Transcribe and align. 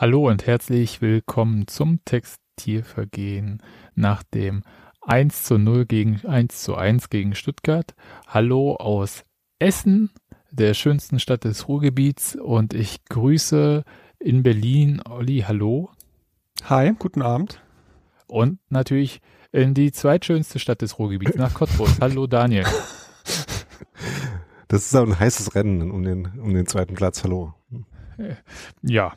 Hallo 0.00 0.28
und 0.28 0.46
herzlich 0.46 1.02
willkommen 1.02 1.66
zum 1.66 2.02
Textilvergehen 2.06 3.62
nach 3.94 4.22
dem 4.22 4.62
1 5.02 5.42
zu 5.42 5.58
0 5.58 5.84
gegen 5.84 6.24
1 6.24 6.62
zu 6.62 6.74
1 6.74 7.10
gegen 7.10 7.34
Stuttgart. 7.34 7.94
Hallo 8.26 8.76
aus 8.76 9.24
Essen, 9.58 10.08
der 10.50 10.72
schönsten 10.72 11.18
Stadt 11.18 11.44
des 11.44 11.68
Ruhrgebiets 11.68 12.34
und 12.34 12.72
ich 12.72 13.04
grüße 13.10 13.84
in 14.18 14.42
Berlin 14.42 15.02
Olli, 15.06 15.44
hallo. 15.46 15.90
Hi, 16.64 16.94
guten 16.98 17.20
Abend. 17.20 17.62
Und 18.26 18.58
natürlich 18.70 19.20
in 19.52 19.74
die 19.74 19.92
zweitschönste 19.92 20.58
Stadt 20.60 20.80
des 20.80 20.98
Ruhrgebiets 20.98 21.36
nach 21.36 21.52
Cottbus. 21.52 21.98
hallo 22.00 22.26
Daniel. 22.26 22.64
Das 24.68 24.86
ist 24.86 24.96
auch 24.96 25.06
ein 25.06 25.18
heißes 25.18 25.54
Rennen 25.54 25.90
um 25.90 26.02
den, 26.04 26.24
um 26.40 26.54
den 26.54 26.66
zweiten 26.66 26.94
Platz. 26.94 27.22
Hallo. 27.22 27.52
Ja, 28.80 29.12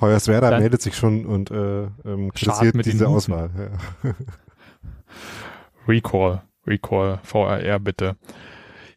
Hoyerswerda 0.00 0.50
Dann 0.50 0.60
meldet 0.60 0.82
sich 0.82 0.96
schon 0.96 1.26
und 1.26 1.50
äh, 1.50 1.84
ähm, 2.04 2.32
kritisiert 2.32 2.84
diese 2.84 3.08
Auswahl. 3.08 3.50
Ja. 4.02 4.10
Recall, 5.88 6.42
Recall, 6.66 7.20
VRR 7.22 7.78
bitte. 7.78 8.16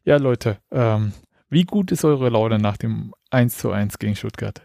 Ja, 0.04 0.18
Leute, 0.18 0.58
ähm, 0.72 1.14
wie 1.50 1.64
gut 1.64 1.92
ist 1.92 2.06
eure 2.06 2.30
Laune 2.30 2.60
nach 2.60 2.78
dem 2.78 3.14
1 3.30 3.58
zu 3.58 3.72
1 3.72 4.00
gegen 4.00 4.16
Stuttgart? 4.16 4.62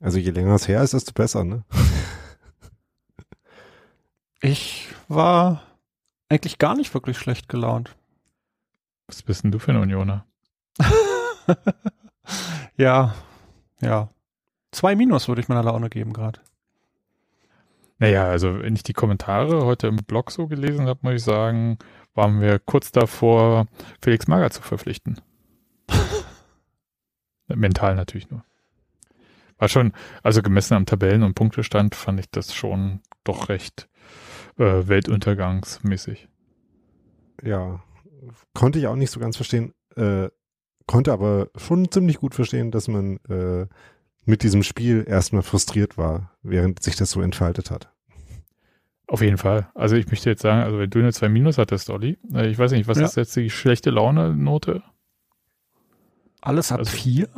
Also 0.00 0.18
je 0.18 0.30
länger 0.30 0.54
es 0.54 0.68
her 0.68 0.82
ist, 0.82 0.94
desto 0.94 1.12
besser, 1.12 1.44
ne? 1.44 1.64
Ich 4.44 4.88
war 5.06 5.62
eigentlich 6.28 6.58
gar 6.58 6.74
nicht 6.74 6.92
wirklich 6.94 7.16
schlecht 7.16 7.48
gelaunt. 7.48 7.94
Was 9.06 9.22
bist 9.22 9.44
denn 9.44 9.52
du 9.52 9.60
für 9.60 9.70
ein 9.70 9.76
Unioner? 9.76 10.26
ja, 12.76 13.14
ja. 13.80 14.08
Zwei 14.72 14.96
Minus 14.96 15.28
würde 15.28 15.40
ich 15.40 15.48
meiner 15.48 15.62
Laune 15.62 15.90
geben 15.90 16.12
gerade. 16.12 16.40
Naja, 17.98 18.24
also 18.24 18.60
wenn 18.62 18.74
ich 18.74 18.82
die 18.82 18.94
Kommentare 18.94 19.64
heute 19.64 19.86
im 19.86 19.96
Blog 19.96 20.32
so 20.32 20.48
gelesen 20.48 20.88
habe, 20.88 21.00
muss 21.02 21.14
ich 21.14 21.22
sagen, 21.22 21.78
waren 22.14 22.40
wir 22.40 22.58
kurz 22.58 22.90
davor, 22.90 23.66
Felix 24.02 24.26
Mager 24.26 24.50
zu 24.50 24.62
verpflichten. 24.62 25.20
Mental 27.46 27.94
natürlich 27.94 28.28
nur. 28.30 28.44
War 29.58 29.68
schon, 29.68 29.92
also 30.24 30.42
gemessen 30.42 30.74
am 30.74 30.86
Tabellen- 30.86 31.22
und 31.22 31.34
Punktestand 31.34 31.94
fand 31.94 32.18
ich 32.18 32.30
das 32.30 32.52
schon 32.52 33.00
doch 33.22 33.48
recht 33.48 33.88
äh, 34.58 34.88
weltuntergangsmäßig. 34.88 36.28
Ja, 37.42 37.84
konnte 38.54 38.78
ich 38.78 38.86
auch 38.88 38.96
nicht 38.96 39.10
so 39.10 39.20
ganz 39.20 39.36
verstehen, 39.36 39.74
äh, 39.96 40.28
konnte 40.86 41.12
aber 41.12 41.48
schon 41.56 41.90
ziemlich 41.90 42.18
gut 42.18 42.34
verstehen, 42.34 42.70
dass 42.70 42.88
man 42.88 43.18
äh, 43.28 43.66
mit 44.24 44.42
diesem 44.42 44.62
Spiel 44.62 45.04
erstmal 45.06 45.42
frustriert 45.42 45.98
war, 45.98 46.32
während 46.42 46.82
sich 46.82 46.96
das 46.96 47.10
so 47.10 47.20
entfaltet 47.20 47.70
hat. 47.70 47.90
Auf 49.06 49.20
jeden 49.20 49.38
Fall. 49.38 49.68
Also 49.74 49.96
ich 49.96 50.06
möchte 50.08 50.30
jetzt 50.30 50.42
sagen, 50.42 50.62
also 50.62 50.78
wenn 50.78 50.88
du 50.88 50.98
eine 51.00 51.12
2 51.12 51.28
Minus 51.28 51.58
hattest, 51.58 51.90
Olli, 51.90 52.18
äh, 52.32 52.48
ich 52.48 52.58
weiß 52.58 52.72
nicht, 52.72 52.88
was 52.88 52.98
ja. 52.98 53.04
ist 53.04 53.16
jetzt 53.16 53.36
die 53.36 53.50
schlechte 53.50 53.90
Laune-Note? 53.90 54.82
Alles 56.40 56.72
ab 56.72 56.78
also, 56.78 56.96
4? 56.96 57.28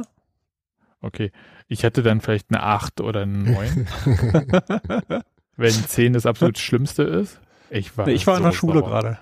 Okay. 1.00 1.32
Ich 1.66 1.84
hatte 1.84 2.02
dann 2.02 2.20
vielleicht 2.20 2.50
eine 2.50 2.62
8 2.62 3.00
oder 3.00 3.22
eine 3.22 3.38
9. 3.38 3.88
wenn 5.56 5.72
10 5.72 6.12
das 6.12 6.26
absolut 6.26 6.58
Schlimmste 6.58 7.02
ist. 7.02 7.40
Ich 7.70 7.96
war, 7.96 8.06
nee, 8.06 8.12
ich 8.12 8.26
war 8.26 8.36
in 8.36 8.44
der 8.44 8.52
Schule 8.52 8.82
gerade. 8.82 9.18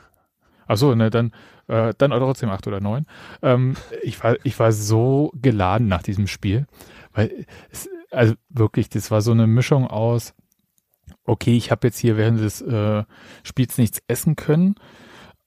Achso, 0.66 0.94
ne, 0.94 1.10
dann, 1.10 1.32
äh, 1.68 1.94
dann 1.96 2.10
trotzdem 2.10 2.50
8 2.50 2.66
oder 2.66 2.80
9. 2.80 3.06
Ähm, 3.42 3.76
ich, 4.02 4.22
war, 4.22 4.36
ich 4.44 4.58
war 4.58 4.72
so 4.72 5.32
geladen 5.34 5.88
nach 5.88 6.02
diesem 6.02 6.26
Spiel. 6.26 6.66
Weil 7.12 7.46
es, 7.70 7.88
also 8.10 8.34
wirklich, 8.48 8.88
das 8.88 9.10
war 9.10 9.20
so 9.22 9.32
eine 9.32 9.46
Mischung 9.46 9.86
aus, 9.86 10.34
okay, 11.24 11.56
ich 11.56 11.70
habe 11.70 11.86
jetzt 11.86 11.98
hier 11.98 12.16
während 12.16 12.40
des 12.40 12.60
äh, 12.60 13.04
Spiels 13.42 13.78
nichts 13.78 14.02
essen 14.08 14.36
können 14.36 14.74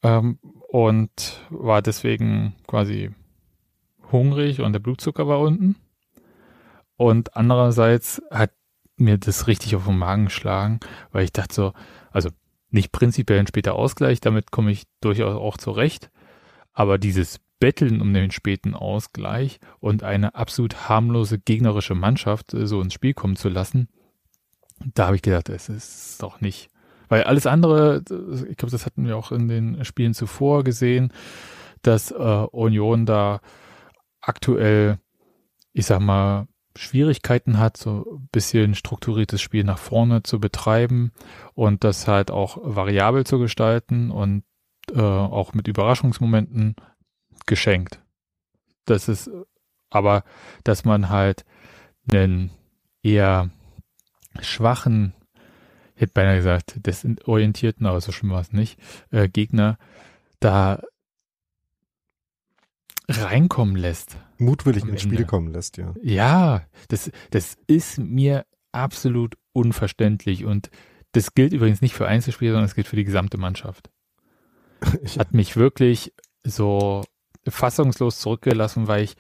ähm, 0.04 0.40
und 0.70 1.42
war 1.50 1.82
deswegen 1.82 2.56
quasi 2.68 3.12
hungrig 4.12 4.62
und 4.62 4.74
der 4.74 4.80
Blutzucker 4.80 5.28
war 5.28 5.40
unten. 5.40 5.76
Und 6.98 7.36
andererseits 7.36 8.22
hat 8.32 8.52
mir 8.98 9.18
das 9.18 9.48
richtig 9.48 9.76
auf 9.76 9.86
den 9.86 9.98
Magen 9.98 10.26
geschlagen, 10.26 10.80
weil 11.12 11.26
ich 11.26 11.34
dachte 11.34 11.54
so, 11.54 11.74
also 12.12 12.30
nicht 12.70 12.92
prinzipiell 12.92 13.40
ein 13.40 13.48
später 13.48 13.76
Ausgleich, 13.76 14.22
damit 14.22 14.52
komme 14.52 14.72
ich 14.72 14.84
durchaus 15.02 15.36
auch 15.36 15.58
zurecht. 15.58 16.10
Aber 16.74 16.98
dieses 16.98 17.40
Betteln 17.60 18.02
um 18.02 18.14
den 18.14 18.32
späten 18.32 18.74
Ausgleich 18.74 19.60
und 19.80 20.04
eine 20.04 20.36
absolut 20.36 20.90
harmlose 20.90 21.40
gegnerische 21.40 21.96
Mannschaft 21.96 22.54
äh, 22.54 22.68
so 22.68 22.82
ins 22.82 22.94
Spiel 22.94 23.14
kommen 23.14 23.36
zu 23.36 23.50
lassen, 23.50 23.90
da 24.94 25.08
habe 25.08 25.16
ich 25.16 25.22
gedacht, 25.22 25.50
es 25.50 25.70
ist 25.70 26.22
doch 26.22 26.42
nicht. 26.42 26.70
Weil 27.08 27.24
alles 27.24 27.48
andere, 27.48 28.04
äh, 28.10 28.50
ich 28.50 28.58
glaube, 28.58 28.72
das 28.72 28.86
hatten 28.86 29.06
wir 29.06 29.18
auch 29.18 29.32
in 29.32 29.48
den 29.48 29.86
Spielen 29.86 30.14
zuvor 30.14 30.64
gesehen, 30.64 31.14
dass 31.82 32.12
äh, 32.12 32.16
Union 32.16 33.06
da 33.06 33.42
aktuell, 34.22 35.00
ich 35.74 35.86
sag 35.86 36.02
mal, 36.02 36.48
Schwierigkeiten 36.78 37.58
hat, 37.58 37.78
so 37.78 38.18
ein 38.18 38.30
bisschen 38.32 38.76
strukturiertes 38.76 39.42
Spiel 39.42 39.64
nach 39.64 39.78
vorne 39.78 40.24
zu 40.24 40.40
betreiben 40.40 41.12
und 41.54 41.86
das 41.86 42.08
halt 42.08 42.32
auch 42.32 42.58
variabel 42.62 43.26
zu 43.26 43.40
gestalten 43.40 44.12
und 44.12 44.44
äh, 44.94 45.00
auch 45.00 45.54
mit 45.54 45.70
Überraschungsmomenten 45.70 46.76
geschenkt. 47.46 48.02
Das 48.86 49.08
ist 49.08 49.30
aber, 49.90 50.24
dass 50.64 50.86
man 50.86 51.10
halt 51.10 51.46
einen 52.12 52.52
eher 53.02 53.50
schwachen, 54.42 55.14
ich 55.96 56.02
hätte 56.02 56.14
beinahe 56.14 56.38
gesagt, 56.38 56.76
desorientierten, 56.86 57.86
aber 57.86 58.02
so 58.02 58.12
schlimm 58.12 58.32
war 58.32 58.42
es 58.42 58.52
nicht, 58.52 58.80
äh, 59.12 59.30
Gegner 59.30 59.78
da 60.40 60.82
reinkommen 63.08 63.76
lässt. 63.76 64.18
Mutwillig 64.38 64.84
ins 64.84 65.02
Spiel 65.02 65.26
kommen 65.26 65.52
lässt, 65.52 65.78
ja. 65.78 65.94
Ja, 66.02 66.66
das, 66.90 67.12
das 67.32 67.58
ist 67.68 68.00
mir 68.00 68.46
absolut 68.72 69.38
unverständlich 69.54 70.44
und 70.44 70.70
das 71.14 71.34
gilt 71.34 71.54
übrigens 71.54 71.82
nicht 71.82 71.94
für 71.94 72.08
Einzelspieler, 72.08 72.52
sondern 72.52 72.66
es 72.66 72.76
gilt 72.76 72.88
für 72.88 72.98
die 72.98 73.06
gesamte 73.06 73.38
Mannschaft. 73.38 73.90
Hat 75.18 75.34
mich 75.34 75.56
wirklich 75.56 76.14
so 76.44 77.04
fassungslos 77.48 78.20
zurückgelassen, 78.20 78.88
weil 78.88 79.04
ich 79.04 79.16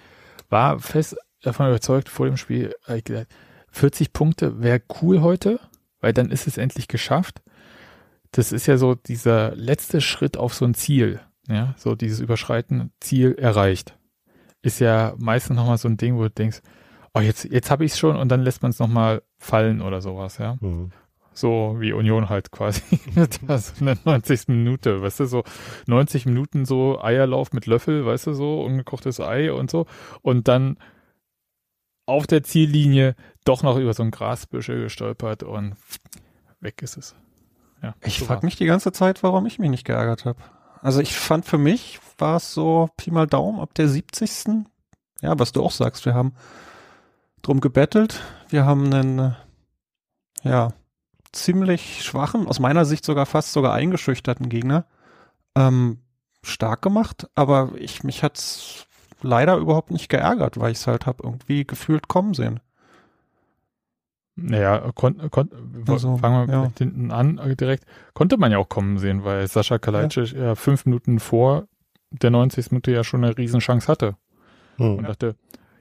war 0.50 0.80
fest 0.80 1.18
davon 1.42 1.68
überzeugt 1.68 2.10
vor 2.10 2.26
dem 2.26 2.38
Spiel, 2.38 2.74
ich 2.94 3.04
gesagt, 3.04 3.32
40 3.70 4.14
Punkte 4.14 4.62
wäre 4.62 4.82
cool 5.02 5.22
heute, 5.22 5.60
weil 6.00 6.14
dann 6.14 6.32
ist 6.32 6.48
es 6.48 6.58
endlich 6.58 6.88
geschafft. 6.88 7.42
Das 8.32 8.52
ist 8.52 8.66
ja 8.66 8.78
so 8.78 8.96
dieser 8.96 9.56
letzte 9.56 10.02
Schritt 10.02 10.38
auf 10.38 10.54
so 10.54 10.66
ein 10.66 10.74
Ziel, 10.74 11.20
ja, 11.48 11.76
so 11.78 11.96
dieses 11.96 12.20
Überschreiten, 12.20 12.92
Ziel 13.00 13.36
erreicht. 13.38 13.98
Ist 14.62 14.80
ja 14.80 15.14
meistens 15.18 15.56
nochmal 15.56 15.78
so 15.78 15.88
ein 15.88 15.98
Ding, 15.98 16.16
wo 16.18 16.24
du 16.24 16.30
denkst, 16.32 16.62
oh, 17.14 17.20
jetzt, 17.20 17.46
jetzt 17.46 17.72
habe 17.72 17.86
ich 17.86 17.94
es 17.94 18.00
schon 18.00 18.16
und 18.16 18.30
dann 18.30 18.42
lässt 18.42 18.62
man 18.62 18.72
es 18.72 18.80
nochmal 18.80 19.22
fallen 19.38 19.82
oder 19.82 20.02
sowas, 20.02 20.38
ja. 20.38 20.58
Mhm. 20.60 20.92
So 21.36 21.76
wie 21.80 21.92
Union 21.92 22.30
halt 22.30 22.52
quasi. 22.52 22.82
das 23.48 23.80
in 23.80 23.88
der 23.88 23.98
90. 24.06 24.48
Minute, 24.48 25.02
weißt 25.02 25.20
du, 25.20 25.26
so 25.26 25.44
90 25.86 26.26
Minuten 26.26 26.66
so 26.66 27.02
Eierlauf 27.02 27.52
mit 27.52 27.66
Löffel, 27.66 28.06
weißt 28.06 28.28
du, 28.28 28.34
so 28.34 28.62
ungekochtes 28.64 29.20
Ei 29.20 29.52
und 29.52 29.70
so. 29.70 29.86
Und 30.22 30.48
dann 30.48 30.78
auf 32.06 32.26
der 32.26 32.44
Ziellinie 32.44 33.16
doch 33.44 33.64
noch 33.64 33.78
über 33.78 33.94
so 33.94 34.04
ein 34.04 34.12
Grasbüschel 34.12 34.84
gestolpert 34.84 35.44
und 35.44 35.76
weg 36.62 36.82
ist 36.82 36.98
es. 36.98 37.16
Ja, 37.84 37.96
ich 38.02 38.20
so 38.20 38.26
frage 38.26 38.46
mich 38.46 38.56
die 38.56 38.66
ganze 38.66 38.92
Zeit, 38.92 39.22
warum 39.22 39.46
ich 39.46 39.60
mich 39.60 39.70
nicht 39.70 39.86
geärgert 39.86 40.26
habe. 40.26 40.40
Also 40.82 41.02
ich 41.02 41.16
fand 41.16 41.46
für 41.46 41.58
mich 41.58 42.00
war 42.18 42.38
es 42.38 42.54
so 42.54 42.90
Pi 42.96 43.12
mal 43.12 43.28
Daumen 43.28 43.60
ab 43.60 43.74
der 43.74 43.90
70. 43.90 44.66
Ja, 45.22 45.38
was 45.38 45.52
du 45.52 45.64
auch 45.64 45.72
sagst, 45.72 46.06
wir 46.06 46.14
haben 46.14 46.34
drum 47.42 47.60
gebettelt, 47.60 48.22
wir 48.50 48.66
haben 48.66 48.94
einen, 48.94 49.36
ja, 50.44 50.74
ziemlich 51.36 52.04
schwachen, 52.04 52.48
aus 52.48 52.60
meiner 52.60 52.86
Sicht 52.86 53.06
sogar 53.06 53.26
fast 53.26 53.54
sogar 53.54 53.74
eingeschüchterten 53.74 54.50
Gegner 54.50 54.86
ähm, 55.56 56.00
stark 56.44 56.82
gemacht, 56.82 57.28
aber 57.36 57.72
ich 57.76 58.04
mich 58.04 58.24
hat's 58.24 58.88
leider 59.22 59.58
überhaupt 59.58 59.92
nicht 59.92 60.10
geärgert, 60.10 60.60
weil 60.60 60.72
ich 60.72 60.80
es 60.80 60.88
halt 60.88 61.06
habe 61.06 61.24
irgendwie 61.24 61.66
gefühlt 61.66 62.08
kommen 62.08 62.34
sehen. 62.34 62.60
Naja, 64.38 64.92
kon, 64.94 65.32
kon, 65.32 65.50
also, 65.88 66.18
fangen 66.18 66.48
wir 66.48 66.54
ja. 66.54 66.62
mit 66.64 66.78
hinten 66.78 67.12
an 67.12 67.38
äh, 67.38 67.56
direkt. 67.56 67.86
Konnte 68.14 68.38
man 68.38 68.52
ja 68.52 68.58
auch 68.58 68.68
kommen 68.68 68.98
sehen, 68.98 69.24
weil 69.24 69.48
Sascha 69.48 69.78
Kalajdzic 69.78 70.34
ja. 70.34 70.44
ja 70.44 70.56
fünf 70.56 70.86
Minuten 70.86 71.20
vor 71.20 71.68
der 72.12 72.32
90. 72.32 72.72
Minute 72.72 72.92
ja 72.92 73.06
schon 73.06 73.24
eine 73.24 73.38
Riesenchance 73.38 73.88
hatte. 73.88 74.18
Hm. 74.76 74.98
Und 74.98 75.08
dachte, 75.08 75.36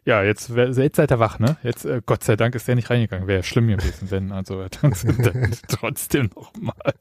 ja, 0.05 0.23
jetzt, 0.23 0.51
jetzt 0.51 0.97
seid 0.97 1.11
ihr 1.11 1.19
wach, 1.19 1.39
ne? 1.39 1.56
Jetzt, 1.62 1.85
äh, 1.85 2.03
Gott 2.05 2.25
sei 2.25 2.37
Dank 2.37 2.55
ist 2.55 2.69
der 2.69 2.75
nicht 2.75 2.91
reingegangen. 2.91 3.27
Wäre 3.27 3.43
schlimm 3.43 3.69
gewesen, 3.69 4.11
wenn, 4.11 4.33
also 4.33 4.67
dann, 4.83 5.53
trotzdem 5.69 6.31
nochmal. 6.35 6.95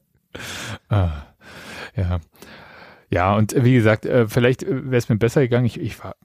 Ah, 0.89 1.23
ja. 1.95 2.19
Ja, 3.09 3.35
und 3.35 3.53
wie 3.63 3.75
gesagt, 3.75 4.05
äh, 4.05 4.27
vielleicht 4.27 4.63
wäre 4.63 4.95
es 4.95 5.09
mir 5.09 5.17
besser 5.17 5.41
gegangen. 5.41 5.65
Ich, 5.65 5.79
ich 5.79 6.03
war 6.03 6.15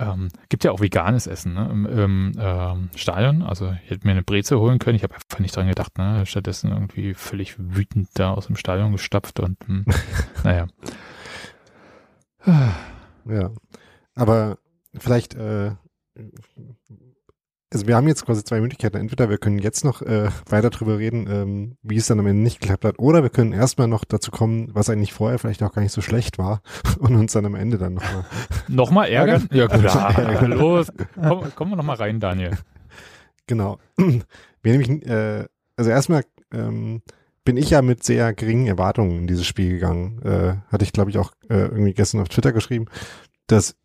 ähm, 0.00 0.28
gibt 0.48 0.64
ja 0.64 0.72
auch 0.72 0.80
veganes 0.80 1.26
Essen 1.26 1.54
ne, 1.54 1.68
im, 1.70 1.86
im 1.86 2.32
ähm, 2.38 2.90
Stadion. 2.96 3.42
Also 3.42 3.74
ich 3.84 3.90
hätte 3.90 4.06
mir 4.06 4.12
eine 4.12 4.22
Breze 4.22 4.58
holen 4.58 4.78
können. 4.78 4.96
Ich 4.96 5.04
habe 5.04 5.14
einfach 5.14 5.38
nicht 5.38 5.54
dran 5.54 5.68
gedacht. 5.68 5.98
Ne? 5.98 6.26
Stattdessen 6.26 6.72
irgendwie 6.72 7.14
völlig 7.14 7.56
wütend 7.58 8.08
da 8.14 8.32
aus 8.32 8.46
dem 8.46 8.56
Stadion 8.56 8.92
gestapft 8.92 9.40
und 9.40 9.56
hm, 9.66 9.84
naja. 10.44 10.66
Ja, 13.26 13.50
aber 14.14 14.58
vielleicht, 14.94 15.34
äh, 15.34 15.72
also 17.74 17.88
wir 17.88 17.96
haben 17.96 18.06
jetzt 18.06 18.24
quasi 18.24 18.44
zwei 18.44 18.60
Möglichkeiten. 18.60 18.96
Entweder 18.96 19.28
wir 19.28 19.38
können 19.38 19.58
jetzt 19.58 19.84
noch 19.84 20.00
äh, 20.00 20.30
weiter 20.48 20.70
drüber 20.70 20.98
reden, 20.98 21.26
ähm, 21.28 21.76
wie 21.82 21.96
es 21.96 22.06
dann 22.06 22.20
am 22.20 22.26
Ende 22.26 22.42
nicht 22.42 22.60
geklappt 22.60 22.84
hat, 22.84 22.98
oder 23.00 23.22
wir 23.22 23.30
können 23.30 23.52
erstmal 23.52 23.88
noch 23.88 24.04
dazu 24.04 24.30
kommen, 24.30 24.68
was 24.72 24.88
eigentlich 24.88 25.12
vorher 25.12 25.38
vielleicht 25.40 25.62
auch 25.62 25.72
gar 25.72 25.82
nicht 25.82 25.92
so 25.92 26.00
schlecht 26.00 26.38
war 26.38 26.62
und 27.00 27.16
uns 27.16 27.32
dann 27.32 27.46
am 27.46 27.56
Ende 27.56 27.76
dann 27.76 27.94
nochmal 27.94 28.24
Nochmal 28.68 29.08
ärgern? 29.08 29.48
Ja, 29.52 29.66
gut. 29.66 29.82
Ja, 29.82 30.40
los. 30.46 30.92
Komm, 31.14 31.54
kommen 31.54 31.72
wir 31.72 31.76
nochmal 31.76 31.96
rein, 31.96 32.20
Daniel. 32.20 32.56
Genau. 33.46 33.78
Wir 34.62 34.72
nämlich, 34.78 35.06
äh, 35.06 35.44
also 35.76 35.90
erstmal 35.90 36.24
ähm, 36.50 37.02
bin 37.44 37.58
ich 37.58 37.68
ja 37.68 37.82
mit 37.82 38.02
sehr 38.02 38.32
geringen 38.32 38.66
Erwartungen 38.66 39.18
in 39.18 39.26
dieses 39.26 39.46
Spiel 39.46 39.72
gegangen. 39.72 40.22
Äh, 40.22 40.54
hatte 40.72 40.84
ich, 40.84 40.92
glaube 40.94 41.10
ich, 41.10 41.18
auch 41.18 41.32
äh, 41.50 41.66
irgendwie 41.66 41.92
gestern 41.92 42.22
auf 42.22 42.30
Twitter 42.30 42.52
geschrieben, 42.52 42.86
dass 43.46 43.76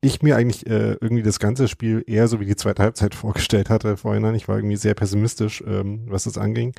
ich 0.00 0.22
mir 0.22 0.36
eigentlich 0.36 0.66
äh, 0.66 0.96
irgendwie 1.00 1.22
das 1.22 1.38
ganze 1.38 1.68
Spiel 1.68 2.04
eher 2.06 2.28
so 2.28 2.40
wie 2.40 2.46
die 2.46 2.56
zweite 2.56 2.82
Halbzeit 2.82 3.14
vorgestellt 3.16 3.70
hatte 3.70 3.96
vorhin. 3.96 4.34
Ich 4.34 4.48
war 4.48 4.56
irgendwie 4.56 4.76
sehr 4.76 4.94
pessimistisch, 4.94 5.62
ähm, 5.66 6.04
was 6.06 6.24
das 6.24 6.38
anging. 6.38 6.74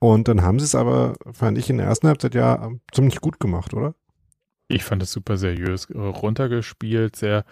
Und 0.00 0.28
dann 0.28 0.42
haben 0.42 0.58
sie 0.60 0.64
es 0.64 0.74
aber, 0.74 1.14
fand 1.32 1.58
ich, 1.58 1.70
in 1.70 1.78
der 1.78 1.86
ersten 1.86 2.06
Halbzeit 2.06 2.34
ja 2.34 2.70
ziemlich 2.92 3.20
gut 3.20 3.40
gemacht, 3.40 3.74
oder? 3.74 3.94
Ich 4.68 4.84
fand 4.84 5.02
es 5.02 5.12
super 5.12 5.36
seriös 5.36 5.86
äh, 5.90 5.98
runtergespielt, 5.98 7.16
sehr 7.16 7.44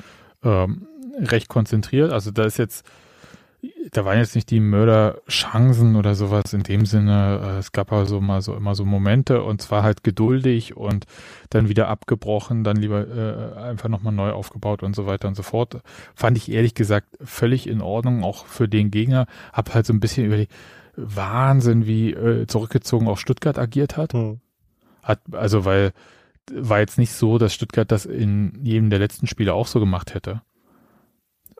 ähm, 0.45 0.87
recht 1.19 1.49
konzentriert. 1.49 2.13
Also 2.13 2.31
da 2.31 2.45
ist 2.45 2.59
jetzt, 2.59 2.87
da 3.93 4.05
waren 4.05 4.19
jetzt 4.19 4.35
nicht 4.35 4.51
die 4.51 4.61
Mörderchancen 4.61 5.97
oder 5.97 6.15
sowas 6.15 6.53
in 6.53 6.63
dem 6.63 6.87
Sinne. 6.87 7.41
Äh, 7.43 7.59
es 7.59 7.73
gab 7.73 7.93
also 7.93 8.21
mal 8.21 8.43
so 8.43 8.55
immer 8.55 8.75
so 8.75 8.85
Momente 8.85 9.43
und 9.43 9.63
zwar 9.63 9.83
halt 9.83 10.03
geduldig 10.05 10.77
und 10.77 11.07
dann 11.51 11.69
wieder 11.69 11.89
abgebrochen, 11.89 12.65
dann 12.65 12.77
lieber 12.77 13.07
äh, 13.07 13.59
einfach 13.59 13.89
nochmal 13.89 14.13
neu 14.13 14.31
aufgebaut 14.31 14.83
und 14.83 14.97
so 14.97 15.07
weiter 15.07 15.29
und 15.29 15.35
so 15.35 15.43
fort. 15.43 15.81
Fand 16.15 16.37
ich 16.37 16.51
ehrlich 16.51 16.75
gesagt 16.75 17.17
völlig 17.23 17.67
in 17.67 17.81
Ordnung, 17.81 18.25
auch 18.25 18.47
für 18.47 18.69
den 18.69 18.91
Gegner. 18.91 19.27
Hab 19.53 19.75
halt 19.75 19.87
so 19.87 19.93
ein 19.93 20.01
bisschen 20.01 20.27
über 20.27 20.37
die 20.37 20.49
Wahnsinn, 20.97 21.87
wie 21.87 22.13
äh, 22.13 22.47
zurückgezogen 22.47 23.09
auch 23.09 23.19
Stuttgart 23.19 23.59
agiert 23.59 23.97
hat. 23.97 24.13
Hm. 24.13 24.41
Hat, 25.03 25.21
also 25.33 25.65
weil 25.65 25.93
war 26.53 26.79
jetzt 26.79 26.99
nicht 26.99 27.13
so, 27.13 27.39
dass 27.39 27.55
Stuttgart 27.55 27.91
das 27.91 28.07
in 28.07 28.61
jedem 28.63 28.91
der 28.91 28.99
letzten 28.99 29.27
Spiele 29.27 29.55
auch 29.55 29.67
so 29.67 29.81
gemacht 29.81 30.15
hätte. 30.15 30.43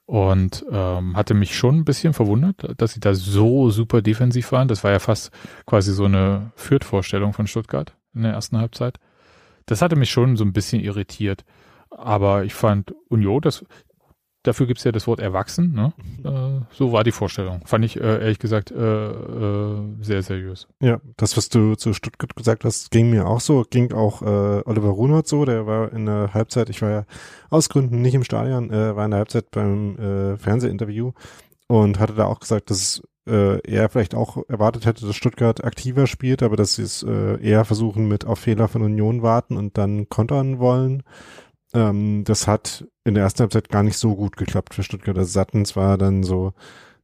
Und 0.07 0.65
ähm, 0.71 1.17
hatte 1.17 1.35
mich 1.35 1.57
schon 1.57 1.79
ein 1.79 1.85
bisschen 1.85 2.15
verwundert, 2.15 2.75
dass 2.81 2.93
sie 2.93 3.01
da 3.01 3.13
so 3.13 3.71
super 3.71 4.03
defensiv 4.03 4.53
waren. 4.53 4.69
Das 4.69 4.85
war 4.85 4.93
ja 4.93 5.01
fast 5.01 5.33
quasi 5.67 5.93
so 5.93 6.05
eine 6.05 6.53
Fürth-Vorstellung 6.55 7.33
von 7.33 7.49
Stuttgart 7.49 7.93
in 8.15 8.23
der 8.23 8.33
ersten 8.33 8.57
Halbzeit. 8.57 8.99
Das 9.67 9.83
hatte 9.83 9.97
mich 9.97 10.11
schon 10.11 10.37
so 10.37 10.45
ein 10.45 10.53
bisschen 10.53 10.81
irritiert. 10.81 11.45
Aber 11.91 12.45
ich 12.45 12.55
fand 12.55 12.95
Union, 13.09 13.41
das, 13.41 13.65
Dafür 14.47 14.67
gibt 14.67 14.79
es 14.79 14.85
ja 14.85 14.93
das 14.93 15.07
Wort 15.07 15.19
erwachsen. 15.19 15.73
Ne? 15.75 15.93
Äh, 16.25 16.65
so 16.73 16.93
war 16.93 17.03
die 17.03 17.13
Vorstellung. 17.13 17.63
Fand 17.65 17.85
ich 17.85 17.97
äh, 17.97 18.21
ehrlich 18.21 18.39
gesagt 18.39 18.71
äh, 18.71 18.77
äh, 18.77 19.79
sehr 20.01 20.23
seriös. 20.23 20.69
Ja, 20.81 21.01
das, 21.17 21.37
was 21.37 21.49
du 21.49 21.75
zu 21.75 21.93
Stuttgart 21.93 22.37
gesagt 22.37 22.65
hast, 22.65 22.91
ging 22.91 23.11
mir 23.11 23.27
auch 23.27 23.41
so. 23.41 23.65
Ging 23.69 23.93
auch 23.93 24.23
äh, 24.23 24.63
Oliver 24.65 24.91
Runert 24.91 25.27
so. 25.27 25.45
Der 25.45 25.67
war 25.67 25.93
in 25.93 26.07
der 26.07 26.33
Halbzeit, 26.33 26.71
ich 26.71 26.81
war 26.81 26.91
ja 26.91 27.05
aus 27.51 27.69
Gründen 27.69 28.03
nicht 28.03 28.15
im 28.15 28.23
Stadion, 28.23 28.71
äh, 28.71 28.95
war 28.95 29.05
in 29.05 29.11
der 29.11 29.19
Halbzeit 29.19 29.51
beim 29.51 29.99
äh, 29.99 30.37
Fernsehinterview 30.37 31.13
und 31.67 31.99
hatte 31.99 32.15
da 32.15 32.27
auch 32.27 32.39
gesagt, 32.39 32.71
dass 32.71 33.03
äh, 33.27 33.59
er 33.69 33.89
vielleicht 33.89 34.15
auch 34.15 34.39
erwartet 34.49 34.87
hätte, 34.87 35.07
dass 35.07 35.17
Stuttgart 35.17 35.65
aktiver 35.65 36.07
spielt, 36.07 36.43
aber 36.43 36.57
dass 36.57 36.77
sie 36.77 36.83
es 36.83 37.03
äh, 37.03 37.43
eher 37.43 37.65
versuchen 37.65 38.07
mit 38.07 38.25
auf 38.25 38.39
Fehler 38.39 38.69
von 38.69 38.83
Union 38.83 39.23
warten 39.23 39.57
und 39.57 39.77
dann 39.77 40.09
kontern 40.09 40.59
wollen. 40.59 41.03
Ähm, 41.77 42.25
das 42.25 42.47
hat 42.47 42.87
in 43.05 43.15
der 43.15 43.25
ersten 43.25 43.41
Halbzeit 43.41 43.69
gar 43.69 43.83
nicht 43.83 43.99
so 43.99 44.17
gut 44.17 44.37
geklappt 44.37 44.75
für 44.75 44.83
Stuttgart. 44.83 45.17
Also 45.19 45.31
satten 45.31 45.65
zwar 45.67 45.99
dann 45.99 46.23
so 46.23 46.55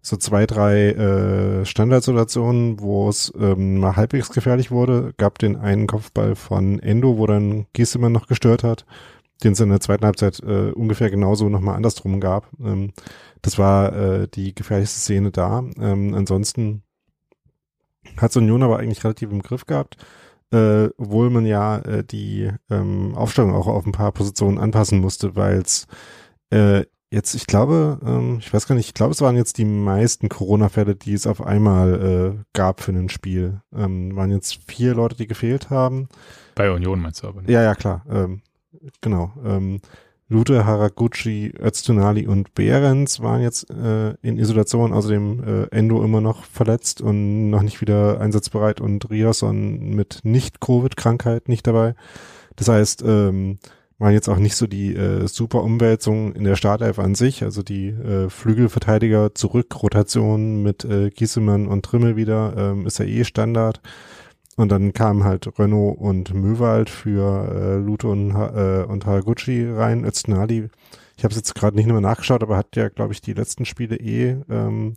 so 0.05 0.17
zwei, 0.17 0.47
drei 0.47 0.91
äh, 0.91 1.65
Standardsituationen, 1.65 2.81
wo 2.81 3.09
es 3.09 3.33
ähm, 3.39 3.79
mal 3.79 3.95
halbwegs 3.95 4.31
gefährlich 4.31 4.73
wurde. 4.73 5.15
Gab 5.17 5.39
den 5.39 5.57
einen 5.57 5.87
Kopfball 5.87 6.35
von 6.35 6.81
Endo, 6.81 7.19
wo 7.19 7.27
dann 7.27 7.67
Giesemann 7.73 8.11
noch 8.11 8.27
gestört 8.27 8.65
hat, 8.65 8.85
den 9.45 9.53
es 9.53 9.61
in 9.61 9.69
der 9.69 9.79
zweiten 9.79 10.05
Halbzeit 10.05 10.41
äh, 10.41 10.73
ungefähr 10.73 11.09
genauso 11.09 11.49
nochmal 11.49 11.77
andersrum 11.77 12.19
gab. 12.19 12.49
Ähm, 12.61 12.93
das 13.43 13.59
war 13.59 13.93
äh, 13.93 14.29
die 14.29 14.57
gefährlichste 14.57 14.99
Szene 14.99 15.31
da. 15.31 15.63
Ähm, 15.81 16.15
ansonsten 16.15 16.83
hat 18.17 18.37
Union 18.37 18.65
aber 18.65 18.81
eigentlich 18.81 19.05
relativ 19.05 19.31
im 19.31 19.43
Griff 19.43 19.67
gehabt 19.67 19.99
äh, 20.53 20.91
obwohl 20.99 21.31
man 21.31 21.47
ja 21.47 21.79
äh, 21.79 22.05
die 22.05 22.51
ähm, 22.71 23.15
Aufstellung 23.15 23.55
auch 23.55 23.67
auf 23.67 23.87
ein 23.87 23.93
paar 23.93 24.13
Positionen 24.13 24.59
anpassen 24.59 25.01
musste, 25.01 25.35
weil 25.35 25.59
es 25.59 25.87
äh, 26.51 26.85
jetzt, 27.11 27.35
ich 27.35 27.47
glaube, 27.47 27.99
ähm, 28.05 28.39
ich 28.41 28.53
weiß 28.53 28.67
gar 28.67 28.75
nicht, 28.75 28.89
ich 28.89 28.95
glaube, 28.95 29.13
es 29.13 29.21
waren 29.21 29.37
jetzt 29.37 29.59
die 29.59 29.65
meisten 29.65 30.29
Corona-Fälle, 30.29 30.95
die 30.95 31.13
es 31.13 31.27
auf 31.27 31.43
einmal 31.45 32.37
äh, 32.39 32.45
gab 32.53 32.81
für 32.81 32.93
ein 32.93 33.09
Spiel. 33.09 33.61
Ähm, 33.75 34.17
waren 34.17 34.31
jetzt 34.31 34.59
vier 34.67 34.95
Leute, 34.95 35.17
die 35.17 35.27
gefehlt 35.27 35.71
haben. 35.71 36.09
Bei 36.55 36.71
Union 36.71 37.01
meinst 37.01 37.23
du 37.23 37.29
aber 37.29 37.43
nicht? 37.43 37.51
Ja, 37.51 37.63
ja, 37.63 37.75
klar. 37.75 38.05
Ähm, 38.11 38.43
genau. 39.01 39.33
Ähm, 39.45 39.81
Lute, 40.33 40.65
Haraguchi, 40.65 41.53
Öztunali 41.61 42.27
und 42.27 42.55
Behrens 42.55 43.21
waren 43.21 43.43
jetzt 43.43 43.71
äh, 43.71 44.15
in 44.23 44.39
Isolation, 44.39 44.95
außerdem 44.95 45.45
äh, 45.45 45.77
Endo 45.77 46.03
immer 46.03 46.23
noch 46.23 46.45
verletzt 46.45 47.03
und 47.03 47.51
noch 47.51 47.63
nicht 47.63 47.83
wieder 47.83 48.19
einsatzbereit 48.19 48.81
und 48.81 49.11
Riason 49.11 49.91
mit 49.91 50.21
Nicht-Covid-Krankheit 50.23 51.49
nicht 51.49 51.67
dabei. 51.67 51.95
Das 52.57 52.69
heißt, 52.69 53.05
ähm, 53.07 53.59
waren 53.99 54.15
jetzt 54.15 54.29
auch 54.29 54.39
nicht 54.39 54.57
so 54.57 54.67
die 54.67 54.95
äh, 54.95 55.29
super 55.29 55.63
Umwälzungen 55.63 56.35
in 56.35 56.45
der 56.45 56.57
Startelf 56.57 56.99
an 56.99 57.15
sich, 57.15 57.43
also 57.43 57.63
die 57.63 57.89
äh, 57.89 58.31
Flügelverteidiger 58.31 59.35
zurück, 59.35 59.83
Rotation 59.83 60.63
mit 60.63 60.85
äh, 60.85 61.11
Giesemann 61.11 61.69
und 61.69 61.85
Trimmel 61.85 62.17
wieder, 62.17 62.55
ähm, 62.57 62.87
ist 62.87 62.99
ja 62.99 63.05
eh 63.05 63.25
Standard. 63.25 63.83
Und 64.63 64.69
dann 64.69 64.93
kamen 64.93 65.25
halt 65.25 65.59
Renault 65.59 65.99
und 65.99 66.35
Möwald 66.35 66.89
für 66.89 67.53
äh, 67.53 67.77
Lute 67.85 68.07
und, 68.07 68.31
äh, 68.31 68.85
und 68.85 69.07
Haraguchi 69.07 69.69
rein. 69.69 70.05
Öztunali, 70.05 70.71
ich 71.17 71.25
habe 71.25 71.33
es 71.33 71.37
jetzt 71.37 71.57
gerade 71.57 71.75
nicht 71.75 71.89
mehr 71.89 72.01
nachgeschaut, 72.01 72.45
aber 72.45 72.57
hat 72.57 72.77
ja, 72.77 72.89
glaube 72.89 73.13
ich, 73.13 73.21
die 73.21 73.33
letzten 73.33 73.65
Spiele 73.65 73.97
eh 73.97 74.37
ähm, 74.49 74.95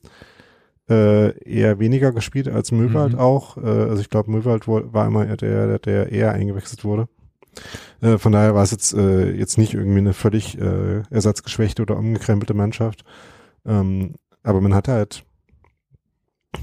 äh, 0.88 1.32
eher 1.40 1.80
weniger 1.80 2.12
gespielt 2.12 2.48
als 2.48 2.72
Möwald 2.72 3.14
mhm. 3.14 3.20
auch. 3.20 3.58
Äh, 3.58 3.62
also 3.62 4.02
ich 4.02 4.12
glaube, 4.12 4.30
Möwald 4.30 4.68
war 4.68 5.08
immer 5.08 5.26
der, 5.36 5.80
der 5.80 6.12
eher 6.12 6.34
eingewechselt 6.34 6.84
wurde. 6.84 7.08
Äh, 8.02 8.20
von 8.20 8.34
daher 8.34 8.54
war 8.54 8.62
es 8.62 8.70
jetzt, 8.70 8.94
äh, 8.94 9.32
jetzt 9.32 9.58
nicht 9.58 9.74
irgendwie 9.74 9.98
eine 9.98 10.14
völlig 10.14 10.60
äh, 10.62 11.02
ersatzgeschwächte 11.10 11.82
oder 11.82 11.98
umgekrempelte 11.98 12.54
Mannschaft. 12.54 13.04
Ähm, 13.66 14.14
aber 14.44 14.62
man 14.62 14.76
hat 14.76 14.90
halt 14.90 15.25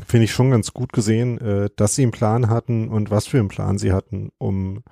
finde 0.06 0.24
ich 0.24 0.32
schon 0.32 0.50
ganz 0.50 0.72
gut 0.72 0.92
gesehen, 0.92 1.38
äh, 1.38 1.70
dass 1.76 1.94
sie 1.94 2.02
einen 2.02 2.12
Plan 2.12 2.48
hatten 2.48 2.88
und 2.88 3.10
was 3.10 3.26
für 3.26 3.38
einen 3.38 3.48
Plan 3.48 3.78
sie 3.78 3.92
hatten, 3.92 4.30
um 4.38 4.82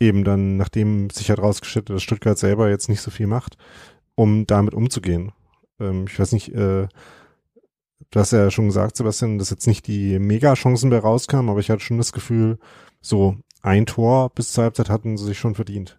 eben 0.00 0.24
dann, 0.24 0.56
nachdem 0.56 1.10
sich 1.10 1.30
hat 1.30 1.38
rausgestellt, 1.38 1.90
dass 1.90 2.02
Stuttgart 2.02 2.38
selber 2.38 2.68
jetzt 2.68 2.88
nicht 2.88 3.00
so 3.00 3.10
viel 3.10 3.26
macht, 3.26 3.56
um 4.14 4.46
damit 4.46 4.74
umzugehen. 4.74 5.32
Ähm, 5.78 6.06
ich 6.08 6.18
weiß 6.18 6.32
nicht, 6.32 6.48
äh, 6.54 6.88
du 8.10 8.20
hast 8.20 8.32
ja 8.32 8.50
schon 8.50 8.66
gesagt, 8.66 8.96
Sebastian, 8.96 9.38
dass 9.38 9.50
jetzt 9.50 9.66
nicht 9.66 9.86
die 9.86 10.18
Mega-Chancen 10.18 10.90
mehr 10.90 11.00
rauskamen, 11.00 11.50
aber 11.50 11.60
ich 11.60 11.70
hatte 11.70 11.82
schon 11.82 11.98
das 11.98 12.12
Gefühl, 12.12 12.58
so 13.00 13.36
ein 13.62 13.86
Tor 13.86 14.30
bis 14.30 14.52
zur 14.52 14.64
Halbzeit 14.64 14.90
hatten 14.90 15.16
sie 15.16 15.24
sich 15.24 15.38
schon 15.38 15.54
verdient. 15.54 15.98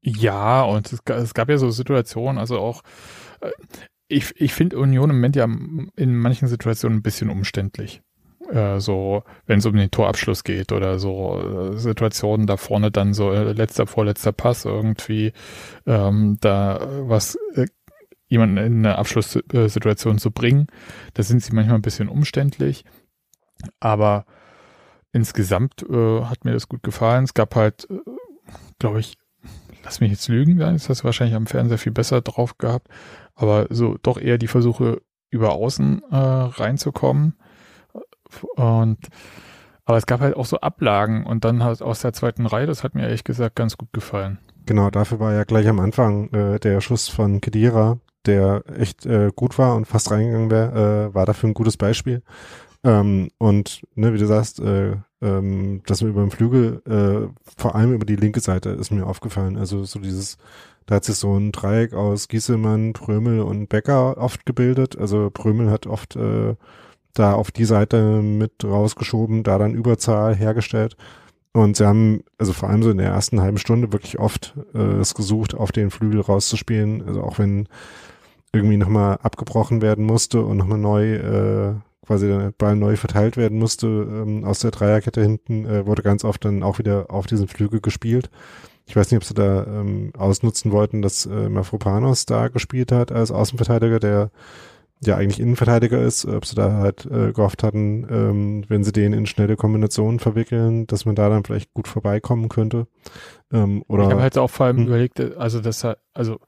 Ja, 0.00 0.62
und 0.62 0.92
es, 0.92 1.00
es 1.04 1.34
gab 1.34 1.48
ja 1.48 1.58
so 1.58 1.70
Situationen, 1.70 2.38
also 2.38 2.58
auch, 2.58 2.82
äh, 3.40 3.50
ich, 4.08 4.34
ich 4.40 4.54
finde 4.54 4.78
Union 4.78 5.10
im 5.10 5.16
Moment 5.16 5.36
ja 5.36 5.44
in 5.44 6.16
manchen 6.16 6.48
Situationen 6.48 6.98
ein 6.98 7.02
bisschen 7.02 7.30
umständlich. 7.30 8.02
Äh, 8.50 8.80
so, 8.80 9.24
wenn 9.46 9.58
es 9.58 9.66
um 9.66 9.76
den 9.76 9.90
Torabschluss 9.90 10.44
geht 10.44 10.72
oder 10.72 10.98
so 10.98 11.72
äh, 11.74 11.76
Situationen 11.76 12.46
da 12.46 12.56
vorne 12.56 12.90
dann 12.90 13.12
so 13.12 13.30
äh, 13.32 13.52
letzter, 13.52 13.86
vorletzter 13.86 14.32
Pass 14.32 14.64
irgendwie 14.64 15.32
ähm, 15.86 16.38
da 16.40 16.88
was 17.02 17.38
äh, 17.54 17.66
jemanden 18.28 18.56
in 18.58 18.78
eine 18.78 18.96
Abschlusssituation 18.96 20.18
zu 20.18 20.30
bringen. 20.30 20.66
Da 21.14 21.22
sind 21.22 21.42
sie 21.42 21.54
manchmal 21.54 21.76
ein 21.76 21.82
bisschen 21.82 22.08
umständlich. 22.08 22.84
Aber 23.80 24.24
insgesamt 25.12 25.82
äh, 25.88 26.22
hat 26.24 26.44
mir 26.44 26.52
das 26.52 26.68
gut 26.68 26.82
gefallen. 26.82 27.24
Es 27.24 27.34
gab 27.34 27.54
halt, 27.54 27.88
äh, 27.90 27.98
glaube 28.78 29.00
ich, 29.00 29.18
lass 29.82 30.00
mich 30.00 30.10
jetzt 30.10 30.28
lügen, 30.28 30.58
da 30.58 30.70
ist 30.70 30.88
das 30.88 31.04
wahrscheinlich 31.04 31.36
am 31.36 31.46
Fernseher 31.46 31.78
viel 31.78 31.92
besser 31.92 32.20
drauf 32.20 32.58
gehabt 32.58 32.88
aber 33.38 33.68
so 33.70 33.96
doch 34.02 34.20
eher 34.20 34.36
die 34.36 34.48
Versuche 34.48 35.00
über 35.30 35.52
außen 35.52 36.02
äh, 36.10 36.16
reinzukommen. 36.16 37.34
Und 38.56 38.98
aber 39.84 39.96
es 39.96 40.06
gab 40.06 40.20
halt 40.20 40.36
auch 40.36 40.44
so 40.44 40.58
Ablagen 40.58 41.24
und 41.24 41.44
dann 41.44 41.64
halt 41.64 41.80
aus 41.80 42.02
der 42.02 42.12
zweiten 42.12 42.44
Reihe, 42.44 42.66
das 42.66 42.84
hat 42.84 42.94
mir 42.94 43.04
ehrlich 43.04 43.24
gesagt 43.24 43.56
ganz 43.56 43.78
gut 43.78 43.90
gefallen. 43.92 44.38
Genau, 44.66 44.90
dafür 44.90 45.18
war 45.18 45.32
ja 45.32 45.44
gleich 45.44 45.66
am 45.66 45.80
Anfang 45.80 46.28
äh, 46.34 46.58
der 46.58 46.82
Schuss 46.82 47.08
von 47.08 47.40
Kedira, 47.40 47.98
der 48.26 48.64
echt 48.76 49.06
äh, 49.06 49.30
gut 49.34 49.56
war 49.56 49.76
und 49.76 49.86
fast 49.86 50.10
reingegangen 50.10 50.50
wäre, 50.50 51.08
äh, 51.08 51.14
war 51.14 51.24
dafür 51.24 51.48
ein 51.48 51.54
gutes 51.54 51.78
Beispiel. 51.78 52.22
Ähm, 52.84 53.30
und 53.38 53.82
ne, 53.94 54.12
wie 54.12 54.18
du 54.18 54.26
sagst, 54.26 54.60
äh, 54.60 54.96
ähm, 55.22 55.82
dass 55.86 56.02
wir 56.02 56.08
über 56.08 56.20
den 56.20 56.30
Flügel, 56.30 56.82
äh, 56.86 57.32
vor 57.56 57.74
allem 57.74 57.94
über 57.94 58.04
die 58.04 58.16
linke 58.16 58.40
Seite 58.40 58.70
ist 58.70 58.90
mir 58.90 59.06
aufgefallen. 59.06 59.56
Also 59.56 59.84
so 59.84 60.00
dieses, 60.00 60.36
da 60.88 60.94
hat 60.94 61.04
sich 61.04 61.16
so 61.16 61.36
ein 61.36 61.52
Dreieck 61.52 61.92
aus 61.92 62.28
Gieselmann, 62.28 62.94
Prömel 62.94 63.40
und 63.40 63.68
Becker 63.68 64.16
oft 64.16 64.46
gebildet. 64.46 64.96
Also 64.96 65.28
Prömel 65.28 65.70
hat 65.70 65.86
oft 65.86 66.16
äh, 66.16 66.54
da 67.12 67.34
auf 67.34 67.50
die 67.50 67.66
Seite 67.66 68.22
mit 68.22 68.64
rausgeschoben, 68.64 69.42
da 69.42 69.58
dann 69.58 69.74
Überzahl 69.74 70.34
hergestellt. 70.34 70.96
Und 71.52 71.76
sie 71.76 71.86
haben, 71.86 72.24
also 72.38 72.54
vor 72.54 72.70
allem 72.70 72.82
so 72.82 72.88
in 72.90 72.96
der 72.96 73.10
ersten 73.10 73.42
halben 73.42 73.58
Stunde 73.58 73.92
wirklich 73.92 74.18
oft 74.18 74.54
äh, 74.74 74.78
es 74.78 75.14
gesucht, 75.14 75.54
auf 75.54 75.72
den 75.72 75.90
Flügel 75.90 76.22
rauszuspielen. 76.22 77.06
Also 77.06 77.22
auch 77.22 77.38
wenn 77.38 77.68
irgendwie 78.54 78.78
nochmal 78.78 79.18
abgebrochen 79.22 79.82
werden 79.82 80.06
musste 80.06 80.40
und 80.40 80.56
nochmal 80.56 80.78
neu 80.78 81.16
äh, 81.16 81.74
quasi 82.06 82.28
der 82.28 82.50
Ball 82.56 82.76
neu 82.76 82.96
verteilt 82.96 83.36
werden 83.36 83.58
musste 83.58 83.86
ähm, 83.86 84.46
aus 84.46 84.60
der 84.60 84.70
Dreierkette 84.70 85.20
hinten, 85.20 85.66
äh, 85.66 85.84
wurde 85.84 86.02
ganz 86.02 86.24
oft 86.24 86.46
dann 86.46 86.62
auch 86.62 86.78
wieder 86.78 87.10
auf 87.10 87.26
diesen 87.26 87.46
Flügel 87.46 87.82
gespielt. 87.82 88.30
Ich 88.88 88.96
weiß 88.96 89.10
nicht, 89.10 89.18
ob 89.18 89.24
sie 89.24 89.34
da 89.34 89.64
ähm, 89.64 90.12
ausnutzen 90.16 90.72
wollten, 90.72 91.02
dass 91.02 91.26
äh, 91.26 91.50
Mafropanos 91.50 92.24
da 92.24 92.48
gespielt 92.48 92.90
hat 92.90 93.12
als 93.12 93.30
Außenverteidiger, 93.30 94.00
der 94.00 94.30
ja 95.04 95.16
eigentlich 95.16 95.40
Innenverteidiger 95.40 96.00
ist, 96.00 96.24
ob 96.24 96.46
sie 96.46 96.56
da 96.56 96.72
halt 96.72 97.04
äh, 97.06 97.32
gehofft 97.32 97.62
hatten, 97.62 98.06
ähm, 98.10 98.64
wenn 98.68 98.84
sie 98.84 98.92
den 98.92 99.12
in 99.12 99.26
schnelle 99.26 99.56
Kombinationen 99.56 100.18
verwickeln, 100.18 100.86
dass 100.86 101.04
man 101.04 101.14
da 101.14 101.28
dann 101.28 101.44
vielleicht 101.44 101.72
gut 101.74 101.86
vorbeikommen 101.86 102.48
könnte. 102.48 102.86
Ähm, 103.52 103.84
oder 103.88 104.04
ich 104.04 104.10
habe 104.10 104.22
halt 104.22 104.38
auch 104.38 104.50
vor 104.50 104.66
allem 104.66 104.78
hm. 104.78 104.86
überlegt, 104.86 105.20
also 105.36 105.60
das 105.60 105.86
also 106.14 106.40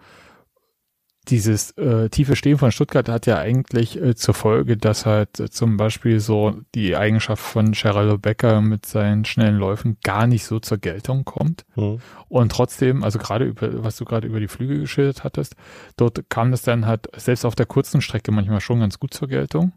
dieses 1.29 1.73
äh, 1.73 2.09
tiefe 2.09 2.35
Stehen 2.35 2.57
von 2.57 2.73
Stuttgart 2.73 3.09
hat 3.09 3.27
ja 3.27 3.39
eigentlich 3.39 4.01
äh, 4.01 4.15
zur 4.15 4.35
Folge, 4.35 4.77
dass 4.77 5.05
halt 5.05 5.39
äh, 5.39 5.51
zum 5.51 5.77
Beispiel 5.77 6.19
so 6.19 6.61
die 6.75 6.97
Eigenschaft 6.97 7.43
von 7.43 7.73
Geraldo 7.73 8.17
Becker 8.17 8.61
mit 8.63 8.87
seinen 8.87 9.25
schnellen 9.25 9.57
Läufen 9.57 9.99
gar 10.03 10.27
nicht 10.27 10.45
so 10.45 10.61
zur 10.61 10.79
Geltung 10.79 11.25
kommt. 11.25 11.67
Mhm. 11.77 11.99
Und 12.29 12.53
trotzdem, 12.53 13.05
also 13.05 13.19
gerade 13.19 13.45
über, 13.45 13.85
was 13.85 13.97
du 13.97 14.05
gerade 14.07 14.27
über 14.27 14.41
die 14.41 14.49
Flüge 14.49 14.79
geschildert 14.79 15.23
hattest, 15.23 15.57
dort 15.97 16.31
kam 16.31 16.51
das 16.51 16.63
dann 16.63 16.87
halt 16.87 17.09
selbst 17.17 17.45
auf 17.45 17.55
der 17.55 17.67
kurzen 17.67 18.01
Strecke 18.01 18.33
manchmal 18.33 18.61
schon 18.61 18.81
ganz 18.81 18.99
gut 18.99 19.13
zur 19.13 19.29
Geltung. 19.29 19.73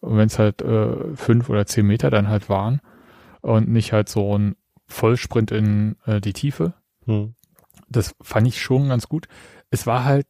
Und 0.00 0.18
wenn 0.18 0.26
es 0.26 0.38
halt 0.38 0.60
äh, 0.60 1.16
fünf 1.16 1.48
oder 1.48 1.66
zehn 1.66 1.86
Meter 1.86 2.10
dann 2.10 2.28
halt 2.28 2.50
waren 2.50 2.80
und 3.40 3.68
nicht 3.68 3.92
halt 3.92 4.10
so 4.10 4.36
ein 4.36 4.54
Vollsprint 4.86 5.50
in 5.50 5.96
äh, 6.04 6.20
die 6.20 6.34
Tiefe. 6.34 6.74
Mhm. 7.06 7.34
Das 7.88 8.14
fand 8.20 8.46
ich 8.46 8.60
schon 8.60 8.88
ganz 8.88 9.08
gut 9.08 9.28
es 9.70 9.86
war 9.86 10.04
halt 10.04 10.26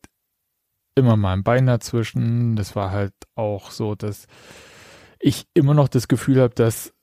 immer 0.95 1.17
mal 1.17 1.35
ein 1.35 1.45
Bein 1.45 1.67
dazwischen. 1.67 2.57
Das 2.57 2.75
war 2.75 2.91
halt 2.91 3.13
auch 3.35 3.71
so, 3.71 3.95
dass 3.95 4.27
ich 5.21 5.47
immer 5.55 5.75
noch 5.75 5.89
das 5.89 6.09
Gefühl 6.09 6.41
habe, 6.41 6.55
dass 6.55 6.95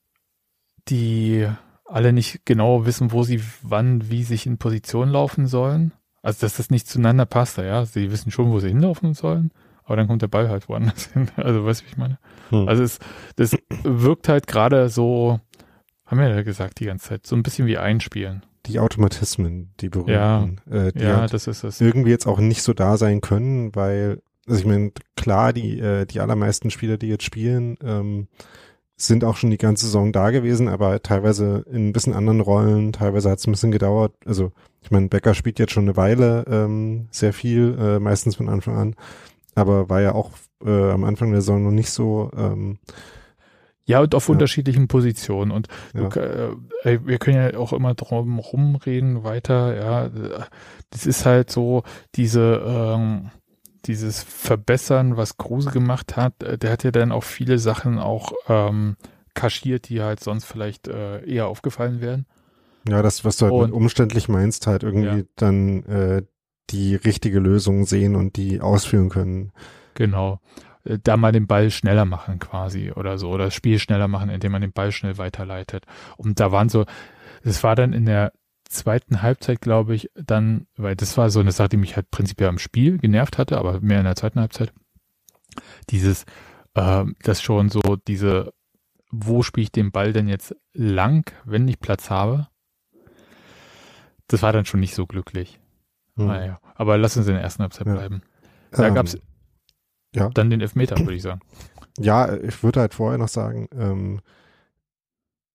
die 0.90 1.48
alle 1.86 2.12
nicht 2.12 2.46
genau 2.46 2.86
wissen, 2.86 3.12
wo 3.12 3.24
sie 3.24 3.42
wann, 3.62 4.10
wie 4.10 4.24
sich 4.24 4.46
in 4.46 4.58
Position 4.58 5.10
laufen 5.10 5.48
sollen. 5.48 5.94
Also, 6.22 6.42
dass 6.42 6.58
das 6.58 6.70
nicht 6.70 6.88
zueinander 6.88 7.26
passt, 7.26 7.58
ja. 7.58 7.86
Sie 7.86 8.12
wissen 8.12 8.32
schon, 8.32 8.52
wo 8.52 8.60
sie 8.60 8.70
hinlaufen 8.70 9.14
sollen, 9.14 9.52
aber 9.84 9.98
dann 9.98 10.08
kommt 10.08 10.22
der 10.22 10.28
Ball 10.28 10.50
halt 10.50 10.70
woanders 10.70 11.06
hin. 11.14 11.30
Also, 11.36 11.66
weißt 11.66 11.82
du, 11.82 11.86
wie 11.86 11.90
ich 11.90 11.98
meine? 11.98 12.18
Hm. 12.50 12.68
Also, 12.68 12.84
es, 12.84 13.00
das 13.36 13.56
wirkt 13.84 14.30
halt 14.30 14.48
gerade 14.48 14.90
so, 14.90 15.40
haben 16.06 16.20
wir 16.20 16.30
ja 16.30 16.42
gesagt 16.42 16.80
die 16.80 16.86
ganze 16.86 17.10
Zeit, 17.10 17.28
so 17.28 17.36
ein 17.36 17.44
bisschen 17.44 17.68
wie 17.68 17.78
Einspielen 17.78 18.44
die 18.66 18.80
Automatismen, 18.80 19.74
die 19.80 19.90
berühmten, 19.90 20.12
ja, 20.12 20.44
äh, 20.70 20.92
die 20.94 21.04
ja, 21.04 21.22
halt 21.22 21.34
das 21.34 21.48
ist 21.48 21.64
es. 21.64 21.82
irgendwie 21.82 22.12
jetzt 22.12 22.28
auch 22.28 22.40
nicht 22.40 22.64
so 22.64 22.74
da 22.74 22.98
sein 22.98 23.22
können, 23.22 23.76
weil, 23.76 24.22
also 24.48 24.60
ich 24.60 24.66
meine, 24.66 24.92
klar, 25.16 25.54
die, 25.54 25.80
äh, 25.80 26.06
die 26.06 26.20
allermeisten 26.20 26.72
Spieler, 26.72 26.98
die 26.98 27.08
jetzt 27.08 27.24
spielen, 27.24 27.78
ähm, 27.84 28.28
sind 28.96 29.24
auch 29.24 29.36
schon 29.36 29.52
die 29.52 29.58
ganze 29.58 29.86
Saison 29.86 30.12
da 30.12 30.30
gewesen, 30.30 30.68
aber 30.68 31.02
teilweise 31.02 31.66
in 31.70 31.90
ein 31.90 31.94
bisschen 31.94 32.14
anderen 32.14 32.42
Rollen, 32.42 32.94
teilweise 32.94 33.30
hat 33.30 33.40
es 33.40 33.48
ein 33.48 33.52
bisschen 33.52 33.72
gedauert. 33.72 34.14
Also 34.26 34.52
ich 34.82 34.92
meine, 34.92 35.08
Becker 35.08 35.34
spielt 35.34 35.60
jetzt 35.60 35.74
schon 35.74 35.84
eine 35.84 35.98
Weile 35.98 36.46
ähm, 36.48 37.08
sehr 37.12 37.34
viel, 37.34 37.76
äh, 37.80 38.00
meistens 38.00 38.36
von 38.36 38.50
Anfang 38.50 38.78
an, 38.78 38.96
aber 39.56 39.90
war 39.90 40.02
ja 40.02 40.14
auch 40.14 40.32
äh, 40.64 40.92
am 40.92 41.04
Anfang 41.04 41.32
der 41.32 41.42
Saison 41.42 41.64
noch 41.64 41.72
nicht 41.72 41.90
so 41.90 42.32
ähm, 42.38 42.80
ja, 43.86 44.02
und 44.02 44.16
auf 44.16 44.28
ja. 44.28 44.34
unterschiedlichen 44.34 44.88
Positionen. 44.88 45.52
Und 45.52 45.68
ja. 45.94 46.08
du, 46.08 46.20
äh, 46.84 47.00
wir 47.04 47.18
können 47.18 47.38
ja 47.38 47.60
auch 47.60 47.74
immer 47.74 47.94
drum 47.94 48.40
rumreden 48.40 49.24
weiter. 49.24 49.76
Ja, 49.76 50.10
das 50.90 51.06
ist 51.06 51.26
halt 51.26 51.52
so 51.52 51.84
diese 52.16 52.64
ähm, 52.66 53.32
dieses 53.86 54.24
Verbessern, 54.24 55.18
was 55.18 55.38
Kruse 55.38 55.72
gemacht 55.72 56.16
hat. 56.16 56.42
Äh, 56.44 56.58
der 56.58 56.72
hat 56.72 56.84
ja 56.84 56.92
dann 56.92 57.12
auch 57.12 57.24
viele 57.24 57.60
Sachen 57.60 58.00
auch 58.00 58.32
ähm, 58.48 58.96
kaschiert, 59.34 59.90
die 59.90 60.02
halt 60.02 60.20
sonst 60.20 60.46
vielleicht 60.46 60.88
äh, 60.88 61.26
eher 61.26 61.48
aufgefallen 61.48 62.02
wären. 62.02 62.26
Ja, 62.88 63.02
das, 63.02 63.24
was 63.24 63.38
du 63.38 63.46
halt 63.46 63.54
und, 63.54 63.72
umständlich 63.72 64.28
meinst, 64.28 64.68
halt 64.68 64.84
irgendwie 64.84 65.20
ja. 65.20 65.24
dann 65.36 65.84
äh, 65.84 66.24
die 66.70 66.96
richtige 66.96 67.40
Lösung 67.40 67.86
sehen 67.86 68.16
und 68.16 68.36
die 68.36 68.62
ausführen 68.62 69.10
können. 69.10 69.52
Genau. 69.94 70.40
Äh, 70.84 71.00
da 71.02 71.18
mal 71.18 71.32
den 71.32 71.48
Ball 71.48 71.72
schneller 71.72 72.06
machen 72.06 72.40
quasi 72.40 72.92
oder 72.92 73.18
so 73.18 73.30
oder 73.30 73.46
das 73.46 73.56
Spiel 73.56 73.80
schneller 73.80 74.08
machen, 74.08 74.30
indem 74.30 74.52
man 74.52 74.62
den 74.62 74.74
Ball 74.74 74.92
schnell 74.92 75.18
weiterleitet. 75.18 75.86
Und 76.18 76.40
da 76.40 76.52
waren 76.52 76.70
so, 76.70 76.86
es 77.44 77.64
war 77.64 77.76
dann 77.76 77.94
in 77.94 78.06
der 78.06 78.34
zweiten 78.66 79.22
Halbzeit, 79.22 79.62
glaube 79.62 79.96
ich, 79.96 80.10
dann, 80.16 80.68
weil 80.76 80.96
das 80.96 81.18
war 81.18 81.30
so 81.30 81.40
eine 81.40 81.52
Sache, 81.52 81.70
die 81.70 81.78
mich 81.78 81.96
halt 81.96 82.10
prinzipiell 82.12 82.50
am 82.50 82.58
Spiel 82.58 82.98
genervt 82.98 83.38
hatte, 83.38 83.58
aber 83.58 83.80
mehr 83.82 84.00
in 84.00 84.06
der 84.06 84.16
zweiten 84.16 84.40
Halbzeit. 84.40 84.74
Dieses, 85.90 86.26
äh, 86.74 87.06
das 87.22 87.42
schon 87.42 87.70
so 87.70 87.82
diese, 88.08 88.54
wo 89.12 89.44
spiele 89.44 89.66
ich 89.66 89.72
den 89.72 89.92
Ball 89.92 90.12
denn 90.12 90.28
jetzt 90.28 90.56
lang, 90.74 91.32
wenn 91.46 91.68
ich 91.68 91.80
Platz 91.80 92.10
habe? 92.10 92.48
Das 94.28 94.42
war 94.42 94.54
dann 94.54 94.66
schon 94.66 94.80
nicht 94.80 94.96
so 94.96 95.06
glücklich. 95.06 95.60
Hm. 96.16 96.28
Naja, 96.28 96.60
aber 96.76 96.98
lass 96.98 97.18
uns 97.18 97.28
in 97.28 97.34
der 97.34 97.44
ersten 97.44 97.62
Halbzeit 97.62 97.86
ja. 97.86 97.94
bleiben. 97.94 98.24
Da 98.72 98.88
ähm, 98.88 98.96
gab's 98.96 99.18
ja. 100.16 100.30
Dann 100.30 100.50
den 100.50 100.62
Elfmeter, 100.62 100.98
würde 101.00 101.16
ich 101.16 101.22
sagen. 101.22 101.42
Ja, 102.00 102.36
ich 102.36 102.64
würde 102.64 102.80
halt 102.80 102.94
vorher 102.94 103.18
noch 103.18 103.28
sagen, 103.28 103.68
ähm, 103.78 104.20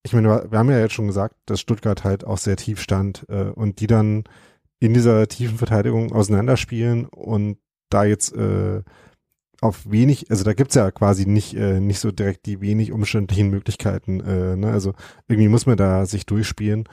ich 0.05 0.13
meine, 0.13 0.47
wir 0.51 0.59
haben 0.59 0.71
ja 0.71 0.79
jetzt 0.79 0.95
schon 0.95 1.09
gesagt, 1.09 1.35
dass 1.47 1.61
Stuttgart 1.61 2.05
halt 2.05 2.25
auch 2.25 2.39
sehr 2.39 2.57
tief 2.57 2.81
stand 2.81 3.27
äh, 3.29 3.51
und 3.51 3.81
die 3.81 3.87
dann 3.87 4.25
in 4.81 4.95
dieser 4.95 5.27
tiefen 5.27 5.59
Verteidigung 5.59 6.13
auseinanderspielen 6.13 7.07
und 7.07 7.59
da 7.91 8.05
jetzt 8.05 8.33
äh, 8.35 8.83
auf 9.61 9.91
wenig, 9.91 10.31
also 10.31 10.45
da 10.45 10.55
gibt's 10.55 10.77
ja 10.77 10.91
quasi 10.93 11.27
nicht, 11.27 11.55
äh, 11.55 11.81
nicht 11.81 11.99
so 11.99 12.13
direkt 12.13 12.47
die 12.47 12.61
wenig 12.61 12.93
umständlichen 12.93 13.51
Möglichkeiten. 13.51 14.21
Äh, 14.21 14.57
ne? 14.57 14.71
Also 14.71 14.95
irgendwie 15.27 15.49
muss 15.49 15.67
man 15.67 15.77
da 15.77 16.07
sich 16.07 16.27
durchspielen 16.27 16.85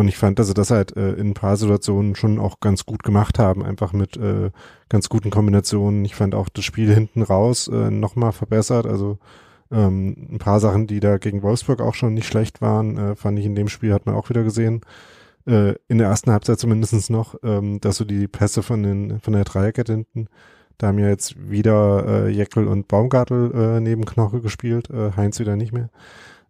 und 0.00 0.08
ich 0.08 0.16
fand, 0.16 0.38
dass 0.38 0.48
sie 0.48 0.54
das 0.54 0.70
halt 0.70 0.96
äh, 0.96 1.12
in 1.12 1.28
ein 1.28 1.34
paar 1.34 1.58
Situationen 1.58 2.14
schon 2.14 2.38
auch 2.38 2.60
ganz 2.60 2.86
gut 2.86 3.02
gemacht 3.02 3.38
haben, 3.38 3.62
einfach 3.62 3.92
mit 3.92 4.16
äh, 4.16 4.50
ganz 4.88 5.10
guten 5.10 5.30
Kombinationen. 5.30 6.06
Ich 6.06 6.14
fand 6.14 6.34
auch 6.34 6.48
das 6.48 6.64
Spiel 6.64 6.92
hinten 6.92 7.22
raus 7.22 7.68
äh, 7.68 7.90
nochmal 7.90 8.32
verbessert. 8.32 8.86
Also 8.86 9.18
ähm, 9.70 10.28
ein 10.32 10.38
paar 10.38 10.58
Sachen, 10.58 10.86
die 10.86 11.00
da 11.00 11.18
gegen 11.18 11.42
Wolfsburg 11.42 11.82
auch 11.82 11.94
schon 11.94 12.14
nicht 12.14 12.26
schlecht 12.26 12.62
waren, 12.62 12.96
äh, 12.96 13.14
fand 13.14 13.38
ich 13.38 13.44
in 13.44 13.54
dem 13.54 13.68
Spiel, 13.68 13.92
hat 13.92 14.06
man 14.06 14.14
auch 14.14 14.30
wieder 14.30 14.42
gesehen. 14.42 14.80
Äh, 15.46 15.74
in 15.88 15.98
der 15.98 16.08
ersten 16.08 16.32
Halbzeit 16.32 16.58
zumindestens 16.58 17.10
noch, 17.10 17.34
ähm, 17.42 17.78
dass 17.80 17.96
so 17.96 18.06
die 18.06 18.26
Pässe 18.26 18.62
von, 18.62 18.82
den, 18.82 19.20
von 19.20 19.34
der 19.34 19.44
Dreierkette 19.44 19.92
hinten, 19.92 20.28
da 20.78 20.86
haben 20.86 20.98
ja 20.98 21.08
jetzt 21.08 21.50
wieder 21.50 22.06
äh, 22.06 22.30
Jeckel 22.30 22.66
und 22.66 22.88
Baumgartel 22.88 23.52
äh, 23.54 23.80
neben 23.80 24.06
Knoche 24.06 24.40
gespielt, 24.40 24.88
äh, 24.88 25.12
Heinz 25.14 25.38
wieder 25.38 25.56
nicht 25.56 25.72
mehr. 25.72 25.90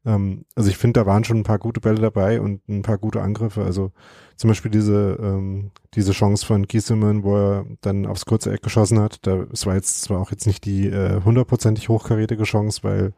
Ähm, 0.05 0.45
also 0.55 0.71
ich 0.71 0.77
finde, 0.77 1.01
da 1.01 1.07
waren 1.07 1.25
schon 1.25 1.39
ein 1.39 1.45
paar 1.45 1.59
gute 1.59 1.81
Bälle 1.81 2.01
dabei 2.01 2.41
und 2.41 2.67
ein 2.69 2.83
paar 2.83 2.99
gute 2.99 3.21
Angriffe. 3.21 3.63
Also 3.65 3.93
zum 4.37 4.49
Beispiel 4.49 4.71
diese, 4.71 5.19
ähm, 5.21 5.71
diese 5.95 6.13
Chance 6.13 6.47
von 6.47 6.67
Gieselmann, 6.67 7.23
wo 7.23 7.37
er 7.37 7.67
dann 7.81 8.07
aufs 8.07 8.27
kurze 8.27 8.53
Eck 8.53 8.63
geschossen 8.63 9.01
hat. 9.01 9.27
Da, 9.27 9.47
es 9.53 9.67
war 9.67 9.75
jetzt 9.75 10.03
zwar 10.03 10.21
auch 10.21 10.31
jetzt 10.31 10.47
nicht 10.47 10.65
die 10.65 10.89
äh, 10.89 11.23
hundertprozentig 11.23 11.89
hochkarätige 11.89 12.45
Chance, 12.45 12.81
weil 12.83 13.13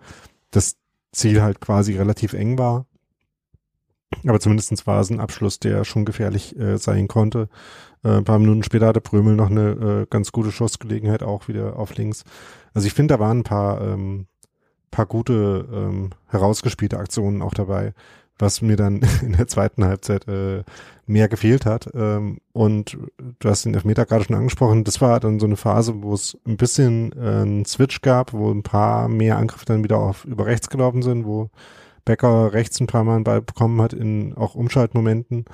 das 0.51 0.77
Ziel 1.13 1.43
halt 1.43 1.61
quasi 1.61 1.97
relativ 1.97 2.33
eng 2.33 2.59
war. 2.59 2.87
Aber 4.27 4.41
zumindestens 4.41 4.87
war 4.87 5.01
es 5.01 5.11
ein 5.11 5.21
Abschluss, 5.21 5.59
der 5.59 5.85
schon 5.85 6.05
gefährlich 6.05 6.59
äh, 6.59 6.77
sein 6.79 7.09
konnte. 7.09 7.49
Äh, 8.05 8.19
ein 8.19 8.25
paar 8.25 8.39
Minuten 8.39 8.63
später 8.63 8.87
hatte 8.87 9.01
Brömel 9.01 9.37
noch 9.37 9.51
eine 9.51 9.71
äh, 9.71 10.07
ganz 10.09 10.33
gute 10.33 10.53
Schussgelegenheit 10.53 11.23
auch 11.23 11.49
wieder 11.49 11.77
auf 11.77 11.95
links. 11.95 12.25
Also 12.75 12.87
ich 12.87 12.95
finde, 12.95 13.15
da 13.15 13.21
waren 13.21 13.39
ein 13.39 13.45
paar 13.45 13.81
ähm, 13.81 14.27
paar 14.93 15.07
gute 15.07 15.67
ähm, 15.73 16.11
herausgespielte 16.29 16.99
Aktionen 16.99 17.43
auch 17.43 17.55
dabei, 17.55 17.95
was 18.39 18.63
mir 18.63 18.77
dann 18.77 19.01
in 19.23 19.33
der 19.33 19.49
zweiten 19.49 19.85
Halbzeit 19.85 20.29
äh, 20.29 20.63
mehr 21.07 21.29
gefehlt 21.29 21.67
hat. 21.67 21.91
Ähm, 21.95 22.39
und 22.53 22.97
du 23.41 23.49
hast 23.49 23.65
den 23.65 23.75
Elfmeter 23.75 24.07
gerade 24.07 24.25
schon 24.25 24.37
angesprochen. 24.37 24.85
Das 24.85 25.01
war 25.01 25.19
dann 25.19 25.41
so 25.41 25.47
eine 25.47 25.57
Phase, 25.57 26.03
wo 26.03 26.15
es 26.15 26.39
ein 26.47 26.57
bisschen 26.57 27.13
äh, 27.13 27.43
einen 27.43 27.65
Switch 27.65 28.03
gab, 28.03 28.33
wo 28.33 28.53
ein 28.53 28.63
paar 28.63 29.09
mehr 29.09 29.39
Angriffe 29.39 29.65
dann 29.67 29.83
wieder 29.83 29.99
auf 29.99 30.25
über 30.25 30.47
rechts 30.47 30.71
gelaufen 30.71 31.03
sind, 31.03 31.27
wo 31.27 31.51
Becker 32.05 32.53
rechts 32.53 32.81
ein 32.81 32.87
paar 32.87 33.05
Mal 33.05 33.17
einen 33.17 33.25
Ball 33.25 33.43
bekommen 33.43 33.81
hat 33.81 33.93
in 33.93 34.35
auch 34.35 34.55
Umschaltmomenten. 34.55 35.45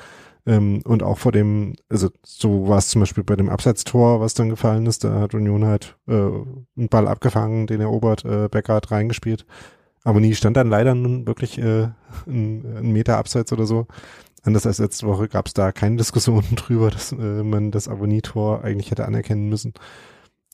Ähm, 0.48 0.80
und 0.86 1.02
auch 1.02 1.18
vor 1.18 1.30
dem, 1.30 1.74
also 1.90 2.08
so 2.24 2.68
war 2.68 2.78
es 2.78 2.88
zum 2.88 3.00
Beispiel 3.00 3.22
bei 3.22 3.36
dem 3.36 3.50
Abseitstor, 3.50 4.20
was 4.20 4.32
dann 4.32 4.48
gefallen 4.48 4.86
ist, 4.86 5.04
da 5.04 5.20
hat 5.20 5.34
Union 5.34 5.66
halt 5.66 5.98
äh, 6.08 6.14
einen 6.14 6.88
Ball 6.88 7.06
abgefangen, 7.06 7.66
den 7.66 7.82
erobert, 7.82 8.24
äh, 8.24 8.48
Becker 8.48 8.74
hat 8.74 8.90
reingespielt. 8.90 9.44
Aber 10.04 10.20
nie 10.20 10.34
stand 10.34 10.56
dann 10.56 10.70
leider 10.70 10.94
nun 10.94 11.26
wirklich 11.26 11.58
äh, 11.58 11.88
ein, 12.26 12.64
ein 12.78 12.92
Meter 12.92 13.18
abseits 13.18 13.52
oder 13.52 13.66
so. 13.66 13.88
Anders 14.42 14.64
als 14.64 14.78
letzte 14.78 15.06
Woche 15.06 15.28
gab 15.28 15.48
es 15.48 15.52
da 15.52 15.70
keine 15.70 15.96
Diskussionen 15.96 16.46
drüber, 16.56 16.90
dass 16.90 17.12
äh, 17.12 17.42
man 17.42 17.70
das 17.70 17.86
Abonnietor 17.86 18.64
eigentlich 18.64 18.90
hätte 18.90 19.04
anerkennen 19.04 19.50
müssen. 19.50 19.74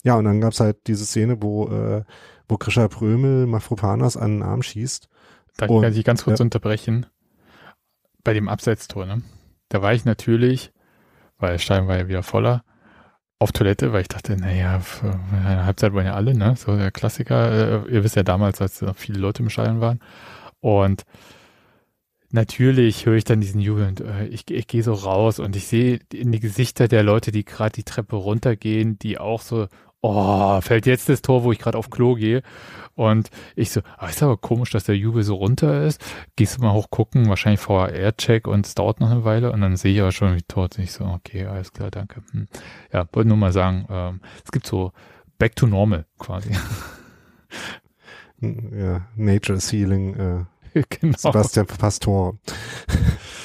Ja, 0.03 0.17
und 0.17 0.25
dann 0.25 0.41
gab 0.41 0.55
es 0.55 0.61
halt 0.61 0.89
diese 0.89 1.07
Szene, 1.07 1.41
wo, 1.41 1.69
äh, 1.69 2.03
wo 2.49 2.57
Krischer 2.57 2.89
Prömel 2.89 3.47
Mafropanos 3.47 4.17
an 4.17 4.39
den 4.39 4.43
Arm 4.43 4.63
schießt. 4.63 5.09
Da 5.57 5.69
kann 5.69 5.85
ich 5.85 6.05
ganz 6.05 6.25
kurz 6.25 6.41
ja. 6.41 6.45
unterbrechen. 6.45 7.07
Bei 8.25 8.33
dem 8.35 8.49
Abseitstor, 8.49 9.07
ne? 9.07 9.23
Da 9.75 9.83
war 9.83 9.93
ich 9.93 10.05
natürlich, 10.05 10.71
weil 11.37 11.59
Stein 11.59 11.89
war 11.89 11.99
ja 11.99 12.07
wieder 12.07 12.23
voller, 12.23 12.63
auf 13.41 13.51
Toilette, 13.51 13.93
weil 13.93 14.03
ich 14.03 14.09
dachte, 14.09 14.37
naja, 14.37 14.81
eine 15.33 15.67
Halbzeit 15.67 15.93
wollen 15.93 16.07
ja 16.07 16.15
alle, 16.15 16.33
ne? 16.33 16.55
So 16.57 16.77
der 16.77 16.93
Klassiker. 16.93 17.83
Äh, 17.85 17.93
ihr 17.93 18.05
wisst 18.05 18.15
ja 18.15 18.23
damals, 18.23 18.61
als 18.61 18.83
noch 18.83 18.95
viele 18.95 19.19
Leute 19.19 19.43
im 19.43 19.51
Stadion 19.51 19.81
waren. 19.81 19.99
Und 20.61 21.03
natürlich 22.31 23.05
höre 23.05 23.17
ich 23.17 23.25
dann 23.25 23.41
diesen 23.41 23.61
Jubel 23.61 23.89
und 23.89 24.01
äh, 24.01 24.27
ich, 24.27 24.49
ich 24.49 24.69
gehe 24.69 24.85
so 24.85 24.93
raus 24.93 25.41
und 25.41 25.57
ich 25.57 25.67
sehe 25.67 25.99
in 26.13 26.31
die 26.31 26.39
Gesichter 26.39 26.87
der 26.87 27.03
Leute, 27.03 27.33
die 27.33 27.45
gerade 27.45 27.73
die 27.73 27.83
Treppe 27.83 28.15
runtergehen, 28.15 29.01
die 29.01 29.19
auch 29.19 29.43
so, 29.43 29.67
oh, 30.05 30.61
fällt 30.61 30.85
jetzt 30.85 31.09
das 31.09 31.23
Tor, 31.23 31.45
wo 31.45 31.53
ich 31.53 31.59
gerade 31.59 31.79
auf 31.79 31.89
Klo 31.89 32.15
gehe. 32.15 32.43
Und 32.95 33.31
ich 33.57 33.71
so, 33.71 33.81
ah, 33.97 34.07
ist 34.07 34.23
aber 34.23 34.37
komisch, 34.37 34.71
dass 34.71 34.85
der 34.85 34.97
Jubel 34.97 35.23
so 35.25 35.35
runter 35.35 35.83
ist. 35.83 36.01
Gehst 36.37 36.59
du 36.59 36.63
mal 36.63 36.75
hoch 36.75 36.91
gucken, 36.91 37.29
wahrscheinlich 37.29 37.67
VAR-Check 37.67 38.47
und 38.47 38.67
es 38.67 38.75
dauert 38.75 39.01
noch 39.01 39.11
eine 39.11 39.25
Weile 39.25 39.51
und 39.51 39.63
dann 39.63 39.77
sehe 39.77 39.95
ich 39.95 40.01
aber 40.01 40.13
schon, 40.13 40.37
wie 40.37 40.43
tot 40.43 40.79
ich 40.79 40.93
so, 40.93 41.07
okay, 41.07 41.47
alles 41.47 41.73
klar, 41.73 41.91
danke. 41.91 42.23
Hm. 42.33 42.47
Ja, 42.93 43.09
wollte 43.13 43.29
nur 43.29 43.39
mal 43.39 43.53
sagen, 43.53 43.87
ähm, 43.91 44.21
es 44.45 44.53
gibt 44.53 44.67
so 44.67 44.93
back 45.39 45.57
to 45.57 45.67
normal 45.67 46.05
quasi. 46.19 46.51
Ja, 48.41 49.07
Nature 49.17 49.57
is 49.57 49.73
Healing, 49.73 50.15
äh, 50.75 50.83
genau. 50.91 51.17
Sebastian 51.17 51.67
Pastor. 51.67 52.37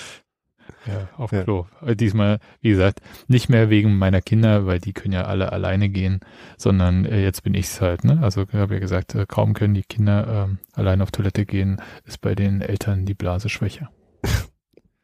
Ja, 0.89 1.10
auf 1.17 1.31
ja. 1.31 1.43
Klo. 1.43 1.67
Äh, 1.86 1.96
diesmal, 1.96 2.39
wie 2.62 2.69
gesagt, 2.69 3.01
nicht 3.27 3.50
mehr 3.50 3.69
wegen 3.69 3.98
meiner 3.98 4.22
Kinder, 4.22 4.65
weil 4.65 4.79
die 4.79 4.93
können 4.93 5.13
ja 5.13 5.25
alle 5.25 5.51
alleine 5.51 5.89
gehen, 5.89 6.19
sondern 6.58 7.05
äh, 7.05 7.22
jetzt 7.22 7.43
bin 7.43 7.53
ich's 7.53 7.81
halt. 7.81 8.03
Ne? 8.03 8.19
Also 8.22 8.43
ich 8.43 8.53
habe 8.53 8.75
ja 8.75 8.79
gesagt, 8.79 9.15
äh, 9.15 9.25
kaum 9.27 9.53
können 9.53 9.73
die 9.73 9.84
Kinder 9.84 10.47
ähm, 10.49 10.60
allein 10.73 11.02
auf 11.02 11.12
Toilette 11.12 11.45
gehen, 11.45 11.82
ist 12.06 12.21
bei 12.21 12.36
den 12.36 12.62
Eltern 12.62 13.06
die 13.06 13.13
Blase 13.15 13.49
schwächer. 13.49 13.89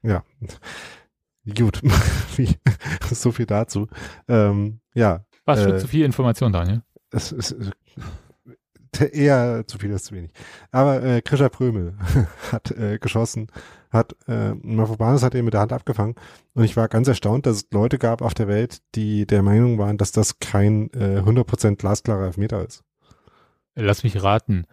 Ja, 0.07 0.23
gut. 1.57 1.81
so 3.11 3.31
viel 3.31 3.47
dazu. 3.47 3.87
Ähm, 4.27 4.81
ja. 4.93 5.25
Was 5.45 5.63
für 5.63 5.77
äh, 5.77 5.79
zu 5.79 5.87
viel 5.87 6.05
Information, 6.05 6.53
Daniel? 6.53 6.83
Es 7.09 7.31
ist 7.31 7.55
eher 9.01 9.63
zu 9.67 9.77
viel 9.77 9.91
als 9.91 10.03
zu 10.03 10.15
wenig. 10.15 10.31
Aber 10.71 11.03
äh, 11.03 11.21
Krischer 11.21 11.49
Prömel 11.49 11.95
hat 12.51 12.71
äh, 12.71 12.97
geschossen 12.99 13.47
hat, 13.95 14.15
äh, 14.27 14.53
Mavropanos 14.53 15.23
hat 15.23 15.33
ihn 15.33 15.45
mit 15.45 15.53
der 15.53 15.61
Hand 15.61 15.73
abgefangen. 15.73 16.15
Und 16.53 16.63
ich 16.63 16.77
war 16.77 16.87
ganz 16.87 17.07
erstaunt, 17.07 17.45
dass 17.45 17.57
es 17.57 17.67
Leute 17.71 17.97
gab 17.97 18.21
auf 18.21 18.33
der 18.33 18.47
Welt, 18.47 18.81
die 18.95 19.25
der 19.25 19.41
Meinung 19.41 19.77
waren, 19.77 19.97
dass 19.97 20.11
das 20.11 20.39
kein 20.39 20.91
äh, 20.93 21.21
100% 21.25 21.77
glasklarer 21.77 22.25
Elfmeter 22.25 22.65
ist. 22.65 22.83
Lass 23.75 24.03
mich 24.03 24.21
raten. 24.23 24.65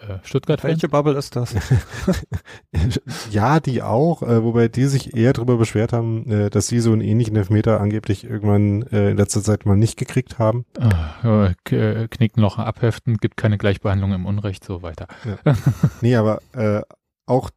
Äh, 0.00 0.18
Stuttgart. 0.22 0.64
Welche 0.64 0.88
Bubble 0.88 1.16
ist 1.16 1.36
das? 1.36 1.54
ja, 3.30 3.60
die 3.60 3.82
auch, 3.82 4.22
äh, 4.22 4.42
wobei 4.42 4.68
die 4.68 4.86
sich 4.86 5.14
eher 5.14 5.34
darüber 5.34 5.58
beschwert 5.58 5.92
haben, 5.92 6.30
äh, 6.30 6.50
dass 6.50 6.68
sie 6.68 6.80
so 6.80 6.92
einen 6.92 7.02
ähnlichen 7.02 7.36
Elfmeter 7.36 7.80
angeblich 7.80 8.24
irgendwann 8.24 8.82
äh, 8.92 9.10
in 9.10 9.18
letzter 9.18 9.42
Zeit 9.42 9.66
mal 9.66 9.76
nicht 9.76 9.98
gekriegt 9.98 10.38
haben. 10.38 10.64
Ah, 10.78 11.52
äh, 11.70 12.08
Knickloch 12.08 12.58
abheften, 12.58 13.18
gibt 13.18 13.36
keine 13.36 13.58
Gleichbehandlung 13.58 14.12
im 14.12 14.24
Unrecht, 14.24 14.64
so 14.64 14.82
weiter. 14.82 15.06
Ja. 15.44 15.54
nee, 16.00 16.16
aber 16.16 16.40
äh, 16.52 16.80
auch 17.26 17.50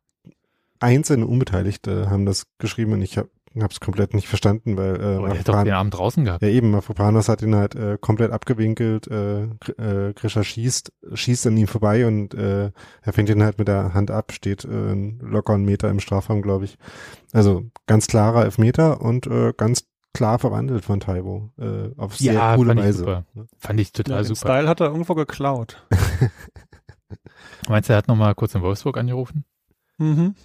einzelne 0.83 1.25
Unbeteiligte 1.25 2.09
haben 2.09 2.25
das 2.25 2.45
geschrieben 2.59 2.93
und 2.93 3.01
ich 3.01 3.17
habe 3.17 3.29
es 3.55 3.79
komplett 3.79 4.13
nicht 4.13 4.27
verstanden, 4.27 4.77
weil 4.77 4.95
äh, 4.95 5.17
oh, 5.17 5.25
er 5.25 5.39
hat 5.39 5.47
doch 5.47 5.63
den 5.63 5.73
Arm 5.73 5.89
draußen 5.89 6.25
gehabt. 6.25 6.41
Ja 6.41 6.49
eben, 6.49 6.71
Mafropanos 6.71 7.29
hat 7.29 7.41
ihn 7.41 7.55
halt 7.55 7.75
äh, 7.75 7.97
komplett 7.99 8.31
abgewinkelt, 8.31 9.07
äh, 9.07 9.43
äh, 9.43 10.13
Grisha 10.13 10.43
schießt, 10.43 10.91
schießt 11.13 11.47
an 11.47 11.57
ihm 11.57 11.67
vorbei 11.67 12.05
und 12.07 12.33
äh, 12.33 12.71
er 13.01 13.13
fängt 13.13 13.29
ihn 13.29 13.43
halt 13.43 13.59
mit 13.59 13.67
der 13.67 13.93
Hand 13.93 14.11
ab, 14.11 14.31
steht 14.31 14.65
äh, 14.65 14.93
locker 15.21 15.53
einen 15.53 15.65
Meter 15.65 15.89
im 15.89 15.99
Strafraum, 15.99 16.41
glaube 16.41 16.65
ich. 16.65 16.77
Also 17.31 17.63
ganz 17.87 18.07
klarer 18.07 18.45
Elfmeter 18.45 19.01
und 19.01 19.27
äh, 19.27 19.53
ganz 19.55 19.85
klar 20.13 20.37
verwandelt 20.39 20.85
von 20.85 20.99
Taibo 20.99 21.51
äh, 21.57 21.89
auf 21.97 22.15
sehr 22.17 22.33
ja, 22.33 22.55
coole 22.55 22.69
fand 22.69 22.81
Weise. 22.81 22.99
Super. 22.99 23.25
Fand 23.57 23.79
ich 23.79 23.91
total 23.91 24.17
ja, 24.17 24.23
super. 24.23 24.39
Style 24.39 24.67
hat 24.67 24.79
er 24.79 24.87
irgendwo 24.87 25.15
geklaut. 25.15 25.85
Meinst 27.69 27.89
du, 27.89 27.93
er 27.93 27.97
hat 27.97 28.07
nochmal 28.07 28.35
kurz 28.35 28.55
in 28.55 28.61
Wolfsburg 28.61 28.97
angerufen? 28.97 29.45
Mhm. 29.97 30.35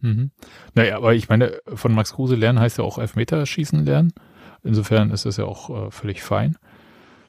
Mhm. 0.00 0.30
Naja, 0.74 0.96
aber 0.96 1.14
ich 1.14 1.28
meine, 1.28 1.60
von 1.66 1.94
Max 1.94 2.14
Kruse 2.14 2.36
lernen 2.36 2.60
heißt 2.60 2.78
ja 2.78 2.84
auch 2.84 2.98
Elfmeterschießen 2.98 3.84
lernen. 3.84 4.12
Insofern 4.62 5.10
ist 5.10 5.24
das 5.24 5.36
ja 5.36 5.44
auch 5.44 5.70
äh, 5.70 5.90
völlig 5.90 6.22
fein. 6.22 6.56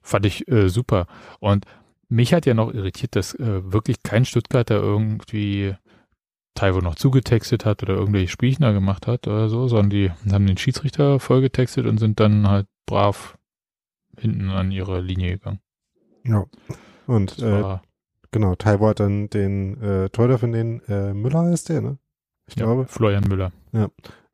Fand 0.02 0.26
ich 0.26 0.48
äh, 0.48 0.70
super. 0.70 1.08
Und 1.40 1.66
mich 2.08 2.34
hat 2.34 2.46
ja 2.46 2.54
noch 2.54 2.74
irritiert, 2.74 3.16
dass 3.16 3.34
äh, 3.36 3.72
wirklich 3.72 4.04
kein 4.04 4.26
Stuttgarter 4.26 4.76
irgendwie 4.76 5.76
Taiwo 6.56 6.80
noch 6.80 6.96
zugetextet 6.96 7.66
hat 7.66 7.84
oder 7.84 7.94
irgendwelche 7.94 8.28
Spielchen 8.28 8.64
gemacht 8.74 9.08
hat 9.08 9.28
oder 9.28 9.48
so, 9.50 9.68
sondern 9.68 9.90
die 9.92 10.12
haben 10.32 10.48
den 10.48 10.58
Schiedsrichter 10.58 11.20
vollgetextet 11.20 11.86
und 11.86 12.00
sind 12.00 12.20
dann 12.20 12.48
halt 12.48 12.68
brav 12.86 13.38
hinten 14.18 14.50
an 14.50 14.72
ihre 14.72 15.00
Linie 15.00 15.38
gegangen. 15.38 15.60
Ja. 16.26 16.46
Und 17.08 17.40
äh, 17.40 17.78
genau, 18.32 18.56
Taiwo 18.56 18.90
hat 18.90 19.00
dann 19.00 19.30
den 19.30 19.82
äh, 19.82 20.10
Torhüter 20.10 20.38
von 20.38 20.52
den 20.52 20.82
äh, 20.88 21.14
Müller 21.14 21.52
ist 21.52 21.70
der, 21.70 21.82
ne? 21.82 21.98
Ich 22.50 22.60
ja, 22.60 22.66
glaube. 22.66 22.86
Florian 22.88 23.24
Müller. 23.28 23.52
Ja. 23.72 23.90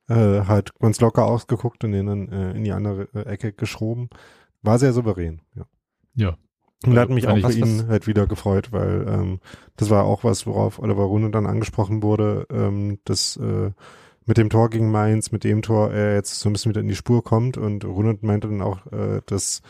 Äh, 0.07 0.45
halt 0.45 0.77
ganz 0.79 0.99
locker 1.01 1.25
ausgeguckt 1.25 1.83
und 1.83 1.91
den 1.91 2.05
dann 2.05 2.29
äh, 2.29 2.51
in 2.51 2.63
die 2.63 2.71
andere 2.71 3.07
äh, 3.13 3.21
Ecke 3.21 3.53
geschoben. 3.53 4.09
War 4.61 4.79
sehr 4.79 4.93
souverän, 4.93 5.41
ja. 5.55 5.65
Ja. 6.15 6.37
Und 6.83 6.91
also, 6.91 7.01
hat 7.01 7.09
mich 7.09 7.27
auch 7.27 7.39
bei 7.41 7.51
Ihnen 7.51 7.87
halt 7.87 8.05
wieder 8.05 8.27
gefreut, 8.27 8.71
weil 8.71 9.05
ähm, 9.07 9.39
das 9.77 9.89
war 9.89 10.03
auch 10.03 10.23
was, 10.23 10.45
worauf 10.45 10.79
Oliver 10.79 11.03
Runde 11.03 11.31
dann 11.31 11.47
angesprochen 11.47 12.03
wurde, 12.03 12.45
ähm, 12.51 12.99
dass 13.05 13.37
äh, 13.37 13.71
mit 14.25 14.37
dem 14.37 14.49
Tor 14.49 14.69
gegen 14.69 14.91
Mainz, 14.91 15.31
mit 15.31 15.43
dem 15.43 15.61
Tor 15.61 15.91
er 15.91 16.15
jetzt 16.15 16.39
so 16.39 16.49
ein 16.49 16.53
bisschen 16.53 16.69
wieder 16.69 16.81
in 16.81 16.87
die 16.87 16.95
Spur 16.95 17.23
kommt 17.23 17.57
und 17.57 17.85
Runde 17.85 18.17
meinte 18.21 18.47
dann 18.47 18.61
auch, 18.61 18.85
äh, 18.91 19.21
dass 19.25 19.61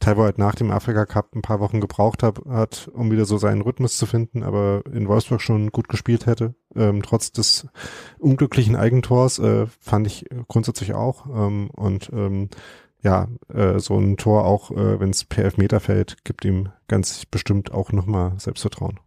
Taiwo 0.00 0.22
halt 0.22 0.38
nach 0.38 0.54
dem 0.54 0.70
Afrika 0.70 1.06
Cup 1.06 1.34
ein 1.34 1.42
paar 1.42 1.60
Wochen 1.60 1.80
gebraucht 1.80 2.22
hat, 2.22 2.44
hat, 2.46 2.88
um 2.92 3.10
wieder 3.10 3.24
so 3.24 3.38
seinen 3.38 3.62
Rhythmus 3.62 3.96
zu 3.96 4.06
finden, 4.06 4.42
aber 4.42 4.82
in 4.92 5.08
Wolfsburg 5.08 5.40
schon 5.40 5.70
gut 5.70 5.88
gespielt 5.88 6.26
hätte. 6.26 6.54
Ähm, 6.74 7.02
trotz 7.02 7.32
des 7.32 7.66
unglücklichen 8.18 8.76
Eigentors 8.76 9.38
äh, 9.38 9.66
fand 9.80 10.06
ich 10.06 10.26
grundsätzlich 10.48 10.94
auch. 10.94 11.26
Ähm, 11.26 11.70
und 11.70 12.10
ähm, 12.12 12.48
ja, 13.02 13.28
äh, 13.52 13.78
so 13.78 13.98
ein 13.98 14.16
Tor 14.16 14.44
auch, 14.44 14.70
äh, 14.70 14.98
wenn 14.98 15.10
es 15.10 15.24
per 15.24 15.44
Elfmeter 15.44 15.78
fällt, 15.78 16.24
gibt 16.24 16.44
ihm 16.44 16.70
ganz 16.88 17.26
bestimmt 17.26 17.72
auch 17.72 17.92
nochmal 17.92 18.32
Selbstvertrauen. 18.38 18.98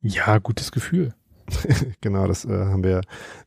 Ja, 0.00 0.38
gutes 0.38 0.70
Gefühl. 0.70 1.14
genau, 2.00 2.26
das 2.26 2.44
äh, 2.44 2.66
haben 2.66 2.84
wir 2.84 3.00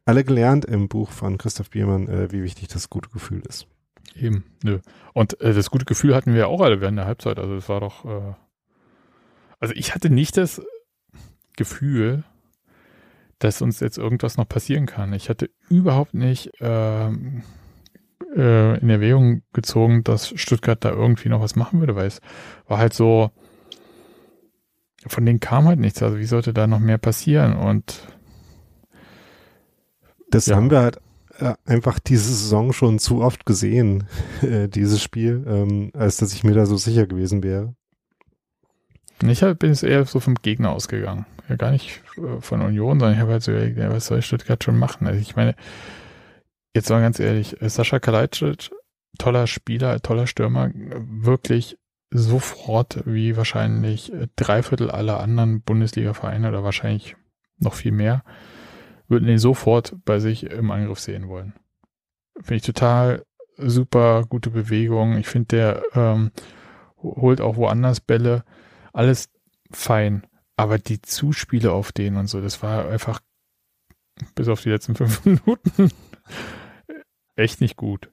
alle 0.06 0.24
gelernt 0.24 0.66
im 0.66 0.88
Buch 0.88 1.12
von 1.12 1.38
Christoph 1.38 1.70
Biermann, 1.70 2.08
äh, 2.08 2.32
wie 2.32 2.44
wichtig 2.44 2.68
das 2.68 2.90
gute 2.90 3.10
Gefühl 3.10 3.44
ist. 3.48 3.68
Eben, 4.16 4.44
nö. 4.64 4.80
Und 5.14 5.40
äh, 5.42 5.54
das 5.54 5.70
gute 5.70 5.86
Gefühl 5.86 6.16
hatten 6.16 6.34
wir 6.34 6.48
auch 6.48 6.62
alle 6.62 6.82
während 6.82 6.98
der 6.98 7.06
Halbzeit. 7.06 7.40
Also 7.40 7.56
es 7.56 7.70
war 7.70 7.80
doch, 7.80 8.06
äh, 8.06 8.34
also 9.60 9.74
ich 9.76 9.96
hatte 9.96 10.10
nicht 10.10 10.38
das 10.38 10.62
Gefühl, 11.56 12.24
dass 13.40 13.62
uns 13.62 13.80
jetzt 13.80 13.98
irgendwas 13.98 14.38
noch 14.38 14.48
passieren 14.48 14.86
kann. 14.86 15.14
Ich 15.14 15.30
hatte 15.30 15.50
überhaupt 15.70 16.14
nicht 16.14 16.52
ähm, 16.60 17.44
äh, 18.36 18.80
in 18.80 18.90
Erwägung 18.90 19.42
gezogen, 19.54 20.04
dass 20.04 20.30
Stuttgart 20.40 20.84
da 20.84 20.92
irgendwie 20.92 21.30
noch 21.30 21.42
was 21.42 21.56
machen 21.56 21.80
würde, 21.80 21.96
weil 21.96 22.08
es 22.08 22.22
war 22.68 22.78
halt 22.78 22.94
so, 22.94 23.32
von 25.08 25.26
denen 25.26 25.40
kam 25.40 25.68
halt 25.68 25.80
nichts. 25.80 26.02
Also 26.04 26.20
wie 26.20 26.26
sollte 26.26 26.54
da 26.54 26.68
noch 26.68 26.80
mehr 26.80 27.00
passieren? 27.00 27.56
Und 27.56 28.08
das 30.30 30.46
ja. 30.46 30.56
haben 30.56 30.70
wir 30.70 30.82
halt 30.82 31.00
einfach 31.66 32.00
diese 32.00 32.34
Saison 32.34 32.74
schon 32.74 33.00
zu 33.00 33.22
oft 33.22 33.46
gesehen, 33.46 34.06
äh, 34.42 34.68
dieses 34.68 35.02
Spiel, 35.02 35.44
ähm, 35.48 35.92
als 35.94 36.18
dass 36.18 36.34
ich 36.34 36.44
mir 36.44 36.54
da 36.54 36.66
so 36.66 36.78
sicher 36.78 37.08
gewesen 37.08 37.44
wäre. 37.44 37.76
Ich 39.24 39.44
hab, 39.44 39.60
bin 39.60 39.70
jetzt 39.70 39.84
eher 39.84 40.04
so 40.06 40.20
vom 40.20 40.36
Gegner 40.36 40.72
ausgegangen. 40.72 41.26
Ja, 41.48 41.56
gar 41.56 41.72
nicht 41.72 42.02
äh, 42.18 42.42
von 42.42 42.62
Union, 42.62 43.00
sondern 43.00 43.16
ich 43.16 43.22
habe 43.22 43.34
halt 43.34 43.44
so, 43.44 43.52
ja, 43.52 43.92
was 43.92 44.08
soll 44.08 44.22
Stuttgart 44.22 44.64
schon 44.64 44.78
machen? 44.78 45.08
Also 45.08 45.20
ich 45.20 45.36
meine, 45.36 45.56
jetzt 46.74 46.90
mal 46.90 47.02
ganz 47.02 47.20
ehrlich, 47.20 47.58
Sascha 47.60 48.00
Kalajdzic, 48.00 48.72
toller 49.18 49.48
Spieler, 49.48 50.02
toller 50.02 50.28
Stürmer, 50.28 50.72
wirklich 50.74 51.78
sofort 52.10 53.04
wie 53.06 53.38
wahrscheinlich 53.38 54.12
drei 54.36 54.64
Viertel 54.64 54.92
aller 54.92 55.20
anderen 55.20 55.62
Bundesliga-Vereine 55.62 56.50
oder 56.50 56.64
wahrscheinlich 56.64 57.16
noch 57.60 57.74
viel 57.74 57.92
mehr 57.92 58.24
würden 59.12 59.30
ihn 59.30 59.38
sofort 59.38 59.96
bei 60.06 60.20
sich 60.20 60.44
im 60.44 60.72
Angriff 60.72 61.00
sehen 61.00 61.28
wollen. 61.28 61.54
finde 62.36 62.56
ich 62.56 62.64
total 62.64 63.26
super 63.58 64.26
gute 64.28 64.50
Bewegung. 64.50 65.18
Ich 65.18 65.28
finde, 65.28 65.48
der 65.48 65.84
ähm, 65.94 66.32
holt 66.98 67.42
auch 67.42 67.58
woanders 67.58 68.00
Bälle. 68.00 68.44
Alles 68.94 69.30
fein. 69.72 70.26
Aber 70.56 70.80
die 70.80 71.02
Zuspiele 71.02 71.72
auf 71.72 71.92
den 71.92 72.18
und 72.18 72.28
so, 72.28 72.42
das 72.42 72.64
war 72.64 72.88
einfach 72.90 73.20
bis 74.36 74.48
auf 74.48 74.62
die 74.62 74.70
letzten 74.70 74.96
fünf 74.96 75.26
Minuten 75.26 75.92
echt 77.36 77.62
nicht 77.62 77.76
gut. 77.76 78.12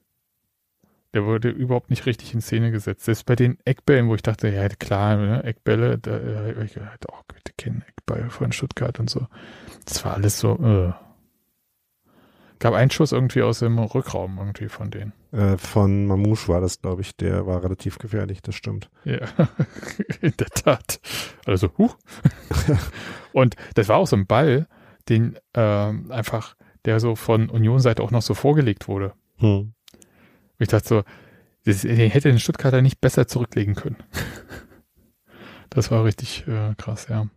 Der 1.13 1.25
wurde 1.25 1.49
überhaupt 1.49 1.89
nicht 1.89 2.05
richtig 2.05 2.33
in 2.33 2.41
Szene 2.41 2.71
gesetzt. 2.71 3.05
Selbst 3.05 3.25
bei 3.25 3.35
den 3.35 3.57
Eckbällen, 3.65 4.09
wo 4.09 4.15
ich 4.15 4.21
dachte, 4.21 4.47
ja 4.49 4.67
klar, 4.69 5.17
ne, 5.17 5.43
Eckbälle, 5.43 5.97
da 5.97 6.17
äh, 6.17 6.63
ich 6.63 6.73
dachte, 6.73 7.07
oh, 7.11 7.21
bitte 7.27 7.53
kennen 7.57 7.83
Eckball 7.87 8.29
von 8.29 8.51
Stuttgart 8.51 8.99
und 8.99 9.09
so. 9.09 9.27
Das 9.85 10.05
war 10.05 10.13
alles 10.15 10.39
so, 10.39 10.55
äh. 10.57 10.93
Gab 12.59 12.73
einen 12.73 12.91
Schuss 12.91 13.13
irgendwie 13.13 13.41
aus 13.41 13.59
dem 13.59 13.79
Rückraum 13.79 14.37
irgendwie 14.37 14.67
von 14.67 14.91
denen. 14.91 15.13
Äh, 15.31 15.57
von 15.57 16.05
Mamouche 16.05 16.49
war 16.49 16.59
das, 16.59 16.81
glaube 16.81 17.01
ich. 17.01 17.15
Der 17.15 17.47
war 17.47 17.63
relativ 17.63 17.99
gefährlich, 17.99 18.41
das 18.41 18.55
stimmt. 18.55 18.89
Ja, 19.05 19.19
in 20.21 20.33
der 20.37 20.47
Tat. 20.47 20.99
Also, 21.45 21.69
huh. 21.77 21.91
und 23.31 23.55
das 23.75 23.87
war 23.87 23.95
auch 23.95 24.07
so 24.07 24.17
ein 24.17 24.27
Ball, 24.27 24.67
den 25.07 25.39
ähm, 25.53 26.11
einfach, 26.11 26.55
der 26.83 26.99
so 26.99 27.15
von 27.15 27.49
Union-Seite 27.49 28.03
auch 28.03 28.11
noch 28.11 28.21
so 28.21 28.33
vorgelegt 28.33 28.89
wurde. 28.89 29.13
Hm. 29.37 29.73
Ich 30.57 30.67
dachte 30.67 30.87
so, 30.87 31.03
das, 31.63 31.81
den 31.81 32.11
hätte 32.11 32.29
den 32.29 32.39
Stuttgarter 32.39 32.81
nicht 32.81 32.99
besser 32.99 33.25
zurücklegen 33.25 33.75
können. 33.75 33.97
das 35.69 35.91
war 35.91 36.03
richtig 36.03 36.45
äh, 36.47 36.75
krass, 36.75 37.07
ja. 37.09 37.27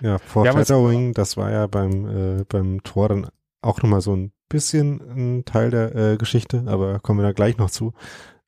Ja, 0.00 0.18
Foreshadowing, 0.18 1.08
ja, 1.08 1.12
das 1.12 1.36
war 1.36 1.50
ja 1.50 1.66
beim, 1.66 2.40
äh, 2.40 2.44
beim 2.48 2.82
Tor 2.82 3.08
dann 3.08 3.28
auch 3.62 3.82
nochmal 3.82 4.00
so 4.00 4.14
ein 4.14 4.32
bisschen 4.48 5.00
ein 5.00 5.44
Teil 5.44 5.70
der 5.70 5.94
äh, 5.94 6.16
Geschichte, 6.16 6.64
aber 6.66 7.00
kommen 7.00 7.20
wir 7.20 7.24
da 7.26 7.32
gleich 7.32 7.56
noch 7.56 7.70
zu. 7.70 7.92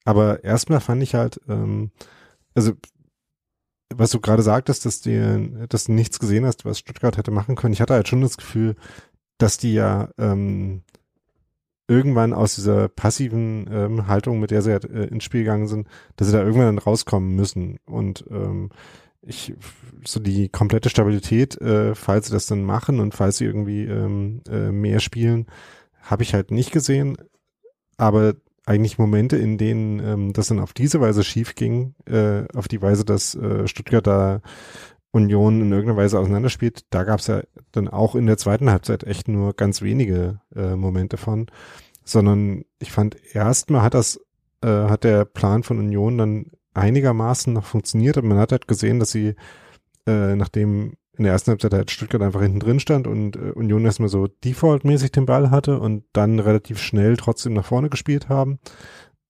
Aber 0.05 0.45
erstmal 0.45 0.81
fand 0.81 1.03
ich 1.03 1.15
halt, 1.15 1.41
ähm, 1.49 1.91
also 2.55 2.73
was 3.95 4.11
du 4.11 4.21
gerade 4.21 4.43
sagtest, 4.43 4.85
dass 4.85 5.01
du, 5.01 5.67
dass 5.69 5.85
du 5.85 5.93
nichts 5.93 6.19
gesehen 6.19 6.45
hast, 6.45 6.65
was 6.65 6.79
Stuttgart 6.79 7.17
hätte 7.17 7.31
machen 7.31 7.55
können. 7.55 7.73
Ich 7.73 7.81
hatte 7.81 7.95
halt 7.95 8.09
schon 8.09 8.21
das 8.21 8.37
Gefühl, 8.37 8.77
dass 9.39 9.59
die 9.59 9.75
ja 9.75 10.11
ähm, 10.19 10.83
irgendwann 11.89 12.33
aus 12.33 12.57
dieser 12.57 12.89
passiven 12.89 13.69
ähm, 13.71 14.07
Haltung, 14.09 14.41
mit 14.41 14.51
der 14.51 14.63
sie 14.63 14.73
halt, 14.73 14.85
äh, 14.85 15.05
ins 15.05 15.25
Spiel 15.25 15.43
gegangen 15.43 15.69
sind, 15.69 15.89
dass 16.17 16.29
sie 16.29 16.33
da 16.33 16.41
irgendwann 16.43 16.77
dann 16.77 16.79
rauskommen 16.79 17.35
müssen. 17.35 17.79
Und 17.87 18.25
ähm, 18.31 18.71
ich 19.27 19.55
so 20.05 20.21
die 20.21 20.49
komplette 20.49 20.89
Stabilität, 20.89 21.61
äh, 21.61 21.95
falls 21.95 22.27
sie 22.27 22.33
das 22.33 22.47
dann 22.47 22.63
machen 22.63 23.01
und 23.01 23.15
falls 23.15 23.39
sie 23.39 23.45
irgendwie 23.45 23.85
ähm, 23.85 24.43
äh, 24.49 24.71
mehr 24.71 25.01
spielen, 25.01 25.47
habe 26.01 26.23
ich 26.23 26.33
halt 26.33 26.51
nicht 26.51 26.71
gesehen. 26.71 27.17
Aber 27.97 28.35
eigentlich 28.67 28.99
Momente, 28.99 29.37
in 29.37 29.59
denen 29.59 30.01
ähm, 30.01 30.33
das 30.33 30.49
dann 30.49 30.61
auf 30.61 30.73
diese 30.73 31.01
Weise 31.01 31.25
schief 31.25 31.55
ging, 31.55 31.95
äh, 32.07 32.45
auf 32.55 32.69
die 32.69 32.83
Weise, 32.83 33.05
dass 33.05 33.35
äh, 33.35 33.67
Stuttgart 33.67 34.07
da 34.07 34.41
Union 35.13 35.63
in 35.63 35.73
irgendeiner 35.73 35.97
Weise 35.97 36.19
auseinanderspielt, 36.19 36.85
da 36.91 37.05
gab 37.05 37.21
es 37.21 37.27
ja 37.27 37.43
dann 37.73 37.89
auch 37.89 38.15
in 38.15 38.27
der 38.27 38.37
zweiten 38.37 38.71
Halbzeit 38.71 39.05
echt 39.05 39.29
nur 39.29 39.55
ganz 39.55 39.83
wenige 39.83 40.41
äh, 40.55 40.77
Momente 40.77 41.17
von, 41.17 41.47
sondern 42.05 42.65
ich 42.79 42.93
fand 42.93 43.17
erstmal 43.35 43.83
hat 43.83 43.95
das, 43.95 44.21
äh, 44.63 44.69
hat 44.69 45.05
der 45.05 45.25
Plan 45.25 45.63
von 45.63 45.79
Union 45.79 46.19
dann 46.19 46.51
einigermaßen 46.77 47.53
noch 47.53 47.65
funktioniert, 47.65 48.19
aber 48.19 48.27
man 48.27 48.39
hat 48.39 48.53
halt 48.53 48.69
gesehen, 48.69 48.99
dass 48.99 49.11
sie, 49.11 49.35
äh, 50.07 50.37
nachdem 50.37 50.95
in 51.17 51.25
der 51.25 51.33
ersten 51.33 51.51
Halbzeit 51.51 51.73
halt 51.73 51.91
Stuttgart 51.91 52.23
einfach 52.23 52.43
hinten 52.43 52.61
drin 52.61 52.81
stand 52.81 53.07
und 53.07 53.37
äh, 53.37 53.53
Union 53.53 53.85
erstmal 53.85 54.09
so 54.09 54.27
defaultmäßig 54.27 55.13
den 55.13 55.27
Ball 55.27 55.51
hatte 55.51 55.81
und 55.81 56.05
dann 56.13 56.39
relativ 56.39 56.79
schnell 56.79 57.17
trotzdem 57.17 57.55
nach 57.55 57.65
vorne 57.65 57.89
gespielt 57.89 58.29
haben. 58.29 58.59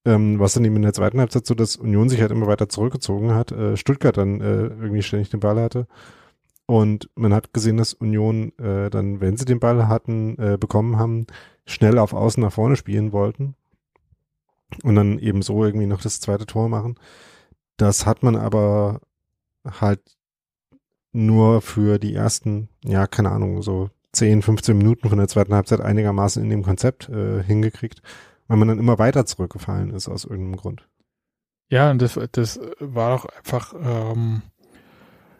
Ähm, 0.04 0.38
was 0.38 0.54
dann 0.54 0.64
eben 0.64 0.76
in 0.76 0.82
der 0.82 0.92
zweiten 0.92 1.18
Halbzeit 1.18 1.46
so, 1.46 1.54
dass 1.54 1.76
Union 1.76 2.09
sich 2.09 2.20
halt 2.20 2.30
immer 2.30 2.46
weiter 2.46 2.68
zurückgezogen 2.68 3.35
hat, 3.35 3.52
äh, 3.52 3.76
Stuttgart 3.76 4.16
dann 4.16 4.40
äh, 4.40 4.66
irgendwie 4.66 5.02
ständig 5.02 5.30
den 5.30 5.40
Ball 5.40 5.61
hatte. 5.61 5.87
Und 6.66 7.09
man 7.14 7.32
hat 7.32 7.52
gesehen, 7.52 7.76
dass 7.76 7.94
Union 7.94 8.52
äh, 8.59 8.90
dann, 8.90 9.20
wenn 9.20 9.37
sie 9.37 9.44
den 9.44 9.61
Ball 9.61 9.88
hatten, 9.88 10.37
äh, 10.38 10.59
bekommen 10.59 10.98
haben, 10.98 11.26
schnell 11.64 11.98
auf 11.98 12.12
Außen 12.12 12.42
nach 12.42 12.52
vorne 12.52 12.76
spielen 12.76 13.12
wollten. 13.12 13.54
Und 14.82 14.96
dann 14.96 15.18
eben 15.20 15.42
so 15.42 15.64
irgendwie 15.64 15.87
noch 15.87 16.00
das 16.00 16.20
zweite 16.20 16.46
Tor 16.46 16.68
machen. 16.68 16.96
Das 17.76 18.06
hat 18.06 18.22
man 18.22 18.36
aber 18.36 19.00
halt 19.64 20.00
nur 21.12 21.62
für 21.62 21.98
die 21.98 22.14
ersten, 22.14 22.68
ja, 22.84 23.06
keine 23.06 23.30
Ahnung, 23.30 23.62
so 23.62 23.90
10, 24.12 24.42
15 24.42 24.76
Minuten 24.76 25.08
von 25.08 25.18
der 25.18 25.28
zweiten 25.28 25.54
Halbzeit 25.54 25.80
einigermaßen 25.80 26.42
in 26.42 26.50
dem 26.50 26.62
Konzept 26.62 27.08
äh, 27.08 27.42
hingekriegt, 27.42 28.02
weil 28.48 28.56
man 28.56 28.68
dann 28.68 28.78
immer 28.78 28.98
weiter 28.98 29.26
zurückgefallen 29.26 29.90
ist 29.90 30.08
aus 30.08 30.24
irgendeinem 30.24 30.56
Grund. 30.56 30.88
Ja, 31.68 31.90
und 31.90 32.00
das, 32.00 32.18
das 32.32 32.60
war 32.78 33.16
doch 33.16 33.24
einfach 33.26 33.74
ähm, 33.74 34.42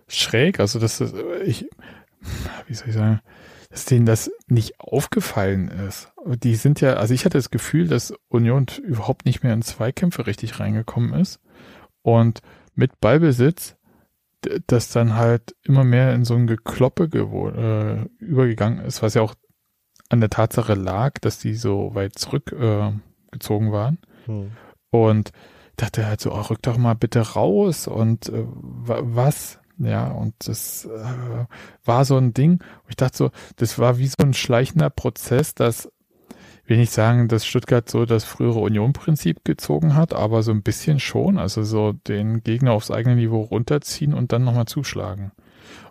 schräg. 0.09 0.61
Also, 0.61 0.79
dass 0.79 0.99
das, 0.99 1.15
ich, 1.45 1.69
wie 2.67 2.75
soll 2.75 2.89
ich 2.89 2.95
sagen, 2.95 3.21
dass 3.71 3.85
denen 3.85 4.07
das 4.07 4.31
nicht 4.47 4.81
aufgefallen 4.81 5.69
ist. 5.69 6.13
Die 6.27 6.55
sind 6.57 6.81
ja, 6.81 6.95
also 6.95 7.15
ich 7.15 7.25
hatte 7.25 7.39
das 7.39 7.51
Gefühl, 7.51 7.89
dass 7.89 8.15
Union 8.29 8.67
überhaupt 8.83 9.27
nicht 9.27 9.43
mehr 9.43 9.53
in 9.53 9.63
Zweikämpfe 9.63 10.27
richtig 10.27 10.59
reingekommen 10.61 11.15
ist. 11.15 11.41
Und 12.07 12.41
mit 12.77 13.01
Ballbesitz 13.01 13.77
das 14.69 14.91
dann 14.91 15.15
halt 15.17 15.57
immer 15.65 15.83
mehr 15.83 16.15
in 16.15 16.25
so 16.25 16.35
ein 16.35 16.47
Gekloppe 16.47 17.05
äh, 17.05 18.25
übergegangen 18.25 18.85
ist, 18.85 19.03
was 19.03 19.15
ja 19.15 19.23
auch 19.23 19.35
an 20.09 20.21
der 20.21 20.31
Tatsache 20.31 20.75
lag, 20.75 21.15
dass 21.21 21.41
die 21.41 21.55
so 21.55 21.97
weit 21.97 22.17
zurückgezogen 22.17 23.69
äh, 23.69 23.73
waren. 23.73 23.99
Hm. 24.27 24.53
Und 24.91 25.33
dachte 25.77 26.07
halt 26.07 26.21
so, 26.21 26.33
oh, 26.33 26.43
rück 26.43 26.63
doch 26.63 26.79
mal 26.79 26.95
bitte 26.95 27.21
raus 27.21 27.89
und 27.89 28.29
äh, 28.29 28.45
was? 28.47 29.59
Ja, 29.79 30.13
und 30.13 30.35
das 30.47 30.85
äh, 30.85 31.47
war 31.85 32.05
so 32.05 32.17
ein 32.17 32.33
Ding. 32.35 32.63
Ich 32.89 32.95
dachte 32.95 33.17
so, 33.17 33.31
das 33.57 33.81
war 33.81 33.99
wie 33.99 34.07
so 34.07 34.17
ein 34.21 34.33
schleichender 34.33 34.91
Prozess, 34.91 35.57
dass 35.57 35.91
will 36.69 36.77
nicht 36.77 36.93
sagen, 36.93 37.29
dass 37.29 37.47
Stuttgart 37.47 37.89
so 37.89 38.07
das 38.07 38.25
frühere 38.25 38.61
Union-Prinzip 38.61 39.45
gezogen 39.45 39.95
hat, 39.95 40.15
aber 40.15 40.43
so 40.43 40.53
ein 40.53 40.63
bisschen 40.63 41.01
schon. 41.01 41.39
Also 41.39 41.63
so 41.63 41.93
den 41.93 42.43
Gegner 42.43 42.73
aufs 42.73 42.91
eigene 42.91 43.17
Niveau 43.17 43.43
runterziehen 43.43 44.15
und 44.15 44.33
dann 44.33 44.45
nochmal 44.45 44.67
zuschlagen. 44.67 45.33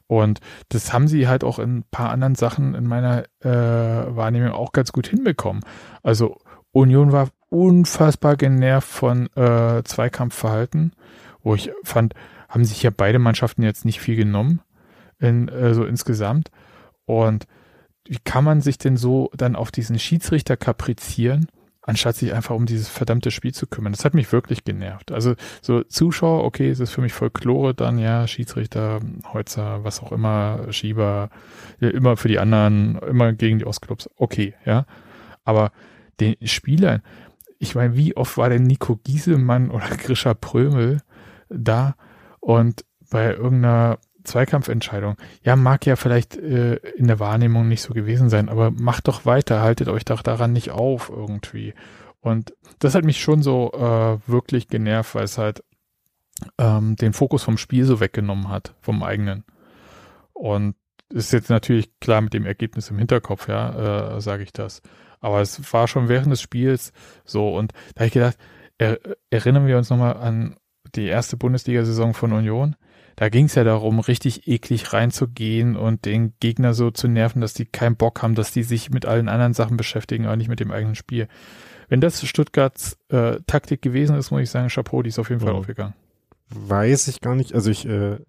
Und 0.07 0.39
das 0.69 0.93
haben 0.93 1.07
sie 1.07 1.27
halt 1.27 1.43
auch 1.43 1.59
in 1.59 1.77
ein 1.77 1.83
paar 1.89 2.11
anderen 2.11 2.35
Sachen 2.35 2.75
in 2.75 2.85
meiner 2.85 3.23
äh, 3.39 4.15
Wahrnehmung 4.15 4.51
auch 4.51 4.71
ganz 4.71 4.91
gut 4.91 5.07
hinbekommen. 5.07 5.63
Also 6.03 6.37
Union 6.71 7.11
war 7.11 7.29
unfassbar 7.49 8.35
genervt 8.35 8.87
von 8.87 9.27
äh, 9.35 9.81
Zweikampfverhalten, 9.83 10.93
wo 11.41 11.55
ich 11.55 11.71
fand, 11.83 12.13
haben 12.49 12.65
sich 12.65 12.83
ja 12.83 12.91
beide 12.95 13.17
Mannschaften 13.17 13.63
jetzt 13.63 13.85
nicht 13.85 13.99
viel 13.99 14.15
genommen, 14.15 14.61
in, 15.19 15.47
äh, 15.47 15.73
so 15.73 15.85
insgesamt. 15.85 16.51
Und 17.05 17.47
wie 18.07 18.19
kann 18.23 18.43
man 18.43 18.61
sich 18.61 18.77
denn 18.77 18.97
so 18.97 19.31
dann 19.35 19.55
auf 19.55 19.71
diesen 19.71 19.99
Schiedsrichter 19.99 20.57
kaprizieren, 20.57 21.47
anstatt 21.81 22.15
sich 22.15 22.33
einfach 22.33 22.55
um 22.55 22.65
dieses 22.65 22.87
verdammte 22.87 23.31
Spiel 23.31 23.53
zu 23.53 23.67
kümmern? 23.67 23.93
Das 23.93 24.05
hat 24.05 24.13
mich 24.13 24.31
wirklich 24.31 24.63
genervt. 24.63 25.11
Also 25.11 25.35
so 25.61 25.83
Zuschauer, 25.83 26.43
okay, 26.43 26.69
es 26.69 26.79
ist 26.79 26.91
für 26.91 27.01
mich 27.01 27.13
Folklore, 27.13 27.73
dann 27.73 27.97
ja, 27.97 28.27
Schiedsrichter, 28.27 28.99
Holzer, 29.33 29.83
was 29.83 30.01
auch 30.01 30.11
immer, 30.11 30.71
Schieber, 30.71 31.29
immer 31.79 32.17
für 32.17 32.27
die 32.27 32.39
anderen, 32.39 32.97
immer 32.99 33.33
gegen 33.33 33.59
die 33.59 33.65
Ostclubs, 33.65 34.09
okay, 34.17 34.53
ja. 34.65 34.85
Aber 35.43 35.71
den 36.19 36.35
Spielern, 36.43 37.01
ich 37.59 37.75
meine, 37.75 37.95
wie 37.95 38.15
oft 38.15 38.37
war 38.37 38.49
denn 38.49 38.63
Nico 38.63 38.97
Giesemann 39.03 39.71
oder 39.71 39.87
Grisha 39.97 40.33
Prömel 40.33 41.01
da 41.49 41.95
und 42.39 42.85
bei 43.09 43.33
irgendeiner 43.33 43.99
Zweikampfentscheidung. 44.25 45.15
Ja, 45.43 45.55
mag 45.55 45.85
ja 45.85 45.95
vielleicht 45.95 46.35
äh, 46.35 46.75
in 46.95 47.07
der 47.07 47.19
Wahrnehmung 47.19 47.67
nicht 47.67 47.81
so 47.81 47.93
gewesen 47.93 48.29
sein, 48.29 48.49
aber 48.49 48.71
macht 48.71 49.07
doch 49.07 49.25
weiter, 49.25 49.61
haltet 49.61 49.87
euch 49.87 50.05
doch 50.05 50.21
daran 50.21 50.53
nicht 50.53 50.71
auf 50.71 51.09
irgendwie. 51.09 51.73
Und 52.19 52.53
das 52.79 52.95
hat 52.95 53.05
mich 53.05 53.21
schon 53.21 53.41
so 53.41 53.71
äh, 53.73 54.17
wirklich 54.29 54.67
genervt, 54.67 55.15
weil 55.15 55.25
es 55.25 55.37
halt 55.37 55.63
ähm, 56.57 56.95
den 56.95 57.13
Fokus 57.13 57.43
vom 57.43 57.57
Spiel 57.57 57.85
so 57.85 57.99
weggenommen 57.99 58.49
hat, 58.49 58.75
vom 58.81 59.03
eigenen. 59.03 59.43
Und 60.33 60.75
ist 61.09 61.33
jetzt 61.33 61.49
natürlich 61.49 61.89
klar 61.99 62.21
mit 62.21 62.33
dem 62.33 62.45
Ergebnis 62.45 62.89
im 62.89 62.97
Hinterkopf, 62.97 63.47
ja, 63.47 64.15
äh, 64.15 64.21
sage 64.21 64.43
ich 64.43 64.51
das. 64.51 64.81
Aber 65.19 65.41
es 65.41 65.71
war 65.73 65.87
schon 65.87 66.09
während 66.09 66.31
des 66.31 66.41
Spiels 66.41 66.91
so. 67.23 67.55
Und 67.55 67.73
da 67.93 68.01
habe 68.01 68.07
ich 68.07 68.13
gedacht, 68.13 68.37
er, 68.77 68.99
erinnern 69.29 69.67
wir 69.67 69.77
uns 69.77 69.89
nochmal 69.89 70.17
an 70.17 70.57
die 70.95 71.05
erste 71.05 71.37
Bundesliga-Saison 71.37 72.13
von 72.13 72.33
Union 72.33 72.75
da 73.15 73.29
ging 73.29 73.45
es 73.45 73.55
ja 73.55 73.63
darum, 73.63 73.99
richtig 73.99 74.47
eklig 74.47 74.91
reinzugehen 74.91 75.75
und 75.75 76.05
den 76.05 76.33
Gegner 76.39 76.73
so 76.73 76.91
zu 76.91 77.07
nerven, 77.07 77.41
dass 77.41 77.53
die 77.53 77.65
keinen 77.65 77.95
Bock 77.95 78.21
haben, 78.21 78.35
dass 78.35 78.51
die 78.51 78.63
sich 78.63 78.89
mit 78.89 79.05
allen 79.05 79.29
anderen 79.29 79.53
Sachen 79.53 79.77
beschäftigen, 79.77 80.25
aber 80.25 80.35
nicht 80.35 80.49
mit 80.49 80.59
dem 80.59 80.71
eigenen 80.71 80.95
Spiel. 80.95 81.27
Wenn 81.87 82.01
das 82.01 82.25
Stuttgarts 82.25 82.97
äh, 83.09 83.37
Taktik 83.47 83.81
gewesen 83.81 84.17
ist, 84.17 84.31
muss 84.31 84.41
ich 84.41 84.49
sagen, 84.49 84.69
Chapeau, 84.69 85.01
die 85.01 85.09
ist 85.09 85.19
auf 85.19 85.29
jeden 85.29 85.41
Fall 85.41 85.53
mhm. 85.53 85.59
aufgegangen. 85.59 85.93
weiß 86.49 87.07
ich 87.07 87.21
gar 87.21 87.35
nicht. 87.35 87.53
Also 87.53 87.71
ich, 87.71 87.87
äh, 87.87 88.13
äh, 88.13 88.19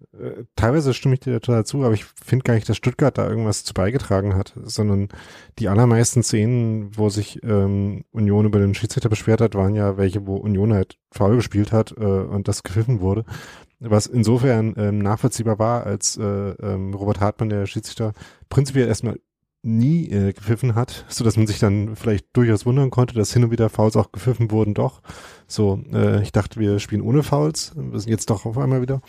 teilweise 0.55 0.93
stimme 0.93 1.15
ich 1.15 1.19
dir 1.21 1.41
total 1.41 1.65
zu, 1.65 1.83
aber 1.83 1.93
ich 1.93 2.05
finde 2.05 2.43
gar 2.43 2.53
nicht, 2.53 2.69
dass 2.69 2.77
Stuttgart 2.77 3.17
da 3.17 3.27
irgendwas 3.27 3.63
zu 3.63 3.73
beigetragen 3.73 4.35
hat, 4.35 4.53
sondern 4.63 5.09
die 5.59 5.69
allermeisten 5.69 6.23
Szenen, 6.23 6.95
wo 6.95 7.09
sich 7.09 7.43
ähm, 7.43 8.05
Union 8.11 8.45
über 8.45 8.59
den 8.59 8.75
Schiedsrichter 8.75 9.09
beschwert 9.09 9.41
hat, 9.41 9.55
waren 9.55 9.75
ja 9.75 9.97
welche, 9.97 10.25
wo 10.27 10.35
Union 10.35 10.73
halt 10.73 10.97
faul 11.11 11.35
gespielt 11.35 11.71
hat 11.71 11.91
äh, 11.97 12.03
und 12.03 12.47
das 12.47 12.63
gepfiffen 12.63 13.01
wurde. 13.01 13.25
Was 13.79 14.07
insofern 14.07 14.73
ähm, 14.77 14.99
nachvollziehbar 14.99 15.59
war, 15.59 15.85
als 15.85 16.17
äh, 16.17 16.23
ähm, 16.23 16.93
Robert 16.93 17.19
Hartmann, 17.19 17.49
der 17.49 17.67
Schiedsrichter, 17.67 18.13
prinzipiell 18.49 18.87
erstmal 18.87 19.19
nie 19.63 20.09
äh, 20.09 20.33
gepfiffen 20.33 20.75
hat, 20.75 21.05
so 21.09 21.23
dass 21.23 21.37
man 21.37 21.45
sich 21.45 21.59
dann 21.59 21.95
vielleicht 21.95 22.27
durchaus 22.33 22.65
wundern 22.65 22.89
konnte, 22.89 23.15
dass 23.15 23.33
hin 23.33 23.43
und 23.43 23.51
wieder 23.51 23.69
Fouls 23.69 23.95
auch 23.95 24.11
gepfiffen 24.11 24.49
wurden, 24.49 24.73
doch. 24.73 25.01
So, 25.47 25.81
äh, 25.93 26.21
ich 26.21 26.31
dachte, 26.31 26.59
wir 26.59 26.79
spielen 26.79 27.01
ohne 27.01 27.21
Fouls, 27.21 27.73
wir 27.75 27.99
sind 27.99 28.09
jetzt 28.09 28.29
doch 28.29 28.45
auf 28.45 28.57
einmal 28.57 28.81
wieder. 28.81 29.01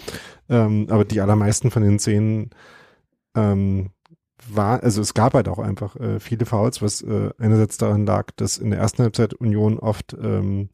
Ähm, 0.49 0.87
aber 0.91 1.05
die 1.05 1.21
allermeisten 1.21 1.71
von 1.71 1.83
den 1.83 1.99
Szenen 1.99 2.51
ähm, 3.37 3.91
war, 4.49 4.83
also 4.83 5.01
es 5.01 5.15
gab 5.15 5.35
halt 5.35 5.49
auch 5.49 5.59
einfach 5.59 5.97
äh, 5.97 6.21
viele 6.21 6.47
Fouls, 6.47 6.83
was 6.83 7.03
äh, 7.03 7.31
einerseits 7.39 7.77
daran 7.79 8.07
lag, 8.07 8.31
dass 8.37 8.59
in 8.59 8.71
der 8.71 8.81
ersten 8.81 9.03
Halbzeit 9.03 9.35
Union 9.35 9.79
oft 9.79 10.17
ähm, 10.21 10.71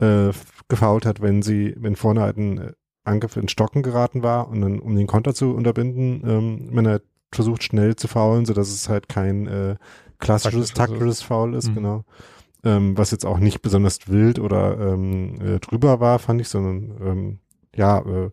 äh, 0.00 0.30
gefault 0.68 1.06
hat, 1.06 1.20
wenn 1.20 1.42
sie, 1.42 1.74
wenn 1.78 1.96
vorne 1.96 2.20
halt 2.20 2.36
ein 2.36 2.58
äh, 2.58 2.72
Angriff 3.08 3.36
in 3.36 3.48
Stocken 3.48 3.82
geraten 3.82 4.22
war 4.22 4.48
und 4.48 4.60
dann, 4.60 4.78
um 4.78 4.94
den 4.94 5.06
Konter 5.06 5.34
zu 5.34 5.54
unterbinden, 5.54 6.22
ähm, 6.26 6.68
wenn 6.72 6.86
er 6.86 7.00
versucht 7.32 7.62
schnell 7.62 7.96
zu 7.96 8.08
faulen, 8.08 8.46
so 8.46 8.54
dass 8.54 8.68
es 8.68 8.88
halt 8.88 9.08
kein 9.08 9.46
äh, 9.46 9.76
klassisches 10.18 10.72
taktisches 10.72 11.22
Foul 11.22 11.54
ist, 11.54 11.68
mhm. 11.70 11.74
genau. 11.74 12.04
Ähm, 12.64 12.98
was 12.98 13.12
jetzt 13.12 13.24
auch 13.24 13.38
nicht 13.38 13.62
besonders 13.62 14.08
wild 14.08 14.38
oder 14.38 14.78
ähm, 14.78 15.40
äh, 15.40 15.58
drüber 15.60 16.00
war, 16.00 16.18
fand 16.18 16.40
ich, 16.40 16.48
sondern 16.48 16.96
ähm, 17.00 17.38
ja, 17.74 18.00
äh, 18.00 18.30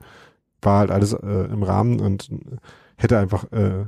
war 0.62 0.80
halt 0.80 0.92
alles 0.92 1.14
äh, 1.14 1.46
im 1.52 1.62
Rahmen 1.62 2.00
und 2.00 2.32
hätte 2.98 3.20
einfach, 3.20 3.52
äh, 3.52 3.86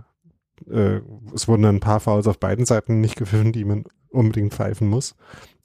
äh, 0.70 1.02
es 1.34 1.48
wurden 1.48 1.64
dann 1.64 1.76
ein 1.78 1.82
paar 1.82 2.00
Fouls 2.00 2.28
auf 2.28 2.40
beiden 2.40 2.66
Seiten 2.66 3.02
nicht 3.02 3.16
gepfiffen, 3.16 3.52
die 3.52 3.66
man 3.66 3.86
unbedingt 4.10 4.54
pfeifen 4.54 4.88
muss. 4.88 5.16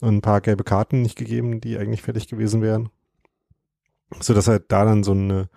Und 0.01 0.17
ein 0.17 0.23
paar 0.23 0.41
gelbe 0.41 0.65
Karten 0.65 1.03
nicht 1.03 1.17
gegeben, 1.17 1.61
die 1.61 1.77
eigentlich 1.79 2.03
fertig 2.03 2.29
gewesen 2.29 2.63
wären. 2.63 2.89
So 4.21 4.35
dass 4.35 4.49
halt 4.49 4.65
da 4.69 4.85
dann 4.85 5.05
so 5.05 5.13
eine 5.13 5.49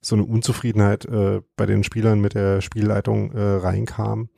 so 0.00 0.14
eine 0.14 0.24
Unzufriedenheit 0.24 1.04
äh, 1.06 1.42
bei 1.56 1.66
den 1.66 1.84
Spielern 1.84 2.20
mit 2.20 2.34
der 2.34 2.60
Spielleitung 2.60 3.32
äh, 3.32 3.56
reinkam, 3.56 4.28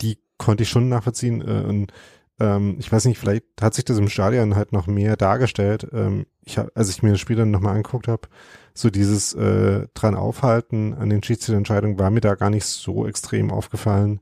die 0.00 0.18
konnte 0.38 0.62
ich 0.62 0.70
schon 0.70 0.88
nachvollziehen. 0.88 1.42
Äh, 1.42 1.66
und 1.68 1.92
ähm, 2.38 2.76
ich 2.78 2.90
weiß 2.90 3.04
nicht, 3.04 3.18
vielleicht 3.18 3.44
hat 3.60 3.74
sich 3.74 3.84
das 3.84 3.98
im 3.98 4.08
Stadion 4.08 4.56
halt 4.56 4.72
noch 4.72 4.86
mehr 4.86 5.16
dargestellt. 5.16 5.86
Ähm, 5.92 6.26
ich 6.44 6.58
hab, 6.58 6.70
als 6.74 6.88
ich 6.88 7.02
mir 7.02 7.10
das 7.12 7.20
Spiel 7.20 7.36
dann 7.36 7.50
nochmal 7.50 7.76
angeguckt 7.76 8.08
habe, 8.08 8.28
so 8.74 8.88
dieses 8.88 9.34
äh, 9.34 9.86
dran 9.94 10.14
aufhalten 10.14 10.94
an 10.94 11.10
den 11.10 11.22
Schiedsrichterentscheidungen 11.22 11.98
war 11.98 12.10
mir 12.10 12.20
da 12.20 12.34
gar 12.34 12.50
nicht 12.50 12.64
so 12.64 13.06
extrem 13.06 13.50
aufgefallen. 13.50 14.20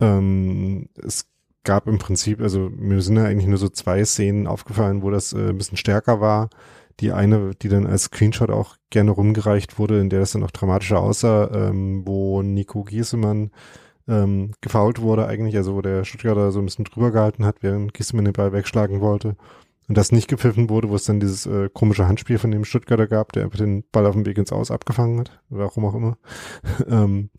Ähm, 0.00 0.88
es 0.96 1.28
gab 1.62 1.86
im 1.86 1.98
Prinzip, 1.98 2.40
also 2.40 2.70
mir 2.70 3.00
sind 3.02 3.16
ja 3.16 3.24
eigentlich 3.24 3.48
nur 3.48 3.58
so 3.58 3.68
zwei 3.68 4.04
Szenen 4.04 4.46
aufgefallen, 4.46 5.02
wo 5.02 5.10
das 5.10 5.32
äh, 5.32 5.50
ein 5.50 5.58
bisschen 5.58 5.78
stärker 5.78 6.20
war 6.20 6.50
die 7.00 7.12
eine, 7.12 7.54
die 7.54 7.68
dann 7.68 7.86
als 7.86 8.04
Screenshot 8.04 8.50
auch 8.50 8.76
gerne 8.90 9.10
rumgereicht 9.10 9.78
wurde, 9.78 10.00
in 10.00 10.08
der 10.08 10.20
das 10.20 10.32
dann 10.32 10.42
auch 10.42 10.50
dramatischer 10.50 11.00
aussah, 11.00 11.50
ähm, 11.52 12.02
wo 12.06 12.42
Nico 12.42 12.84
Giesemann 12.84 13.50
ähm, 14.08 14.52
gefault 14.60 15.00
wurde 15.00 15.26
eigentlich, 15.26 15.56
also 15.56 15.74
wo 15.74 15.82
der 15.82 16.04
Stuttgarter 16.04 16.52
so 16.52 16.60
ein 16.60 16.66
bisschen 16.66 16.84
drüber 16.84 17.10
gehalten 17.10 17.44
hat, 17.44 17.62
während 17.62 17.92
Giesemann 17.92 18.24
den 18.24 18.32
Ball 18.32 18.52
wegschlagen 18.52 19.00
wollte. 19.00 19.36
Und 19.88 19.96
das 19.96 20.10
nicht 20.10 20.28
gepfiffen 20.28 20.68
wurde, 20.68 20.88
wo 20.88 20.96
es 20.96 21.04
dann 21.04 21.20
dieses 21.20 21.46
äh, 21.46 21.68
komische 21.72 22.08
Handspiel 22.08 22.38
von 22.38 22.50
dem 22.50 22.64
Stuttgarter 22.64 23.06
gab, 23.06 23.32
der 23.32 23.44
einfach 23.44 23.58
den 23.58 23.84
Ball 23.92 24.06
auf 24.06 24.14
dem 24.14 24.26
Weg 24.26 24.36
ins 24.36 24.50
Aus 24.50 24.70
abgefangen 24.70 25.20
hat, 25.20 25.40
warum 25.48 25.84
auch 25.84 25.94
immer. 25.94 26.18
ähm, 26.88 27.30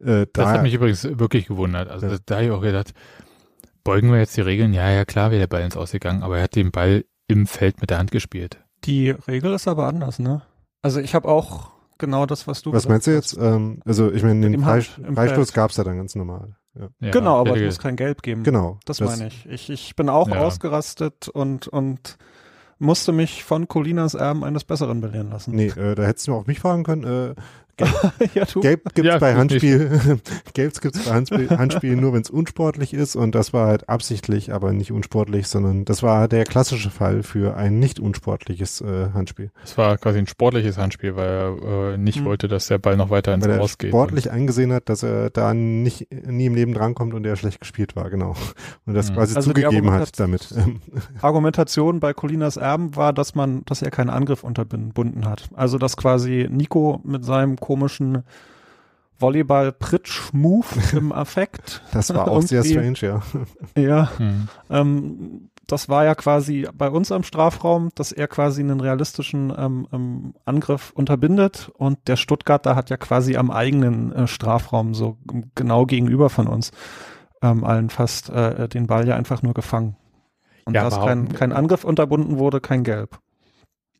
äh, 0.00 0.26
das 0.32 0.46
hat 0.46 0.62
mich 0.62 0.74
übrigens 0.74 1.02
wirklich 1.18 1.46
gewundert. 1.46 1.88
Also 1.88 2.06
ja. 2.06 2.16
da 2.24 2.36
habe 2.36 2.44
ich 2.44 2.50
auch 2.52 2.62
gedacht, 2.62 2.92
beugen 3.82 4.10
wir 4.10 4.18
jetzt 4.18 4.36
die 4.36 4.42
Regeln? 4.42 4.72
Ja, 4.72 4.90
ja, 4.90 5.04
klar 5.04 5.30
wäre 5.30 5.40
der 5.40 5.48
Ball 5.48 5.62
ins 5.62 5.76
Ausgegangen, 5.76 6.22
aber 6.22 6.36
er 6.36 6.44
hat 6.44 6.54
den 6.54 6.70
Ball 6.70 7.04
im 7.26 7.46
Feld 7.46 7.80
mit 7.80 7.90
der 7.90 7.98
Hand 7.98 8.12
gespielt. 8.12 8.61
Die 8.84 9.10
Regel 9.10 9.54
ist 9.54 9.68
aber 9.68 9.86
anders, 9.86 10.18
ne? 10.18 10.42
Also 10.82 11.00
ich 11.00 11.14
habe 11.14 11.28
auch 11.28 11.70
genau 11.98 12.26
das, 12.26 12.46
was 12.46 12.62
du 12.62 12.72
Was 12.72 12.88
meinst 12.88 13.06
du 13.06 13.12
jetzt? 13.12 13.36
Ähm, 13.38 13.80
also 13.84 14.10
ich 14.10 14.22
meine, 14.22 14.50
den 14.50 14.62
Freistoß 14.62 15.52
gab 15.52 15.70
es 15.70 15.76
ja 15.76 15.84
dann 15.84 15.96
ganz 15.96 16.14
normal. 16.14 16.56
Ja. 16.74 16.88
Ja, 17.00 17.10
genau, 17.10 17.38
aber 17.38 17.56
es 17.56 17.62
muss 17.64 17.78
kein 17.78 17.96
Gelb 17.96 18.22
geben. 18.22 18.42
Genau. 18.44 18.78
Das, 18.84 18.96
das 18.96 19.08
meine 19.18 19.28
ich. 19.28 19.46
ich. 19.46 19.70
Ich 19.70 19.96
bin 19.96 20.08
auch 20.08 20.28
ja. 20.28 20.40
ausgerastet 20.40 21.28
und, 21.28 21.68
und 21.68 22.16
musste 22.78 23.12
mich 23.12 23.44
von 23.44 23.68
Colinas 23.68 24.14
Erben 24.14 24.42
eines 24.42 24.64
Besseren 24.64 25.00
belehren 25.00 25.30
lassen. 25.30 25.54
Nee, 25.54 25.68
äh, 25.68 25.94
da 25.94 26.02
hättest 26.02 26.28
du 26.28 26.34
auch 26.34 26.46
mich 26.46 26.60
fragen 26.60 26.82
können. 26.82 27.04
Äh, 27.04 27.34
ja, 28.34 28.44
Gelb 28.60 28.94
gibt's 28.94 29.08
ja, 29.08 29.18
bei 29.18 29.34
Handspiel, 29.34 30.20
Gelb 30.54 30.80
gibt's 30.80 31.04
bei 31.04 31.12
Handspiel, 31.12 31.50
Handspiel 31.58 31.96
nur, 31.96 32.12
wenn 32.12 32.22
es 32.22 32.30
unsportlich 32.30 32.94
ist 32.94 33.16
und 33.16 33.34
das 33.34 33.52
war 33.52 33.66
halt 33.66 33.88
absichtlich, 33.88 34.52
aber 34.52 34.72
nicht 34.72 34.92
unsportlich, 34.92 35.48
sondern 35.48 35.84
das 35.84 36.02
war 36.02 36.28
der 36.28 36.44
klassische 36.44 36.90
Fall 36.90 37.22
für 37.22 37.56
ein 37.56 37.78
nicht 37.78 38.00
unsportliches 38.00 38.80
äh, 38.80 39.10
Handspiel. 39.12 39.50
Es 39.64 39.76
war 39.78 39.98
quasi 39.98 40.18
ein 40.18 40.26
sportliches 40.26 40.78
Handspiel, 40.78 41.16
weil 41.16 41.28
er 41.28 41.92
äh, 41.92 41.98
nicht 41.98 42.18
hm. 42.18 42.24
wollte, 42.24 42.48
dass 42.48 42.66
der 42.66 42.78
Ball 42.78 42.96
noch 42.96 43.10
weiter 43.10 43.34
ins 43.34 43.46
Weil 43.46 43.58
geht. 43.78 43.88
sportlich 43.90 44.30
eingesehen 44.30 44.72
hat, 44.72 44.88
dass 44.88 45.02
er 45.02 45.30
da 45.30 45.54
nicht 45.54 46.08
nie 46.10 46.46
im 46.46 46.54
Leben 46.54 46.74
drankommt 46.74 47.14
und 47.14 47.26
er 47.26 47.36
schlecht 47.36 47.60
gespielt 47.60 47.96
war, 47.96 48.10
genau. 48.10 48.34
Und 48.86 48.94
das 48.94 49.08
hm. 49.08 49.16
quasi 49.16 49.36
also 49.36 49.50
zugegeben 49.50 49.90
hat 49.90 50.18
damit. 50.18 50.48
Argumentation 51.20 52.00
bei 52.00 52.12
Colinas 52.12 52.56
Erben 52.56 52.96
war, 52.96 53.12
dass 53.12 53.34
man, 53.34 53.64
dass 53.66 53.82
er 53.82 53.90
keinen 53.90 54.10
Angriff 54.10 54.44
unterbunden 54.44 55.26
hat. 55.26 55.48
Also 55.54 55.78
dass 55.78 55.96
quasi 55.96 56.48
Nico 56.50 57.00
mit 57.04 57.24
seinem 57.24 57.56
komischen 57.72 58.24
Volleyball-Pritsch-Move 59.18 60.66
im 60.96 61.12
Affekt. 61.12 61.82
Das 61.92 62.12
war 62.14 62.28
auch 62.28 62.42
sehr 62.42 62.64
strange, 62.64 62.98
ja. 63.00 63.22
Ja. 63.76 64.18
Hm. 64.18 64.48
Ähm, 64.68 65.48
das 65.66 65.88
war 65.88 66.04
ja 66.04 66.14
quasi 66.14 66.68
bei 66.74 66.90
uns 66.90 67.10
im 67.10 67.22
Strafraum, 67.22 67.90
dass 67.94 68.12
er 68.12 68.28
quasi 68.28 68.60
einen 68.60 68.80
realistischen 68.80 69.52
ähm, 69.56 69.88
ähm, 69.90 70.34
Angriff 70.44 70.90
unterbindet 70.94 71.70
und 71.78 72.08
der 72.08 72.16
Stuttgarter 72.16 72.76
hat 72.76 72.90
ja 72.90 72.98
quasi 72.98 73.36
am 73.36 73.50
eigenen 73.50 74.12
äh, 74.12 74.26
Strafraum 74.26 74.92
so 74.92 75.16
genau 75.54 75.86
gegenüber 75.86 76.28
von 76.28 76.46
uns 76.46 76.72
ähm, 77.40 77.64
allen 77.64 77.88
fast 77.88 78.28
äh, 78.28 78.68
den 78.68 78.86
Ball 78.86 79.08
ja 79.08 79.16
einfach 79.16 79.42
nur 79.42 79.54
gefangen. 79.54 79.96
Und 80.64 80.74
ja, 80.74 80.84
dass 80.84 80.98
kein, 80.98 81.32
kein 81.32 81.52
Angriff 81.52 81.84
unterbunden 81.84 82.38
wurde, 82.38 82.60
kein 82.60 82.84
Gelb. 82.84 83.18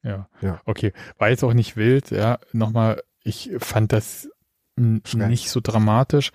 Ja. 0.02 0.28
ja, 0.40 0.60
okay. 0.66 0.92
War 1.18 1.30
jetzt 1.30 1.44
auch 1.44 1.54
nicht 1.54 1.76
wild, 1.76 2.10
ja. 2.10 2.38
Nochmal 2.52 3.02
ich 3.24 3.50
fand 3.58 3.92
das 3.92 4.28
Schräg. 4.76 5.28
nicht 5.28 5.50
so 5.50 5.60
dramatisch. 5.62 6.30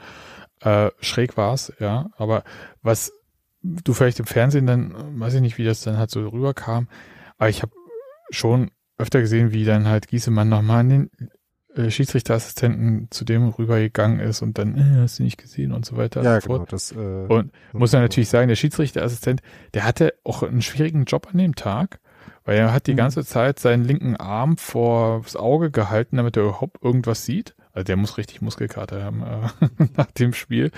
Äh, 0.61 0.91
schräg 0.99 1.37
war 1.37 1.53
es, 1.53 1.73
ja. 1.79 2.09
Aber 2.17 2.43
was 2.81 3.11
du 3.61 3.93
vielleicht 3.93 4.19
im 4.19 4.25
Fernsehen 4.25 4.65
dann, 4.65 5.19
weiß 5.19 5.35
ich 5.35 5.41
nicht, 5.41 5.57
wie 5.57 5.65
das 5.65 5.81
dann 5.81 5.97
halt 5.97 6.09
so 6.09 6.27
rüberkam, 6.27 6.87
aber 7.37 7.49
ich 7.49 7.61
habe 7.61 7.73
schon 8.29 8.71
öfter 8.97 9.21
gesehen, 9.21 9.51
wie 9.51 9.65
dann 9.65 9.87
halt 9.87 10.07
Giesemann 10.07 10.49
nochmal 10.49 10.79
an 10.79 10.89
den 10.89 11.09
äh, 11.75 11.91
Schiedsrichterassistenten 11.91 13.07
zu 13.11 13.23
dem 13.23 13.49
rübergegangen 13.49 14.19
ist 14.19 14.41
und 14.41 14.57
dann, 14.57 14.75
äh, 14.75 15.01
hast 15.01 15.19
du 15.19 15.23
nicht 15.23 15.37
gesehen 15.37 15.71
und 15.71 15.85
so 15.85 15.97
weiter. 15.97 16.23
Ja, 16.23 16.35
und 16.35 16.43
genau. 16.43 16.65
Das, 16.65 16.91
äh, 16.91 16.95
und 16.95 17.51
muss 17.73 17.91
man 17.91 18.01
natürlich 18.01 18.29
sagen, 18.29 18.47
der 18.47 18.55
Schiedsrichterassistent, 18.55 19.41
der 19.73 19.83
hatte 19.83 20.15
auch 20.23 20.43
einen 20.43 20.61
schwierigen 20.61 21.05
Job 21.05 21.27
an 21.31 21.37
dem 21.37 21.55
Tag, 21.55 21.99
weil 22.47 22.57
er 22.57 22.71
hat 22.71 22.87
die 22.87 22.93
mhm. 22.93 22.97
ganze 22.97 23.25
Zeit 23.25 23.59
seinen 23.59 23.83
linken 23.83 24.15
Arm 24.15 24.57
vors 24.57 25.35
Auge 25.35 25.69
gehalten, 25.69 26.15
damit 26.15 26.37
er 26.37 26.43
überhaupt 26.43 26.81
irgendwas 26.81 27.25
sieht. 27.25 27.55
Also 27.73 27.83
der 27.83 27.97
muss 27.97 28.17
richtig 28.17 28.41
Muskelkater 28.41 29.03
haben 29.03 29.21
äh, 29.21 29.87
nach 29.97 30.09
dem 30.11 30.31
Spiel. 30.31 30.71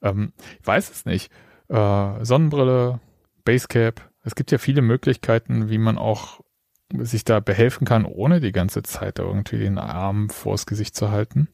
Ähm, 0.00 0.32
ich 0.60 0.66
weiß 0.66 0.90
es 0.90 1.06
nicht. 1.06 1.32
Äh, 1.68 2.24
Sonnenbrille, 2.24 3.00
Basecap. 3.44 4.08
Es 4.22 4.36
gibt 4.36 4.52
ja 4.52 4.58
viele 4.58 4.80
Möglichkeiten, 4.80 5.68
wie 5.68 5.78
man 5.78 5.98
auch 5.98 6.40
sich 6.96 7.24
da 7.24 7.40
behelfen 7.40 7.84
kann, 7.84 8.04
ohne 8.04 8.38
die 8.38 8.52
ganze 8.52 8.84
Zeit 8.84 9.18
irgendwie 9.18 9.58
den 9.58 9.78
Arm 9.78 10.30
vors 10.30 10.66
Gesicht 10.66 10.94
zu 10.94 11.10
halten. 11.10 11.48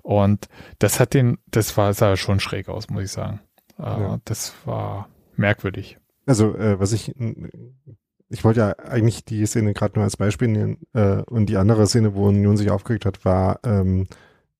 Und 0.00 0.48
das 0.78 1.00
hat 1.00 1.12
den, 1.12 1.36
das 1.50 1.76
war, 1.76 1.92
sah 1.92 2.16
schon 2.16 2.40
schräg 2.40 2.70
aus, 2.70 2.88
muss 2.88 3.04
ich 3.04 3.12
sagen. 3.12 3.40
Äh, 3.78 3.82
ja. 3.82 4.18
Das 4.24 4.54
war 4.64 5.10
merkwürdig. 5.36 5.98
Also, 6.24 6.56
äh, 6.56 6.80
was 6.80 6.92
ich 6.92 7.14
ich 8.30 8.44
wollte 8.44 8.60
ja 8.60 8.78
eigentlich 8.78 9.24
die 9.24 9.44
Szene 9.44 9.74
gerade 9.74 9.94
nur 9.96 10.04
als 10.04 10.16
Beispiel 10.16 10.48
nehmen 10.48 10.78
äh, 10.94 11.22
und 11.22 11.46
die 11.46 11.56
andere 11.56 11.86
Szene, 11.86 12.14
wo 12.14 12.28
Union 12.28 12.56
sich 12.56 12.70
aufgeregt 12.70 13.04
hat, 13.04 13.24
war 13.24 13.60
ähm, 13.64 14.06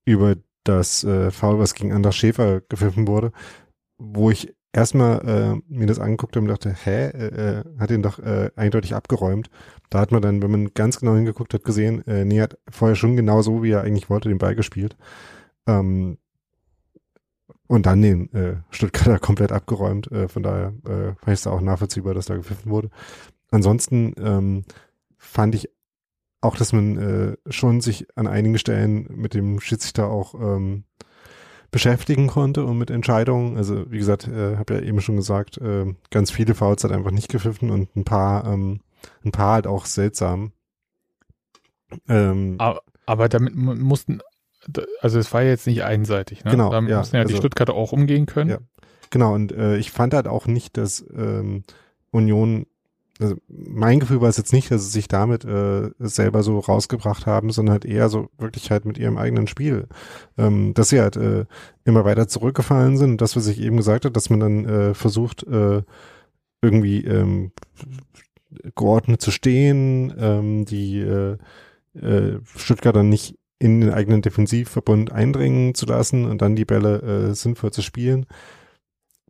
über 0.05 0.35
das 0.65 1.05
äh, 1.05 1.31
Foul, 1.31 1.59
was 1.61 1.75
gegen 1.75 1.93
Anders 1.93 2.17
Schäfer 2.17 2.61
gepfiffen 2.69 3.07
wurde, 3.07 3.33
wo 3.97 4.31
ich 4.31 4.55
erstmal 4.73 5.27
äh, 5.27 5.73
mir 5.73 5.87
das 5.87 6.01
angeguckt 6.01 6.37
habe 6.37 6.45
und 6.45 6.51
dachte, 6.51 6.73
hä, 6.73 7.09
äh, 7.09 7.59
äh, 7.61 7.65
hat 7.79 7.91
ihn 7.91 8.03
doch 8.03 8.19
äh, 8.19 8.51
eindeutig 8.57 8.95
abgeräumt. 8.95 9.51
Da 9.89 10.01
hat 10.01 10.13
man 10.13 10.23
dann, 10.23 10.43
wenn 10.43 10.51
man 10.51 10.75
ganz 10.75 10.99
genau 10.99 11.15
hingeguckt 11.15 11.55
hat, 11.55 11.65
gesehen, 11.65 12.07
äh, 12.07 12.25
nee, 12.25 12.41
hat 12.41 12.59
vorher 12.69 12.97
schon 12.97 13.17
genau 13.17 13.43
so, 13.43 13.63
wie 13.63 13.71
er 13.71 13.83
eigentlich 13.83 14.11
wollte, 14.11 14.29
den 14.29 14.39
Ball 14.39 14.55
gespielt. 14.55 14.97
Ähm, 15.67 16.19
und 17.67 17.87
dann 17.87 18.03
den 18.03 18.33
äh, 18.35 18.57
Stuttgarter 18.71 19.19
komplett 19.21 19.53
abgeräumt. 19.53 20.11
Äh, 20.11 20.27
von 20.29 20.43
daher 20.43 20.73
äh, 20.87 21.15
fand 21.15 21.29
ich 21.29 21.35
es 21.35 21.47
auch 21.47 21.61
nachvollziehbar, 21.61 22.15
dass 22.15 22.27
da 22.27 22.35
gepfiffen 22.35 22.71
wurde. 22.71 22.91
Ansonsten 23.51 24.15
ähm, 24.19 24.65
fand 25.19 25.55
ich 25.55 25.69
auch, 26.41 26.57
dass 26.57 26.73
man 26.73 26.97
äh, 26.97 27.37
schon 27.53 27.81
sich 27.81 28.07
an 28.17 28.27
einigen 28.27 28.59
Stellen 28.59 29.09
mit 29.15 29.35
dem 29.35 29.61
Schiedsrichter 29.61 30.09
auch 30.09 30.35
ähm, 30.35 30.85
beschäftigen 31.71 32.27
konnte 32.27 32.65
und 32.65 32.79
mit 32.79 32.91
Entscheidungen. 32.91 33.57
Also 33.57 33.91
wie 33.91 33.99
gesagt, 33.99 34.27
äh, 34.27 34.57
habe 34.57 34.75
ja 34.75 34.81
eben 34.81 35.01
schon 35.01 35.17
gesagt, 35.17 35.59
äh, 35.59 35.95
ganz 36.11 36.31
viele 36.31 36.55
Fouls 36.55 36.83
hat 36.85 36.93
einfach 36.93 37.11
nicht 37.11 37.29
gepfiffen 37.29 37.71
und 37.71 37.95
ein 37.95 38.05
paar, 38.05 38.47
ähm, 38.47 38.81
ein 39.25 39.33
paar 39.33 39.55
halt 39.55 39.67
auch 39.67 39.87
seltsam. 39.87 40.53
Ähm, 42.09 42.57
aber, 42.59 42.83
aber 43.07 43.29
damit 43.29 43.55
mussten, 43.55 44.21
also 45.01 45.19
es 45.19 45.33
war 45.33 45.43
jetzt 45.43 45.67
nicht 45.67 45.85
einseitig, 45.85 46.45
ne? 46.45 46.53
Genau. 46.53 46.71
Da 46.71 46.81
ja, 46.81 46.99
mussten 46.99 47.17
ja 47.17 47.23
also, 47.23 47.33
die 47.33 47.39
Stuttgarter 47.39 47.75
auch 47.75 47.93
umgehen 47.93 48.27
können. 48.27 48.51
Ja, 48.51 48.59
genau. 49.11 49.35
Und 49.35 49.53
äh, 49.53 49.77
ich 49.77 49.91
fand 49.91 50.15
halt 50.15 50.29
auch 50.29 50.47
nicht, 50.47 50.77
dass 50.77 51.05
ähm, 51.15 51.65
Union 52.11 52.67
also 53.21 53.37
mein 53.49 54.01
Gefühl 54.01 54.21
war 54.21 54.29
es 54.29 54.37
jetzt 54.37 54.53
nicht, 54.53 54.71
dass 54.71 54.85
sie 54.85 54.91
sich 54.91 55.09
damit 55.09 55.45
äh, 55.45 55.91
selber 55.99 56.43
so 56.43 56.59
rausgebracht 56.59 57.27
haben, 57.27 57.51
sondern 57.51 57.75
halt 57.75 57.85
eher 57.85 58.09
so 58.09 58.31
wirklich 58.39 58.71
halt 58.71 58.85
mit 58.85 58.99
ihrem 58.99 59.19
eigenen 59.19 59.47
Spiel. 59.47 59.87
Ähm, 60.39 60.75
dass 60.75 60.89
sie 60.89 61.01
halt 61.01 61.17
äh, 61.17 61.45
immer 61.85 62.05
weiter 62.05 62.29
zurückgefallen 62.29 62.97
sind. 62.97 63.13
Und 63.13 63.21
das, 63.21 63.37
was 63.37 63.47
ich 63.47 63.61
eben 63.61 63.77
gesagt 63.77 64.05
habe, 64.05 64.13
dass 64.13 64.31
man 64.31 64.41
dann 64.41 64.65
äh, 64.65 64.95
versucht, 64.95 65.43
äh, 65.45 65.83
irgendwie 66.63 67.05
ähm, 67.05 67.53
geordnet 68.75 69.21
zu 69.21 69.31
stehen, 69.31 70.13
ähm, 70.19 70.65
die 70.65 71.01
äh, 71.01 71.37
äh, 71.95 72.41
Stuttgarter 72.57 73.03
nicht 73.03 73.39
in 73.59 73.81
den 73.81 73.93
eigenen 73.93 74.23
Defensivverbund 74.23 75.13
eindringen 75.13 75.75
zu 75.75 75.87
lassen 75.87 76.25
und 76.25 76.41
dann 76.41 76.57
die 76.57 76.65
Bälle 76.65 77.03
äh, 77.31 77.35
sinnvoll 77.35 77.73
zu 77.73 77.83
spielen. 77.83 78.27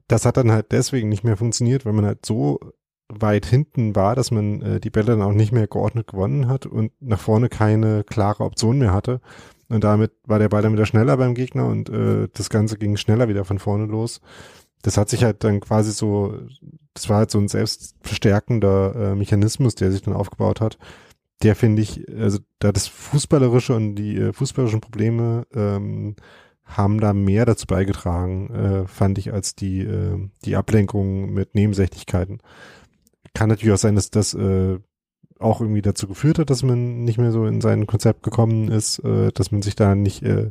Das 0.07 0.25
hat 0.25 0.37
dann 0.37 0.53
halt 0.53 0.73
deswegen 0.73 1.09
nicht 1.09 1.25
mehr 1.25 1.37
funktioniert, 1.37 1.85
weil 1.85 1.93
man 1.93 2.07
halt 2.07 2.25
so 2.25 2.61
weit 3.11 3.47
hinten 3.47 3.97
war, 3.97 4.15
dass 4.15 4.31
man 4.31 4.63
äh, 4.63 4.81
die 4.81 4.91
Bälle 4.91 5.17
dann 5.17 5.23
auch 5.23 5.33
nicht 5.33 5.53
mehr 5.53 5.67
geordnet 5.67 6.07
gewonnen 6.07 6.49
hat 6.49 6.67
und 6.67 6.93
nach 7.01 7.21
vorne 7.21 7.49
keine 7.49 8.05
klare 8.05 8.45
Option 8.45 8.79
mehr 8.79 8.93
hatte. 8.93 9.21
Und 9.69 9.85
damit 9.85 10.13
war 10.25 10.39
der 10.39 10.49
Ball 10.49 10.63
dann 10.63 10.73
wieder 10.73 10.87
schneller 10.87 11.17
beim 11.17 11.35
Gegner 11.35 11.67
und 11.67 11.89
äh, 11.91 12.29
das 12.33 12.51
Ganze 12.51 12.77
ging 12.77 12.97
schneller 12.97 13.29
wieder 13.29 13.45
von 13.45 13.59
vorne 13.59 13.87
los. 13.87 14.21
Das 14.83 14.97
hat 14.97 15.09
sich 15.09 15.23
halt 15.23 15.45
dann 15.45 15.61
quasi 15.61 15.93
so, 15.93 16.35
das 16.95 17.09
war 17.09 17.19
halt 17.19 17.31
so 17.31 17.39
ein 17.39 17.49
selbstverstärkender 17.49 18.95
äh, 18.97 19.15
Mechanismus, 19.15 19.75
der 19.75 19.93
sich 19.93 20.03
dann 20.03 20.15
aufgebaut 20.15 20.61
hat. 20.61 20.79
Der 21.43 21.55
finde 21.55 21.83
ich, 21.83 22.05
also 22.19 22.39
da 22.59 22.73
das 22.73 22.87
Fußballerische 22.89 23.75
und 23.75 23.95
die 23.95 24.17
äh, 24.17 24.33
fußballerischen 24.33 24.81
Probleme 24.81 25.47
ähm, 25.55 26.17
haben 26.65 27.01
da 27.01 27.13
mehr 27.13 27.47
dazu 27.47 27.67
beigetragen, 27.67 28.51
äh, 28.51 28.87
fand 28.87 29.19
ich, 29.19 29.33
als 29.33 29.55
die, 29.55 29.81
äh, 29.83 30.29
die 30.45 30.57
Ablenkung 30.57 31.33
mit 31.33 31.55
Nebensächlichkeiten 31.55 32.41
kann 33.35 33.49
natürlich 33.49 33.75
auch 33.75 33.79
sein, 33.79 33.95
dass 33.95 34.11
das 34.11 34.35
äh, 34.35 34.79
auch 35.39 35.61
irgendwie 35.61 35.83
dazu 35.83 36.07
geführt 36.07 36.39
hat, 36.39 36.51
dass 36.51 36.63
man 36.63 37.05
nicht 37.05 37.19
mehr 37.19 37.33
so 37.33 37.47
in 37.47 37.61
sein 37.61 37.87
Konzept 37.87 38.23
gekommen 38.23 38.69
ist, 38.69 38.99
äh, 39.01 39.33
dass 39.33 39.53
man 39.53 39.63
sich 39.63 39.75
da 39.75 39.95
nicht, 39.95 40.23
äh, 40.23 40.51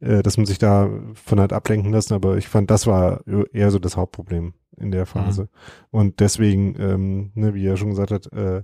äh, 0.00 0.22
dass 0.22 0.36
man 0.36 0.46
sich 0.46 0.58
da 0.58 0.90
von 1.14 1.40
hat 1.40 1.52
ablenken 1.52 1.92
lassen, 1.92 2.14
aber 2.14 2.36
ich 2.36 2.48
fand, 2.48 2.70
das 2.70 2.86
war 2.86 3.22
eher 3.52 3.70
so 3.70 3.78
das 3.78 3.96
Hauptproblem 3.96 4.54
in 4.76 4.90
der 4.90 5.06
Phase. 5.06 5.42
Mhm. 5.42 5.48
Und 5.90 6.20
deswegen, 6.20 6.76
ähm, 6.78 7.32
ne, 7.34 7.54
wie 7.54 7.66
er 7.66 7.76
schon 7.76 7.90
gesagt 7.90 8.10
hat, 8.10 8.32
äh, 8.32 8.62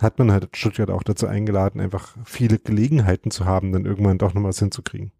hat 0.00 0.18
man 0.18 0.32
halt 0.32 0.56
Stuttgart 0.56 0.90
auch 0.90 1.02
dazu 1.02 1.26
eingeladen, 1.26 1.80
einfach 1.80 2.16
viele 2.24 2.58
Gelegenheiten 2.58 3.30
zu 3.30 3.44
haben, 3.44 3.72
dann 3.72 3.84
irgendwann 3.84 4.18
doch 4.18 4.34
noch 4.34 4.42
was 4.42 4.58
hinzukriegen. 4.58 5.12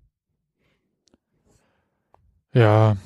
Ja, 2.52 2.96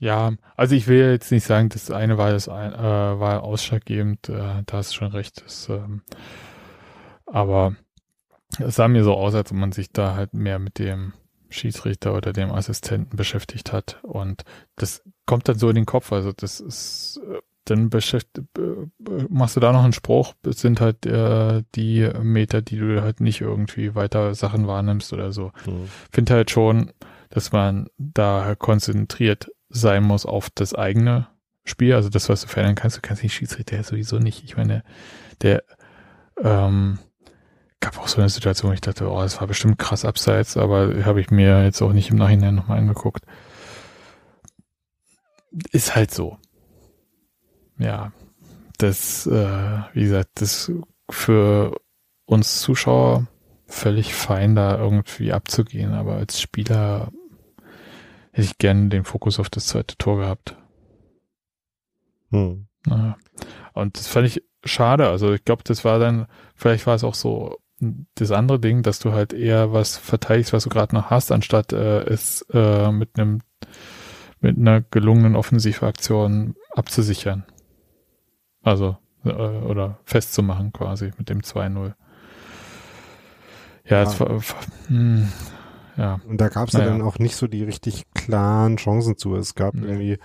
ja, 0.00 0.32
also 0.56 0.74
ich 0.74 0.86
will 0.86 1.10
jetzt 1.10 1.32
nicht 1.32 1.44
sagen, 1.44 1.68
das 1.70 1.90
eine 1.90 2.18
war 2.18 2.30
das 2.30 2.48
ein, 2.48 2.72
äh, 2.72 2.78
war 2.78 3.42
ausschlaggebend, 3.42 4.28
äh, 4.28 4.62
da 4.64 4.76
hast 4.76 4.92
du 4.92 4.96
schon 4.96 5.12
recht. 5.12 5.42
Das, 5.44 5.68
ähm, 5.68 6.02
aber 7.26 7.74
es 8.58 8.76
sah 8.76 8.88
mir 8.88 9.04
so 9.04 9.14
aus, 9.14 9.34
als 9.34 9.50
ob 9.50 9.58
man 9.58 9.72
sich 9.72 9.92
da 9.92 10.14
halt 10.14 10.34
mehr 10.34 10.58
mit 10.58 10.78
dem 10.78 11.12
Schiedsrichter 11.50 12.14
oder 12.14 12.32
dem 12.32 12.52
Assistenten 12.52 13.16
beschäftigt 13.16 13.72
hat. 13.72 13.98
Und 14.02 14.44
das 14.76 15.02
kommt 15.26 15.48
dann 15.48 15.58
so 15.58 15.68
in 15.68 15.74
den 15.74 15.86
Kopf. 15.86 16.12
Also 16.12 16.32
das 16.32 16.60
ist, 16.60 17.20
äh, 17.28 17.38
dann 17.64 17.90
beschäftigt, 17.90 18.46
machst 19.28 19.56
du 19.56 19.60
da 19.60 19.72
noch 19.72 19.84
einen 19.84 19.92
Spruch, 19.92 20.34
es 20.46 20.60
sind 20.60 20.80
halt 20.80 21.04
äh, 21.06 21.62
die 21.74 22.08
Meter, 22.22 22.62
die 22.62 22.78
du 22.78 23.02
halt 23.02 23.20
nicht 23.20 23.40
irgendwie 23.40 23.94
weiter 23.94 24.34
Sachen 24.34 24.66
wahrnimmst 24.66 25.12
oder 25.12 25.32
so. 25.32 25.52
Mhm. 25.66 25.88
Finde 26.10 26.34
halt 26.34 26.50
schon, 26.50 26.92
dass 27.30 27.52
man 27.52 27.88
da 27.98 28.54
konzentriert 28.54 29.50
sein 29.68 30.02
muss 30.02 30.26
auf 30.26 30.50
das 30.50 30.74
eigene 30.74 31.28
Spiel, 31.64 31.94
also 31.94 32.08
das, 32.08 32.28
was 32.28 32.42
du 32.42 32.48
verändern 32.48 32.74
kannst. 32.74 32.96
Du 32.96 33.00
kannst 33.00 33.22
den 33.22 33.30
Schiedsrichter 33.30 33.82
sowieso 33.82 34.18
nicht. 34.18 34.44
Ich 34.44 34.56
meine, 34.56 34.82
der 35.42 35.62
ähm, 36.42 36.98
gab 37.80 37.98
auch 37.98 38.08
so 38.08 38.20
eine 38.20 38.30
Situation, 38.30 38.70
wo 38.70 38.74
ich 38.74 38.80
dachte, 38.80 39.10
oh, 39.10 39.20
das 39.20 39.40
war 39.40 39.46
bestimmt 39.46 39.78
krass 39.78 40.04
abseits, 40.04 40.56
aber 40.56 41.04
habe 41.04 41.20
ich 41.20 41.30
mir 41.30 41.64
jetzt 41.64 41.82
auch 41.82 41.92
nicht 41.92 42.10
im 42.10 42.16
Nachhinein 42.16 42.54
nochmal 42.54 42.78
angeguckt. 42.78 43.24
Ist 45.72 45.94
halt 45.94 46.10
so. 46.10 46.38
Ja, 47.78 48.12
das, 48.78 49.26
äh, 49.26 49.78
wie 49.92 50.02
gesagt, 50.02 50.40
das 50.40 50.72
für 51.10 51.80
uns 52.24 52.60
Zuschauer 52.60 53.26
völlig 53.66 54.14
fein, 54.14 54.54
da 54.54 54.78
irgendwie 54.78 55.32
abzugehen, 55.32 55.92
aber 55.92 56.14
als 56.14 56.40
Spieler 56.40 57.12
hätte 58.38 58.46
ich 58.46 58.58
gerne 58.58 58.88
den 58.88 59.02
Fokus 59.02 59.40
auf 59.40 59.50
das 59.50 59.66
zweite 59.66 59.96
Tor 59.98 60.18
gehabt. 60.18 60.56
Hm. 62.30 62.68
Naja. 62.86 63.16
Und 63.72 63.98
das 63.98 64.06
fand 64.06 64.28
ich 64.28 64.44
schade. 64.64 65.08
Also 65.08 65.32
ich 65.32 65.44
glaube, 65.44 65.64
das 65.64 65.84
war 65.84 65.98
dann, 65.98 66.26
vielleicht 66.54 66.86
war 66.86 66.94
es 66.94 67.02
auch 67.02 67.14
so 67.14 67.58
das 68.14 68.30
andere 68.30 68.60
Ding, 68.60 68.84
dass 68.84 69.00
du 69.00 69.12
halt 69.12 69.32
eher 69.32 69.72
was 69.72 69.96
verteidigst, 69.96 70.52
was 70.52 70.64
du 70.64 70.70
gerade 70.70 70.94
noch 70.94 71.10
hast, 71.10 71.32
anstatt 71.32 71.72
äh, 71.72 72.02
es 72.04 72.42
äh, 72.52 72.92
mit 72.92 73.18
einem 73.18 73.40
mit 74.40 74.56
einer 74.56 74.82
gelungenen 74.82 75.34
Offensivaktion 75.34 76.54
abzusichern. 76.70 77.44
Also 78.62 78.98
äh, 79.24 79.30
oder 79.30 79.98
festzumachen 80.04 80.72
quasi 80.72 81.10
mit 81.18 81.28
dem 81.28 81.40
2-0. 81.40 81.94
Ja, 83.84 84.02
es 84.02 84.20
war, 84.20 84.30
mh, 84.30 84.42
hm, 84.86 85.32
ja. 85.98 86.20
Und 86.26 86.40
da 86.40 86.48
gab 86.48 86.68
es 86.68 86.74
naja. 86.74 86.86
ja 86.86 86.92
dann 86.92 87.02
auch 87.02 87.18
nicht 87.18 87.36
so 87.36 87.46
die 87.46 87.64
richtig 87.64 88.06
klaren 88.14 88.76
Chancen 88.76 89.18
zu. 89.18 89.36
Es 89.36 89.54
gab 89.54 89.74
mhm. 89.74 89.84
irgendwie 89.84 90.18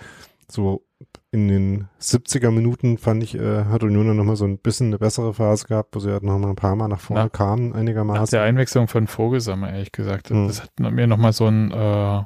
so 0.49 0.85
in 1.31 1.47
den 1.47 1.87
70er 1.99 2.51
Minuten 2.51 2.97
fand 2.97 3.23
ich, 3.23 3.35
äh, 3.35 3.65
hat 3.65 3.83
Union 3.83 4.07
dann 4.07 4.17
nochmal 4.17 4.35
so 4.35 4.45
ein 4.45 4.59
bisschen 4.59 4.87
eine 4.87 4.99
bessere 4.99 5.33
Phase 5.33 5.67
gehabt, 5.67 5.95
wo 5.95 5.99
sie 5.99 6.11
halt 6.11 6.23
nochmal 6.23 6.51
ein 6.51 6.55
paar 6.55 6.75
Mal 6.75 6.87
nach 6.87 6.99
vorne 6.99 7.23
nach, 7.23 7.31
kamen, 7.31 7.73
einigermaßen. 7.73 8.21
Nach 8.21 8.29
der 8.29 8.43
Einwechslung 8.43 8.87
von 8.87 9.07
Vogelsammer, 9.07 9.73
ehrlich 9.73 9.91
gesagt. 9.91 10.29
Mhm. 10.29 10.47
Das 10.47 10.61
hat 10.61 10.79
mir 10.79 11.07
nochmal 11.07 11.33
so 11.33 11.47
ein 11.47 11.71
äh, 11.71 12.19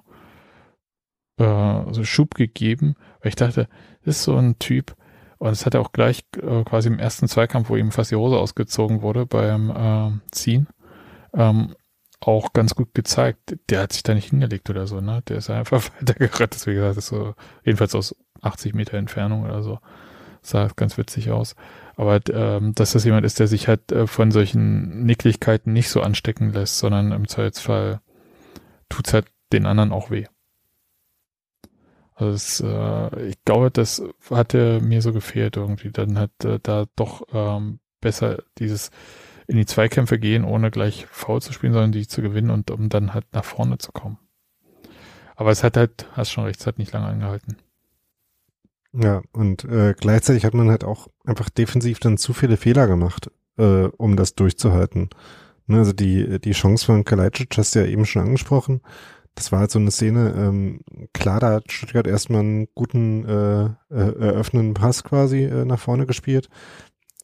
äh, 1.37 1.93
so 1.93 2.03
Schub 2.03 2.35
gegeben, 2.35 2.95
weil 3.21 3.29
ich 3.29 3.35
dachte, 3.35 3.69
das 4.03 4.17
ist 4.17 4.23
so 4.23 4.35
ein 4.35 4.59
Typ, 4.59 4.95
und 5.39 5.49
es 5.51 5.65
hat 5.65 5.73
er 5.73 5.81
auch 5.81 5.91
gleich 5.91 6.23
äh, 6.41 6.63
quasi 6.63 6.89
im 6.89 6.99
ersten 6.99 7.27
Zweikampf, 7.27 7.69
wo 7.69 7.75
ihm 7.75 7.91
fast 7.91 8.11
die 8.11 8.15
Hose 8.15 8.37
ausgezogen 8.37 9.01
wurde 9.01 9.25
beim 9.25 9.69
äh, 9.69 10.11
Ziehen. 10.31 10.67
Ähm, 11.33 11.75
auch 12.19 12.53
ganz 12.53 12.75
gut 12.75 12.93
gezeigt. 12.93 13.57
Der 13.69 13.81
hat 13.81 13.93
sich 13.93 14.03
da 14.03 14.13
nicht 14.13 14.29
hingelegt 14.29 14.69
oder 14.69 14.87
so, 14.87 15.01
ne? 15.01 15.21
Der 15.27 15.37
ist 15.37 15.49
einfach 15.49 15.83
weitergerettet, 15.99 16.65
wie 16.67 16.73
gesagt, 16.73 16.97
ist 16.97 17.07
so, 17.07 17.35
jedenfalls 17.63 17.95
aus 17.95 18.15
80 18.41 18.73
Meter 18.73 18.97
Entfernung 18.97 19.43
oder 19.43 19.63
so. 19.63 19.79
Sah 20.41 20.69
ganz 20.75 20.97
witzig 20.97 21.31
aus. 21.31 21.55
Aber 21.95 22.19
ähm, 22.31 22.73
dass 22.75 22.93
das 22.93 23.03
jemand 23.03 23.25
ist, 23.25 23.39
der 23.39 23.47
sich 23.47 23.67
halt 23.67 23.91
äh, 23.91 24.07
von 24.07 24.31
solchen 24.31 25.03
Nicklichkeiten 25.03 25.73
nicht 25.73 25.89
so 25.89 26.01
anstecken 26.01 26.53
lässt, 26.53 26.77
sondern 26.77 27.11
im 27.11 27.27
Zweifelsfall 27.27 28.01
tut's 28.87 29.13
halt 29.13 29.25
den 29.51 29.65
anderen 29.65 29.91
auch 29.91 30.11
weh. 30.11 30.25
Also 32.13 32.31
das, 32.31 32.59
äh, 32.61 33.27
ich 33.27 33.43
glaube, 33.45 33.71
das 33.71 34.03
hatte 34.29 34.79
mir 34.81 35.01
so 35.01 35.13
gefehlt 35.13 35.57
irgendwie. 35.57 35.91
Dann 35.91 36.17
hat 36.17 36.31
äh, 36.43 36.59
da 36.61 36.85
doch 36.95 37.23
ähm, 37.31 37.79
besser 38.01 38.43
dieses 38.57 38.89
in 39.47 39.57
die 39.57 39.65
Zweikämpfe 39.65 40.19
gehen, 40.19 40.43
ohne 40.43 40.71
gleich 40.71 41.07
faul 41.09 41.41
zu 41.41 41.53
spielen, 41.53 41.73
sondern 41.73 41.91
die 41.91 42.07
zu 42.07 42.21
gewinnen 42.21 42.51
und 42.51 42.69
um 42.69 42.89
dann 42.89 43.13
halt 43.13 43.25
nach 43.33 43.45
vorne 43.45 43.77
zu 43.77 43.91
kommen. 43.91 44.19
Aber 45.35 45.51
es 45.51 45.63
hat 45.63 45.77
halt, 45.77 46.07
hast 46.13 46.31
schon 46.31 46.45
recht, 46.45 46.59
es 46.59 46.67
hat 46.67 46.79
nicht 46.79 46.91
lange 46.91 47.07
angehalten. 47.07 47.57
Ja, 48.93 49.21
und 49.31 49.63
äh, 49.65 49.93
gleichzeitig 49.97 50.45
hat 50.45 50.53
man 50.53 50.69
halt 50.69 50.83
auch 50.83 51.07
einfach 51.25 51.49
defensiv 51.49 51.99
dann 51.99 52.17
zu 52.17 52.33
viele 52.33 52.57
Fehler 52.57 52.87
gemacht, 52.87 53.29
äh, 53.57 53.85
um 53.97 54.15
das 54.15 54.35
durchzuhalten. 54.35 55.09
Ne, 55.67 55.79
also 55.79 55.93
die, 55.93 56.39
die 56.39 56.53
Chance 56.53 56.85
von 56.85 57.03
Kalajdzic 57.03 57.57
hast 57.57 57.75
du 57.75 57.79
ja 57.79 57.85
eben 57.85 58.05
schon 58.05 58.23
angesprochen. 58.23 58.81
Das 59.35 59.51
war 59.51 59.59
halt 59.59 59.71
so 59.71 59.77
eine 59.77 59.91
Szene, 59.91 60.33
ähm, 60.35 60.79
klar, 61.13 61.39
da 61.39 61.51
hat 61.51 61.71
Stuttgart 61.71 62.07
erstmal 62.07 62.39
einen 62.39 62.67
guten 62.73 63.23
äh, 63.25 63.65
äh, 63.65 64.19
eröffnenden 64.19 64.73
Pass 64.73 65.03
quasi 65.03 65.43
äh, 65.43 65.63
nach 65.65 65.79
vorne 65.79 66.07
gespielt. 66.07 66.49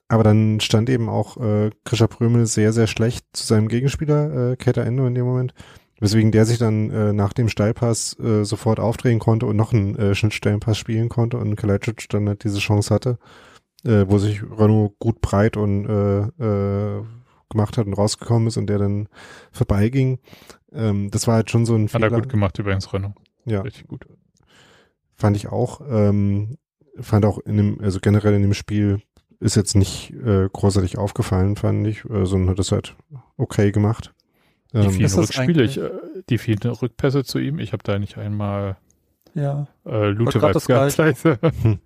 Aber 0.07 0.23
dann 0.23 0.59
stand 0.59 0.89
eben 0.89 1.09
auch 1.09 1.37
äh, 1.37 1.71
Krischer 1.85 2.07
Prömel 2.07 2.45
sehr, 2.45 2.73
sehr 2.73 2.87
schlecht 2.87 3.25
zu 3.33 3.45
seinem 3.45 3.67
Gegenspieler, 3.67 4.51
äh, 4.51 4.55
Keter 4.57 4.85
Endo 4.85 5.07
in 5.07 5.15
dem 5.15 5.25
Moment. 5.25 5.53
Weswegen 5.99 6.31
der 6.31 6.45
sich 6.45 6.57
dann 6.57 6.91
äh, 6.91 7.13
nach 7.13 7.31
dem 7.33 7.47
Steilpass 7.47 8.19
äh, 8.19 8.43
sofort 8.43 8.79
aufdrehen 8.79 9.19
konnte 9.19 9.45
und 9.45 9.55
noch 9.55 9.71
einen 9.71 9.95
äh, 9.95 10.15
Schnittstellenpass 10.15 10.77
spielen 10.77 11.07
konnte 11.07 11.37
und 11.37 11.55
Kalajdzic 11.55 12.09
dann 12.09 12.27
halt 12.27 12.43
diese 12.43 12.59
Chance 12.59 12.93
hatte, 12.93 13.17
äh, 13.85 14.05
wo 14.07 14.17
sich 14.17 14.43
Renault 14.43 14.99
gut 14.99 15.21
breit 15.21 15.55
und 15.55 15.85
äh, 15.85 16.19
äh, 16.99 17.03
gemacht 17.49 17.77
hat 17.77 17.85
und 17.87 17.93
rausgekommen 17.93 18.49
ist 18.49 18.57
und 18.57 18.67
der 18.67 18.79
dann 18.79 19.07
vorbeiging. 19.53 20.19
Ähm, 20.73 21.09
das 21.11 21.27
war 21.27 21.35
halt 21.35 21.49
schon 21.51 21.65
so 21.65 21.75
ein 21.75 21.83
Hat 21.85 21.91
Fehler. 21.91 22.11
er 22.11 22.19
gut 22.21 22.29
gemacht 22.29 22.59
übrigens, 22.59 22.91
Renault. 22.91 23.13
Ja, 23.45 23.61
Richtig 23.61 23.87
gut. 23.87 24.05
fand 25.15 25.37
ich 25.37 25.47
auch. 25.47 25.79
Ähm, 25.87 26.57
fand 26.99 27.23
auch 27.25 27.39
in 27.39 27.55
dem, 27.57 27.79
also 27.81 27.99
generell 28.01 28.33
in 28.33 28.41
dem 28.41 28.53
Spiel 28.53 29.01
ist 29.43 29.55
jetzt 29.55 29.75
nicht 29.75 30.11
äh, 30.11 30.47
großartig 30.51 30.97
aufgefallen, 30.97 31.55
fand 31.55 31.85
ich, 31.87 32.05
äh, 32.05 32.25
sondern 32.25 32.51
hat 32.51 32.59
das 32.59 32.71
halt 32.71 32.95
okay 33.37 33.71
gemacht. 33.71 34.13
Die 34.73 34.77
Ähm, 34.77 34.91
vielen 34.91 35.05
Ist 35.05 35.17
das 35.17 35.29
Rückspiele, 35.29 35.63
ich, 35.63 35.77
äh, 35.77 35.91
die 36.29 36.37
vielen 36.37 36.59
Rückpässe 36.59 37.23
zu 37.23 37.39
ihm, 37.39 37.59
ich 37.59 37.73
habe 37.73 37.83
da 37.83 37.99
nicht 37.99 38.17
einmal 38.17 38.77
Ja. 39.35 39.67
äh, 39.85 40.07
Lute 40.09 40.39
das 40.39 40.65
gehabt. 40.65 40.97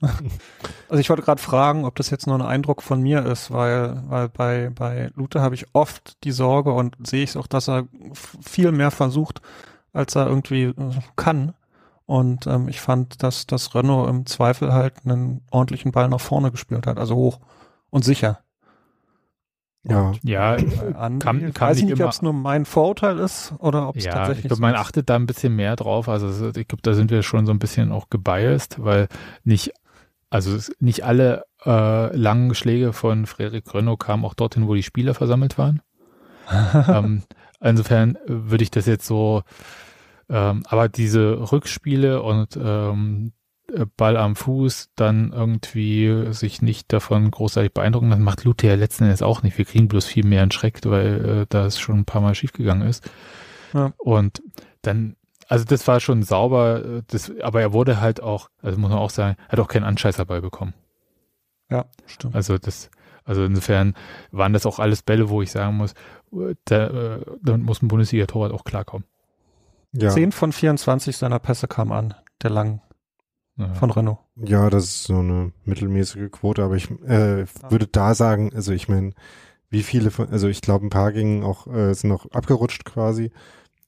Also 0.90 1.02
ich 1.02 1.10
wollte 1.10 1.24
gerade 1.24 1.42
fragen, 1.42 1.84
ob 1.84 1.96
das 1.96 2.10
jetzt 2.10 2.28
nur 2.28 2.36
ein 2.38 2.42
Eindruck 2.42 2.82
von 2.82 3.02
mir 3.02 3.26
ist, 3.26 3.52
weil, 3.52 4.02
weil 4.08 4.30
bei, 4.30 4.70
bei 4.74 5.12
Lute 5.16 5.42
habe 5.42 5.56
ich 5.56 5.66
oft 5.74 6.24
die 6.24 6.32
Sorge 6.32 6.72
und 6.72 6.96
sehe 7.06 7.24
ich 7.24 7.36
auch, 7.36 7.48
dass 7.48 7.68
er 7.68 7.88
viel 8.42 8.72
mehr 8.72 8.92
versucht, 8.92 9.42
als 9.92 10.16
er 10.16 10.28
irgendwie 10.28 10.64
äh, 10.64 10.74
kann. 11.18 11.54
Und 12.08 12.48
ähm, 12.48 12.68
ich 12.70 12.82
fand, 12.82 13.22
dass 13.22 13.46
das 13.46 13.76
Renault 13.76 14.10
im 14.10 14.26
Zweifel 14.26 14.74
halt 14.74 14.94
einen 15.06 15.42
ordentlichen 15.52 15.92
Ball 15.92 16.08
nach 16.10 16.22
vorne 16.22 16.52
gespielt 16.52 16.88
hat, 16.88 16.98
also 16.98 17.16
hoch 17.16 17.40
und 17.90 18.04
sicher. 18.06 18.40
ja, 19.84 20.14
Ja, 20.24 20.56
Bei 20.56 20.96
Andi, 20.96 21.24
Kam- 21.24 21.54
kam 21.54 21.70
weiß 21.70 21.78
ich 21.78 21.84
nicht 21.86 22.02
ob 22.02 22.12
es 22.12 22.22
nur 22.22 22.34
mein 22.34 22.66
Vorurteil 22.66 23.20
ist 23.20 23.54
oder 23.60 23.90
ob 23.90 23.98
es 23.98 24.06
ja, 24.06 24.14
tatsächlich 24.14 24.46
ich 24.46 24.48
glaube, 24.50 24.62
man 24.62 24.74
ist. 24.76 24.80
achtet 24.82 25.10
da 25.10 25.16
ein 25.16 25.28
bisschen 25.28 25.56
mehr 25.56 25.76
drauf. 25.76 26.10
Also 26.10 26.48
ich 26.50 26.68
glaube, 26.68 26.82
da 26.82 26.94
sind 26.94 27.12
wir 27.12 27.24
schon 27.24 27.46
so 27.46 27.52
ein 27.52 27.60
bisschen 27.60 27.92
auch 27.92 28.10
gebiased, 28.10 28.84
weil 28.84 29.08
nicht, 29.44 29.74
also 30.30 30.58
nicht 30.80 31.04
alle 31.04 31.46
äh, 31.66 32.16
langen 32.16 32.56
Schläge 32.56 32.94
von 32.94 33.26
Frederik 33.26 33.74
Renault 33.74 34.00
kamen 34.00 34.24
auch 34.26 34.34
dorthin, 34.34 34.68
wo 34.68 34.76
die 34.76 34.84
Spieler 34.84 35.14
versammelt 35.14 35.58
waren. 35.58 35.82
ähm, 36.88 37.24
insofern 37.60 38.18
würde 38.26 38.64
ich 38.64 38.72
das 38.72 38.86
jetzt 38.86 39.06
so, 39.06 39.44
ähm, 40.30 40.64
aber 40.68 40.90
diese 40.90 41.52
Rückspiele 41.52 42.22
und 42.22 42.58
ähm, 42.62 43.32
äh, 43.74 43.86
Ball 43.98 44.18
am 44.18 44.36
Fuß 44.36 44.92
dann 44.96 45.34
irgendwie 45.34 46.34
sich 46.34 46.62
nicht 46.62 46.92
davon 46.94 47.32
großartig 47.32 47.74
beeindrucken 47.74 48.10
lassen, 48.10 48.24
macht 48.24 48.44
Lute 48.44 48.68
ja 48.68 48.76
letzten 48.76 49.06
Endes 49.06 49.22
auch 49.22 49.44
nicht. 49.44 49.58
Wir 49.58 49.66
kriegen 49.66 49.88
bloß 49.88 50.06
viel 50.06 50.26
mehr 50.26 50.42
einen 50.42 50.52
Schreck, 50.52 50.80
weil 50.86 51.26
äh, 51.26 51.46
da 51.50 51.66
es 51.66 51.80
schon 51.80 52.00
ein 52.00 52.06
paar 52.06 52.22
Mal 52.22 52.36
schiefgegangen 52.36 52.88
ist. 52.88 53.10
Ja. 53.74 53.94
Und 53.98 54.42
dann, 54.82 55.16
also 55.48 55.66
das 55.66 55.88
war 55.88 56.00
schon 56.00 56.24
sauber, 56.24 56.84
äh, 56.84 57.04
das, 57.08 57.32
aber 57.42 57.62
er 57.62 57.74
wurde 57.74 58.00
halt 58.00 58.22
auch, 58.22 58.50
also 58.62 58.80
muss 58.80 58.90
man 58.90 59.00
auch 59.00 59.10
sagen, 59.10 59.38
hat 59.50 59.60
auch 59.60 59.68
keinen 59.68 59.84
Anscheißerball 59.84 60.42
bekommen. 60.42 60.74
Ja, 61.70 61.86
stimmt. 62.06 62.36
Also 62.36 62.58
das, 62.58 62.90
also 63.26 63.44
insofern 63.44 63.94
waren 64.32 64.54
das 64.54 64.66
auch 64.66 64.80
alles 64.80 65.02
Bälle, 65.02 65.30
wo 65.30 65.42
ich 65.42 65.52
sagen 65.52 65.76
muss, 65.76 65.94
äh, 66.32 66.56
da, 66.66 66.88
äh, 66.88 67.26
damit 67.42 67.64
muss 67.64 67.82
ein 67.82 67.90
Bundesliga-Torwart 67.90 68.54
auch 68.54 68.64
klarkommen. 68.64 69.06
Ja, 70.00 70.10
10 70.10 70.32
von 70.32 70.52
24 70.52 71.18
seiner 71.18 71.40
Pässe 71.40 71.68
kamen 71.68 71.92
an, 71.92 72.14
der 72.44 72.50
langen 72.52 72.82
Ja. 73.58 73.74
von 73.74 73.90
Renault. 73.92 74.20
ja, 74.36 74.70
das 74.70 74.86
ist 74.86 75.04
so 75.06 75.18
eine 75.18 75.52
mittelmäßige 75.66 76.30
Quote, 76.32 76.64
aber 76.64 76.76
ich 76.76 76.90
äh, 77.08 77.46
würde 77.70 77.88
da 77.88 78.14
sagen, 78.14 78.52
also 78.54 78.72
ich 78.72 78.88
meine, 78.88 79.14
wie 79.70 79.84
viele 79.84 80.12
von, 80.12 80.30
also 80.30 80.48
ich 80.48 80.62
glaube, 80.62 80.86
ein 80.86 80.90
paar 80.92 81.12
gingen 81.12 81.44
auch, 81.44 81.68
äh, 81.68 81.94
sind 81.94 82.12
auch 82.12 82.26
abgerutscht 82.32 82.86
quasi, 82.86 83.32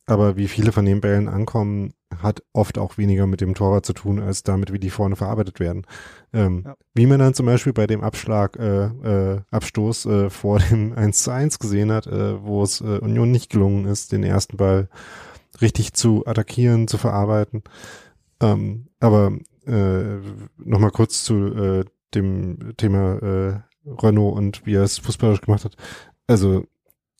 aber 0.07 0.36
wie 0.38 0.47
viele 0.47 0.72
von 0.72 0.86
den 0.86 1.01
Bällen 1.01 1.28
ankommen, 1.28 1.93
hat 2.24 2.41
oft 2.53 2.80
auch 2.80 2.97
weniger 2.97 3.28
mit 3.28 3.39
dem 3.41 3.53
Torwart 3.53 3.86
zu 3.86 3.93
tun, 3.93 4.20
als 4.20 4.41
damit, 4.41 4.74
wie 4.74 4.80
die 4.80 4.89
vorne 4.89 5.16
verarbeitet 5.16 5.60
werden. 5.60 5.86
Ähm, 6.34 6.64
Ja. 6.66 6.76
Wie 6.95 7.05
man 7.05 7.20
dann 7.20 7.36
zum 7.36 7.45
Beispiel 7.45 7.72
bei 7.74 7.86
dem 7.86 8.01
Abschlag, 8.01 8.57
äh, 8.57 8.86
äh, 9.36 9.41
Abstoß 9.51 10.05
äh, 10.07 10.30
vor 10.32 10.57
dem 10.57 10.93
1 10.93 11.22
zu 11.24 11.30
1 11.32 11.60
gesehen 11.60 11.91
hat, 11.91 12.07
äh, 12.07 12.43
wo 12.43 12.64
es 12.64 12.82
äh, 12.82 12.97
Union 12.97 13.30
nicht 13.30 13.51
gelungen 13.51 13.86
ist, 13.86 14.12
den 14.12 14.24
ersten 14.24 14.57
Ball 14.57 14.89
richtig 15.62 15.93
zu 15.93 16.26
attackieren, 16.26 16.88
zu 16.88 16.97
verarbeiten. 16.97 17.64
Ähm, 18.41 18.88
aber 18.99 19.34
äh, 19.66 20.20
nochmal 20.57 20.91
kurz 20.91 21.24
zu 21.24 21.53
äh, 21.53 21.86
dem 22.14 22.74
Thema 22.78 23.16
äh, 23.22 23.60
Renault 23.86 24.38
und 24.38 24.66
wie 24.66 24.76
er 24.76 24.84
es 24.84 24.97
fußballerisch 24.97 25.41
gemacht 25.41 25.66
hat. 25.66 25.76
Also 26.28 26.66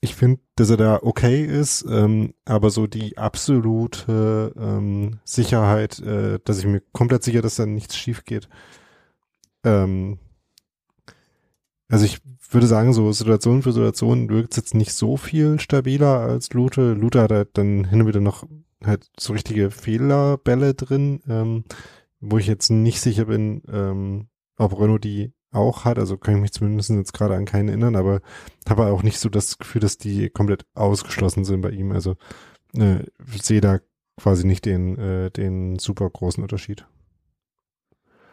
ich 0.02 0.16
finde, 0.16 0.40
dass 0.56 0.70
er 0.70 0.78
da 0.78 1.00
okay 1.02 1.44
ist, 1.44 1.86
ähm, 1.90 2.34
aber 2.46 2.70
so 2.70 2.88
die 2.88 3.18
absolute 3.18 4.54
ähm, 4.58 5.20
Sicherheit, 5.26 6.00
äh, 6.00 6.40
dass 6.44 6.60
ich 6.60 6.66
mir 6.66 6.82
komplett 6.94 7.24
sicher, 7.24 7.42
dass 7.42 7.58
da 7.58 7.66
nichts 7.66 7.98
schief 7.98 8.24
geht. 8.24 8.48
Ähm, 9.64 10.20
also 11.90 12.06
ich 12.06 12.22
würde 12.54 12.68
sagen, 12.68 12.94
so 12.94 13.12
Situation 13.12 13.62
für 13.62 13.74
Situation 13.74 14.30
wirkt 14.30 14.52
es 14.52 14.58
jetzt 14.58 14.74
nicht 14.74 14.94
so 14.94 15.18
viel 15.18 15.60
stabiler 15.60 16.20
als 16.20 16.52
Lute. 16.54 16.94
Lute 16.94 17.22
hat 17.22 17.32
halt 17.32 17.50
dann 17.54 17.86
hin 17.86 18.02
und 18.02 18.08
wieder 18.08 18.22
noch 18.22 18.46
halt 18.84 19.10
so 19.20 19.34
richtige 19.34 19.72
Fehlerbälle 19.72 20.74
drin, 20.74 21.22
ähm, 21.28 21.64
wo 22.20 22.38
ich 22.38 22.48
jetzt 22.48 22.70
nicht 22.70 23.02
sicher 23.02 23.26
bin, 23.26 23.62
ähm, 23.72 24.28
ob 24.58 24.80
Renault 24.80 25.04
die 25.04 25.34
auch 25.52 25.86
hat. 25.86 26.00
Also 26.00 26.18
kann 26.18 26.36
ich 26.36 26.42
mich 26.42 26.52
zumindest 26.52 26.90
jetzt 26.90 27.14
gerade 27.14 27.36
an 27.36 27.46
keinen 27.46 27.70
erinnern, 27.70 27.96
aber 27.96 28.22
habe 28.68 28.88
auch 28.88 29.04
nicht 29.04 29.20
so 29.20 29.30
das 29.30 29.58
Gefühl, 29.58 29.82
dass 29.82 29.98
die 29.98 30.30
komplett 30.30 30.66
ausgeschlossen 30.74 31.46
sind 31.46 31.62
bei 31.62 31.72
ihm. 31.72 31.92
Also 31.92 32.16
äh, 32.76 33.04
sehe 33.42 33.62
da 33.62 33.80
quasi 34.20 34.46
nicht 34.46 34.66
den, 34.66 34.98
äh, 34.98 35.32
den 35.32 35.80
super 35.80 36.10
großen 36.10 36.44
Unterschied. 36.44 36.86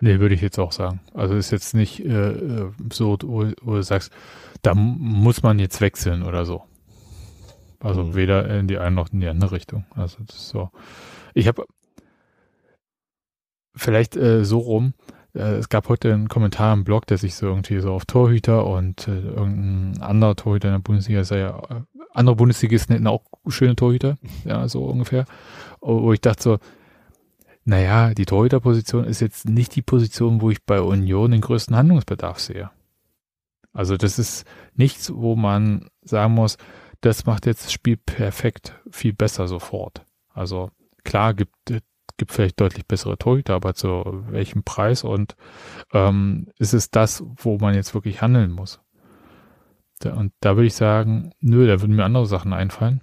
Nee, 0.00 0.20
würde 0.20 0.34
ich 0.34 0.40
jetzt 0.42 0.58
auch 0.58 0.72
sagen. 0.72 1.00
Also 1.14 1.34
ist 1.34 1.50
jetzt 1.50 1.74
nicht 1.74 2.04
äh, 2.04 2.30
äh, 2.30 2.70
so, 2.92 3.16
wo, 3.24 3.46
wo 3.62 3.74
du 3.74 3.82
sagst, 3.82 4.12
da 4.62 4.74
muss 4.74 5.42
man 5.42 5.58
jetzt 5.58 5.80
wechseln 5.80 6.22
oder 6.22 6.44
so. 6.44 6.62
Also 7.80 8.04
Mhm. 8.04 8.14
weder 8.14 8.58
in 8.58 8.68
die 8.68 8.78
eine 8.78 8.94
noch 8.94 9.12
in 9.12 9.20
die 9.20 9.28
andere 9.28 9.52
Richtung. 9.52 9.84
Also 9.94 10.18
das 10.26 10.36
ist 10.36 10.48
so. 10.48 10.70
Ich 11.34 11.48
habe 11.48 11.64
vielleicht 13.74 14.16
äh, 14.16 14.44
so 14.44 14.58
rum, 14.58 14.94
äh, 15.34 15.56
es 15.56 15.68
gab 15.68 15.88
heute 15.88 16.12
einen 16.12 16.28
Kommentar 16.28 16.72
im 16.72 16.84
Blog, 16.84 17.06
der 17.06 17.18
sich 17.18 17.34
so 17.34 17.46
irgendwie 17.46 17.80
so 17.80 17.92
auf 17.92 18.04
Torhüter 18.06 18.66
und 18.66 19.06
äh, 19.08 19.20
irgendein 19.20 20.02
anderer 20.02 20.36
Torhüter 20.36 20.68
in 20.68 20.74
der 20.74 20.80
Bundesliga, 20.80 21.24
sei 21.24 21.38
ja, 21.40 21.58
äh, 21.70 21.82
andere 22.12 22.36
Bundesligisten 22.36 22.94
hätten 22.94 23.06
auch 23.06 23.22
schöne 23.48 23.76
Torhüter, 23.76 24.16
ja, 24.44 24.66
so 24.68 24.84
ungefähr. 24.84 25.26
Wo 25.80 26.12
ich 26.12 26.20
dachte 26.22 26.42
so, 26.42 26.58
naja, 27.66 28.14
die 28.14 28.24
Torhüterposition 28.24 29.04
ist 29.04 29.20
jetzt 29.20 29.48
nicht 29.48 29.74
die 29.76 29.82
Position, 29.82 30.40
wo 30.40 30.50
ich 30.50 30.64
bei 30.64 30.80
Union 30.80 31.32
den 31.32 31.40
größten 31.40 31.76
Handlungsbedarf 31.76 32.38
sehe. 32.38 32.70
Also 33.72 33.96
das 33.96 34.18
ist 34.18 34.46
nichts, 34.74 35.12
wo 35.12 35.36
man 35.36 35.88
sagen 36.02 36.34
muss, 36.34 36.56
das 37.00 37.26
macht 37.26 37.44
jetzt 37.44 37.66
das 37.66 37.72
Spiel 37.72 37.96
perfekt 37.98 38.74
viel 38.90 39.12
besser 39.12 39.48
sofort. 39.48 40.04
Also 40.32 40.70
klar 41.04 41.34
gibt 41.34 41.52
gibt 42.16 42.32
vielleicht 42.32 42.60
deutlich 42.60 42.86
bessere 42.86 43.18
Torhüter, 43.18 43.54
aber 43.54 43.74
zu 43.74 44.24
welchem 44.30 44.62
Preis 44.62 45.04
und 45.04 45.36
ähm, 45.92 46.48
ist 46.58 46.72
es 46.72 46.90
das, 46.90 47.22
wo 47.36 47.58
man 47.58 47.74
jetzt 47.74 47.94
wirklich 47.94 48.22
handeln 48.22 48.52
muss? 48.52 48.80
Da, 49.98 50.14
und 50.14 50.32
da 50.40 50.56
würde 50.56 50.66
ich 50.66 50.74
sagen, 50.74 51.32
nö, 51.40 51.66
da 51.66 51.80
würden 51.80 51.96
mir 51.96 52.04
andere 52.04 52.26
Sachen 52.26 52.52
einfallen. 52.52 53.02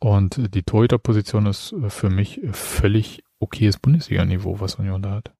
Und 0.00 0.54
die 0.54 0.62
Torhüterposition 0.62 1.46
ist 1.46 1.74
für 1.88 2.08
mich 2.08 2.40
völlig 2.52 3.22
okayes 3.44 3.78
Bundesliga-Niveau, 3.78 4.60
was 4.60 4.74
Union 4.76 5.02
da 5.02 5.10
hat. 5.12 5.32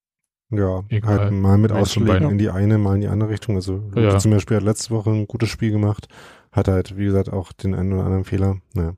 Ja, 0.51 0.85
Egal. 0.89 1.19
halt 1.19 1.33
mal 1.33 1.59
mit 1.59 1.73
Ausschlägen 1.73 2.31
in 2.31 2.39
die 2.39 2.51
eine, 2.51 2.79
mal 2.79 2.95
in 2.95 3.01
die 3.01 3.09
andere 3.09 3.31
Richtung. 3.31 3.57
Also 3.57 3.83
Ja. 3.97 4.19
zum 4.19 4.31
Beispiel 4.31 4.57
hat 4.59 4.63
letzte 4.65 4.91
Woche 4.91 5.11
ein 5.11 5.27
gutes 5.27 5.49
Spiel 5.49 5.71
gemacht, 5.73 6.07
hat 6.53 6.69
halt, 6.69 6.97
wie 6.97 7.05
gesagt, 7.07 7.33
auch 7.33 7.53
den 7.53 7.75
einen 7.75 7.93
oder 7.95 8.05
anderen 8.05 8.25
Fehler. 8.25 8.59
Naja. 8.75 8.95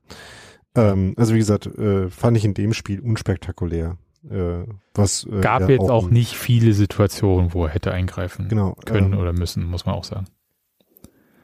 Ähm, 0.75 1.13
also 1.17 1.33
wie 1.33 1.39
gesagt, 1.39 1.65
äh, 1.65 2.09
fand 2.09 2.37
ich 2.37 2.45
in 2.45 2.53
dem 2.53 2.73
Spiel 2.73 2.99
unspektakulär. 2.99 3.97
Äh, 4.29 4.65
was 4.93 5.25
äh, 5.25 5.39
Gab 5.41 5.61
ja 5.61 5.69
jetzt 5.69 5.89
auch 5.89 6.07
ein- 6.07 6.13
nicht 6.13 6.35
viele 6.35 6.73
Situationen, 6.73 7.53
wo 7.53 7.63
er 7.65 7.69
hätte 7.71 7.91
eingreifen 7.91 8.49
genau, 8.49 8.75
können 8.85 9.13
ähm, 9.13 9.19
oder 9.19 9.31
müssen, 9.33 9.65
muss 9.65 9.85
man 9.85 9.95
auch 9.95 10.03
sagen. 10.03 10.27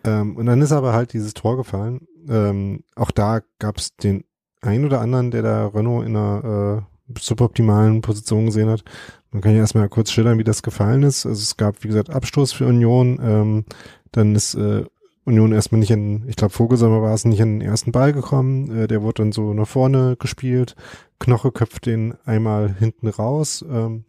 Ähm, 0.04 0.36
und 0.36 0.46
dann 0.46 0.62
ist 0.62 0.72
aber 0.74 0.94
halt 0.94 1.14
dieses 1.14 1.34
Tor 1.34 1.56
gefallen. 1.58 2.08
Ähm, 2.28 2.84
auch 2.96 3.12
da 3.12 3.42
gab 3.60 3.78
es 3.78 3.96
den 3.96 4.26
einen 4.62 4.86
oder 4.86 5.00
anderen, 5.02 5.32
der 5.32 5.42
da 5.44 5.68
Renault 5.68 6.06
in 6.06 6.16
einer 6.16 6.84
äh, 6.84 6.93
suboptimalen 7.20 8.02
Position 8.02 8.48
gesehen 8.48 8.70
hat. 8.70 8.84
Man 9.32 9.42
kann 9.42 9.54
ja 9.54 9.60
erstmal 9.60 9.90
kurz 9.90 10.12
schildern, 10.12 10.38
wie 10.38 10.44
das 10.44 10.64
gefallen 10.64 11.04
ist. 11.04 11.26
Also 11.26 11.42
es 11.42 11.58
gab, 11.58 11.84
wie 11.84 11.88
gesagt, 11.88 12.10
Abstoß 12.10 12.54
für 12.54 12.68
Union. 12.68 13.20
Ähm, 13.22 13.66
dann 14.12 14.36
ist 14.36 14.54
äh, 14.56 14.84
Union 15.26 15.54
erstmal 15.54 15.80
nicht 15.80 15.92
an, 15.94 16.26
ich 16.28 16.36
glaube 16.36 16.54
Vogelsommer 16.54 17.02
war 17.02 17.14
es, 17.14 17.26
nicht 17.26 17.42
an 17.42 17.60
den 17.60 17.68
ersten 17.68 17.92
Ball 17.92 18.14
gekommen. 18.14 18.84
Äh, 18.84 18.88
der 18.88 19.02
wurde 19.02 19.24
dann 19.24 19.32
so 19.32 19.54
nach 19.54 19.68
vorne 19.68 20.16
gespielt. 20.18 20.76
Knoche 21.20 21.52
köpft 21.52 21.86
den 21.86 22.16
einmal 22.26 22.76
hinten 22.78 23.08
raus. 23.08 23.66
Ähm, 23.70 24.06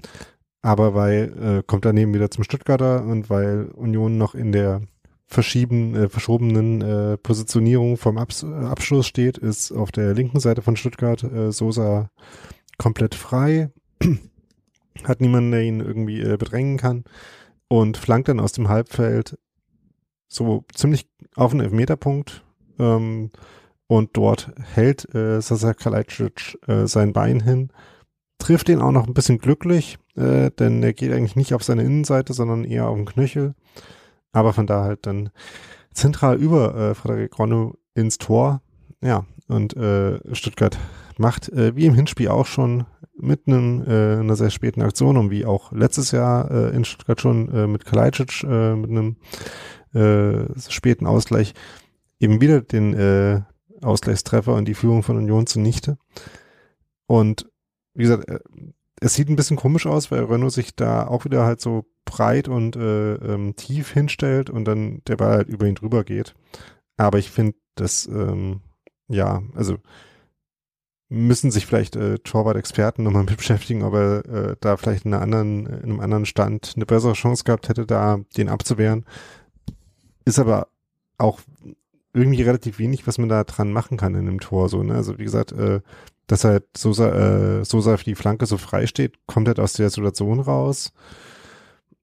aber 0.60 0.94
weil, 0.94 1.58
äh, 1.60 1.62
kommt 1.66 1.84
daneben 1.84 2.14
wieder 2.14 2.30
zum 2.30 2.44
Stuttgarter 2.44 3.04
und 3.04 3.30
weil 3.30 3.66
Union 3.74 4.18
noch 4.18 4.34
in 4.34 4.50
der 4.50 4.80
verschieben, 5.26 5.94
äh, 5.94 6.08
verschobenen 6.08 6.80
äh, 6.80 7.16
Positionierung 7.18 7.96
vom 7.96 8.18
Abs 8.18 8.44
Abschluss 8.44 9.06
steht, 9.06 9.38
ist 9.38 9.72
auf 9.72 9.92
der 9.92 10.14
linken 10.14 10.40
Seite 10.40 10.62
von 10.62 10.76
Stuttgart 10.76 11.22
äh, 11.22 11.52
Sosa 11.52 12.10
komplett 12.84 13.14
frei. 13.14 13.70
Hat 15.04 15.22
niemanden, 15.22 15.52
der 15.52 15.62
ihn 15.62 15.80
irgendwie 15.80 16.20
äh, 16.20 16.36
bedrängen 16.36 16.76
kann. 16.76 17.04
Und 17.66 17.96
flankt 17.96 18.28
dann 18.28 18.40
aus 18.40 18.52
dem 18.52 18.68
Halbfeld 18.68 19.38
so 20.28 20.64
ziemlich 20.74 21.08
auf 21.34 21.52
den 21.52 21.60
Elfmeterpunkt 21.60 22.44
ähm, 22.78 23.30
und 23.86 24.10
dort 24.12 24.52
hält 24.74 25.12
äh, 25.14 25.40
Sasa 25.40 25.72
Kalajdzic 25.72 26.58
äh, 26.66 26.86
sein 26.86 27.14
Bein 27.14 27.40
hin, 27.40 27.70
trifft 28.36 28.68
ihn 28.68 28.82
auch 28.82 28.92
noch 28.92 29.06
ein 29.06 29.14
bisschen 29.14 29.38
glücklich, 29.38 29.98
äh, 30.16 30.50
denn 30.50 30.82
er 30.82 30.92
geht 30.92 31.12
eigentlich 31.12 31.36
nicht 31.36 31.54
auf 31.54 31.64
seine 31.64 31.84
Innenseite, 31.84 32.34
sondern 32.34 32.64
eher 32.64 32.88
auf 32.88 32.96
den 32.96 33.06
Knöchel. 33.06 33.54
Aber 34.32 34.52
von 34.52 34.66
da 34.66 34.84
halt 34.84 35.06
dann 35.06 35.30
zentral 35.94 36.36
über 36.36 36.74
äh, 36.74 36.94
Frederik 36.94 37.38
Ronno 37.38 37.78
ins 37.94 38.18
Tor. 38.18 38.60
Ja, 39.00 39.24
und 39.48 39.74
äh, 39.74 40.20
Stuttgart 40.34 40.78
macht 41.18 41.48
äh, 41.50 41.76
wie 41.76 41.86
im 41.86 41.94
Hinspiel 41.94 42.28
auch 42.28 42.46
schon 42.46 42.86
mit 43.16 43.46
einem, 43.46 43.82
äh, 43.86 44.20
einer 44.20 44.36
sehr 44.36 44.50
späten 44.50 44.82
Aktion 44.82 45.16
und 45.16 45.30
wie 45.30 45.44
auch 45.46 45.72
letztes 45.72 46.10
Jahr 46.10 46.50
äh, 46.50 46.74
in 46.74 46.84
Stuttgart 46.84 47.20
schon 47.20 47.48
äh, 47.52 47.66
mit 47.66 47.84
Kalajdzic 47.84 48.42
äh, 48.44 48.74
mit 48.74 48.90
einem 48.90 49.16
äh, 49.94 50.58
späten 50.58 51.06
Ausgleich 51.06 51.54
eben 52.18 52.40
wieder 52.40 52.60
den 52.60 52.94
äh, 52.94 53.42
Ausgleichstreffer 53.82 54.54
und 54.54 54.66
die 54.66 54.74
Führung 54.74 55.02
von 55.02 55.16
Union 55.16 55.46
zunichte. 55.46 55.98
Und 57.06 57.50
wie 57.94 58.04
gesagt, 58.04 58.28
äh, 58.28 58.40
es 59.00 59.14
sieht 59.14 59.28
ein 59.28 59.36
bisschen 59.36 59.56
komisch 59.56 59.86
aus, 59.86 60.10
weil 60.10 60.24
Renault 60.24 60.52
sich 60.52 60.74
da 60.74 61.06
auch 61.06 61.24
wieder 61.24 61.44
halt 61.44 61.60
so 61.60 61.84
breit 62.04 62.48
und 62.48 62.76
äh, 62.76 63.14
ähm, 63.14 63.54
tief 63.56 63.92
hinstellt 63.92 64.50
und 64.50 64.64
dann 64.64 65.02
der 65.06 65.16
Ball 65.16 65.36
halt 65.36 65.48
über 65.48 65.66
ihn 65.66 65.74
drüber 65.74 66.04
geht. 66.04 66.34
Aber 66.96 67.18
ich 67.18 67.30
finde, 67.30 67.56
das, 67.74 68.06
ähm, 68.06 68.60
ja, 69.08 69.42
also 69.54 69.76
müssen 71.14 71.50
sich 71.50 71.66
vielleicht 71.66 71.96
äh, 71.96 72.18
Torwart-Experten 72.18 73.02
nochmal 73.02 73.24
mit 73.24 73.36
beschäftigen, 73.36 73.82
ob 73.82 73.94
er 73.94 74.24
äh, 74.26 74.56
da 74.60 74.76
vielleicht 74.76 75.04
in, 75.04 75.14
einer 75.14 75.22
anderen, 75.22 75.66
in 75.66 75.82
einem 75.84 76.00
anderen 76.00 76.26
Stand 76.26 76.72
eine 76.76 76.86
bessere 76.86 77.12
Chance 77.12 77.44
gehabt 77.44 77.68
hätte, 77.68 77.86
da 77.86 78.20
den 78.36 78.48
abzuwehren. 78.48 79.04
Ist 80.24 80.38
aber 80.38 80.68
auch 81.18 81.40
irgendwie 82.12 82.42
relativ 82.42 82.78
wenig, 82.78 83.06
was 83.06 83.18
man 83.18 83.28
da 83.28 83.44
dran 83.44 83.72
machen 83.72 83.96
kann 83.96 84.14
in 84.14 84.26
dem 84.26 84.40
Tor. 84.40 84.68
So, 84.68 84.82
ne? 84.82 84.94
Also 84.94 85.18
wie 85.18 85.24
gesagt, 85.24 85.52
äh, 85.52 85.80
dass 86.26 86.44
halt 86.44 86.64
Sosa, 86.76 87.60
äh, 87.60 87.64
Sosa 87.64 87.96
für 87.96 88.04
die 88.04 88.14
Flanke 88.14 88.46
so 88.46 88.56
frei 88.56 88.86
steht, 88.86 89.18
kommt 89.26 89.48
halt 89.48 89.60
aus 89.60 89.74
der 89.74 89.90
Situation 89.90 90.40
raus. 90.40 90.92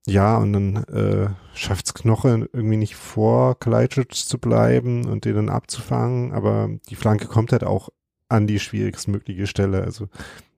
Ja, 0.08 0.38
und 0.38 0.54
dann 0.54 0.76
äh, 0.86 1.30
schafft's 1.54 1.94
Knoche 1.94 2.50
irgendwie 2.54 2.78
nicht 2.78 2.96
vor 2.96 3.58
Kalajdzic 3.60 4.16
zu 4.16 4.40
bleiben 4.40 5.06
und 5.06 5.26
den 5.26 5.36
dann 5.36 5.50
abzufangen, 5.50 6.32
aber 6.32 6.70
die 6.90 6.96
Flanke 6.96 7.28
kommt 7.28 7.52
halt 7.52 7.64
auch 7.64 7.90
an 8.32 8.48
die 8.48 8.60
schwierigstmögliche 8.60 9.48
Stelle. 9.48 9.84
Also 9.84 10.08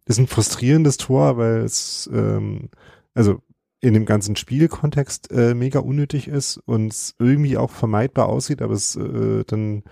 ist 0.06 0.20
ein 0.20 0.28
frustrierendes 0.28 0.98
Tor, 0.98 1.38
weil 1.38 1.58
es 1.62 2.10
ähm, 2.14 2.70
also 3.14 3.42
in 3.80 3.94
dem 3.94 4.06
ganzen 4.06 4.36
Spielkontext 4.36 5.32
äh, 5.32 5.54
mega 5.54 5.80
unnötig 5.80 6.28
ist 6.28 6.58
und 6.58 7.16
irgendwie 7.20 7.58
auch 7.58 7.72
vermeidbar 7.72 8.28
aussieht, 8.28 8.62
aber 8.62 8.74
es 8.74 8.96
äh, 8.96 9.44
dann 9.46 9.84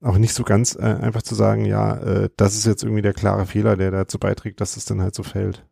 auch 0.00 0.16
nicht 0.16 0.32
so 0.32 0.44
ganz 0.44 0.76
äh, 0.76 0.82
einfach 0.82 1.22
zu 1.22 1.34
sagen, 1.34 1.64
ja, 1.64 1.96
äh, 1.96 2.30
das 2.36 2.54
ist 2.54 2.66
jetzt 2.66 2.84
irgendwie 2.84 3.02
der 3.02 3.12
klare 3.12 3.46
Fehler, 3.46 3.76
der 3.76 3.90
dazu 3.90 4.18
beiträgt, 4.18 4.60
dass 4.60 4.76
es 4.76 4.84
dann 4.84 5.02
halt 5.02 5.14
so 5.14 5.22
fällt. 5.22 5.66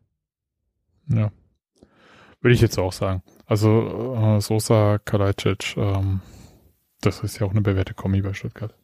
Ja. 1.07 1.31
Würde 2.41 2.53
ich 2.53 2.61
jetzt 2.61 2.77
auch 2.77 2.93
sagen. 2.93 3.23
Also 3.45 4.15
äh, 4.15 4.41
Sosa, 4.41 4.99
Kalajdzic, 4.99 5.75
ähm, 5.77 6.21
das 7.01 7.21
ist 7.21 7.39
ja 7.39 7.47
auch 7.47 7.51
eine 7.51 7.61
bewährte 7.61 7.93
Kombi 7.93 8.21
bei 8.21 8.33
Stuttgart. 8.33 8.75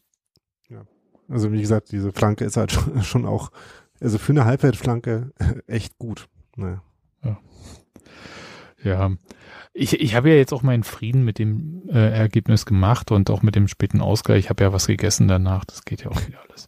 Also 1.29 1.51
wie 1.51 1.61
gesagt, 1.61 1.91
diese 1.91 2.11
Flanke 2.11 2.45
ist 2.45 2.57
halt 2.57 2.71
schon, 2.71 3.01
schon 3.03 3.25
auch, 3.25 3.51
also 3.99 4.17
für 4.17 4.33
eine 4.33 4.45
Halbfeldflanke 4.45 5.31
echt 5.67 5.97
gut. 5.97 6.27
Naja. 6.55 6.81
Ja. 7.23 7.37
Ja, 8.83 9.11
ich, 9.73 9.99
ich 9.99 10.15
habe 10.15 10.29
ja 10.29 10.35
jetzt 10.35 10.53
auch 10.53 10.63
meinen 10.63 10.83
Frieden 10.83 11.25
mit 11.25 11.37
dem 11.37 11.83
äh, 11.89 12.11
Ergebnis 12.11 12.65
gemacht 12.65 13.11
und 13.11 13.29
auch 13.29 13.41
mit 13.41 13.55
dem 13.55 13.67
späten 13.67 13.99
Ausgleich. 13.99 14.45
Ich 14.45 14.49
habe 14.49 14.63
ja 14.63 14.71
was 14.71 14.87
gegessen 14.87 15.27
danach. 15.27 15.65
Das 15.65 15.83
geht 15.83 16.03
ja 16.03 16.11
auch 16.11 16.27
wieder 16.27 16.39
alles. 16.47 16.67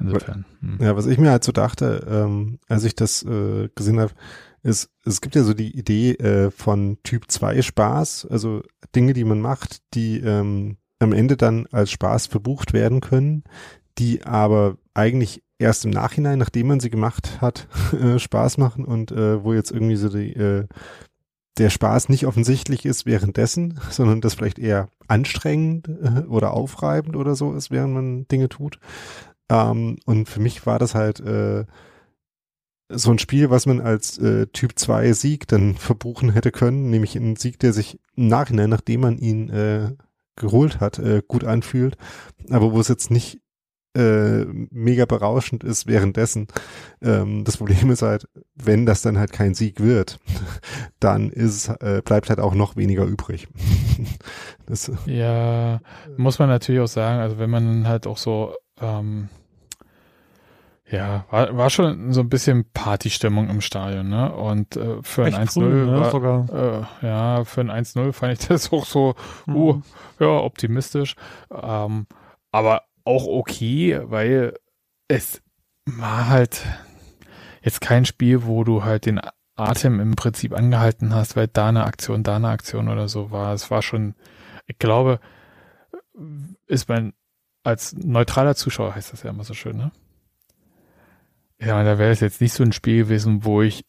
Insofern. 0.00 0.44
Hm. 0.60 0.78
Ja, 0.80 0.96
was 0.96 1.06
ich 1.06 1.18
mir 1.18 1.30
halt 1.30 1.44
so 1.44 1.52
dachte, 1.52 2.06
ähm, 2.08 2.58
als 2.68 2.84
ich 2.84 2.94
das 2.94 3.22
äh, 3.22 3.68
gesehen 3.74 4.00
habe, 4.00 4.12
ist, 4.62 4.90
es 5.04 5.20
gibt 5.20 5.36
ja 5.36 5.44
so 5.44 5.54
die 5.54 5.76
Idee 5.76 6.12
äh, 6.14 6.50
von 6.50 6.98
Typ 7.04 7.30
2 7.30 7.62
Spaß, 7.62 8.26
also 8.30 8.62
Dinge, 8.94 9.12
die 9.12 9.24
man 9.24 9.40
macht, 9.40 9.78
die 9.94 10.18
ähm, 10.18 10.78
am 10.98 11.12
Ende 11.12 11.36
dann 11.36 11.66
als 11.70 11.90
Spaß 11.90 12.26
verbucht 12.26 12.72
werden 12.72 13.00
können, 13.00 13.44
die 13.98 14.24
aber 14.24 14.76
eigentlich 14.94 15.42
erst 15.58 15.84
im 15.84 15.90
Nachhinein, 15.90 16.38
nachdem 16.38 16.68
man 16.68 16.80
sie 16.80 16.90
gemacht 16.90 17.40
hat, 17.40 17.68
äh, 17.92 18.18
Spaß 18.18 18.58
machen 18.58 18.84
und 18.84 19.12
äh, 19.12 19.42
wo 19.42 19.52
jetzt 19.52 19.70
irgendwie 19.70 19.96
so 19.96 20.08
die 20.08 20.32
äh, 20.34 20.66
der 21.58 21.70
Spaß 21.70 22.08
nicht 22.08 22.26
offensichtlich 22.26 22.86
ist 22.86 23.04
währenddessen, 23.04 23.80
sondern 23.90 24.20
das 24.20 24.34
vielleicht 24.34 24.58
eher 24.58 24.88
anstrengend 25.08 25.88
äh, 25.88 26.26
oder 26.28 26.52
aufreibend 26.52 27.16
oder 27.16 27.34
so 27.34 27.54
ist, 27.54 27.70
während 27.70 27.94
man 27.94 28.28
Dinge 28.28 28.48
tut. 28.48 28.78
Ähm, 29.50 29.96
und 30.04 30.28
für 30.28 30.40
mich 30.40 30.66
war 30.66 30.78
das 30.78 30.94
halt 30.94 31.20
äh, 31.20 31.64
so 32.90 33.10
ein 33.10 33.18
Spiel, 33.18 33.50
was 33.50 33.66
man 33.66 33.80
als 33.80 34.18
äh, 34.18 34.46
Typ 34.46 34.78
2 34.78 35.12
Sieg 35.12 35.48
dann 35.48 35.74
verbuchen 35.76 36.30
hätte 36.30 36.52
können, 36.52 36.90
nämlich 36.90 37.16
ein 37.16 37.36
Sieg, 37.36 37.58
der 37.58 37.72
sich 37.72 37.98
im 38.16 38.28
Nachhinein, 38.28 38.70
nachdem 38.70 39.00
man 39.00 39.18
ihn 39.18 39.50
äh, 39.50 39.92
geholt 40.38 40.80
hat, 40.80 40.98
äh, 40.98 41.22
gut 41.26 41.44
anfühlt, 41.44 41.96
aber 42.50 42.72
wo 42.72 42.80
es 42.80 42.88
jetzt 42.88 43.10
nicht 43.10 43.40
äh, 43.96 44.44
mega 44.70 45.06
berauschend 45.06 45.64
ist 45.64 45.86
währenddessen. 45.86 46.46
Ähm, 47.02 47.44
das 47.44 47.56
Problem 47.56 47.90
ist 47.90 48.02
halt, 48.02 48.28
wenn 48.54 48.86
das 48.86 49.02
dann 49.02 49.18
halt 49.18 49.32
kein 49.32 49.54
Sieg 49.54 49.80
wird, 49.80 50.20
dann 51.00 51.30
ist 51.30 51.68
äh, 51.80 52.02
bleibt 52.04 52.28
halt 52.28 52.40
auch 52.40 52.54
noch 52.54 52.76
weniger 52.76 53.04
übrig. 53.04 53.48
das, 54.66 54.92
ja, 55.06 55.80
muss 56.16 56.38
man 56.38 56.48
natürlich 56.48 56.80
auch 56.80 56.88
sagen, 56.88 57.20
also 57.20 57.38
wenn 57.38 57.50
man 57.50 57.88
halt 57.88 58.06
auch 58.06 58.18
so 58.18 58.54
ähm, 58.80 59.28
ja, 60.90 61.26
war, 61.30 61.56
war 61.56 61.70
schon 61.70 62.12
so 62.12 62.20
ein 62.20 62.28
bisschen 62.28 62.64
Partystimmung 62.72 63.50
im 63.50 63.60
Stadion, 63.60 64.08
ne? 64.08 64.32
Und 64.32 64.76
äh, 64.76 65.02
für 65.02 65.24
ein 65.24 65.34
1-0 65.34 65.60
ne, 65.60 66.10
sogar. 66.10 66.88
Äh, 67.02 67.06
ja, 67.06 67.44
für 67.44 67.60
ein 67.60 67.70
1-0 67.70 68.12
fand 68.12 68.32
ich 68.32 68.48
das 68.48 68.72
auch 68.72 68.86
so, 68.86 69.14
uh, 69.46 69.50
mhm. 69.50 69.56
uh, 69.56 69.82
ja, 70.18 70.28
optimistisch. 70.28 71.14
Ähm, 71.50 72.06
aber 72.52 72.84
auch 73.04 73.26
okay, 73.26 74.00
weil 74.04 74.54
es 75.08 75.42
war 75.84 76.28
halt 76.28 76.66
jetzt 77.62 77.80
kein 77.80 78.04
Spiel, 78.04 78.44
wo 78.44 78.64
du 78.64 78.84
halt 78.84 79.06
den 79.06 79.20
Atem 79.56 80.00
im 80.00 80.14
Prinzip 80.14 80.54
angehalten 80.54 81.14
hast, 81.14 81.36
weil 81.36 81.48
da 81.48 81.68
eine 81.68 81.84
Aktion, 81.84 82.22
da 82.22 82.36
eine 82.36 82.48
Aktion 82.48 82.88
oder 82.88 83.08
so 83.08 83.30
war. 83.30 83.52
Es 83.52 83.70
war 83.70 83.82
schon, 83.82 84.14
ich 84.66 84.78
glaube, 84.78 85.20
ist 86.66 86.88
man 86.88 87.12
als 87.62 87.92
neutraler 87.92 88.54
Zuschauer 88.54 88.94
heißt 88.94 89.12
das 89.12 89.22
ja 89.22 89.30
immer 89.30 89.44
so 89.44 89.52
schön, 89.52 89.76
ne? 89.76 89.92
Ja, 91.60 91.82
da 91.82 91.98
wäre 91.98 92.10
es 92.10 92.20
jetzt 92.20 92.40
nicht 92.40 92.52
so 92.52 92.62
ein 92.62 92.72
Spiel 92.72 93.04
gewesen, 93.04 93.44
wo 93.44 93.62
ich 93.62 93.84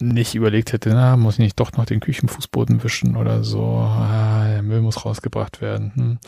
nicht 0.00 0.34
überlegt 0.34 0.72
hätte, 0.72 0.90
na, 0.90 1.16
muss 1.16 1.34
ich 1.34 1.40
nicht 1.40 1.60
doch 1.60 1.72
noch 1.72 1.84
den 1.84 2.00
Küchenfußboden 2.00 2.82
wischen 2.82 3.16
oder 3.16 3.44
so, 3.44 3.64
ah, 3.64 4.48
der 4.48 4.62
Müll 4.62 4.80
muss 4.80 5.04
rausgebracht 5.04 5.60
werden. 5.60 5.92
Hm. 5.94 6.18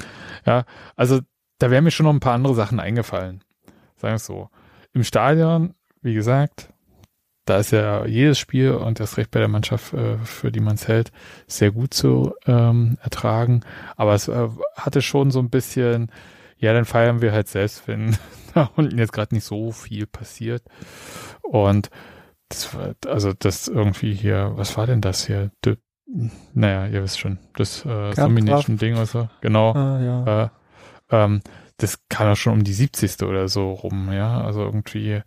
Ja, 0.45 0.65
also 0.95 1.21
da 1.59 1.71
wären 1.71 1.85
mir 1.85 1.91
schon 1.91 2.05
noch 2.05 2.13
ein 2.13 2.21
paar 2.21 2.35
andere 2.35 2.55
Sachen 2.55 2.79
eingefallen. 2.79 3.43
Sagen 3.97 4.13
wir 4.13 4.17
es 4.17 4.27
so. 4.27 4.51
Im 4.93 5.03
Stadion, 5.03 5.75
wie 6.03 6.15
gesagt, 6.15 6.69
da 7.47 7.59
ist 7.59 7.71
ja 7.71 8.05
jedes 8.07 8.39
Spiel 8.39 8.73
und 8.73 9.01
das 9.01 9.17
Recht 9.17 9.31
bei 9.31 9.39
der 9.39 9.49
Mannschaft, 9.49 9.95
äh, 9.95 10.19
für 10.19 10.53
die 10.53 10.61
man 10.61 10.75
es 10.75 10.89
hält, 10.89 11.13
sehr 11.47 11.71
gut 11.71 11.95
zu 11.95 12.35
ähm, 12.47 12.99
ertragen. 13.03 13.63
Aber 13.97 14.15
es 14.15 14.29
äh, 14.29 14.49
hatte 14.75 15.01
schon 15.01 15.31
so 15.31 15.39
ein 15.39 15.51
bisschen, 15.51 16.11
ja, 16.59 16.73
dann 16.73 16.85
feiern 16.85 17.21
wir 17.21 17.33
halt 17.33 17.49
selbst, 17.49 17.87
wenn 17.87 18.17
da 18.55 18.71
unten 18.77 18.99
jetzt 18.99 19.13
gerade 19.13 19.35
nicht 19.35 19.45
so 19.45 19.73
viel 19.73 20.07
passiert. 20.07 20.63
Und 21.43 21.91
das 22.49 22.75
war, 22.75 22.95
also 23.07 23.33
das 23.33 23.69
irgendwie 23.69 24.15
hier, 24.15 24.53
was 24.55 24.77
war 24.77 24.87
denn 24.87 25.01
das 25.01 25.27
hier? 25.27 25.51
D 25.65 25.77
naja, 26.55 26.87
ihr 26.87 27.03
wisst 27.03 27.19
schon, 27.19 27.39
das 27.57 27.85
äh, 27.85 28.15
Domination-Ding 28.15 28.95
oder 28.95 29.07
so. 29.07 29.29
Genau. 29.41 29.73
Ah, 29.73 30.01
ja. 30.01 30.45
äh, 30.45 30.49
ähm, 31.11 31.41
das 31.79 31.99
kam 32.09 32.29
ja 32.29 32.37
schon 32.37 32.53
um 32.55 32.65
die 32.65 32.73
70. 32.73 33.23
oder 33.23 33.49
so 33.49 33.73
rum, 33.73 34.13
ja. 34.13 34.41
Also 34.41 34.63
irgendwie, 34.63 35.13
äh, 35.13 35.23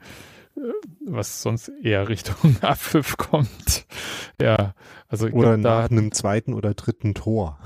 was 1.05 1.41
sonst 1.41 1.71
eher 1.81 2.07
Richtung 2.09 2.57
Abpfiff 2.61 3.17
kommt. 3.17 3.85
Ja, 4.41 4.73
also 5.07 5.27
oder 5.27 5.57
glaub, 5.57 5.59
nach 5.59 5.91
einem 5.91 6.11
zweiten 6.11 6.53
oder 6.53 6.73
dritten 6.73 7.13
Tor. 7.13 7.59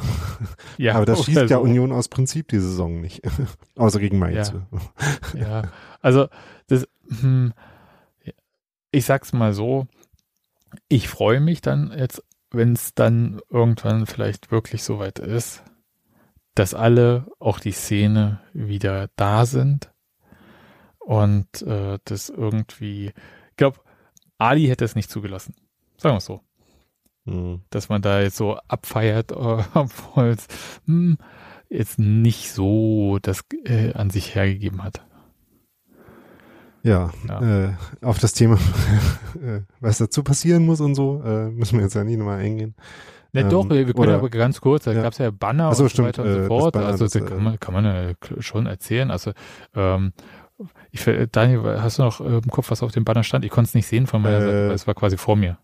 Ja, 0.78 0.96
aber 0.96 1.06
das 1.06 1.26
schießt 1.26 1.42
ja 1.42 1.48
so. 1.48 1.62
Union 1.62 1.92
aus 1.92 2.08
Prinzip 2.08 2.48
die 2.48 2.60
Saison 2.60 3.00
nicht, 3.00 3.22
außer 3.76 4.00
gegen 4.00 4.20
Mainz. 4.20 4.54
Ja, 5.34 5.40
ja. 5.40 5.62
also 6.02 6.28
das, 6.68 6.88
hm, 7.22 7.54
ich 8.92 9.06
sag's 9.06 9.34
mal 9.34 9.54
so, 9.54 9.88
ich 10.88 11.08
freue 11.08 11.40
mich 11.40 11.62
dann 11.62 11.94
jetzt, 11.96 12.24
wenn 12.52 12.74
es 12.74 12.94
dann 12.94 13.40
irgendwann 13.50 14.06
vielleicht 14.06 14.52
wirklich 14.52 14.84
soweit 14.84 15.20
ist, 15.20 15.64
dass 16.56 16.74
alle, 16.74 17.28
auch 17.40 17.60
die 17.60 17.72
Szene, 17.72 18.42
wieder 18.54 19.10
da 19.16 19.46
sind 19.46 19.93
und 21.06 21.62
äh, 21.62 22.00
das 22.06 22.30
irgendwie, 22.30 23.08
ich 23.08 23.58
glaube, 23.58 23.80
Ali 24.38 24.68
hätte 24.68 24.86
es 24.86 24.96
nicht 24.96 25.10
zugelassen. 25.10 25.56
Sagen 25.98 26.16
wir 26.16 26.18
es 26.18 26.26
so. 26.26 26.42
mhm. 27.26 27.62
dass 27.70 27.90
man 27.90 28.02
da 28.02 28.22
jetzt 28.22 28.38
so 28.38 28.58
abfeiert, 28.68 29.32
obwohl 29.74 30.26
es 30.26 30.48
hm, 30.86 31.18
jetzt 31.70 32.00
nicht 32.00 32.52
so 32.52 33.20
das 33.22 33.44
äh, 33.66 33.94
an 33.94 34.10
sich 34.10 34.36
hergegeben 34.36 34.84
hat. 34.84 35.06
Ja, 36.84 37.12
ja. 37.30 37.66
Äh, 37.66 37.74
auf 38.02 38.20
das 38.20 38.34
Thema, 38.34 38.56
äh, 39.42 39.62
was 39.80 40.00
dazu 40.00 40.22
passieren 40.22 40.66
muss 40.66 40.82
und 40.82 40.96
so, 40.96 41.22
äh, 41.24 41.50
müssen 41.50 41.78
wir 41.78 41.86
jetzt 41.86 41.96
ja 41.96 42.04
nie 42.04 42.18
nochmal 42.18 42.40
eingehen. 42.40 42.76
Ne, 43.32 43.42
ähm, 43.42 43.50
doch, 43.50 43.70
wir 43.70 43.86
können 43.86 43.98
oder, 43.98 44.16
aber 44.16 44.30
ganz 44.30 44.60
kurz, 44.62 44.84
da 44.84 44.92
ja. 44.92 45.02
gab 45.02 45.14
es 45.14 45.18
ja 45.18 45.32
Banner 45.32 45.74
so, 45.74 45.84
und 45.84 45.90
stimmt, 45.90 46.16
so 46.16 46.24
weiter 46.24 46.30
und 46.30 46.34
so 46.34 46.40
äh, 46.42 46.48
fort. 46.48 46.74
Banner, 46.74 46.88
also 46.88 47.06
das, 47.06 47.14
da 47.14 47.22
kann 47.22 47.42
man, 47.44 47.60
kann 47.60 47.74
man 47.74 47.86
ja 47.86 48.14
schon 48.40 48.68
erzählen. 48.68 49.10
Also 49.10 49.32
ähm, 49.74 50.12
ich, 50.92 51.04
Daniel, 51.32 51.82
hast 51.82 52.00
du 52.00 52.04
noch 52.04 52.22
äh, 52.22 52.38
im 52.38 52.50
Kopf, 52.50 52.72
was 52.72 52.84
auf 52.84 52.92
dem 52.92 53.06
Banner 53.06 53.24
stand? 53.24 53.46
Ich 53.46 53.52
konnte 53.52 53.70
es 53.70 53.76
nicht 53.76 53.88
sehen 53.88 54.08
von 54.08 54.22
meiner 54.22 54.42
Seite, 54.42 54.68
weil 54.68 54.76
es 54.76 54.88
war 54.88 54.94
quasi 54.94 55.18
vor 55.18 55.36
mir. 55.36 55.58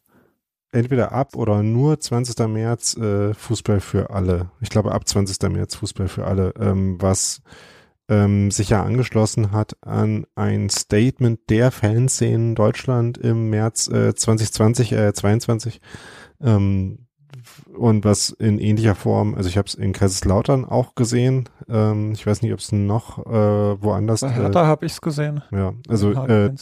Entweder 0.72 1.12
ab 1.12 1.36
oder 1.36 1.64
nur 1.64 2.00
20. 2.00 2.48
März 2.48 2.96
äh, 2.98 3.34
Fußball 3.34 3.80
für 3.80 4.12
alle. 4.12 4.52
Ich 4.62 4.70
glaube 4.70 4.92
ab 4.92 5.08
20. 5.08 5.42
März 5.50 5.76
Fußball 5.76 6.08
für 6.08 6.26
alle, 6.26 6.54
ähm, 6.60 7.02
was 7.02 7.42
ähm, 8.08 8.52
sich 8.52 8.70
ja 8.70 8.84
angeschlossen 8.84 9.52
hat 9.52 9.78
an 9.82 10.26
ein 10.36 10.70
Statement 10.70 11.40
der 11.50 11.72
Fanszenen 11.72 12.56
Deutschland 12.56 13.18
im 13.18 13.50
März 13.50 13.88
äh, 13.88 14.14
2020, 14.14 14.92
äh, 14.92 15.14
22. 15.14 15.80
Ähm, 16.42 17.08
und 17.76 18.04
was 18.04 18.32
in 18.32 18.60
ähnlicher 18.60 18.96
Form, 18.96 19.36
also 19.36 19.48
ich 19.48 19.58
habe 19.58 19.68
es 19.68 19.76
in 19.76 19.94
Kaiserslautern 19.94 20.66
auch 20.66 20.96
gesehen. 20.96 21.48
Ähm, 21.70 22.12
ich 22.14 22.26
weiß 22.26 22.42
nicht, 22.42 22.54
ob 22.54 22.60
es 22.60 22.72
noch 22.72 23.26
äh, 23.26 23.82
woanders. 23.82 24.22
Bei 24.22 24.30
Hertha 24.30 24.64
äh, 24.64 24.66
habe 24.66 24.86
ich 24.86 24.94
es 24.94 25.02
gesehen. 25.02 25.44
Ja, 25.52 25.74
also 25.88 26.12
äh, 26.12 26.54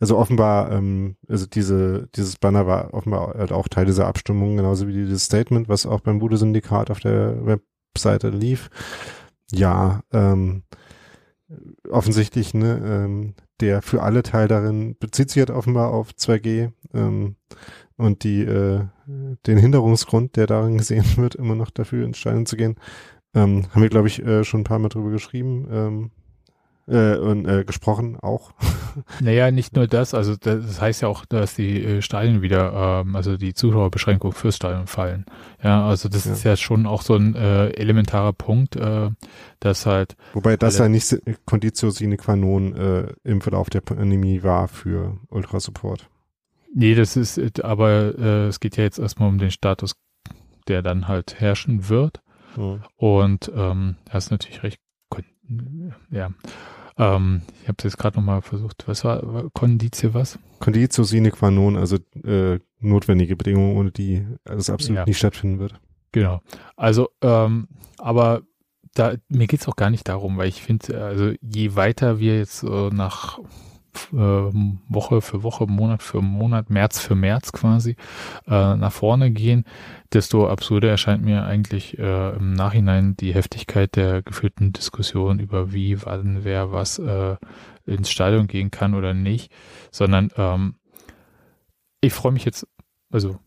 also 0.00 0.16
offenbar, 0.16 0.72
ähm, 0.72 1.16
also 1.28 1.46
diese 1.46 2.08
dieses 2.14 2.36
Banner 2.36 2.66
war 2.66 2.94
offenbar 2.94 3.34
halt 3.36 3.52
auch 3.52 3.68
Teil 3.68 3.84
dieser 3.84 4.06
Abstimmung, 4.06 4.56
genauso 4.56 4.88
wie 4.88 4.92
dieses 4.92 5.24
Statement, 5.24 5.68
was 5.68 5.84
auch 5.86 6.00
beim 6.00 6.18
Bude-Syndikat 6.18 6.90
auf 6.90 7.00
der 7.00 7.44
Webseite 7.44 8.30
lief. 8.30 8.70
Ja, 9.52 10.02
ähm, 10.12 10.62
offensichtlich, 11.88 12.54
ne, 12.54 12.80
ähm, 12.84 13.34
der 13.60 13.82
für 13.82 14.02
alle 14.02 14.22
Teil 14.22 14.48
darin 14.48 14.96
bezieht 14.98 15.30
sich 15.30 15.40
halt 15.40 15.50
offenbar 15.50 15.92
auf 15.92 16.10
2G 16.12 16.72
ähm, 16.94 17.36
und 17.96 18.24
die 18.24 18.42
äh, 18.42 18.86
den 19.06 19.58
Hinderungsgrund, 19.58 20.36
der 20.36 20.46
darin 20.46 20.78
gesehen 20.78 21.04
wird, 21.16 21.34
immer 21.34 21.54
noch 21.54 21.70
dafür 21.70 22.04
ins 22.04 22.18
Stein 22.18 22.46
zu 22.46 22.56
gehen, 22.56 22.76
ähm, 23.34 23.66
haben 23.70 23.82
wir, 23.82 23.88
glaube 23.88 24.08
ich, 24.08 24.24
äh, 24.24 24.44
schon 24.44 24.60
ein 24.60 24.64
paar 24.64 24.78
Mal 24.78 24.88
drüber 24.88 25.10
geschrieben 25.10 25.68
ähm, 25.70 26.10
äh, 26.90 27.16
und 27.16 27.46
äh, 27.46 27.64
gesprochen 27.64 28.18
auch. 28.20 28.52
Naja, 29.20 29.52
nicht 29.52 29.76
nur 29.76 29.86
das, 29.86 30.14
also 30.14 30.34
das 30.34 30.80
heißt 30.80 31.02
ja 31.02 31.08
auch, 31.08 31.24
dass 31.24 31.54
die 31.54 31.80
äh, 31.84 32.02
Stadien 32.02 32.42
wieder, 32.42 33.02
ähm, 33.04 33.14
also 33.14 33.36
die 33.36 33.54
Zuschauerbeschränkungen 33.54 34.34
fürs 34.34 34.56
Stadion 34.56 34.88
fallen. 34.88 35.26
Ja, 35.62 35.86
also 35.86 36.08
das 36.08 36.24
ja. 36.24 36.32
ist 36.32 36.42
ja 36.42 36.56
schon 36.56 36.86
auch 36.86 37.02
so 37.02 37.14
ein 37.14 37.36
äh, 37.36 37.68
elementarer 37.68 38.32
Punkt, 38.32 38.74
äh, 38.74 39.10
dass 39.60 39.86
halt. 39.86 40.16
Wobei 40.32 40.56
das 40.56 40.78
ja 40.78 40.88
nicht 40.88 41.16
Conditio 41.46 41.90
sine 41.90 42.16
qua 42.16 42.34
non 42.34 42.74
äh, 42.74 43.12
im 43.22 43.40
Verlauf 43.40 43.70
der 43.70 43.80
Pandemie 43.80 44.42
war 44.42 44.66
für 44.66 45.18
Ultrasupport. 45.28 46.10
Nee, 46.74 46.96
das 46.96 47.16
ist, 47.16 47.38
äh, 47.38 47.50
aber 47.62 48.18
äh, 48.18 48.46
es 48.48 48.58
geht 48.58 48.76
ja 48.76 48.82
jetzt 48.82 48.98
erstmal 48.98 49.28
um 49.28 49.38
den 49.38 49.52
Status, 49.52 49.94
der 50.66 50.82
dann 50.82 51.06
halt 51.06 51.40
herrschen 51.40 51.88
wird. 51.88 52.22
Mhm. 52.56 52.80
Und 52.96 53.50
ähm, 53.54 53.96
hast 54.08 54.30
natürlich 54.30 54.62
recht. 54.62 54.80
Ja. 56.10 56.30
Ähm, 56.96 57.42
ich 57.62 57.68
habe 57.68 57.78
jetzt 57.82 57.98
gerade 57.98 58.18
nochmal 58.18 58.42
versucht. 58.42 58.84
Was 58.86 59.04
war 59.04 59.50
Conditio 59.52 60.14
was? 60.14 60.38
Conditio 60.58 61.02
sine 61.02 61.30
qua 61.30 61.50
non, 61.50 61.76
also 61.76 61.96
äh, 62.24 62.60
notwendige 62.78 63.36
Bedingungen, 63.36 63.76
ohne 63.76 63.90
die 63.90 64.26
es 64.44 64.70
absolut 64.70 64.98
ja. 64.98 65.04
nicht 65.06 65.18
stattfinden 65.18 65.58
wird. 65.58 65.74
Genau. 66.12 66.40
Also, 66.76 67.08
ähm, 67.22 67.68
aber 67.98 68.42
da, 68.94 69.14
mir 69.28 69.46
geht's 69.46 69.68
auch 69.68 69.76
gar 69.76 69.90
nicht 69.90 70.08
darum, 70.08 70.36
weil 70.36 70.48
ich 70.48 70.62
finde, 70.62 71.02
also 71.02 71.32
je 71.40 71.74
weiter 71.74 72.18
wir 72.18 72.38
jetzt 72.38 72.62
äh, 72.64 72.90
nach 72.90 73.38
äh, 74.12 74.16
Woche 74.16 75.20
für 75.20 75.42
Woche, 75.42 75.66
Monat 75.66 76.02
für 76.02 76.20
Monat, 76.20 76.70
März 76.70 77.00
für 77.00 77.14
März 77.14 77.52
quasi 77.52 77.96
äh, 78.46 78.76
nach 78.76 78.92
vorne 78.92 79.30
gehen, 79.30 79.64
desto 80.12 80.48
absurder 80.48 80.88
erscheint 80.88 81.24
mir 81.24 81.44
eigentlich 81.44 81.98
äh, 81.98 82.36
im 82.36 82.52
Nachhinein 82.52 83.16
die 83.16 83.34
Heftigkeit 83.34 83.96
der 83.96 84.22
geführten 84.22 84.72
Diskussion 84.72 85.38
über 85.38 85.72
wie, 85.72 86.04
wann, 86.04 86.44
wer 86.44 86.72
was 86.72 86.98
äh, 86.98 87.36
ins 87.86 88.10
Stadion 88.10 88.46
gehen 88.46 88.70
kann 88.70 88.94
oder 88.94 89.14
nicht, 89.14 89.52
sondern 89.90 90.30
ähm, 90.36 90.74
ich 92.00 92.12
freue 92.12 92.32
mich 92.32 92.44
jetzt, 92.44 92.66
also 93.10 93.38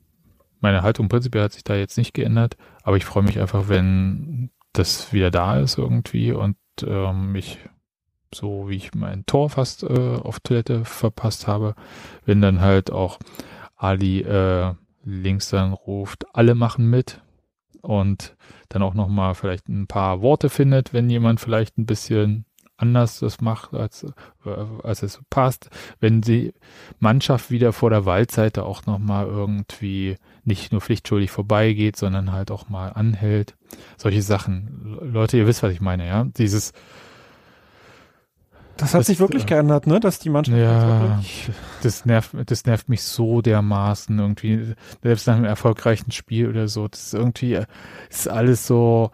meine 0.59 0.81
Haltung 0.81 1.09
prinzipiell 1.09 1.43
hat 1.43 1.53
sich 1.53 1.63
da 1.63 1.75
jetzt 1.75 1.97
nicht 1.97 2.13
geändert, 2.13 2.57
aber 2.83 2.97
ich 2.97 3.05
freue 3.05 3.23
mich 3.23 3.39
einfach, 3.39 3.67
wenn 3.67 4.49
das 4.71 5.13
wieder 5.13 5.31
da 5.31 5.59
ist 5.59 5.77
irgendwie 5.77 6.31
und 6.31 6.57
ähm, 6.85 7.35
ich 7.35 7.59
so 8.33 8.69
wie 8.69 8.75
ich 8.75 8.93
mein 8.93 9.25
Tor 9.25 9.49
fast 9.49 9.83
äh, 9.83 10.17
auf 10.17 10.39
Toilette 10.39 10.85
verpasst 10.85 11.47
habe, 11.47 11.75
wenn 12.25 12.41
dann 12.41 12.61
halt 12.61 12.91
auch 12.91 13.19
Ali 13.75 14.21
äh, 14.21 14.73
links 15.03 15.49
dann 15.49 15.73
ruft, 15.73 16.25
alle 16.33 16.55
machen 16.55 16.89
mit 16.89 17.21
und 17.81 18.35
dann 18.69 18.81
auch 18.81 18.93
nochmal 18.93 19.35
vielleicht 19.35 19.67
ein 19.67 19.87
paar 19.87 20.21
Worte 20.21 20.49
findet, 20.49 20.93
wenn 20.93 21.09
jemand 21.09 21.39
vielleicht 21.39 21.77
ein 21.77 21.85
bisschen 21.85 22.45
anders 22.77 23.19
das 23.19 23.39
macht, 23.39 23.73
als, 23.73 24.03
äh, 24.45 24.49
als 24.83 25.03
es 25.03 25.21
passt. 25.29 25.69
Wenn 25.99 26.21
die 26.21 26.53
Mannschaft 26.99 27.51
wieder 27.51 27.71
vor 27.71 27.89
der 27.89 28.05
Waldseite 28.05 28.63
auch 28.63 28.85
nochmal 28.85 29.27
irgendwie 29.27 30.17
nicht 30.43 30.71
nur 30.71 30.81
pflichtschuldig 30.81 31.31
vorbeigeht, 31.31 31.95
sondern 31.95 32.31
halt 32.31 32.51
auch 32.51 32.69
mal 32.69 32.89
anhält. 32.89 33.55
Solche 33.97 34.21
Sachen. 34.21 34.99
Leute, 35.01 35.37
ihr 35.37 35.47
wisst, 35.47 35.63
was 35.63 35.71
ich 35.71 35.81
meine, 35.81 36.07
ja? 36.07 36.25
Dieses, 36.25 36.73
das 38.77 38.93
hat 38.93 39.01
das, 39.01 39.07
sich 39.07 39.19
wirklich 39.19 39.43
äh, 39.43 39.47
geändert, 39.47 39.87
ne? 39.87 39.99
Dass 39.99 40.19
die 40.19 40.29
Mannschaft 40.29 40.57
ja, 40.57 41.21
das 41.81 42.05
nervt, 42.05 42.31
das 42.45 42.65
nervt 42.65 42.89
mich 42.89 43.03
so 43.03 43.41
dermaßen 43.41 44.17
irgendwie. 44.17 44.73
Selbst 45.01 45.27
nach 45.27 45.35
einem 45.35 45.45
erfolgreichen 45.45 46.11
Spiel 46.11 46.49
oder 46.49 46.67
so, 46.67 46.87
das 46.87 47.07
ist 47.07 47.13
irgendwie, 47.13 47.59
ist 48.09 48.27
alles 48.27 48.65
so, 48.65 49.11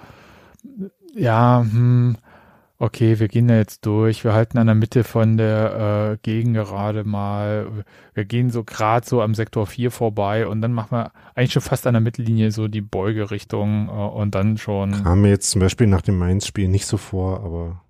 ja, 1.15 1.61
hm, 1.61 2.17
okay, 2.79 3.19
wir 3.19 3.27
gehen 3.27 3.49
da 3.49 3.55
jetzt 3.55 3.85
durch, 3.85 4.23
wir 4.23 4.33
halten 4.33 4.57
an 4.57 4.67
der 4.67 4.75
Mitte 4.75 5.03
von 5.03 5.35
der 5.37 6.13
äh, 6.13 6.17
Gegengerade 6.21 7.03
mal, 7.03 7.83
wir 8.13 8.25
gehen 8.25 8.49
so 8.49 8.63
gerade 8.63 9.05
so 9.05 9.21
am 9.21 9.35
Sektor 9.35 9.67
4 9.67 9.91
vorbei 9.91 10.47
und 10.47 10.61
dann 10.61 10.71
machen 10.71 10.91
wir 10.91 11.11
eigentlich 11.35 11.51
schon 11.51 11.61
fast 11.61 11.85
an 11.85 11.93
der 11.93 12.01
Mittellinie 12.01 12.51
so 12.51 12.69
die 12.69 12.81
Beugerichtung 12.81 13.89
äh, 13.89 13.91
und 13.91 14.33
dann 14.33 14.57
schon. 14.57 15.03
Kam 15.03 15.21
mir 15.21 15.29
jetzt 15.29 15.51
zum 15.51 15.59
Beispiel 15.59 15.87
nach 15.87 16.01
dem 16.01 16.17
Mainz-Spiel 16.17 16.69
nicht 16.69 16.85
so 16.85 16.95
vor, 16.95 17.43
aber 17.43 17.81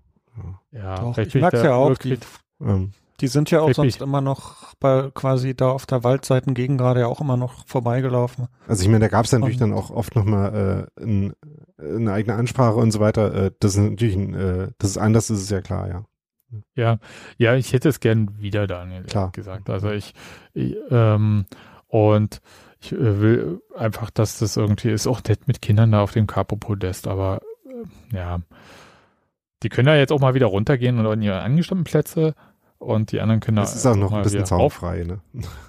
ja, 0.71 0.95
Doch, 0.99 1.17
ich 1.17 1.33
merke 1.35 1.63
ja 1.63 1.73
auch, 1.73 1.97
die, 1.97 2.17
ähm, 2.61 2.91
die 3.19 3.27
sind 3.27 3.51
ja 3.51 3.61
auch 3.61 3.73
sonst 3.73 4.01
immer 4.01 4.21
noch 4.21 4.73
bei 4.79 5.09
quasi 5.13 5.55
da 5.55 5.69
auf 5.69 5.85
der 5.85 6.03
Waldseiten 6.03 6.53
gegen 6.53 6.77
gerade 6.77 7.01
ja 7.01 7.07
auch 7.07 7.21
immer 7.21 7.37
noch 7.37 7.67
vorbeigelaufen. 7.67 8.47
Also 8.67 8.83
ich 8.83 8.87
meine, 8.87 8.99
da 8.99 9.07
gab 9.07 9.25
es 9.25 9.31
natürlich 9.31 9.57
dann 9.57 9.73
auch 9.73 9.89
oft 9.89 10.15
nochmal 10.15 10.87
äh, 10.97 11.03
ein, 11.03 11.33
eine 11.77 12.13
eigene 12.13 12.35
Ansprache 12.35 12.75
und 12.75 12.91
so 12.91 12.99
weiter. 12.99 13.33
Äh, 13.33 13.51
das 13.59 13.75
ist 13.75 13.81
natürlich 13.81 14.15
ein, 14.15 14.33
äh, 14.33 14.71
das 14.77 14.91
ist 14.91 14.97
anders, 14.97 15.27
das 15.27 15.41
ist 15.41 15.51
ja 15.51 15.61
klar, 15.61 15.87
ja. 15.87 16.05
Ja, 16.75 16.97
ja, 17.37 17.55
ich 17.55 17.73
hätte 17.73 17.89
es 17.89 17.99
gern 17.99 18.39
wieder, 18.39 18.65
Daniel, 18.65 19.03
klar. 19.03 19.31
gesagt. 19.31 19.69
Also 19.69 19.91
ich, 19.91 20.13
ich 20.53 20.75
ähm, 20.89 21.45
und 21.87 22.41
ich 22.79 22.91
äh, 22.91 23.21
will 23.21 23.61
einfach, 23.75 24.09
dass 24.09 24.39
das 24.39 24.57
irgendwie 24.57 24.89
ist 24.89 25.07
auch 25.07 25.21
nett 25.27 25.47
mit 25.47 25.61
Kindern 25.61 25.91
da 25.91 26.01
auf 26.01 26.13
dem 26.13 26.27
Capo-Podest, 26.27 27.07
aber 27.07 27.41
äh, 27.65 28.15
ja, 28.15 28.39
die 29.63 29.69
können 29.69 29.87
ja 29.87 29.95
jetzt 29.95 30.11
auch 30.11 30.19
mal 30.19 30.33
wieder 30.33 30.47
runtergehen 30.47 30.99
und 30.99 31.13
in 31.13 31.21
ihre 31.21 31.41
angestammten 31.41 31.83
Plätze 31.83 32.35
und 32.79 33.11
die 33.11 33.19
anderen 33.19 33.41
können 33.41 33.57
das 33.57 33.75
ist 33.75 33.85
auch 33.85 33.95
noch 33.95 34.13
ein 34.13 34.23
bisschen 34.23 34.45
zaunfrei, 34.45 35.03
ne? 35.03 35.19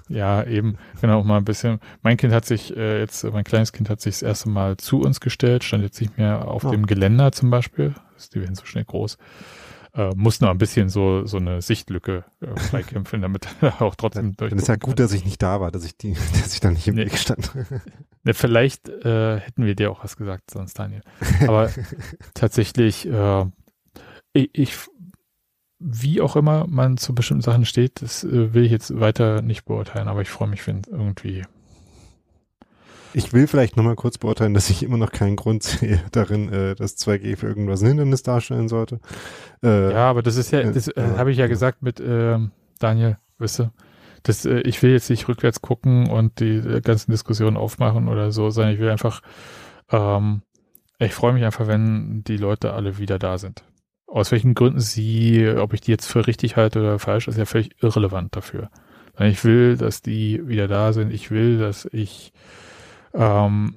Ja, 0.07 0.43
eben, 0.45 0.77
genau, 1.01 1.19
auch 1.19 1.25
mal 1.25 1.37
ein 1.37 1.43
bisschen. 1.43 1.79
Mein 2.03 2.15
Kind 2.15 2.33
hat 2.33 2.45
sich 2.45 2.75
äh, 2.75 2.99
jetzt, 2.99 3.25
mein 3.25 3.43
kleines 3.43 3.73
Kind 3.73 3.89
hat 3.89 3.99
sich 3.99 4.15
das 4.15 4.21
erste 4.21 4.49
Mal 4.49 4.77
zu 4.77 5.01
uns 5.01 5.19
gestellt, 5.19 5.65
stand 5.65 5.83
jetzt 5.83 5.99
nicht 5.99 6.17
mehr 6.17 6.47
auf 6.47 6.63
oh. 6.63 6.71
dem 6.71 6.85
Geländer 6.85 7.33
zum 7.33 7.49
Beispiel. 7.49 7.93
Die 8.33 8.39
werden 8.39 8.55
so 8.55 8.65
schnell 8.65 8.85
groß. 8.85 9.17
Äh, 9.93 10.11
muss 10.15 10.39
noch 10.39 10.49
ein 10.49 10.57
bisschen 10.57 10.87
so, 10.87 11.25
so 11.25 11.35
eine 11.35 11.61
Sichtlücke 11.61 12.23
äh, 12.39 12.57
freikämpfen, 12.59 13.21
damit 13.21 13.45
er 13.59 13.81
auch 13.81 13.95
trotzdem 13.95 14.37
durch. 14.37 14.51
Dann 14.51 14.59
ist 14.59 14.69
ja 14.69 14.77
gut, 14.77 14.99
dass 14.99 15.11
ich 15.11 15.25
nicht 15.25 15.41
da 15.41 15.59
war, 15.59 15.69
dass 15.69 15.83
ich 15.83 15.97
die, 15.97 16.13
dass 16.41 16.53
ich 16.53 16.61
da 16.61 16.71
nicht 16.71 16.87
im 16.87 16.95
nee. 16.95 17.07
Weg 17.07 17.17
stand. 17.17 17.51
Ne, 18.23 18.33
vielleicht 18.33 18.87
äh, 18.87 19.39
hätten 19.39 19.65
wir 19.65 19.75
dir 19.75 19.91
auch 19.91 20.01
was 20.01 20.15
gesagt, 20.15 20.49
sonst 20.49 20.79
Daniel. 20.79 21.01
Aber 21.45 21.69
tatsächlich, 22.33 23.05
äh, 23.05 23.45
ich, 24.33 24.49
ich, 24.53 24.77
wie 25.79 26.21
auch 26.21 26.35
immer 26.35 26.65
man 26.67 26.97
zu 26.97 27.15
bestimmten 27.15 27.41
Sachen 27.41 27.65
steht, 27.65 28.01
das 28.01 28.23
äh, 28.23 28.53
will 28.53 28.65
ich 28.65 28.71
jetzt 28.71 28.99
weiter 28.99 29.41
nicht 29.41 29.65
beurteilen, 29.65 30.07
aber 30.07 30.21
ich 30.21 30.29
freue 30.29 30.47
mich, 30.47 30.65
wenn 30.67 30.81
irgendwie. 30.89 31.43
Ich 33.13 33.33
will 33.33 33.47
vielleicht 33.47 33.75
nochmal 33.75 33.95
kurz 33.95 34.17
beurteilen, 34.17 34.53
dass 34.53 34.69
ich 34.69 34.83
immer 34.83 34.97
noch 34.97 35.11
keinen 35.11 35.35
Grund 35.35 35.63
sehe 35.63 36.01
darin, 36.11 36.51
äh, 36.51 36.75
dass 36.75 36.97
2G 36.97 37.35
für 37.35 37.47
irgendwas 37.47 37.81
ein 37.81 37.87
Hindernis 37.87 38.23
darstellen 38.23 38.69
sollte. 38.69 38.99
Äh, 39.63 39.91
ja, 39.91 40.09
aber 40.09 40.21
das 40.21 40.37
ist 40.37 40.51
ja, 40.51 40.63
das 40.63 40.87
äh, 40.87 41.15
habe 41.17 41.31
ich 41.31 41.37
ja 41.37 41.47
gesagt 41.47 41.81
mit 41.81 41.99
äh, 41.99 42.37
Daniel, 42.79 43.17
wisst 43.37 43.59
ihr, 43.59 43.71
das, 44.23 44.45
äh, 44.45 44.59
ich 44.61 44.81
will 44.81 44.91
jetzt 44.91 45.09
nicht 45.09 45.27
rückwärts 45.27 45.61
gucken 45.61 46.09
und 46.09 46.39
die 46.39 46.57
äh, 46.57 46.81
ganzen 46.81 47.11
Diskussionen 47.11 47.57
aufmachen 47.57 48.07
oder 48.07 48.31
so, 48.31 48.49
sondern 48.49 48.73
ich 48.73 48.79
will 48.79 48.89
einfach, 48.89 49.21
ähm, 49.89 50.41
ich 50.99 51.13
freue 51.13 51.33
mich 51.33 51.43
einfach, 51.43 51.67
wenn 51.67 52.23
die 52.23 52.37
Leute 52.37 52.73
alle 52.73 52.97
wieder 52.97 53.19
da 53.19 53.37
sind. 53.37 53.63
Aus 54.11 54.31
welchen 54.31 54.55
Gründen 54.55 54.81
sie, 54.81 55.47
ob 55.47 55.73
ich 55.73 55.81
die 55.81 55.91
jetzt 55.91 56.05
für 56.05 56.27
richtig 56.27 56.57
halte 56.57 56.79
oder 56.79 56.99
falsch, 56.99 57.27
ist 57.27 57.37
ja 57.37 57.45
völlig 57.45 57.81
irrelevant 57.81 58.35
dafür. 58.35 58.69
Ich 59.19 59.45
will, 59.45 59.77
dass 59.77 60.01
die 60.01 60.47
wieder 60.47 60.67
da 60.67 60.93
sind. 60.93 61.13
Ich 61.13 61.31
will, 61.31 61.59
dass 61.59 61.85
ich 61.85 62.33
ähm, 63.13 63.75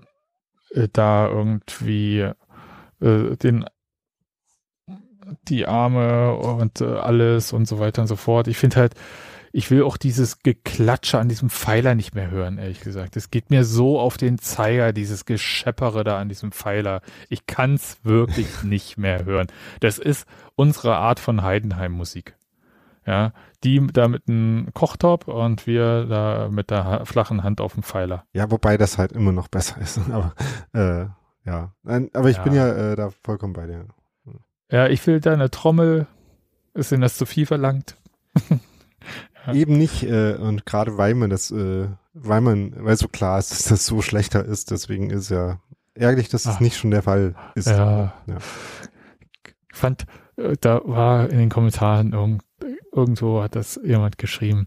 äh, 0.70 0.88
da 0.92 1.28
irgendwie 1.28 2.30
äh, 3.00 3.36
den 3.36 3.64
die 5.48 5.66
Arme 5.66 6.34
und 6.34 6.80
äh, 6.80 6.84
alles 6.84 7.52
und 7.52 7.66
so 7.66 7.78
weiter 7.78 8.02
und 8.02 8.08
so 8.08 8.16
fort. 8.16 8.48
Ich 8.48 8.58
finde 8.58 8.76
halt, 8.76 8.94
ich 9.54 9.70
will 9.70 9.84
auch 9.84 9.96
dieses 9.96 10.40
Geklatsche 10.40 11.20
an 11.20 11.28
diesem 11.28 11.48
Pfeiler 11.48 11.94
nicht 11.94 12.12
mehr 12.12 12.28
hören, 12.28 12.58
ehrlich 12.58 12.80
gesagt. 12.80 13.16
Es 13.16 13.30
geht 13.30 13.50
mir 13.50 13.64
so 13.64 14.00
auf 14.00 14.16
den 14.16 14.38
Zeiger, 14.38 14.92
dieses 14.92 15.26
Gescheppere 15.26 16.02
da 16.02 16.18
an 16.18 16.28
diesem 16.28 16.50
Pfeiler. 16.50 17.02
Ich 17.28 17.46
kann 17.46 17.74
es 17.74 17.98
wirklich 18.02 18.48
nicht 18.64 18.98
mehr 18.98 19.24
hören. 19.24 19.46
Das 19.78 19.98
ist 19.98 20.26
unsere 20.56 20.96
Art 20.96 21.20
von 21.20 21.42
Heidenheim-Musik. 21.42 22.34
Ja, 23.06 23.32
die 23.62 23.86
da 23.92 24.08
mit 24.08 24.28
einem 24.28 24.70
Kochtop 24.74 25.28
und 25.28 25.68
wir 25.68 26.06
da 26.06 26.48
mit 26.50 26.70
der 26.70 27.06
flachen 27.06 27.44
Hand 27.44 27.60
auf 27.60 27.74
dem 27.74 27.84
Pfeiler. 27.84 28.24
Ja, 28.32 28.50
wobei 28.50 28.76
das 28.76 28.98
halt 28.98 29.12
immer 29.12 29.30
noch 29.30 29.46
besser 29.46 29.80
ist. 29.80 29.98
Aber 30.10 30.34
äh, 30.72 31.06
ja, 31.48 31.74
aber 31.84 32.30
ich 32.30 32.38
ja. 32.38 32.42
bin 32.42 32.54
ja 32.54 32.92
äh, 32.92 32.96
da 32.96 33.10
vollkommen 33.22 33.52
bei 33.52 33.66
dir. 33.66 33.86
Ja, 34.70 34.88
ich 34.88 35.06
will 35.06 35.20
da 35.20 35.32
eine 35.32 35.50
Trommel. 35.50 36.06
Ist 36.72 36.90
denn 36.90 37.02
das 37.02 37.18
zu 37.18 37.26
viel 37.26 37.46
verlangt? 37.46 37.96
Eben 39.52 39.76
nicht. 39.78 40.02
Äh, 40.02 40.34
und 40.34 40.66
gerade 40.66 40.96
weil 40.96 41.14
man 41.14 41.30
das, 41.30 41.50
äh, 41.50 41.88
weil 42.12 42.40
man, 42.40 42.74
weil 42.84 42.96
so 42.96 43.08
klar 43.08 43.38
ist, 43.38 43.50
dass 43.52 43.64
das 43.64 43.86
so 43.86 44.02
schlechter 44.02 44.44
ist, 44.44 44.70
deswegen 44.70 45.10
ist 45.10 45.30
ja 45.30 45.60
ärgerlich, 45.94 46.28
dass 46.28 46.44
das 46.44 46.56
Ach. 46.56 46.60
nicht 46.60 46.76
schon 46.76 46.90
der 46.90 47.02
Fall 47.02 47.34
ist. 47.54 47.68
Ja. 47.68 48.14
ja. 48.26 48.36
Ich 49.72 49.78
fand, 49.78 50.06
äh, 50.36 50.56
da 50.60 50.80
war 50.84 51.28
in 51.30 51.38
den 51.38 51.50
Kommentaren 51.50 52.12
irgend, 52.12 52.42
irgendwo 52.92 53.42
hat 53.42 53.56
das 53.56 53.80
jemand 53.84 54.18
geschrieben. 54.18 54.66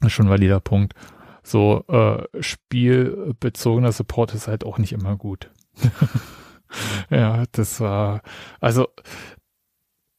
Das 0.00 0.08
ist 0.08 0.12
schon 0.12 0.26
ein 0.26 0.30
valider 0.30 0.60
Punkt. 0.60 0.94
So, 1.42 1.84
äh, 1.88 2.42
spielbezogener 2.42 3.92
Support 3.92 4.34
ist 4.34 4.48
halt 4.48 4.64
auch 4.64 4.78
nicht 4.78 4.92
immer 4.92 5.16
gut. 5.16 5.50
ja, 7.10 7.44
das 7.52 7.80
war, 7.80 8.22
also, 8.60 8.88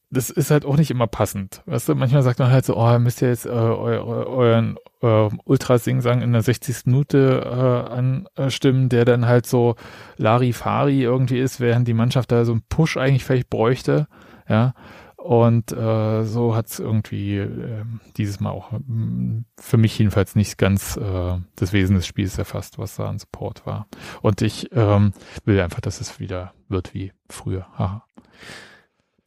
das 0.09 0.29
ist 0.29 0.51
halt 0.51 0.65
auch 0.65 0.77
nicht 0.77 0.91
immer 0.91 1.07
passend. 1.07 1.61
Weißt 1.65 1.89
du, 1.89 1.95
manchmal 1.95 2.23
sagt 2.23 2.39
man 2.39 2.51
halt 2.51 2.65
so, 2.65 2.77
oh, 2.77 2.99
müsst 2.99 3.21
ihr 3.21 3.29
jetzt 3.29 3.45
äh, 3.45 3.49
eu, 3.49 3.87
eu, 3.87 4.25
euren 4.27 4.77
äh, 5.01 5.29
Ultrasing-Sang 5.43 6.21
in 6.21 6.31
der 6.31 6.41
60. 6.41 6.85
Minute 6.85 7.41
äh, 7.45 8.41
anstimmen, 8.41 8.89
der 8.89 9.05
dann 9.05 9.25
halt 9.25 9.45
so 9.45 9.75
Larifari 10.17 11.01
irgendwie 11.01 11.39
ist, 11.39 11.59
während 11.59 11.87
die 11.87 11.93
Mannschaft 11.93 12.31
da 12.31 12.45
so 12.45 12.53
einen 12.53 12.63
Push 12.69 12.97
eigentlich 12.97 13.25
vielleicht 13.25 13.49
bräuchte. 13.49 14.07
Ja, 14.47 14.73
und 15.17 15.73
äh, 15.73 16.23
so 16.23 16.55
hat 16.55 16.67
es 16.67 16.79
irgendwie 16.79 17.37
äh, 17.39 17.83
dieses 18.15 18.39
Mal 18.39 18.51
auch 18.51 18.71
mh, 18.71 19.43
für 19.59 19.75
mich 19.75 19.99
jedenfalls 19.99 20.35
nicht 20.35 20.57
ganz 20.57 20.95
äh, 20.95 21.37
das 21.57 21.73
Wesen 21.73 21.97
des 21.97 22.07
Spiels 22.07 22.37
erfasst, 22.37 22.79
was 22.79 22.95
da 22.95 23.09
an 23.09 23.19
Support 23.19 23.65
war. 23.65 23.87
Und 24.21 24.41
ich 24.41 24.69
ähm, 24.71 25.11
will 25.43 25.59
einfach, 25.59 25.81
dass 25.81 25.99
es 25.99 26.21
wieder 26.21 26.53
wird 26.69 26.93
wie 26.93 27.11
früher. 27.29 27.67
Haha. 27.77 28.05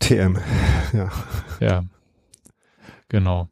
TM, 0.00 0.38
ja. 0.92 1.10
Ja, 1.60 1.84
genau. 3.08 3.48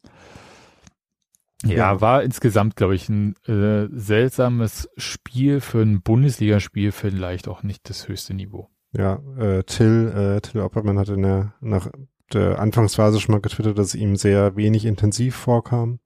Ja, 1.64 1.76
ja, 1.76 2.00
war 2.00 2.22
insgesamt, 2.22 2.76
glaube 2.76 2.94
ich, 2.94 3.08
ein 3.08 3.34
äh, 3.46 3.88
seltsames 3.90 4.88
Spiel 4.96 5.60
für 5.60 5.82
ein 5.82 6.02
Bundesligaspiel, 6.02 6.92
vielleicht 6.92 7.48
auch 7.48 7.62
nicht 7.62 7.88
das 7.90 8.08
höchste 8.08 8.34
Niveau. 8.34 8.68
Ja, 8.92 9.20
äh, 9.38 9.64
Till, 9.64 10.08
äh, 10.08 10.40
Till 10.40 10.60
Oppermann 10.60 10.98
hat 10.98 11.08
in 11.08 11.22
der, 11.22 11.54
nach 11.60 11.88
der 12.32 12.60
Anfangsphase 12.60 13.20
schon 13.20 13.34
mal 13.34 13.40
getwittert, 13.40 13.76
dass 13.76 13.88
es 13.88 13.94
ihm 13.96 14.16
sehr 14.16 14.56
wenig 14.56 14.84
intensiv 14.84 15.34
vorkam. 15.34 15.98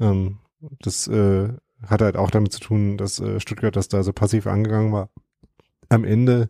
Ähm, 0.00 0.38
das 0.80 1.06
äh, 1.06 1.50
hat 1.86 2.00
halt 2.00 2.16
auch 2.16 2.30
damit 2.30 2.52
zu 2.52 2.60
tun, 2.60 2.96
dass 2.96 3.20
äh, 3.20 3.40
Stuttgart 3.40 3.76
das 3.76 3.88
da 3.88 4.02
so 4.02 4.12
passiv 4.12 4.46
angegangen 4.46 4.92
war. 4.92 5.10
Am 5.90 6.04
Ende 6.04 6.48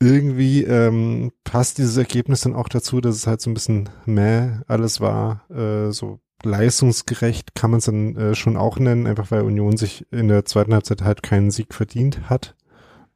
irgendwie 0.00 0.62
ähm, 0.64 1.32
passt 1.44 1.78
dieses 1.78 1.96
Ergebnis 1.96 2.42
dann 2.42 2.54
auch 2.54 2.68
dazu, 2.68 3.00
dass 3.00 3.16
es 3.16 3.26
halt 3.26 3.40
so 3.40 3.50
ein 3.50 3.54
bisschen 3.54 3.88
mäh 4.06 4.50
alles 4.66 5.00
war, 5.00 5.48
äh, 5.50 5.90
so 5.90 6.20
leistungsgerecht 6.44 7.54
kann 7.54 7.70
man 7.72 7.78
es 7.78 7.86
dann 7.86 8.16
äh, 8.16 8.34
schon 8.34 8.56
auch 8.56 8.78
nennen, 8.78 9.06
einfach 9.06 9.30
weil 9.30 9.42
Union 9.42 9.76
sich 9.76 10.06
in 10.12 10.28
der 10.28 10.44
zweiten 10.44 10.72
Halbzeit 10.72 11.02
halt 11.02 11.22
keinen 11.22 11.50
Sieg 11.50 11.74
verdient 11.74 12.30
hat. 12.30 12.54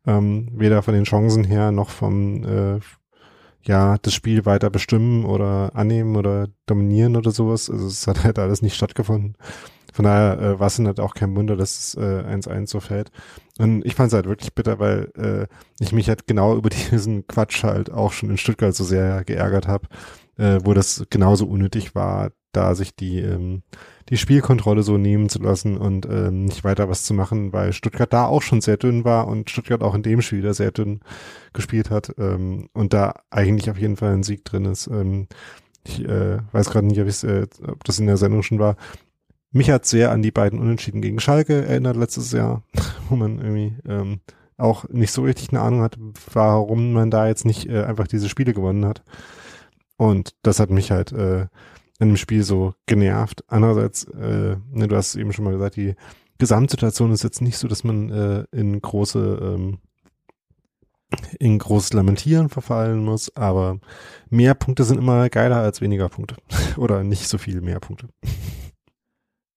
Ähm, 0.04 0.48
weder 0.54 0.82
von 0.82 0.94
den 0.94 1.04
Chancen 1.04 1.44
her 1.44 1.70
noch 1.70 1.90
vom 1.90 2.42
äh, 2.44 2.80
ja, 3.64 3.96
das 3.98 4.14
Spiel 4.14 4.44
weiter 4.44 4.70
bestimmen 4.70 5.24
oder 5.24 5.76
annehmen 5.76 6.16
oder 6.16 6.48
dominieren 6.66 7.16
oder 7.16 7.30
sowas. 7.30 7.70
Also 7.70 7.86
es 7.86 8.06
hat 8.08 8.24
halt 8.24 8.40
alles 8.40 8.62
nicht 8.62 8.74
stattgefunden. 8.74 9.36
Von 9.92 10.04
daher 10.04 10.40
äh, 10.40 10.60
war 10.60 10.66
es 10.66 10.76
dann 10.76 10.86
halt 10.86 11.00
auch 11.00 11.14
kein 11.14 11.36
Wunder, 11.36 11.56
dass 11.56 11.78
es 11.78 11.98
1-1 11.98 12.62
äh, 12.62 12.66
so 12.66 12.80
fällt. 12.80 13.10
Und 13.58 13.84
ich 13.84 13.94
fand 13.94 14.08
es 14.08 14.14
halt 14.14 14.26
wirklich 14.26 14.54
bitter, 14.54 14.78
weil 14.78 15.12
äh, 15.16 15.46
ich 15.82 15.92
mich 15.92 16.08
halt 16.08 16.26
genau 16.26 16.56
über 16.56 16.70
diesen 16.90 17.26
Quatsch 17.26 17.62
halt 17.62 17.90
auch 17.90 18.12
schon 18.12 18.30
in 18.30 18.38
Stuttgart 18.38 18.74
so 18.74 18.84
sehr 18.84 19.24
geärgert 19.24 19.68
habe, 19.68 19.88
äh, 20.38 20.58
wo 20.64 20.74
das 20.74 21.04
genauso 21.10 21.46
unnötig 21.46 21.94
war, 21.94 22.30
da 22.52 22.74
sich 22.74 22.94
die, 22.94 23.20
ähm, 23.20 23.62
die 24.08 24.16
Spielkontrolle 24.16 24.82
so 24.82 24.98
nehmen 24.98 25.28
zu 25.28 25.38
lassen 25.40 25.76
und 25.78 26.06
ähm, 26.06 26.44
nicht 26.44 26.64
weiter 26.64 26.88
was 26.88 27.04
zu 27.04 27.14
machen, 27.14 27.52
weil 27.52 27.72
Stuttgart 27.72 28.12
da 28.12 28.26
auch 28.26 28.42
schon 28.42 28.60
sehr 28.60 28.76
dünn 28.76 29.04
war 29.04 29.26
und 29.26 29.50
Stuttgart 29.50 29.82
auch 29.82 29.94
in 29.94 30.02
dem 30.02 30.20
Spiel 30.22 30.38
wieder 30.38 30.54
sehr 30.54 30.70
dünn 30.70 31.00
gespielt 31.52 31.90
hat 31.90 32.14
ähm, 32.18 32.68
und 32.74 32.92
da 32.92 33.14
eigentlich 33.30 33.70
auf 33.70 33.78
jeden 33.78 33.96
Fall 33.96 34.12
ein 34.12 34.22
Sieg 34.22 34.44
drin 34.44 34.66
ist. 34.66 34.86
Ähm, 34.86 35.28
ich 35.84 36.04
äh, 36.04 36.38
weiß 36.52 36.70
gerade 36.70 36.86
nicht, 36.86 37.00
ob, 37.00 37.08
äh, 37.28 37.46
ob 37.66 37.84
das 37.84 37.98
in 37.98 38.06
der 38.06 38.16
Sendung 38.16 38.42
schon 38.42 38.58
war. 38.58 38.76
Mich 39.52 39.70
hat 39.70 39.84
sehr 39.84 40.10
an 40.10 40.22
die 40.22 40.30
beiden 40.30 40.58
Unentschieden 40.58 41.02
gegen 41.02 41.20
Schalke 41.20 41.66
erinnert 41.66 41.96
letztes 41.96 42.32
Jahr, 42.32 42.62
wo 43.08 43.16
man 43.16 43.38
irgendwie 43.38 43.76
ähm, 43.86 44.20
auch 44.56 44.88
nicht 44.88 45.12
so 45.12 45.22
richtig 45.22 45.50
eine 45.50 45.60
Ahnung 45.60 45.82
hat, 45.82 45.98
warum 46.32 46.92
man 46.92 47.10
da 47.10 47.28
jetzt 47.28 47.44
nicht 47.44 47.68
äh, 47.68 47.84
einfach 47.84 48.06
diese 48.06 48.28
Spiele 48.28 48.54
gewonnen 48.54 48.86
hat. 48.86 49.02
Und 49.96 50.34
das 50.42 50.58
hat 50.58 50.70
mich 50.70 50.90
halt 50.90 51.12
äh, 51.12 51.46
in 51.98 52.08
dem 52.08 52.16
Spiel 52.16 52.42
so 52.42 52.74
genervt. 52.86 53.44
Andererseits, 53.48 54.04
äh, 54.04 54.56
ne, 54.72 54.88
du 54.88 54.96
hast 54.96 55.14
eben 55.16 55.32
schon 55.32 55.44
mal 55.44 55.52
gesagt, 55.52 55.76
die 55.76 55.94
Gesamtsituation 56.38 57.12
ist 57.12 57.22
jetzt 57.22 57.42
nicht 57.42 57.58
so, 57.58 57.68
dass 57.68 57.84
man 57.84 58.10
äh, 58.10 58.44
in 58.52 58.80
große 58.80 59.38
ähm, 59.42 59.78
in 61.38 61.58
großes 61.58 61.92
Lamentieren 61.92 62.48
verfallen 62.48 63.04
muss, 63.04 63.36
aber 63.36 63.78
mehr 64.30 64.54
Punkte 64.54 64.84
sind 64.84 64.98
immer 64.98 65.28
geiler 65.28 65.58
als 65.58 65.82
weniger 65.82 66.08
Punkte. 66.08 66.36
Oder 66.78 67.04
nicht 67.04 67.28
so 67.28 67.36
viel 67.36 67.60
mehr 67.60 67.80
Punkte. 67.80 68.08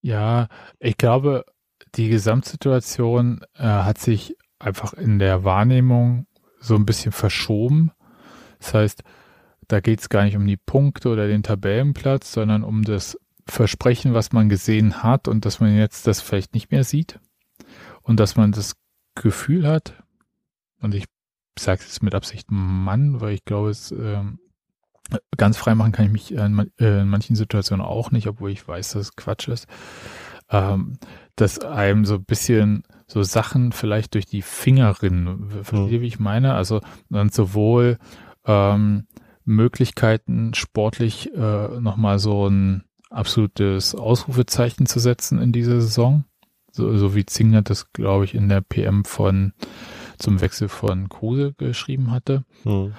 Ja, 0.06 0.50
ich 0.78 0.98
glaube, 0.98 1.46
die 1.96 2.10
Gesamtsituation 2.10 3.44
äh, 3.56 3.64
hat 3.64 3.98
sich 3.98 4.38
einfach 4.60 4.94
in 4.94 5.18
der 5.18 5.44
Wahrnehmung 5.44 6.28
so 6.60 6.76
ein 6.76 6.86
bisschen 6.86 7.12
verschoben. 7.12 7.92
Das 8.60 8.76
heißt, 8.76 9.04
da 9.68 9.80
geht 9.80 10.02
es 10.02 10.10
gar 10.10 10.24
nicht 10.24 10.36
um 10.36 10.46
die 10.46 10.58
Punkte 10.58 11.10
oder 11.10 11.28
den 11.28 11.42
Tabellenplatz, 11.42 12.32
sondern 12.32 12.64
um 12.64 12.84
das 12.84 13.18
Versprechen, 13.48 14.14
was 14.14 14.32
man 14.32 14.48
gesehen 14.48 15.02
hat 15.02 15.28
und 15.28 15.44
dass 15.44 15.60
man 15.60 15.76
jetzt 15.76 16.06
das 16.06 16.22
vielleicht 16.22 16.54
nicht 16.54 16.70
mehr 16.70 16.84
sieht 16.84 17.20
und 18.04 18.20
dass 18.20 18.36
man 18.36 18.52
das 18.52 18.76
Gefühl 19.16 19.68
hat, 19.68 20.04
und 20.82 20.94
ich 20.94 21.06
sage 21.58 21.82
es 21.84 22.04
mit 22.04 22.14
Absicht 22.14 22.52
Mann, 22.52 23.22
weil 23.22 23.34
ich 23.34 23.44
glaube, 23.44 23.72
es 23.72 23.92
äh, 23.92 24.22
ganz 25.38 25.58
frei 25.58 25.76
machen 25.76 25.92
kann 25.92 26.06
ich 26.06 26.12
mich 26.12 26.34
in, 26.34 26.72
äh, 26.80 27.02
in, 27.02 27.10
manchen 27.10 27.36
Situationen 27.36 27.86
auch 27.86 28.12
nicht, 28.12 28.28
obwohl 28.28 28.52
ich 28.52 28.68
weiß, 28.68 28.94
dass 28.94 29.02
es 29.02 29.16
Quatsch 29.16 29.48
ist, 29.48 29.68
ähm, 30.50 30.98
dass 31.36 31.60
einem 31.60 32.06
so 32.06 32.16
ein 32.16 32.26
bisschen 32.26 32.84
so 33.08 33.22
Sachen 33.24 33.72
vielleicht 33.72 34.16
durch 34.16 34.26
die 34.26 34.42
Finger 34.42 35.02
rinnen, 35.02 35.50
verstehe, 35.64 36.00
mhm. 36.00 36.02
wie 36.02 36.08
ich 36.08 36.20
meine? 36.20 36.54
Also 36.54 36.82
dann 37.10 37.30
sowohl 37.30 37.98
ähm, 38.46 39.08
Möglichkeiten, 39.44 40.54
sportlich 40.56 41.34
äh, 41.34 41.80
nochmal 41.80 42.20
so 42.20 42.48
ein 42.48 42.84
absolutes 43.10 43.96
Ausrufezeichen 43.96 44.88
zu 44.88 45.00
setzen 45.00 45.40
in 45.40 45.52
dieser 45.52 45.82
Saison. 45.82 46.26
So, 46.72 46.98
so 46.98 47.16
wie 47.16 47.26
Zingler 47.26 47.62
das, 47.62 47.94
glaube 47.94 48.26
ich, 48.26 48.36
in 48.36 48.50
der 48.50 48.62
PM 48.62 49.06
von 49.06 49.54
zum 50.18 50.42
Wechsel 50.42 50.68
von 50.68 51.10
Kruse 51.10 51.54
geschrieben 51.54 52.12
hatte. 52.12 52.44
Hm. 52.64 52.94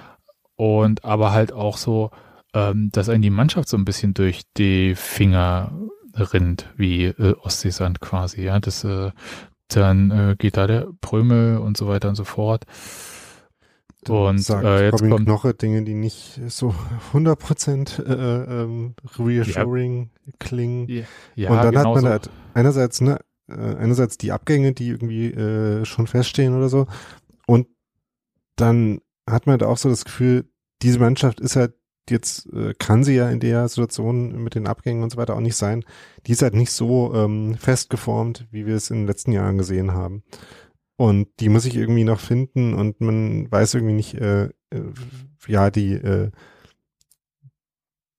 Und 0.57 1.05
aber 1.05 1.31
halt 1.31 1.53
auch 1.53 1.77
so, 1.77 2.11
ähm, 2.53 2.89
dass 2.91 3.09
einen 3.09 3.21
die 3.21 3.29
Mannschaft 3.29 3.69
so 3.69 3.77
ein 3.77 3.85
bisschen 3.85 4.13
durch 4.13 4.41
die 4.57 4.95
Finger 4.95 5.71
rinnt, 6.15 6.73
wie 6.75 7.05
äh, 7.05 7.35
Ostseesand 7.41 8.01
quasi. 8.01 8.41
Ja, 8.41 8.59
das 8.59 8.83
äh, 8.83 9.11
dann 9.69 10.11
äh, 10.11 10.35
geht 10.37 10.57
da 10.57 10.67
der 10.67 10.87
Prömel 11.01 11.57
und 11.57 11.77
so 11.77 11.87
weiter 11.87 12.09
und 12.09 12.15
so 12.15 12.23
fort. 12.23 12.65
Und 14.07 14.39
sagt 14.39 14.63
äh, 14.63 14.85
jetzt 14.85 14.93
Robin 15.01 15.09
kommt 15.09 15.25
Knoche 15.25 15.53
Dinge, 15.53 15.83
die 15.83 15.93
nicht 15.93 16.39
so 16.47 16.73
100% 17.13 18.03
äh, 18.03 18.63
ähm, 18.63 18.95
reassuring 19.19 20.11
klingen. 20.39 20.87
ja, 21.35 21.49
und 21.49 21.57
dann 21.57 21.71
genau 21.71 21.79
hat 21.79 21.95
man 21.95 22.03
so. 22.03 22.09
halt 22.09 22.29
einerseits, 22.53 23.01
ne, 23.01 23.19
äh, 23.49 23.53
einerseits 23.53 24.17
die 24.17 24.31
Abgänge, 24.31 24.73
die 24.73 24.89
irgendwie 24.89 25.27
äh, 25.31 25.83
schon 25.83 26.07
feststehen 26.07 26.55
oder 26.55 26.69
so. 26.69 26.87
Und 27.47 27.67
dann 28.55 29.01
hat 29.27 29.45
man 29.45 29.53
halt 29.53 29.63
auch 29.63 29.77
so 29.77 29.89
das 29.89 30.05
Gefühl, 30.05 30.49
diese 30.81 30.99
Mannschaft 30.99 31.39
ist 31.39 31.55
halt 31.55 31.73
jetzt, 32.09 32.47
äh, 32.53 32.73
kann 32.77 33.03
sie 33.03 33.15
ja 33.15 33.29
in 33.29 33.39
der 33.39 33.67
Situation 33.67 34.43
mit 34.43 34.55
den 34.55 34.67
Abgängen 34.67 35.03
und 35.03 35.11
so 35.11 35.17
weiter 35.17 35.35
auch 35.35 35.41
nicht 35.41 35.55
sein. 35.55 35.83
Die 36.25 36.31
ist 36.31 36.41
halt 36.41 36.55
nicht 36.55 36.71
so 36.71 37.13
ähm, 37.13 37.55
festgeformt, 37.55 38.47
wie 38.51 38.65
wir 38.65 38.75
es 38.75 38.89
in 38.89 38.99
den 38.99 39.07
letzten 39.07 39.31
Jahren 39.31 39.57
gesehen 39.57 39.93
haben. 39.93 40.23
Und 40.95 41.27
die 41.39 41.49
muss 41.49 41.65
ich 41.65 41.75
irgendwie 41.75 42.05
noch 42.05 42.19
finden 42.19 42.73
und 42.73 43.01
man 43.01 43.51
weiß 43.51 43.75
irgendwie 43.75 43.93
nicht, 43.93 44.15
äh, 44.15 44.45
äh, 44.45 44.93
ja, 45.47 45.69
die, 45.69 45.93
äh, 45.93 46.31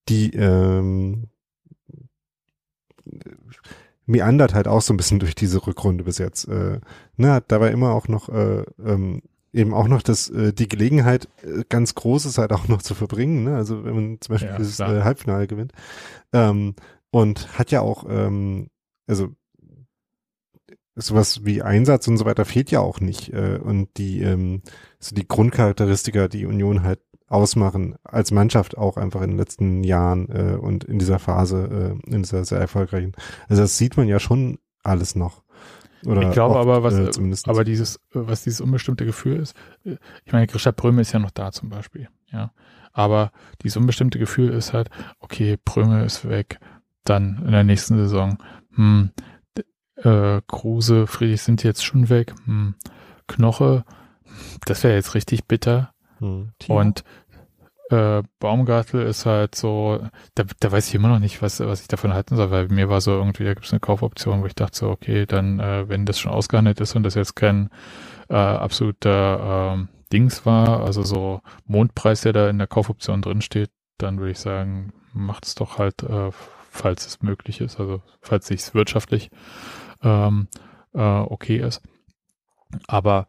die, 0.09 0.30
ähm, 0.34 1.28
meandert 4.06 4.54
halt 4.54 4.68
auch 4.68 4.80
so 4.80 4.94
ein 4.94 4.96
bisschen 4.96 5.18
durch 5.18 5.34
diese 5.34 5.66
Rückrunde 5.66 6.04
bis 6.04 6.18
jetzt. 6.18 6.48
Äh, 6.48 6.80
ne, 7.16 7.42
dabei 7.46 7.70
immer 7.70 7.92
auch 7.92 8.09
noch 8.09 8.28
äh, 8.30 8.64
ähm, 8.82 9.22
eben 9.59 9.74
auch 9.74 9.88
noch 9.88 10.02
das 10.02 10.30
äh, 10.30 10.52
die 10.52 10.68
Gelegenheit 10.68 11.28
äh, 11.42 11.64
ganz 11.68 11.94
groß 11.94 12.26
ist 12.26 12.38
halt 12.38 12.52
auch 12.52 12.68
noch 12.68 12.80
zu 12.82 12.94
verbringen. 12.94 13.44
Ne? 13.44 13.56
Also 13.56 13.84
wenn 13.84 13.94
man 13.94 14.18
zum 14.20 14.34
Beispiel 14.34 14.50
Ja, 14.50 14.64
klar. 14.64 14.96
äh, 14.96 15.02
Halbfinale 15.02 15.46
gewinnt 15.46 15.72
ähm, 16.32 16.74
und 17.11 17.59
hat 17.59 17.70
ja 17.70 17.80
auch 17.80 18.06
ähm, 18.09 18.68
also 19.06 19.28
sowas 20.94 21.44
wie 21.44 21.62
Einsatz 21.62 22.09
und 22.09 22.16
so 22.16 22.24
weiter 22.24 22.44
fehlt 22.44 22.70
ja 22.70 22.80
auch 22.80 23.00
nicht 23.00 23.32
äh, 23.32 23.59
und 23.62 23.88
die 23.96 24.20
ähm, 24.22 24.62
so 24.98 25.14
die 25.14 25.26
Grundcharakteristika, 25.26 26.28
die 26.28 26.46
Union 26.46 26.82
halt 26.82 27.00
ausmachen 27.28 27.96
als 28.04 28.30
Mannschaft 28.30 28.78
auch 28.78 28.96
einfach 28.96 29.20
in 29.22 29.30
den 29.30 29.38
letzten 29.38 29.84
Jahren 29.84 30.28
äh, 30.30 30.56
und 30.56 30.84
in 30.84 30.98
dieser 30.98 31.18
Phase, 31.18 31.98
äh, 32.09 32.11
in 32.14 32.22
dieser 32.22 32.44
sehr 32.44 32.59
erfolgreichen. 32.59 33.12
Also 33.48 33.62
das 33.62 33.76
sieht 33.76 33.96
man 33.96 34.09
ja 34.09 34.18
schon 34.18 34.59
alles 34.82 35.14
noch. 35.14 35.42
Oder 36.05 36.22
Ich 36.22 36.32
glaube 36.32 36.57
oft, 36.57 36.62
aber, 36.68 36.82
was, 36.82 36.94
äh, 36.94 37.51
aber 37.51 37.64
dieses, 37.64 38.01
was 38.12 38.44
dieses 38.44 38.61
unbestimmte 38.61 39.05
Gefühl 39.05 39.40
ist, 39.40 39.57
äh, 39.84 39.96
ich 40.24 40.32
meine, 40.32 40.46
Grisha 40.46 40.72
Pröme 40.72 41.01
ist 41.01 41.12
ja 41.12 41.18
noch 41.18 41.30
da 41.30 41.53
zum 41.53 41.68
Beispiel, 41.68 42.09
ja. 42.30 42.53
Aber 42.92 43.32
dieses 43.62 43.76
unbestimmte 43.76 44.18
Gefühl 44.18 44.51
ist 44.51 44.72
halt, 44.72 44.90
okay, 45.20 45.57
Pröme 45.57 46.05
ist 46.05 46.28
weg, 46.28 46.59
dann 47.05 47.42
in 47.44 47.53
der 47.53 47.64
nächsten 47.64 47.96
Saison, 47.96 48.38
hm, 48.74 49.11
äh, 49.96 50.40
Kruse, 50.46 51.07
Friedrich 51.07 51.42
sind 51.42 51.62
jetzt 51.62 51.84
schon 51.84 52.09
weg, 52.09 52.34
hm, 52.44 52.74
Knoche, 53.26 53.84
das 54.64 54.82
wäre 54.84 54.94
jetzt 54.94 55.14
richtig 55.14 55.46
bitter. 55.46 55.92
Hm. 56.18 56.53
Und 56.68 57.05
äh, 57.91 58.22
Baumgartel 58.39 59.03
ist 59.03 59.26
halt 59.26 59.55
so, 59.55 60.01
da, 60.34 60.45
da 60.61 60.72
weiß 60.72 60.89
ich 60.89 60.95
immer 60.95 61.09
noch 61.09 61.18
nicht, 61.18 61.41
was, 61.43 61.61
was 61.61 61.80
ich 61.80 61.89
davon 61.89 62.12
halten 62.12 62.36
soll, 62.36 62.51
weil 62.51 62.68
mir 62.68 62.89
war 62.89 63.01
so 63.01 63.12
irgendwie, 63.12 63.45
da 63.45 63.55
gibt 63.55 63.66
es 63.66 63.72
eine 63.72 63.80
Kaufoption, 63.80 64.43
wo 64.43 64.47
ich 64.47 64.55
dachte 64.55 64.76
so, 64.76 64.91
okay, 64.91 65.26
dann, 65.26 65.59
äh, 65.61 65.89
wenn 65.89 66.05
das 66.05 66.18
schon 66.18 66.32
ausgehandelt 66.32 66.80
ist 66.80 66.95
und 66.97 67.03
das 67.03 67.14
jetzt 67.14 67.34
kein 67.34 67.70
äh, 68.28 68.34
absoluter 68.34 69.72
ähm, 69.74 69.89
Dings 70.12 70.45
war, 70.45 70.84
also 70.84 71.03
so 71.03 71.41
Mondpreis, 71.66 72.22
der 72.22 72.32
da 72.32 72.51
in 72.51 72.59
der 72.59 72.66
Kaufoption 72.66 73.22
drin 73.22 73.41
steht, 73.41 73.70
dann 73.97 74.18
würde 74.18 74.32
ich 74.32 74.39
sagen, 74.39 74.93
macht 75.12 75.47
es 75.47 75.55
doch 75.55 75.78
halt, 75.78 76.03
äh, 76.03 76.30
falls 76.70 77.07
es 77.07 77.22
möglich 77.22 77.61
ist, 77.61 77.80
also 77.80 78.03
falls 78.20 78.47
sich's 78.47 78.74
wirtschaftlich 78.74 79.30
ähm, 80.03 80.49
äh, 80.95 81.01
okay 81.01 81.57
ist. 81.57 81.82
Aber 82.86 83.26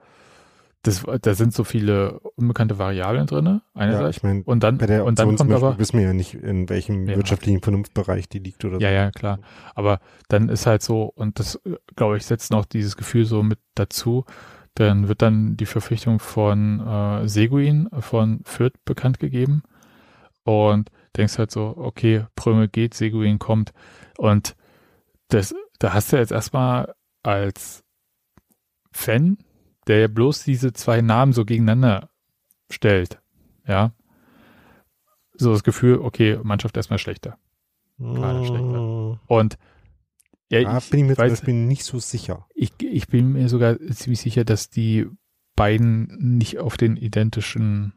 das, 0.83 1.03
da 1.21 1.33
sind 1.33 1.53
so 1.53 1.63
viele 1.65 2.19
unbekannte 2.35 2.79
Variablen 2.79 3.27
drinne, 3.27 3.61
ja, 3.75 3.81
einerseits. 3.81 4.17
ich 4.17 4.23
meine, 4.23 4.43
und 4.43 4.63
dann, 4.63 4.77
bei 4.77 4.85
der 4.85 5.03
und 5.03 5.19
dann 5.19 5.35
kommt 5.35 5.51
aber, 5.51 5.77
wissen 5.77 5.97
wir 5.99 6.05
ja 6.05 6.13
nicht, 6.13 6.35
in 6.35 6.69
welchem 6.69 7.07
Ja. 7.07 7.17
wirtschaftlichen 7.17 7.61
Vernunftbereich 7.61 8.29
die 8.29 8.39
liegt 8.39 8.63
oder 8.63 8.75
so. 8.75 8.81
ja, 8.81 8.89
ja, 8.89 9.11
klar. 9.11 9.39
Aber 9.75 9.99
dann 10.29 10.47
ist 10.47 10.65
halt 10.65 10.81
so, 10.81 11.03
und 11.03 11.37
das, 11.39 11.59
glaube 11.95 12.15
ich, 12.17 12.25
setzt 12.25 12.51
noch 12.51 12.65
dieses 12.65 12.95
Gefühl 12.95 13.25
so 13.25 13.43
mit 13.43 13.59
dazu, 13.75 14.23
dann 14.75 15.09
wird 15.09 15.21
dann 15.21 15.57
die 15.57 15.65
Verpflichtung 15.65 16.19
von 16.19 16.79
äh, 16.79 17.27
Seguin 17.27 17.89
von 17.99 18.39
Fürth 18.45 18.75
bekannt 18.85 19.19
gegeben 19.19 19.63
und 20.43 20.89
denkst 21.17 21.37
halt 21.37 21.51
so, 21.51 21.73
okay, 21.75 22.25
Pröme 22.35 22.69
geht, 22.69 22.93
Seguin 22.93 23.37
kommt 23.39 23.73
und 24.17 24.55
das, 25.27 25.53
da 25.79 25.93
hast 25.93 26.13
du 26.13 26.17
jetzt 26.17 26.31
erstmal 26.31 26.93
als 27.23 27.83
Fan, 28.91 29.37
der 29.89 29.99
ja 29.99 30.07
bloß 30.07 30.43
diese 30.43 30.71
zwei 30.71 31.01
Namen 31.01 31.33
so 31.33 31.43
gegeneinander 31.43 32.09
stellt, 32.71 33.19
ja, 33.67 33.91
so 35.33 35.51
das 35.51 35.63
Gefühl, 35.63 35.99
okay, 35.99 36.39
Mannschaft 36.43 36.77
erstmal 36.77 36.99
schlechter. 36.99 37.37
Gerade 37.97 38.45
schlechter. 38.45 38.63
Hm. 38.63 39.19
Und 39.27 39.57
ja, 40.51 40.61
Da 40.63 40.77
ich, 40.77 40.89
bin 40.89 40.99
ich 40.99 41.05
mir 41.07 41.15
zum 41.15 41.23
weiß, 41.23 41.31
Beispiel 41.31 41.53
nicht 41.53 41.83
so 41.83 41.99
sicher. 41.99 42.47
ich, 42.55 42.71
ich 42.79 43.07
bin 43.07 43.33
mir 43.33 43.49
sogar 43.49 43.79
ziemlich 43.79 44.19
sicher, 44.19 44.45
dass 44.45 44.69
die 44.69 45.07
beiden 45.55 46.37
nicht 46.37 46.59
auf 46.59 46.77
den 46.77 46.95
identischen. 46.95 47.93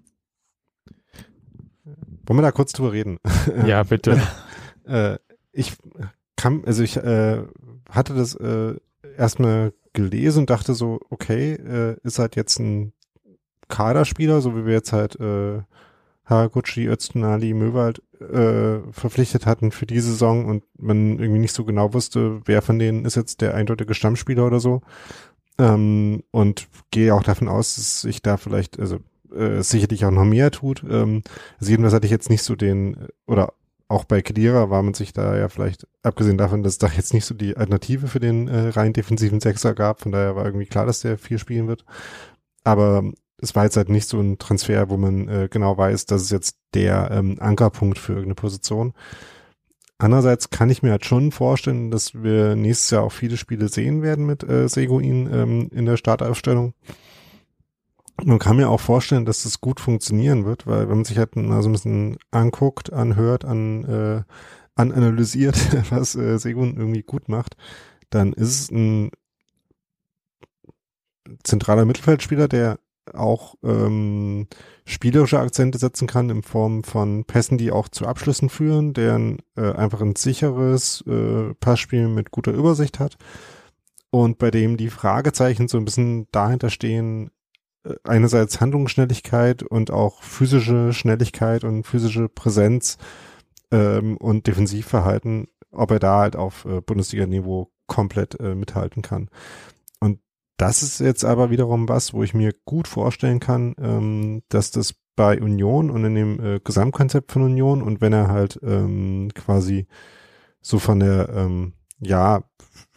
Wollen 1.84 2.38
wir 2.38 2.42
da 2.42 2.52
kurz 2.52 2.72
drüber 2.72 2.92
reden? 2.92 3.18
Ja, 3.66 3.82
bitte. 3.82 4.20
äh, 4.84 5.18
ich 5.52 5.74
kam, 6.36 6.64
also 6.64 6.82
ich 6.82 6.96
äh, 6.96 7.42
hatte 7.88 8.14
das 8.14 8.34
äh, 8.34 8.76
erstmal 9.16 9.72
gelesen 9.92 10.40
und 10.40 10.50
dachte 10.50 10.74
so, 10.74 11.00
okay, 11.10 11.52
äh, 11.54 11.96
ist 12.02 12.18
halt 12.18 12.36
jetzt 12.36 12.58
ein 12.58 12.92
Kaderspieler, 13.68 14.40
so 14.40 14.56
wie 14.56 14.66
wir 14.66 14.72
jetzt 14.72 14.92
halt 14.92 15.18
äh, 15.20 15.62
Haraguchi, 16.24 16.86
Öztunali, 16.88 17.52
Möwald 17.54 18.02
äh, 18.20 18.80
verpflichtet 18.92 19.46
hatten 19.46 19.72
für 19.72 19.86
die 19.86 20.00
Saison 20.00 20.46
und 20.46 20.64
man 20.78 21.18
irgendwie 21.18 21.40
nicht 21.40 21.54
so 21.54 21.64
genau 21.64 21.92
wusste, 21.94 22.40
wer 22.44 22.62
von 22.62 22.78
denen 22.78 23.04
ist 23.04 23.16
jetzt 23.16 23.40
der 23.40 23.54
eindeutige 23.54 23.94
Stammspieler 23.94 24.46
oder 24.46 24.60
so. 24.60 24.82
Ähm, 25.58 26.22
und 26.30 26.68
gehe 26.90 27.14
auch 27.14 27.22
davon 27.22 27.48
aus, 27.48 27.74
dass 27.74 28.02
sich 28.02 28.22
da 28.22 28.36
vielleicht, 28.36 28.78
also 28.78 28.98
äh, 29.34 29.62
sicherlich 29.62 30.04
auch 30.04 30.10
noch 30.10 30.24
mehr 30.24 30.50
tut. 30.50 30.82
Ähm, 30.88 31.22
also 31.58 31.70
jedenfalls 31.70 31.94
hatte 31.94 32.06
ich 32.06 32.12
jetzt 32.12 32.30
nicht 32.30 32.42
so 32.42 32.56
den, 32.56 32.96
oder 33.26 33.52
auch 33.92 34.04
bei 34.04 34.22
Kedira 34.22 34.70
war 34.70 34.82
man 34.82 34.94
sich 34.94 35.12
da 35.12 35.36
ja 35.36 35.48
vielleicht, 35.48 35.86
abgesehen 36.02 36.38
davon, 36.38 36.62
dass 36.62 36.72
es 36.74 36.78
da 36.78 36.88
jetzt 36.88 37.14
nicht 37.14 37.26
so 37.26 37.34
die 37.34 37.56
Alternative 37.56 38.08
für 38.08 38.20
den 38.20 38.48
äh, 38.48 38.68
rein 38.70 38.92
defensiven 38.92 39.40
Sechser 39.40 39.74
gab, 39.74 40.00
von 40.00 40.12
daher 40.12 40.34
war 40.34 40.44
irgendwie 40.46 40.66
klar, 40.66 40.86
dass 40.86 41.00
der 41.00 41.18
viel 41.18 41.38
spielen 41.38 41.68
wird. 41.68 41.84
Aber 42.64 43.04
es 43.38 43.54
war 43.54 43.64
jetzt 43.64 43.76
halt 43.76 43.88
nicht 43.88 44.08
so 44.08 44.20
ein 44.20 44.38
Transfer, 44.38 44.88
wo 44.88 44.96
man 44.96 45.28
äh, 45.28 45.48
genau 45.50 45.76
weiß, 45.76 46.06
das 46.06 46.22
ist 46.22 46.30
jetzt 46.30 46.56
der 46.74 47.10
ähm, 47.10 47.36
Ankerpunkt 47.40 47.98
für 47.98 48.12
irgendeine 48.12 48.36
Position. 48.36 48.94
Andererseits 49.98 50.50
kann 50.50 50.70
ich 50.70 50.82
mir 50.82 50.92
halt 50.92 51.04
schon 51.04 51.30
vorstellen, 51.30 51.90
dass 51.90 52.22
wir 52.22 52.56
nächstes 52.56 52.90
Jahr 52.90 53.02
auch 53.04 53.12
viele 53.12 53.36
Spiele 53.36 53.68
sehen 53.68 54.02
werden 54.02 54.26
mit 54.26 54.42
äh, 54.42 54.68
Seguin 54.68 55.28
ähm, 55.32 55.68
in 55.70 55.86
der 55.86 55.96
Startaufstellung. 55.96 56.74
Man 58.24 58.38
kann 58.38 58.56
mir 58.56 58.68
auch 58.68 58.80
vorstellen, 58.80 59.24
dass 59.24 59.42
das 59.42 59.60
gut 59.60 59.80
funktionieren 59.80 60.44
wird, 60.44 60.66
weil 60.66 60.88
wenn 60.88 60.96
man 60.96 61.04
sich 61.04 61.18
halt 61.18 61.34
mal 61.34 61.62
so 61.62 61.68
ein 61.68 61.72
bisschen 61.72 62.18
anguckt, 62.30 62.92
anhört, 62.92 63.44
an, 63.44 63.84
äh, 63.84 64.22
ananalysiert, 64.74 65.56
was 65.90 66.14
äh, 66.14 66.38
Segun 66.38 66.76
irgendwie 66.76 67.02
gut 67.02 67.28
macht, 67.28 67.56
dann 68.10 68.32
ist 68.32 68.60
es 68.60 68.70
ein 68.70 69.10
zentraler 71.42 71.84
Mittelfeldspieler, 71.84 72.48
der 72.48 72.78
auch 73.12 73.56
ähm, 73.64 74.46
spielerische 74.84 75.40
Akzente 75.40 75.78
setzen 75.78 76.06
kann 76.06 76.30
in 76.30 76.42
Form 76.42 76.84
von 76.84 77.24
Pässen, 77.24 77.58
die 77.58 77.72
auch 77.72 77.88
zu 77.88 78.06
Abschlüssen 78.06 78.48
führen, 78.48 78.92
der 78.92 79.36
äh, 79.56 79.72
einfach 79.72 80.00
ein 80.00 80.14
sicheres 80.14 81.02
äh, 81.06 81.54
Passspiel 81.54 82.08
mit 82.08 82.30
guter 82.30 82.52
Übersicht 82.52 83.00
hat. 83.00 83.16
Und 84.10 84.38
bei 84.38 84.50
dem 84.50 84.76
die 84.76 84.90
Fragezeichen 84.90 85.68
so 85.68 85.78
ein 85.78 85.84
bisschen 85.84 86.28
dahinter 86.32 86.70
stehen, 86.70 87.30
einerseits 88.04 88.60
Handlungsschnelligkeit 88.60 89.62
und 89.62 89.90
auch 89.90 90.22
physische 90.22 90.92
Schnelligkeit 90.92 91.64
und 91.64 91.84
physische 91.84 92.28
Präsenz 92.28 92.98
ähm, 93.70 94.16
und 94.16 94.46
Defensivverhalten, 94.46 95.48
ob 95.70 95.90
er 95.90 95.98
da 95.98 96.18
halt 96.20 96.36
auf 96.36 96.64
äh, 96.64 96.80
Bundesliga-Niveau 96.80 97.70
komplett 97.86 98.38
äh, 98.40 98.54
mithalten 98.54 99.02
kann. 99.02 99.28
Und 100.00 100.20
das 100.56 100.82
ist 100.82 101.00
jetzt 101.00 101.24
aber 101.24 101.50
wiederum 101.50 101.88
was, 101.88 102.14
wo 102.14 102.22
ich 102.22 102.34
mir 102.34 102.52
gut 102.64 102.88
vorstellen 102.88 103.40
kann, 103.40 103.74
ähm, 103.78 104.42
dass 104.48 104.70
das 104.70 104.94
bei 105.16 105.40
Union 105.40 105.90
und 105.90 106.04
in 106.04 106.14
dem 106.14 106.40
äh, 106.40 106.60
Gesamtkonzept 106.60 107.32
von 107.32 107.42
Union 107.42 107.82
und 107.82 108.00
wenn 108.00 108.12
er 108.12 108.28
halt 108.28 108.58
ähm, 108.62 109.30
quasi 109.34 109.86
so 110.60 110.78
von 110.78 111.00
der, 111.00 111.28
ähm, 111.30 111.74
ja, 112.02 112.42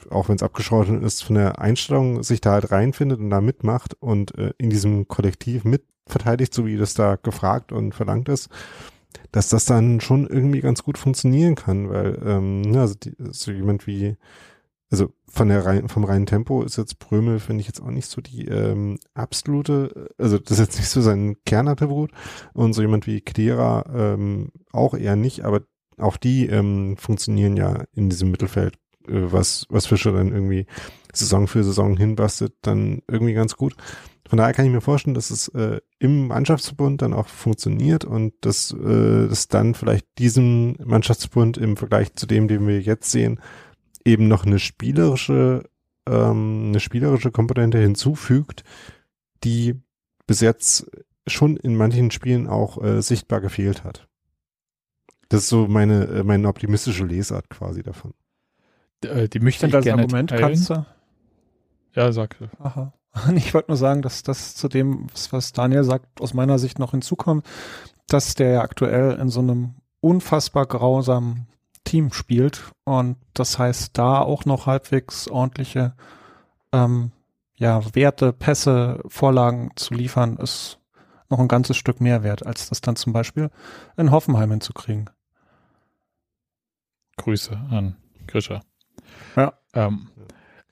auch 0.10 0.30
wenn 0.30 0.36
es 0.36 0.44
abgeschrotten 0.44 1.04
ist, 1.04 1.24
von 1.24 1.36
der 1.36 1.60
Einstellung 1.60 2.24
sich 2.24 2.42
da 2.42 2.54
halt 2.54 2.72
reinfindet 2.72 3.20
und 3.20 3.30
da 3.30 3.42
mitmacht 3.42 3.96
und 4.00 4.38
äh, 4.38 4.54
in 4.58 4.70
diesem 4.70 5.08
Kollektiv 5.08 5.64
mitverteidigt, 5.64 6.54
so 6.54 6.66
wie 6.66 6.78
das 6.78 6.94
da 6.94 7.16
gefragt 7.16 7.72
und 7.72 7.94
verlangt 7.94 8.30
ist, 8.30 8.50
dass 9.32 9.50
das 9.50 9.66
dann 9.66 10.02
schon 10.02 10.28
irgendwie 10.28 10.62
ganz 10.62 10.84
gut 10.84 10.98
funktionieren 10.98 11.56
kann, 11.56 11.90
weil 11.90 12.20
ähm, 12.26 12.62
ne, 12.62 12.82
also, 12.82 12.96
die, 12.96 13.16
so 13.32 13.52
jemand 13.52 13.88
wie 13.88 14.18
also 14.92 15.12
von 15.28 15.50
der 15.50 15.66
rein, 15.66 15.90
vom 15.90 16.04
reinen 16.04 16.26
Tempo 16.26 16.64
ist 16.64 16.78
jetzt 16.78 17.00
Prömel, 17.00 17.40
finde 17.40 17.62
ich 17.62 17.68
jetzt 17.68 17.82
auch 17.82 17.90
nicht 17.90 18.08
so 18.08 18.22
die 18.22 18.46
ähm, 18.46 18.98
absolute, 19.14 20.10
also 20.18 20.38
das 20.38 20.52
ist 20.52 20.60
jetzt 20.60 20.78
nicht 20.78 20.90
so 20.90 21.02
sein 21.02 21.36
Kernattribut 21.46 22.12
und 22.54 22.74
so 22.74 22.82
jemand 22.82 23.08
wie 23.08 23.22
Klera 23.22 23.84
ähm, 23.94 24.52
auch 24.72 24.94
eher 24.94 25.16
nicht, 25.16 25.44
aber 25.44 25.62
auch 25.98 26.18
die 26.18 26.48
ähm, 26.48 26.98
funktionieren 26.98 27.58
ja 27.58 27.84
in 27.94 28.10
diesem 28.10 28.32
Mittelfeld, 28.32 28.78
was, 29.08 29.66
was 29.70 29.86
Fischer 29.86 30.12
dann 30.12 30.32
irgendwie 30.32 30.66
Saison 31.14 31.48
für 31.48 31.64
Saison 31.64 31.98
hinbastet, 31.98 32.54
dann 32.62 33.02
irgendwie 33.08 33.34
ganz 33.34 33.56
gut. 33.56 33.76
Von 34.28 34.38
daher 34.38 34.54
kann 34.54 34.66
ich 34.66 34.72
mir 34.72 34.82
vorstellen, 34.82 35.14
dass 35.14 35.30
es 35.30 35.50
äh, 35.50 35.80
im 36.00 36.28
Mannschaftsverbund 36.28 37.02
dann 37.02 37.14
auch 37.14 37.28
funktioniert 37.28 38.06
und 38.06 38.34
dass 38.42 38.72
äh, 38.72 39.28
das 39.28 39.48
dann 39.48 39.76
vielleicht 39.76 40.08
diesem 40.18 40.76
Mannschaftsverbund 40.84 41.58
im 41.58 41.78
Vergleich 41.78 42.16
zu 42.16 42.26
dem, 42.26 42.48
den 42.48 42.68
wir 42.68 42.82
jetzt 42.82 43.12
sehen, 43.12 43.40
eben 44.04 44.28
noch 44.28 44.46
eine 44.46 44.58
spielerische, 44.58 45.70
ähm, 46.08 46.70
eine 46.70 46.80
spielerische 46.80 47.32
Komponente 47.32 47.78
hinzufügt, 47.78 48.64
die 49.44 49.76
bis 50.26 50.42
jetzt 50.42 50.90
schon 51.28 51.56
in 51.58 51.76
manchen 51.76 52.10
Spielen 52.10 52.48
auch 52.48 52.84
äh, 52.84 53.02
sichtbar 53.02 53.42
gefehlt 53.42 53.84
hat. 53.84 54.08
Das 55.30 55.44
ist 55.44 55.50
so 55.50 55.68
meine, 55.68 56.06
äh, 56.06 56.24
meine 56.24 56.48
optimistische 56.48 57.06
Lesart 57.06 57.50
quasi 57.50 57.84
davon. 57.84 58.14
Äh, 59.06 59.30
die 59.30 59.40
möchte 59.40 59.66
ich 59.66 59.72
das 59.72 59.84
gerne 59.84 60.04
Argument 60.04 60.32
kannst 60.32 60.70
du? 60.70 60.86
Ja, 61.94 62.12
sag. 62.12 62.38
Aha. 62.60 62.94
Ich 63.36 63.54
wollte 63.54 63.72
nur 63.72 63.78
sagen, 63.78 64.02
dass 64.02 64.24
das 64.24 64.56
zu 64.56 64.68
dem, 64.68 65.08
was 65.32 65.54
Daniel 65.54 65.86
sagt, 65.86 66.20
aus 66.20 66.34
meiner 66.34 66.60
Sicht 66.60 66.80
noch 66.80 66.92
hinzukommt, 66.92 67.46
dass 68.08 68.36
der 68.36 68.50
ja 68.50 68.62
aktuell 68.62 69.14
in 69.14 69.30
so 69.30 69.40
einem 69.40 69.76
unfassbar 70.02 70.66
grausamen 70.66 71.48
Team 71.86 72.12
spielt 72.12 72.72
und 72.84 73.16
das 73.34 73.58
heißt, 73.58 73.98
da 73.98 74.20
auch 74.20 74.46
noch 74.46 74.66
halbwegs 74.66 75.30
ordentliche 75.30 75.94
ähm, 76.74 77.12
ja, 77.56 77.82
Werte, 77.96 78.34
Pässe, 78.34 79.02
Vorlagen 79.08 79.72
zu 79.76 79.94
liefern, 79.94 80.38
ist 80.38 80.80
noch 81.30 81.40
ein 81.40 81.48
ganzes 81.48 81.78
Stück 81.78 82.02
mehr 82.02 82.24
wert, 82.24 82.46
als 82.46 82.70
das 82.70 82.82
dann 82.82 82.96
zum 82.96 83.14
Beispiel 83.14 83.50
in 83.98 84.12
Hoffenheim 84.12 84.52
hinzukriegen. 84.52 85.10
Grüße 87.18 87.58
an 87.72 87.96
Grisha. 88.28 88.62
Ja. 89.36 89.54
Ähm, 89.74 90.08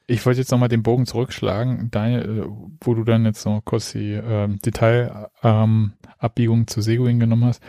ich 0.05 0.25
wollte 0.25 0.39
jetzt 0.39 0.51
nochmal 0.51 0.69
den 0.69 0.83
Bogen 0.83 1.05
zurückschlagen, 1.05 1.89
deine, 1.91 2.23
äh, 2.23 2.45
wo 2.81 2.93
du 2.93 3.03
dann 3.03 3.25
jetzt 3.25 3.45
noch 3.45 3.61
kurz 3.63 3.91
die 3.91 4.13
ähm, 4.13 4.59
Detailabbiegung 4.59 6.59
ähm, 6.59 6.67
zu 6.67 6.81
Seguin 6.81 7.19
genommen 7.19 7.45
hast. 7.45 7.63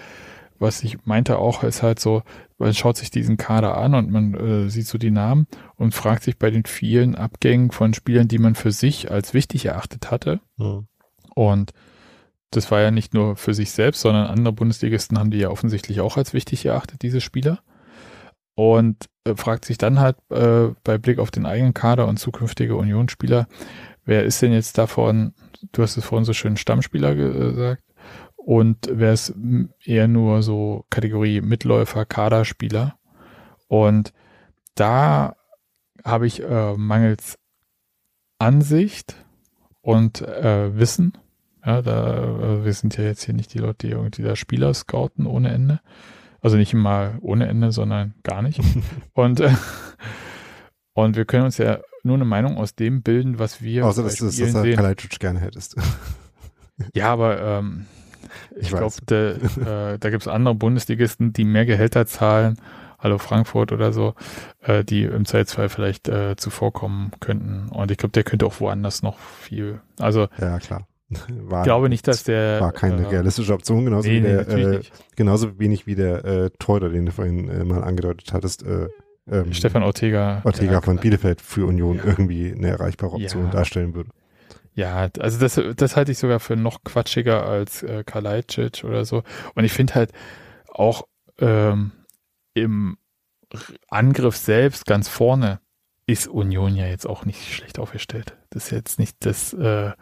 Was 0.59 0.83
ich 0.85 1.05
meinte 1.05 1.39
auch, 1.39 1.65
ist 1.65 1.83
halt 1.83 2.01
so, 2.01 2.23
man 2.59 2.75
schaut 2.75 2.97
sich 2.97 3.11
diesen 3.11 3.37
Kader 3.37 3.77
an 3.77 3.95
und 3.95 4.11
man 4.11 4.35
äh, 4.35 4.71
sieht 4.71 4.87
so 4.87 4.99
die 4.99 5.11
Namen 5.11 5.47
und 5.77 5.95
fragt 5.95 6.23
sich 6.23 6.39
bei 6.39 6.51
den 6.51 6.65
vielen 6.65 7.17
Abgängen 7.17 7.71
von 7.71 7.93
Spielern, 7.93 8.29
die 8.29 8.39
man 8.39 8.55
für 8.55 8.71
sich 8.71 9.11
als 9.11 9.35
wichtig 9.35 9.67
erachtet 9.67 10.11
hatte. 10.11 10.41
Mhm. 10.57 10.87
Und 11.35 11.73
das 12.51 12.71
war 12.71 12.81
ja 12.81 12.93
nicht 12.93 13.15
nur 13.15 13.37
für 13.37 13.53
sich 13.53 13.73
selbst, 13.73 14.01
sondern 14.01 14.27
andere 14.27 14.53
Bundesligisten 14.53 15.19
haben 15.19 15.33
die 15.33 15.39
ja 15.39 15.51
offensichtlich 15.51 16.01
auch 16.01 16.17
als 16.17 16.33
wichtig 16.33 16.65
erachtet, 16.65 17.03
diese 17.03 17.21
Spieler 17.21 17.61
und 18.55 19.07
äh, 19.25 19.35
fragt 19.35 19.65
sich 19.65 19.79
dann 19.79 20.01
halt 20.01 20.17
äh, 20.31 20.69
bei 20.85 20.99
Blick 20.99 21.19
auf 21.19 21.31
den 21.31 21.47
eigenen 21.47 21.75
Kader 21.75 22.07
und 22.07 22.19
zukünftige 22.19 22.77
Unionsspieler, 22.77 23.47
wer 24.05 24.25
ist 24.25 24.43
denn 24.43 24.53
jetzt 24.53 24.79
davon, 24.79 25.35
du 25.73 25.83
hast 25.83 25.97
es 25.97 26.05
vorhin 26.05 26.25
so 26.25 26.33
schön 26.33 26.57
Stammspieler 26.57 27.15
gesagt, 27.15 27.83
und 28.45 28.91
wer 28.93 29.15
ist 29.15 29.35
eher 29.83 30.07
nur 30.07 30.43
so 30.43 30.85
Kategorie 30.91 31.41
Mitläufer, 31.41 32.05
Kaderspieler. 32.05 32.99
Und 33.69 34.13
da 34.75 35.37
habe 36.05 36.27
ich 36.27 36.43
äh, 36.43 36.75
mangels 36.77 37.39
Ansicht 38.39 39.17
und 39.81 40.21
äh, 40.21 40.77
Wissen, 40.77 41.17
ja, 41.65 41.81
da, 41.81 42.23
äh, 42.23 42.65
wir 42.67 42.73
sind 42.75 42.99
ja 42.99 43.05
jetzt 43.05 43.25
hier 43.25 43.35
nicht 43.35 43.55
die 43.55 43.61
Leute, 43.61 43.87
die 43.87 43.93
irgendwie 43.95 44.23
da 44.23 44.37
Spieler 44.37 44.75
scouten 44.75 45.27
ohne 45.27 45.51
Ende, 45.51 45.81
also 46.45 46.59
nicht 46.59 46.75
mal 46.75 47.17
ohne 47.23 47.49
Ende, 47.49 47.73
sondern 47.73 48.13
gar 48.23 48.43
nicht. 48.43 48.61
und, 49.15 49.41
äh, 49.41 49.51
und 50.93 51.17
wir 51.17 51.25
können 51.25 51.47
uns 51.47 51.57
ja 51.57 51.79
nur 52.03 52.17
eine 52.17 52.27
Meinung 52.27 52.59
aus 52.59 52.75
dem 52.75 53.03
bilden, 53.03 53.39
was 53.39 53.63
wir 53.63 53.87
Außer, 53.87 54.03
dass 54.03 54.17
du 54.17 54.27
das 54.27 54.37
Kalajdzic 54.37 55.19
gerne 55.19 55.41
hättest. 55.41 55.75
ja, 56.95 57.11
aber 57.11 57.41
ähm, 57.41 57.87
ich, 58.57 58.65
ich 58.65 58.69
glaube, 58.69 58.95
da, 59.07 59.95
äh, 59.95 59.99
da 59.99 60.11
gibt 60.11 60.21
es 60.21 60.29
andere 60.29 60.55
Bundesligisten, 60.55 61.33
die 61.33 61.45
mehr 61.45 61.65
Gehälter 61.65 62.05
zahlen, 62.05 62.59
Hallo 62.99 63.17
Frankfurt 63.17 63.73
oder 63.73 63.95
so, 63.95 64.15
äh, 64.61 64.85
die 64.85 65.05
im 65.05 65.25
Zweifelsfall 65.25 65.71
vielleicht 65.71 66.09
äh, 66.09 66.37
zuvorkommen 66.37 67.13
könnten. 67.21 67.71
Und 67.71 67.91
ich 67.91 67.97
glaube, 67.97 68.13
der 68.13 68.23
könnte 68.23 68.45
auch 68.45 68.61
woanders 68.61 69.03
noch 69.03 69.19
viel. 69.19 69.81
Also 69.99 70.29
ja, 70.39 70.59
klar. 70.59 70.87
War, 71.29 71.61
ich 71.61 71.65
glaube 71.65 71.89
nicht, 71.89 72.09
dass 72.09 72.25
der. 72.25 72.61
War 72.61 72.73
keine 72.73 73.05
äh, 73.05 73.09
realistische 73.09 73.53
Option, 73.53 73.85
genauso, 73.85 74.09
nee, 74.09 74.17
wie 74.17 74.21
der, 74.23 74.47
nee, 74.47 74.63
äh, 74.63 74.83
genauso 75.17 75.59
wenig 75.59 75.87
wie 75.87 75.95
der 75.95 76.25
äh, 76.25 76.51
Torhüter, 76.59 76.89
den 76.89 77.07
du 77.07 77.13
vorhin 77.13 77.49
äh, 77.49 77.65
mal 77.65 77.85
angedeutet 77.85 78.33
hattest. 78.33 78.63
Äh, 78.65 78.89
ähm, 79.27 79.53
Stefan 79.53 79.83
Ortega. 79.83 80.43
Ortega 80.45 80.81
von 80.81 80.97
Bielefeld 80.97 81.41
für 81.41 81.67
Union 81.67 81.97
ja. 81.97 82.05
irgendwie 82.05 82.53
eine 82.53 82.69
erreichbare 82.69 83.13
Option 83.13 83.45
ja. 83.45 83.51
darstellen 83.51 83.95
würde. 83.95 84.11
Ja, 84.75 85.09
also 85.19 85.39
das, 85.39 85.61
das 85.77 85.97
halte 85.97 86.13
ich 86.13 86.19
sogar 86.19 86.41
für 86.41 86.57
noch 86.57 86.83
quatschiger 86.83 87.47
als 87.47 87.83
äh, 87.83 88.03
Kalajdzic 88.05 88.85
oder 88.85 89.05
so. 89.05 89.23
Und 89.55 89.65
ich 89.65 89.73
finde 89.73 89.95
halt 89.95 90.11
auch 90.69 91.07
ähm, 91.39 91.93
im 92.55 92.99
Angriff 93.89 94.37
selbst 94.37 94.85
ganz 94.87 95.09
vorne 95.09 95.61
ist 96.07 96.29
Union 96.29 96.77
ja 96.77 96.87
jetzt 96.87 97.07
auch 97.07 97.25
nicht 97.25 97.55
schlecht 97.55 97.79
aufgestellt. 97.79 98.37
Das 98.51 98.67
ist 98.67 98.71
jetzt 98.73 98.99
nicht 98.99 99.17
das 99.21 99.53
äh, 99.55 99.93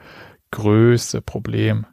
größte 0.53 1.21
Problem. 1.21 1.87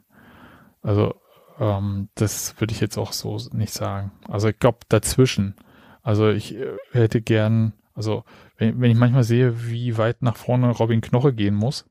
Also 0.82 1.14
ähm, 1.58 2.08
das 2.14 2.58
würde 2.60 2.72
ich 2.72 2.80
jetzt 2.80 2.96
auch 2.96 3.12
so 3.12 3.36
nicht 3.52 3.72
sagen. 3.72 4.12
Also 4.28 4.48
ich 4.48 4.58
glaube 4.58 4.78
dazwischen. 4.88 5.56
Also 6.02 6.30
ich 6.30 6.54
äh, 6.54 6.76
hätte 6.92 7.20
gern, 7.20 7.72
also 7.94 8.24
wenn, 8.56 8.80
wenn 8.80 8.90
ich 8.90 8.96
manchmal 8.96 9.24
sehe, 9.24 9.66
wie 9.66 9.98
weit 9.98 10.22
nach 10.22 10.36
vorne 10.36 10.70
Robin 10.70 11.00
Knoche 11.00 11.34
gehen 11.34 11.54
muss, 11.54 11.86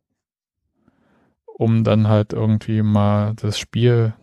um 1.46 1.84
dann 1.84 2.08
halt 2.08 2.34
irgendwie 2.34 2.82
mal 2.82 3.34
das 3.36 3.60
Spiel, 3.60 4.14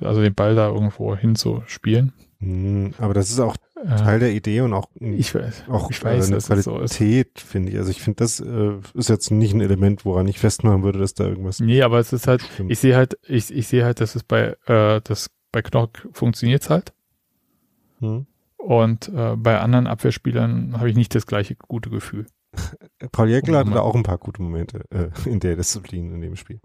also 0.00 0.22
den 0.22 0.34
Ball 0.34 0.54
da 0.54 0.68
irgendwo 0.68 1.16
hinzuspielen. 1.16 2.12
Hm, 2.38 2.94
aber 2.98 3.12
das 3.12 3.30
ist 3.30 3.40
auch 3.40 3.56
Teil 3.84 4.18
der 4.18 4.32
Idee 4.32 4.60
und 4.60 4.72
auch, 4.72 4.88
ich 4.98 5.34
weiß, 5.34 5.64
auch 5.68 5.90
ich 5.90 6.02
weiß, 6.02 6.30
eine 6.30 6.38
Qualität, 6.38 7.38
so 7.38 7.46
finde 7.46 7.72
ich. 7.72 7.78
Also 7.78 7.90
ich 7.90 8.00
finde, 8.02 8.16
das 8.16 8.40
äh, 8.40 8.72
ist 8.94 9.08
jetzt 9.08 9.30
nicht 9.30 9.54
ein 9.54 9.60
Element, 9.60 10.04
woran 10.04 10.28
ich 10.28 10.38
festmachen 10.38 10.82
würde, 10.82 10.98
dass 10.98 11.14
da 11.14 11.24
irgendwas. 11.24 11.60
Nee, 11.60 11.82
aber 11.82 11.98
es 11.98 12.12
ist 12.12 12.26
halt, 12.26 12.42
stimmt. 12.42 12.70
ich 12.70 12.78
sehe 12.78 12.96
halt, 12.96 13.18
ich, 13.26 13.54
ich 13.54 13.68
sehe 13.68 13.84
halt, 13.84 14.00
dass 14.00 14.14
es 14.14 14.22
bei, 14.22 14.56
äh, 14.66 15.00
das 15.02 15.30
bei 15.52 15.62
Knock 15.62 16.08
funktioniert 16.12 16.68
halt. 16.70 16.92
Hm. 18.00 18.26
Und 18.56 19.08
äh, 19.08 19.36
bei 19.36 19.58
anderen 19.58 19.86
Abwehrspielern 19.86 20.78
habe 20.78 20.90
ich 20.90 20.96
nicht 20.96 21.14
das 21.14 21.26
gleiche 21.26 21.54
gute 21.56 21.88
Gefühl. 21.88 22.26
Paul 23.12 23.28
Jäckel 23.28 23.56
hatte 23.56 23.70
da 23.70 23.80
auch 23.80 23.94
ein 23.94 24.02
paar 24.02 24.18
gute 24.18 24.42
Momente 24.42 24.84
äh, 24.90 25.08
in 25.28 25.40
der 25.40 25.56
Disziplin 25.56 26.12
in 26.12 26.20
dem 26.20 26.36
Spiel. 26.36 26.60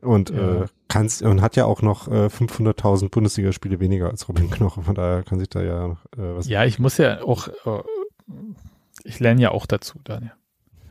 Und 0.00 0.30
ja. 0.30 0.62
äh, 0.62 0.66
kannst 0.86 1.22
und 1.22 1.42
hat 1.42 1.56
ja 1.56 1.64
auch 1.64 1.82
noch 1.82 2.08
äh, 2.08 2.26
500.000 2.26 3.10
Bundesligaspiele 3.10 3.80
weniger 3.80 4.10
als 4.10 4.28
Robin 4.28 4.50
Knoche. 4.50 4.82
Von 4.82 4.94
daher 4.94 5.22
kann 5.22 5.38
sich 5.38 5.48
da 5.48 5.62
ja 5.62 5.88
noch 5.88 6.04
äh, 6.16 6.36
was. 6.36 6.48
Ja, 6.48 6.64
ich 6.64 6.78
muss 6.78 6.98
ja 6.98 7.22
auch, 7.22 7.48
äh, 7.48 7.82
ich 9.04 9.18
lerne 9.20 9.42
ja 9.42 9.50
auch 9.50 9.66
dazu, 9.66 9.98
Daniel. 10.04 10.32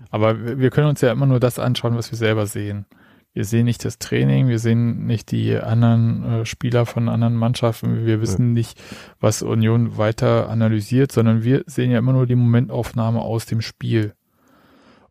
Aber 0.10 0.58
wir 0.58 0.70
können 0.70 0.88
uns 0.88 1.02
ja 1.02 1.12
immer 1.12 1.26
nur 1.26 1.40
das 1.40 1.60
anschauen, 1.60 1.96
was 1.96 2.12
wir 2.12 2.18
selber 2.18 2.46
sehen. 2.48 2.86
Wir 3.34 3.46
sehen 3.46 3.66
nicht 3.66 3.86
das 3.86 4.00
Training, 4.00 4.48
wir 4.48 4.58
sehen 4.58 5.06
nicht 5.06 5.32
die 5.32 5.56
anderen 5.58 6.24
äh, 6.24 6.46
Spieler 6.46 6.88
von 6.88 7.08
anderen 7.08 7.36
Mannschaften, 7.36 8.06
wir 8.06 8.20
wissen 8.20 8.48
ja. 8.48 8.54
nicht, 8.54 8.82
was 9.20 9.44
Union 9.44 9.98
weiter 9.98 10.50
analysiert, 10.50 11.12
sondern 11.12 11.44
wir 11.44 11.64
sehen 11.68 11.92
ja 11.92 12.00
immer 12.00 12.14
nur 12.14 12.26
die 12.26 12.36
Momentaufnahme 12.36 13.22
aus 13.22 13.46
dem 13.46 13.62
Spiel. 13.62 14.16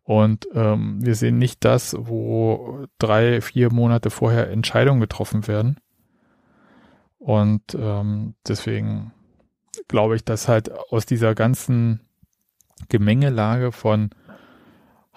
Und 0.07 0.47
ähm, 0.53 1.05
wir 1.05 1.15
sehen 1.15 1.37
nicht 1.37 1.65
das, 1.65 1.93
wo 1.99 2.85
drei, 2.97 3.41
vier 3.41 3.73
Monate 3.73 4.09
vorher 4.09 4.49
Entscheidungen 4.49 5.01
getroffen 5.01 5.47
werden. 5.47 5.81
Und 7.19 7.75
ähm, 7.77 8.33
deswegen 8.47 9.11
glaube 9.89 10.15
ich, 10.15 10.23
dass 10.23 10.47
halt 10.47 10.71
aus 10.71 11.05
dieser 11.05 11.35
ganzen 11.35 12.07
Gemengelage 12.87 13.73
von 13.73 14.11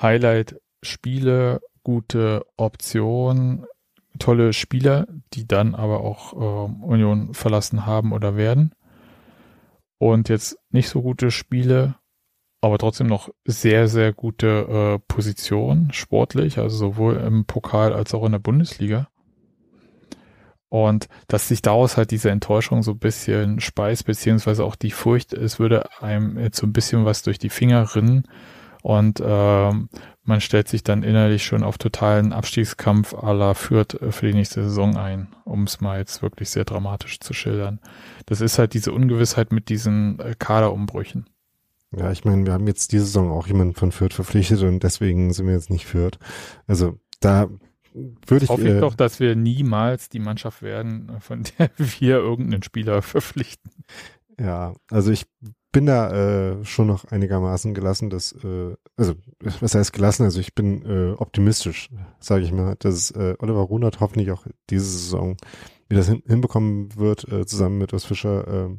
Highlight-Spiele, 0.02 1.60
gute 1.84 2.44
Optionen, 2.56 3.66
tolle 4.18 4.52
Spieler, 4.52 5.06
die 5.34 5.46
dann 5.46 5.76
aber 5.76 6.00
auch 6.00 6.32
äh, 6.32 6.84
Union 6.84 7.32
verlassen 7.32 7.86
haben 7.86 8.10
oder 8.12 8.34
werden. 8.34 8.74
Und 9.98 10.28
jetzt 10.28 10.58
nicht 10.70 10.88
so 10.88 11.00
gute 11.00 11.30
Spiele, 11.30 11.94
aber 12.60 12.78
trotzdem 12.78 13.06
noch 13.06 13.30
sehr, 13.44 13.88
sehr 13.88 14.12
gute 14.12 14.46
äh, 14.46 14.98
Position 15.08 15.88
sportlich, 15.92 16.58
also 16.58 16.76
sowohl 16.76 17.16
im 17.16 17.44
Pokal 17.46 17.92
als 17.92 18.14
auch 18.14 18.24
in 18.24 18.32
der 18.32 18.38
Bundesliga. 18.38 19.08
Und 20.68 21.08
dass 21.26 21.48
sich 21.48 21.62
daraus 21.62 21.96
halt 21.96 22.12
diese 22.12 22.30
Enttäuschung 22.30 22.82
so 22.84 22.92
ein 22.92 22.98
bisschen 22.98 23.60
speist, 23.60 24.06
beziehungsweise 24.06 24.64
auch 24.64 24.76
die 24.76 24.92
Furcht, 24.92 25.32
es 25.32 25.58
würde 25.58 25.88
einem 26.00 26.38
jetzt 26.38 26.58
so 26.58 26.66
ein 26.66 26.72
bisschen 26.72 27.04
was 27.04 27.22
durch 27.22 27.38
die 27.38 27.48
Finger 27.48 27.94
rinnen. 27.96 28.28
Und 28.82 29.20
ähm, 29.22 29.88
man 30.22 30.40
stellt 30.40 30.68
sich 30.68 30.84
dann 30.84 31.02
innerlich 31.02 31.44
schon 31.44 31.64
auf 31.64 31.76
totalen 31.76 32.32
Abstiegskampf 32.32 33.14
aller 33.14 33.54
Fürth 33.54 34.00
äh, 34.00 34.12
für 34.12 34.28
die 34.28 34.34
nächste 34.34 34.62
Saison 34.62 34.96
ein, 34.96 35.28
um 35.44 35.64
es 35.64 35.80
mal 35.80 35.98
jetzt 35.98 36.22
wirklich 36.22 36.50
sehr 36.50 36.64
dramatisch 36.64 37.20
zu 37.20 37.34
schildern. 37.34 37.80
Das 38.26 38.40
ist 38.40 38.58
halt 38.58 38.72
diese 38.72 38.92
Ungewissheit 38.92 39.52
mit 39.52 39.68
diesen 39.68 40.18
äh, 40.20 40.34
Kaderumbrüchen. 40.38 41.26
Ja, 41.96 42.12
ich 42.12 42.24
meine, 42.24 42.46
wir 42.46 42.52
haben 42.52 42.66
jetzt 42.66 42.92
diese 42.92 43.04
Saison 43.04 43.30
auch 43.30 43.46
jemanden 43.46 43.74
von 43.74 43.90
Fürth 43.90 44.14
verpflichtet 44.14 44.62
und 44.62 44.82
deswegen 44.82 45.32
sind 45.32 45.46
wir 45.46 45.54
jetzt 45.54 45.70
nicht 45.70 45.86
Fürth. 45.86 46.18
Also 46.66 46.98
da 47.18 47.48
würde 47.92 48.44
ich. 48.44 48.50
Hoffe 48.50 48.68
ich 48.68 48.74
äh, 48.74 48.80
doch, 48.80 48.94
dass 48.94 49.18
wir 49.18 49.34
niemals 49.34 50.08
die 50.08 50.20
Mannschaft 50.20 50.62
werden, 50.62 51.10
von 51.20 51.42
der 51.58 51.70
wir 51.76 52.16
irgendeinen 52.16 52.62
Spieler 52.62 53.02
verpflichten. 53.02 53.72
Ja, 54.38 54.74
also 54.90 55.10
ich 55.10 55.26
bin 55.72 55.86
da 55.86 56.10
äh, 56.10 56.64
schon 56.64 56.86
noch 56.86 57.04
einigermaßen 57.04 57.74
gelassen, 57.74 58.10
dass, 58.10 58.32
äh, 58.44 58.74
also 58.96 59.14
was 59.38 59.74
heißt 59.74 59.92
gelassen? 59.92 60.24
Also 60.24 60.40
ich 60.40 60.54
bin 60.54 60.84
äh, 60.84 61.12
optimistisch, 61.12 61.90
sage 62.18 62.44
ich 62.44 62.52
mal, 62.52 62.76
dass 62.78 63.10
äh, 63.12 63.36
Oliver 63.38 63.60
Runert 63.60 64.00
hoffentlich 64.00 64.30
auch 64.30 64.46
diese 64.68 64.86
Saison 64.86 65.36
wie 65.90 65.96
das 65.96 66.08
hin, 66.08 66.22
hinbekommen 66.26 66.96
wird, 66.96 67.30
äh, 67.30 67.44
zusammen 67.44 67.78
mit 67.78 67.92
Urs 67.92 68.04
Fischer 68.04 68.46
äh, 68.46 68.70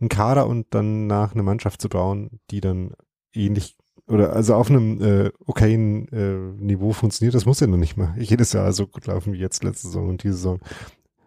einen 0.00 0.08
Kader 0.08 0.46
und 0.46 0.66
dann 0.70 1.06
nach 1.06 1.32
eine 1.32 1.42
Mannschaft 1.42 1.80
zu 1.80 1.88
bauen, 1.88 2.40
die 2.50 2.60
dann 2.60 2.90
ähnlich 3.32 3.76
oder 4.08 4.34
also 4.34 4.54
auf 4.54 4.70
einem 4.70 5.00
äh, 5.00 5.30
okayen 5.46 6.08
äh, 6.08 6.62
Niveau 6.62 6.92
funktioniert, 6.92 7.34
das 7.34 7.46
muss 7.46 7.60
ja 7.60 7.66
noch 7.66 7.76
nicht 7.76 7.96
mal 7.96 8.14
jedes 8.18 8.52
Jahr 8.52 8.72
so 8.72 8.86
gut 8.86 9.06
laufen 9.06 9.32
wie 9.32 9.38
jetzt 9.38 9.64
letzte 9.64 9.88
Saison 9.88 10.08
und 10.08 10.22
diese 10.22 10.34
Saison. 10.34 10.60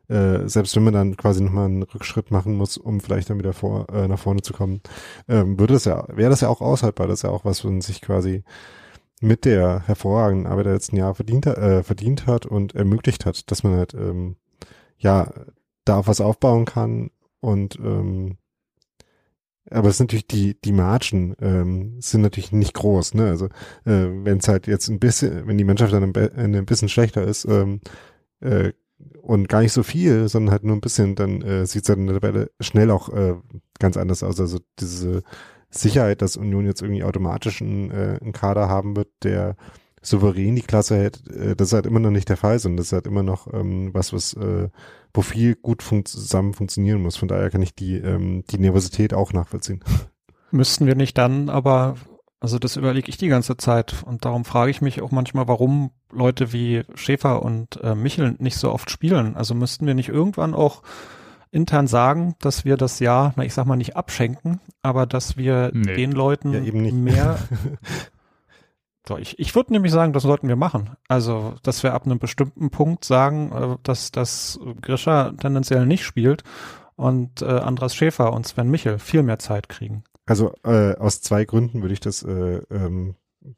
Äh, 0.08 0.48
selbst 0.48 0.76
wenn 0.76 0.84
man 0.84 0.94
dann 0.94 1.18
quasi 1.18 1.44
nochmal 1.44 1.66
einen 1.66 1.84
Rückschritt 1.84 2.32
machen 2.32 2.56
muss, 2.56 2.78
um 2.78 3.00
vielleicht 3.00 3.30
dann 3.30 3.38
wieder 3.38 3.54
vor, 3.54 3.88
äh, 3.94 4.08
nach 4.08 4.20
vorne 4.20 4.42
zu 4.42 4.54
kommen, 4.54 4.82
ähm, 5.28 5.60
würde 5.60 5.74
das 5.74 5.86
ja, 5.86 6.06
wäre 6.10 6.30
das 6.30 6.42
ja 6.42 6.50
auch 6.50 6.62
aushaltbar. 6.62 7.08
Das 7.08 7.20
ist 7.20 7.24
ja 7.24 7.30
auch 7.30 7.46
was, 7.46 7.64
was 7.64 7.72
man 7.72 7.82
sich 7.82 8.02
quasi 8.02 8.44
mit 9.22 9.46
der 9.46 9.84
hervorragenden 9.86 10.48
Arbeit 10.48 10.66
der 10.66 10.74
letzten 10.74 10.96
Jahre 10.96 11.16
verdient, 11.16 11.46
äh, 11.46 11.84
verdient 11.84 12.28
hat 12.28 12.46
und 12.46 12.76
ermöglicht 12.76 13.26
hat, 13.26 13.52
dass 13.52 13.64
man 13.64 13.76
halt 13.76 13.94
ähm, 13.94 14.36
ja 15.00 15.32
da 15.86 16.06
was 16.08 16.22
aufbauen 16.22 16.66
kann 16.66 17.10
und 17.40 17.78
ähm, 17.80 18.38
aber 19.72 19.90
es 19.90 19.98
sind 19.98 20.08
natürlich 20.08 20.28
die 20.28 20.60
die 20.62 20.72
Margen 20.72 21.36
ähm, 21.42 21.98
sind 22.00 22.22
natürlich 22.22 22.52
nicht 22.52 22.74
groß, 22.74 23.14
ne? 23.16 23.28
Also 23.28 23.46
äh, 23.86 24.08
wenn 24.24 24.38
es 24.38 24.48
halt 24.48 24.68
jetzt 24.68 24.88
ein 24.90 25.00
bisschen, 25.00 25.48
wenn 25.48 25.58
die 25.58 25.64
Mannschaft 25.64 25.94
dann 25.94 26.14
ein, 26.16 26.56
ein 26.56 26.66
bisschen 26.66 26.90
schlechter 26.90 27.24
ist 27.24 27.46
ähm, 27.46 27.82
äh, 28.42 28.74
und 29.22 29.48
gar 29.48 29.62
nicht 29.62 29.74
so 29.74 29.84
viel, 29.84 30.28
sondern 30.28 30.52
halt 30.52 30.64
nur 30.64 30.76
ein 30.76 30.82
bisschen, 30.82 31.16
dann 31.16 31.42
äh, 31.42 31.66
sieht 31.66 31.88
es 31.88 31.96
in 31.96 32.08
der 32.08 32.16
Tabelle 32.20 32.52
schnell 32.60 32.92
auch 32.92 33.10
äh, 33.10 33.36
ganz 33.80 33.98
anders 33.98 34.24
aus. 34.24 34.40
Also 34.40 34.60
diese 34.80 35.24
Sicherheit, 35.70 36.22
dass 36.22 36.38
Union 36.38 36.66
jetzt 36.66 36.82
irgendwie 36.82 37.04
automatisch 37.04 37.62
einen, 37.62 37.92
äh, 37.92 38.18
einen 38.22 38.34
Kader 38.34 38.70
haben 38.70 38.96
wird, 38.96 39.10
der 39.24 39.56
souverän 40.02 40.56
die 40.56 40.62
Klasse 40.62 40.98
hält, 40.98 41.28
äh, 41.30 41.56
das 41.56 41.70
ist 41.70 41.74
halt 41.74 41.86
immer 41.86 42.00
noch 42.00 42.12
nicht 42.12 42.30
der 42.30 42.38
Fall, 42.38 42.60
sondern 42.60 42.78
das 42.78 42.88
ist 42.88 42.94
halt 42.94 43.08
immer 43.08 43.24
noch 43.24 43.54
ähm, 43.54 43.94
was, 43.94 44.14
was 44.14 44.34
äh, 44.34 44.70
wo 45.14 45.22
viel 45.22 45.56
gut 45.56 45.84
fun 45.84 46.06
zusammen 46.06 46.54
funktionieren 46.54 47.02
muss. 47.02 47.18
Von 47.18 47.28
daher 47.28 47.50
kann 47.50 47.62
ich 47.62 47.76
die 47.76 47.98
ähm, 47.98 48.44
die 48.50 48.60
Nervosität 48.60 49.14
auch 49.14 49.34
nachvollziehen. 49.34 49.84
Müssten 50.52 50.88
wir 50.88 50.96
nicht 50.96 51.18
dann 51.18 51.50
aber 51.50 51.96
also 52.42 52.58
das 52.58 52.78
überlege 52.78 53.10
ich 53.10 53.18
die 53.18 53.28
ganze 53.28 53.58
Zeit 53.58 54.04
und 54.06 54.24
darum 54.24 54.46
frage 54.46 54.72
ich 54.72 54.82
mich 54.82 55.02
auch 55.02 55.12
manchmal, 55.12 55.48
warum 55.48 55.92
Leute 56.12 56.54
wie 56.54 56.84
Schäfer 56.96 57.44
und 57.44 57.82
äh, 57.84 57.96
Michel 57.96 58.36
nicht 58.40 58.58
so 58.58 58.72
oft 58.72 58.90
spielen. 58.90 59.36
Also 59.36 59.54
müssten 59.56 59.86
wir 59.86 59.94
nicht 59.94 60.10
irgendwann 60.10 60.54
auch 60.54 60.82
intern 61.52 61.88
sagen, 61.88 62.36
dass 62.40 62.64
wir 62.64 62.78
das 62.78 63.00
Jahr, 63.00 63.34
na 63.36 63.44
ich 63.44 63.54
sag 63.54 63.66
mal 63.66 63.76
nicht 63.76 63.98
abschenken, 63.98 64.62
aber 64.82 65.06
dass 65.06 65.36
wir 65.36 65.72
nee. 65.74 65.96
den 65.96 66.12
Leuten 66.12 66.54
ja, 66.54 66.72
mehr 66.72 67.40
So, 69.10 69.18
ich, 69.18 69.40
ich 69.40 69.56
würde 69.56 69.74
nämlich 69.74 69.92
sagen, 69.92 70.14
das 70.14 70.22
sollten 70.22 70.48
wir 70.48 70.56
machen. 70.56 70.92
Also, 71.08 71.56
dass 71.64 71.82
wir 71.82 71.96
ab 71.96 72.06
einem 72.06 72.20
bestimmten 72.20 72.70
Punkt 72.70 73.04
sagen, 73.04 73.52
äh, 73.52 73.78
dass, 73.82 74.12
dass 74.12 74.60
Grisha 74.82 75.32
tendenziell 75.32 75.88
nicht 75.88 76.04
spielt 76.04 76.44
und 76.96 77.42
äh, 77.42 77.46
Andras 77.46 77.96
Schäfer 77.96 78.32
und 78.34 78.46
Sven 78.46 78.70
Michel 78.70 79.00
viel 79.00 79.24
mehr 79.24 79.40
Zeit 79.40 79.68
kriegen. 79.68 80.04
Also 80.28 80.54
äh, 80.64 80.96
aus 80.96 81.22
zwei 81.22 81.44
Gründen 81.46 81.82
würde 81.82 81.94
ich 81.94 82.02
das 82.02 82.22
äh, 82.22 82.62
ähm, 82.70 83.16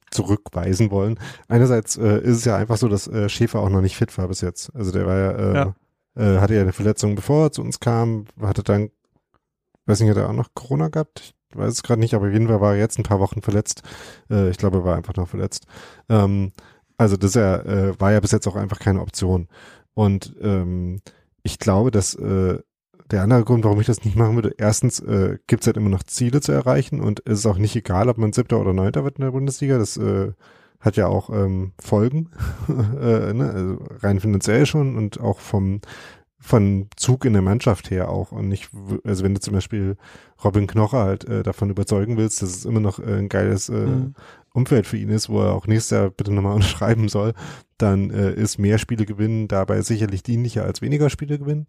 zurückweisen 0.10 0.90
wollen. 0.90 1.20
Einerseits 1.50 1.98
äh, 1.98 2.20
ist 2.22 2.38
es 2.38 2.46
ja 2.46 2.56
einfach 2.56 2.78
so, 2.78 2.88
dass 2.88 3.10
äh, 3.10 3.28
Schäfer 3.28 3.60
auch 3.60 3.68
noch 3.68 3.82
nicht 3.82 3.98
fit 3.98 4.18
war 4.18 4.30
bis 4.30 4.40
jetzt. 4.40 4.74
Also 4.74 4.94
der 4.94 5.06
war 5.06 5.18
ja, 5.18 5.32
äh, 5.32 5.54
ja. 5.54 5.76
Äh, 6.16 6.40
hatte 6.40 6.56
ja 6.56 6.62
eine 6.62 6.72
Verletzung, 6.72 7.16
bevor 7.16 7.48
er 7.48 7.52
zu 7.52 7.62
uns 7.62 7.82
kam, 7.82 8.24
hatte 8.42 8.64
dann, 8.64 8.90
weiß 9.86 10.00
nicht, 10.00 10.12
hat 10.12 10.18
er 10.18 10.30
auch 10.30 10.34
noch 10.34 10.54
Corona 10.54 10.88
gehabt? 10.88 11.20
Ich 11.20 11.34
weiß 11.56 11.74
es 11.74 11.84
gerade 11.84 12.00
nicht, 12.00 12.14
aber 12.14 12.28
auf 12.28 12.34
jeden 12.34 12.48
Fall 12.48 12.62
war 12.62 12.74
er 12.74 12.80
jetzt 12.80 13.00
ein 13.00 13.04
paar 13.04 13.20
Wochen 13.20 13.42
verletzt. 13.42 13.84
Äh, 14.30 14.50
ich 14.50 14.58
glaube, 14.58 14.80
er 14.80 14.84
war 14.84 14.96
einfach 14.96 15.16
noch 15.16 15.28
verletzt. 15.28 15.66
Ähm, 16.10 16.52
also 16.98 17.18
das 17.18 17.34
ja, 17.34 17.58
äh, 17.58 18.00
war 18.00 18.12
ja 18.12 18.20
bis 18.20 18.32
jetzt 18.32 18.48
auch 18.48 18.56
einfach 18.56 18.80
keine 18.80 19.02
Option. 19.02 19.48
Und 19.94 20.36
ähm, 20.42 21.02
ich 21.44 21.60
glaube, 21.60 21.92
dass 21.92 22.14
äh, 22.16 22.60
der 23.12 23.24
andere 23.24 23.44
Grund, 23.44 23.64
warum 23.64 23.80
ich 23.82 23.88
das 23.88 24.06
nicht 24.06 24.16
machen 24.16 24.36
würde, 24.36 24.54
erstens 24.58 25.00
äh, 25.00 25.38
gibt 25.48 25.64
es 25.64 25.68
halt 25.68 25.78
immer 25.78 25.90
noch 25.90 26.04
Ziele 26.04 26.42
zu 26.42 26.52
erreichen 26.52 27.02
und 27.02 27.22
es 27.26 27.40
ist 27.40 27.46
auch 27.46 27.58
nicht 27.58 27.76
egal, 27.76 28.10
ob 28.10 28.18
man 28.18 28.34
siebter 28.34 28.60
oder 28.60 28.74
neunter 28.74 29.04
wird 29.04 29.18
in 29.18 29.26
der 29.26 29.32
Bundesliga. 29.32 29.78
Das 29.78 29.98
äh, 29.98 30.32
hat 30.80 30.96
ja 30.98 31.08
auch 31.08 31.30
ähm, 31.30 31.74
Folgen, 31.80 32.30
äh, 32.70 33.34
ne? 33.34 33.52
also 33.54 33.78
rein 34.02 34.20
finanziell 34.20 34.66
schon 34.66 34.98
und 34.98 35.20
auch 35.20 35.40
vom 35.40 35.82
von 36.42 36.88
Zug 36.96 37.26
in 37.26 37.34
der 37.34 37.42
Mannschaft 37.42 37.92
her 37.92 38.10
auch 38.10 38.32
und 38.32 38.48
nicht, 38.48 38.70
also 39.04 39.24
wenn 39.24 39.34
du 39.34 39.40
zum 39.40 39.54
Beispiel 39.54 39.96
Robin 40.44 40.68
Knocher 40.68 41.04
halt 41.04 41.24
äh, 41.26 41.44
davon 41.44 41.70
überzeugen 41.70 42.18
willst, 42.18 42.42
dass 42.42 42.50
es 42.50 42.66
immer 42.66 42.80
noch 42.80 43.00
äh, 43.00 43.20
ein 43.20 43.30
geiles 43.30 43.70
äh, 43.70 43.74
mhm. 43.74 44.16
Umfeld 44.54 44.88
für 44.88 44.98
ihn 44.98 45.10
ist, 45.10 45.30
wo 45.30 45.42
er 45.42 45.54
auch 45.54 45.68
nächstes 45.68 45.92
Jahr 45.92 46.10
bitte 46.10 46.34
nochmal 46.34 46.56
unterschreiben 46.56 47.08
soll, 47.10 47.34
dann 47.78 48.10
äh, 48.10 48.34
ist 48.34 48.58
mehr 48.58 48.80
Spiele 48.80 49.06
gewinnen 49.06 49.48
dabei 49.48 49.82
sicherlich 49.82 50.24
dienlicher 50.24 50.66
als 50.66 50.82
weniger 50.82 51.10
Spiele 51.10 51.40
gewinnen. 51.40 51.68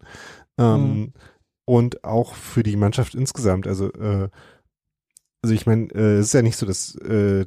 Ähm, 0.57 0.81
mhm 0.81 1.13
und 1.65 2.03
auch 2.03 2.33
für 2.33 2.63
die 2.63 2.75
Mannschaft 2.75 3.15
insgesamt. 3.15 3.67
Also, 3.67 3.91
äh, 3.93 4.29
also 5.41 5.53
ich 5.53 5.65
meine, 5.65 5.87
äh, 5.93 6.17
es 6.17 6.27
ist 6.27 6.33
ja 6.33 6.41
nicht 6.41 6.57
so, 6.57 6.65
dass 6.65 6.95
äh, 6.95 7.45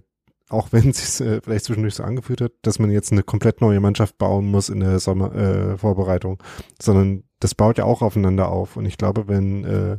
auch 0.49 0.73
wenn 0.73 0.91
es 0.91 1.21
äh, 1.21 1.41
vielleicht 1.43 1.65
zwischendurch 1.65 1.95
so 1.95 2.03
angefühlt 2.03 2.41
hat, 2.41 2.53
dass 2.63 2.79
man 2.79 2.91
jetzt 2.91 3.13
eine 3.13 3.23
komplett 3.23 3.61
neue 3.61 3.81
Mannschaft 3.81 4.19
bauen 4.19 4.47
muss 4.47 4.69
in 4.69 4.81
der 4.81 4.99
Sommervorbereitung, 4.99 6.35
äh, 6.35 6.83
sondern 6.83 7.25
das 7.41 7.55
baut 7.55 7.79
ja 7.79 7.85
auch 7.85 8.03
aufeinander 8.03 8.49
auf. 8.49 8.77
Und 8.77 8.87
ich 8.87 8.99
glaube, 8.99 9.29
wenn 9.29 9.65
äh, 9.65 9.99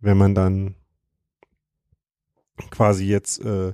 wenn 0.00 0.16
man 0.16 0.34
dann 0.34 0.74
quasi 2.70 3.04
jetzt 3.04 3.44
äh, 3.44 3.72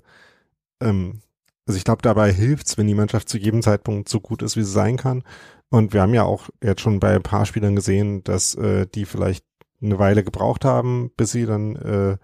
ähm, 0.81 1.21
also 1.67 1.79
ich 1.79 1.85
glaube, 1.85 2.03
dabei 2.03 2.33
hilft's, 2.33 2.77
wenn 2.77 2.87
die 2.87 2.95
Mannschaft 2.95 3.29
zu 3.29 3.39
jedem 3.39 3.63
Zeitpunkt 3.63 4.09
so 4.09 4.21
gut 4.21 4.43
ist, 4.43 4.57
wie 4.57 4.63
sie 4.63 4.71
sein 4.71 4.97
kann. 4.97 5.23
Und 5.71 5.93
wir 5.93 6.03
haben 6.03 6.15
ja 6.15 6.25
auch 6.25 6.51
jetzt 6.63 6.83
schon 6.83 7.01
bei 7.01 7.15
ein 7.15 7.23
paar 7.23 7.47
Spielern 7.47 7.75
gesehen, 7.75 8.23
dass 8.23 8.55
äh, 8.55 8.87
die 8.87 9.07
vielleicht 9.07 9.45
eine 9.83 9.99
Weile 9.99 10.25
gebraucht 10.25 10.65
haben, 10.65 11.11
bis 11.17 11.33
sie 11.33 11.47
dann 11.47 11.77
äh, 11.77 12.17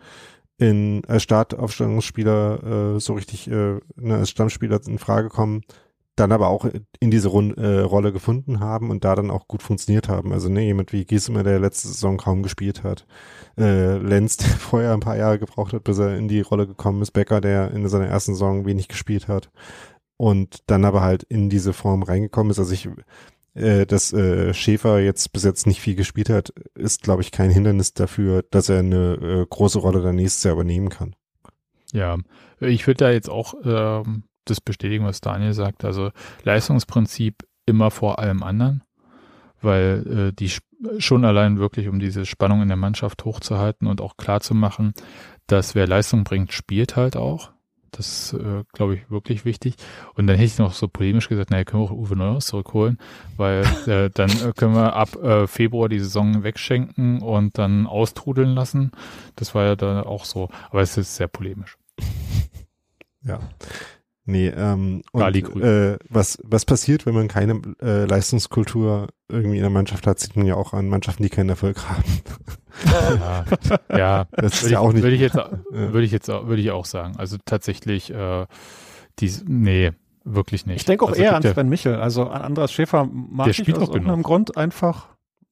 in 0.61 1.03
als 1.07 1.23
Startaufstellungsspieler 1.23 2.95
äh, 2.97 3.01
so 3.01 3.15
richtig 3.15 3.51
äh, 3.51 3.81
ne, 3.97 4.17
als 4.17 4.31
Stammspieler 4.31 4.81
in 4.87 4.99
Frage 4.99 5.31
kommen, 5.31 5.63
dann 6.17 6.33
aber 6.33 6.49
auch 6.49 6.69
in 7.01 7.11
diese 7.11 7.29
Run 7.29 7.55
äh, 7.55 7.81
Rolle 7.81 8.13
gefunden 8.13 8.61
haben 8.61 8.91
und 8.91 9.05
da 9.05 9.15
dann 9.15 9.31
auch 9.31 9.49
gut 9.49 9.63
funktioniert 9.63 10.09
haben. 10.09 10.33
Also 10.35 10.51
ne, 10.51 10.63
jemand 10.63 10.93
wie 10.93 11.07
Giesemer, 11.07 11.45
der 11.45 11.59
letzte 11.61 11.89
Saison 11.89 12.19
kaum 12.19 12.43
gespielt 12.43 12.83
hat, 12.83 13.07
äh, 13.59 13.97
Lenz, 13.97 14.37
der 14.37 14.51
vorher 14.51 14.93
ein 14.93 15.01
paar 15.01 15.17
Jahre 15.17 15.39
gebraucht 15.39 15.73
hat, 15.73 15.85
bis 15.85 15.99
er 15.99 16.17
in 16.19 16.29
die 16.29 16.43
Rolle 16.43 16.67
gekommen 16.67 17.01
ist, 17.01 17.13
Becker, 17.13 17.41
der 17.41 17.71
in 17.71 17.89
seiner 17.89 18.09
ersten 18.09 18.35
Saison 18.35 18.67
wenig 18.67 18.89
gespielt 18.89 19.29
hat 19.29 19.51
und 20.19 20.59
dann 20.67 20.85
aber 20.85 21.01
halt 21.01 21.23
in 21.23 21.49
diese 21.49 21.73
Form 21.73 22.03
reingekommen 22.03 22.51
ist. 22.51 22.59
Also 22.59 22.75
ich 22.75 22.91
äh, 23.55 23.87
dass 23.87 24.13
äh, 24.13 24.55
Schäfer 24.55 25.01
jetzt 25.01 25.33
bis 25.33 25.45
jetzt 25.45 25.67
nicht 25.67 25.81
viel 25.81 25.95
gespielt 25.95 26.31
hat, 26.31 26.51
ist, 26.75 27.03
glaube 27.03 27.23
ich, 27.23 27.33
kein 27.33 27.51
Hindernis 27.51 27.95
dafür, 27.95 28.45
dass 28.51 28.69
er 28.69 28.81
eine 28.81 29.15
äh, 29.15 29.47
große 29.49 29.79
Rolle 29.79 30.03
dann 30.03 30.17
nächstes 30.17 30.45
Jahr 30.45 30.55
übernehmen 30.55 30.89
kann. 30.89 31.15
Ja, 31.93 32.19
ich 32.61 32.87
würde 32.87 33.05
da 33.05 33.11
jetzt 33.11 33.29
auch 33.29 33.55
ähm, 33.65 34.25
das 34.45 34.61
bestätigen, 34.61 35.05
was 35.05 35.21
Daniel 35.21 35.53
sagt. 35.53 35.85
Also 35.85 36.11
Leistungsprinzip 36.45 37.45
immer 37.67 37.91
vor 37.91 38.19
allem 38.19 38.43
anderen, 38.43 38.83
weil 39.61 40.31
äh, 40.31 40.33
die 40.33 40.53
schon 40.99 41.25
allein 41.25 41.59
wirklich, 41.59 41.89
um 41.89 41.99
diese 41.99 42.25
Spannung 42.25 42.63
in 42.63 42.69
der 42.69 42.77
Mannschaft 42.77 43.25
hochzuhalten 43.25 43.87
und 43.87 44.01
auch 44.01 44.17
klar 44.17 44.41
zu 44.41 44.55
machen, 44.55 44.95
dass 45.47 45.75
wer 45.75 45.87
Leistung 45.87 46.25
bringt, 46.25 46.53
spielt 46.53 46.97
halt 46.97 47.17
auch. 47.17 47.51
Das 47.93 48.33
ist, 48.33 48.41
äh, 48.41 48.65
glaube 48.73 48.97
ich, 48.97 49.11
wirklich 49.11 49.45
wichtig. 49.45 49.75
Und 50.15 50.27
dann 50.27 50.37
hätte 50.37 50.47
ich 50.47 50.59
noch 50.59 50.73
so 50.73 50.89
polemisch 50.89 51.29
gesagt, 51.29 51.51
naja, 51.51 51.65
können 51.65 51.83
wir 51.83 51.91
auch 51.91 51.97
Uwe 51.97 52.17
Neuhaus 52.17 52.47
zurückholen, 52.47 52.99
weil 53.37 53.65
äh, 53.87 54.11
dann 54.11 54.31
äh, 54.31 54.53
können 54.57 54.75
wir 54.75 54.95
ab 54.95 55.17
äh, 55.17 55.47
Februar 55.47 55.89
die 55.89 55.99
Saison 55.99 56.43
wegschenken 56.43 57.23
und 57.23 57.59
dann 57.59 57.87
austrudeln 57.87 58.55
lassen. 58.55 58.93
Das 59.37 59.55
war 59.55 59.65
ja 59.65 59.77
dann 59.77 60.05
auch 60.05 60.25
so. 60.25 60.49
Aber 60.71 60.83
es 60.83 60.97
ist 60.97 61.17
sehr 61.17 61.29
polemisch. 61.29 61.77
Ja. 63.23 63.41
Nee, 64.27 64.49
ähm, 64.49 65.03
und 65.13 65.23
äh, 65.63 65.99
was, 66.09 66.39
was 66.45 66.65
passiert, 66.65 67.07
wenn 67.07 67.15
man 67.15 67.27
keine 67.27 67.61
äh, 67.81 68.05
Leistungskultur 68.05 69.09
irgendwie 69.29 69.57
in 69.57 69.63
der 69.63 69.71
Mannschaft 69.71 70.07
hat, 70.07 70.21
sieht 70.21 70.37
man 70.37 70.47
ja 70.47 70.55
auch 70.55 70.73
an 70.73 70.89
Mannschaften, 70.89 71.23
die 71.23 71.31
keinen 71.31 71.49
Erfolg 71.49 71.89
haben. 71.89 72.05
Ja, 73.19 73.45
ja 73.97 74.27
das 74.33 74.63
ist 74.63 74.71
ja 74.71 74.79
auch 74.81 74.93
nicht. 74.93 75.03
Würde 75.03 75.17
ich 75.17 75.23
jetzt, 75.23 75.37
würde 75.71 76.03
ich 76.03 76.13
jetzt, 76.13 76.29
würde 76.29 76.61
ich 76.61 76.71
auch 76.71 76.85
sagen. 76.85 77.17
Also 77.17 77.39
tatsächlich, 77.45 78.13
äh, 78.13 78.47
die, 79.19 79.33
nee, 79.47 79.93
wirklich 80.25 80.67
nicht. 80.67 80.77
Ich 80.77 80.85
denke 80.85 81.05
auch 81.05 81.11
also 81.11 81.23
eher 81.23 81.35
an 81.35 81.43
Sven 81.43 81.69
Michel. 81.69 81.97
Also 81.97 82.29
an 82.29 82.43
Andreas 82.43 82.73
Schäfer 82.73 83.09
mag 83.11 83.47
der 83.47 83.55
spielt 83.55 83.79
ich 83.79 83.83
aus 83.83 83.89
irgendeinem 83.89 84.23
Grund 84.23 84.57
einfach. 84.57 85.09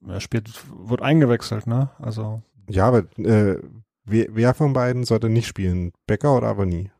Er 0.07 0.20
spielt, 0.20 0.51
wird 0.89 1.03
eingewechselt, 1.03 1.66
ne? 1.66 1.90
Also. 1.99 2.43
Ja, 2.69 2.86
aber 2.86 2.99
äh, 3.19 3.61
wer, 4.05 4.27
wer 4.31 4.55
von 4.55 4.73
beiden 4.73 5.05
sollte 5.05 5.28
nicht 5.28 5.47
spielen? 5.47 5.93
Becker 6.07 6.36
oder 6.36 6.49
Avani? 6.49 6.90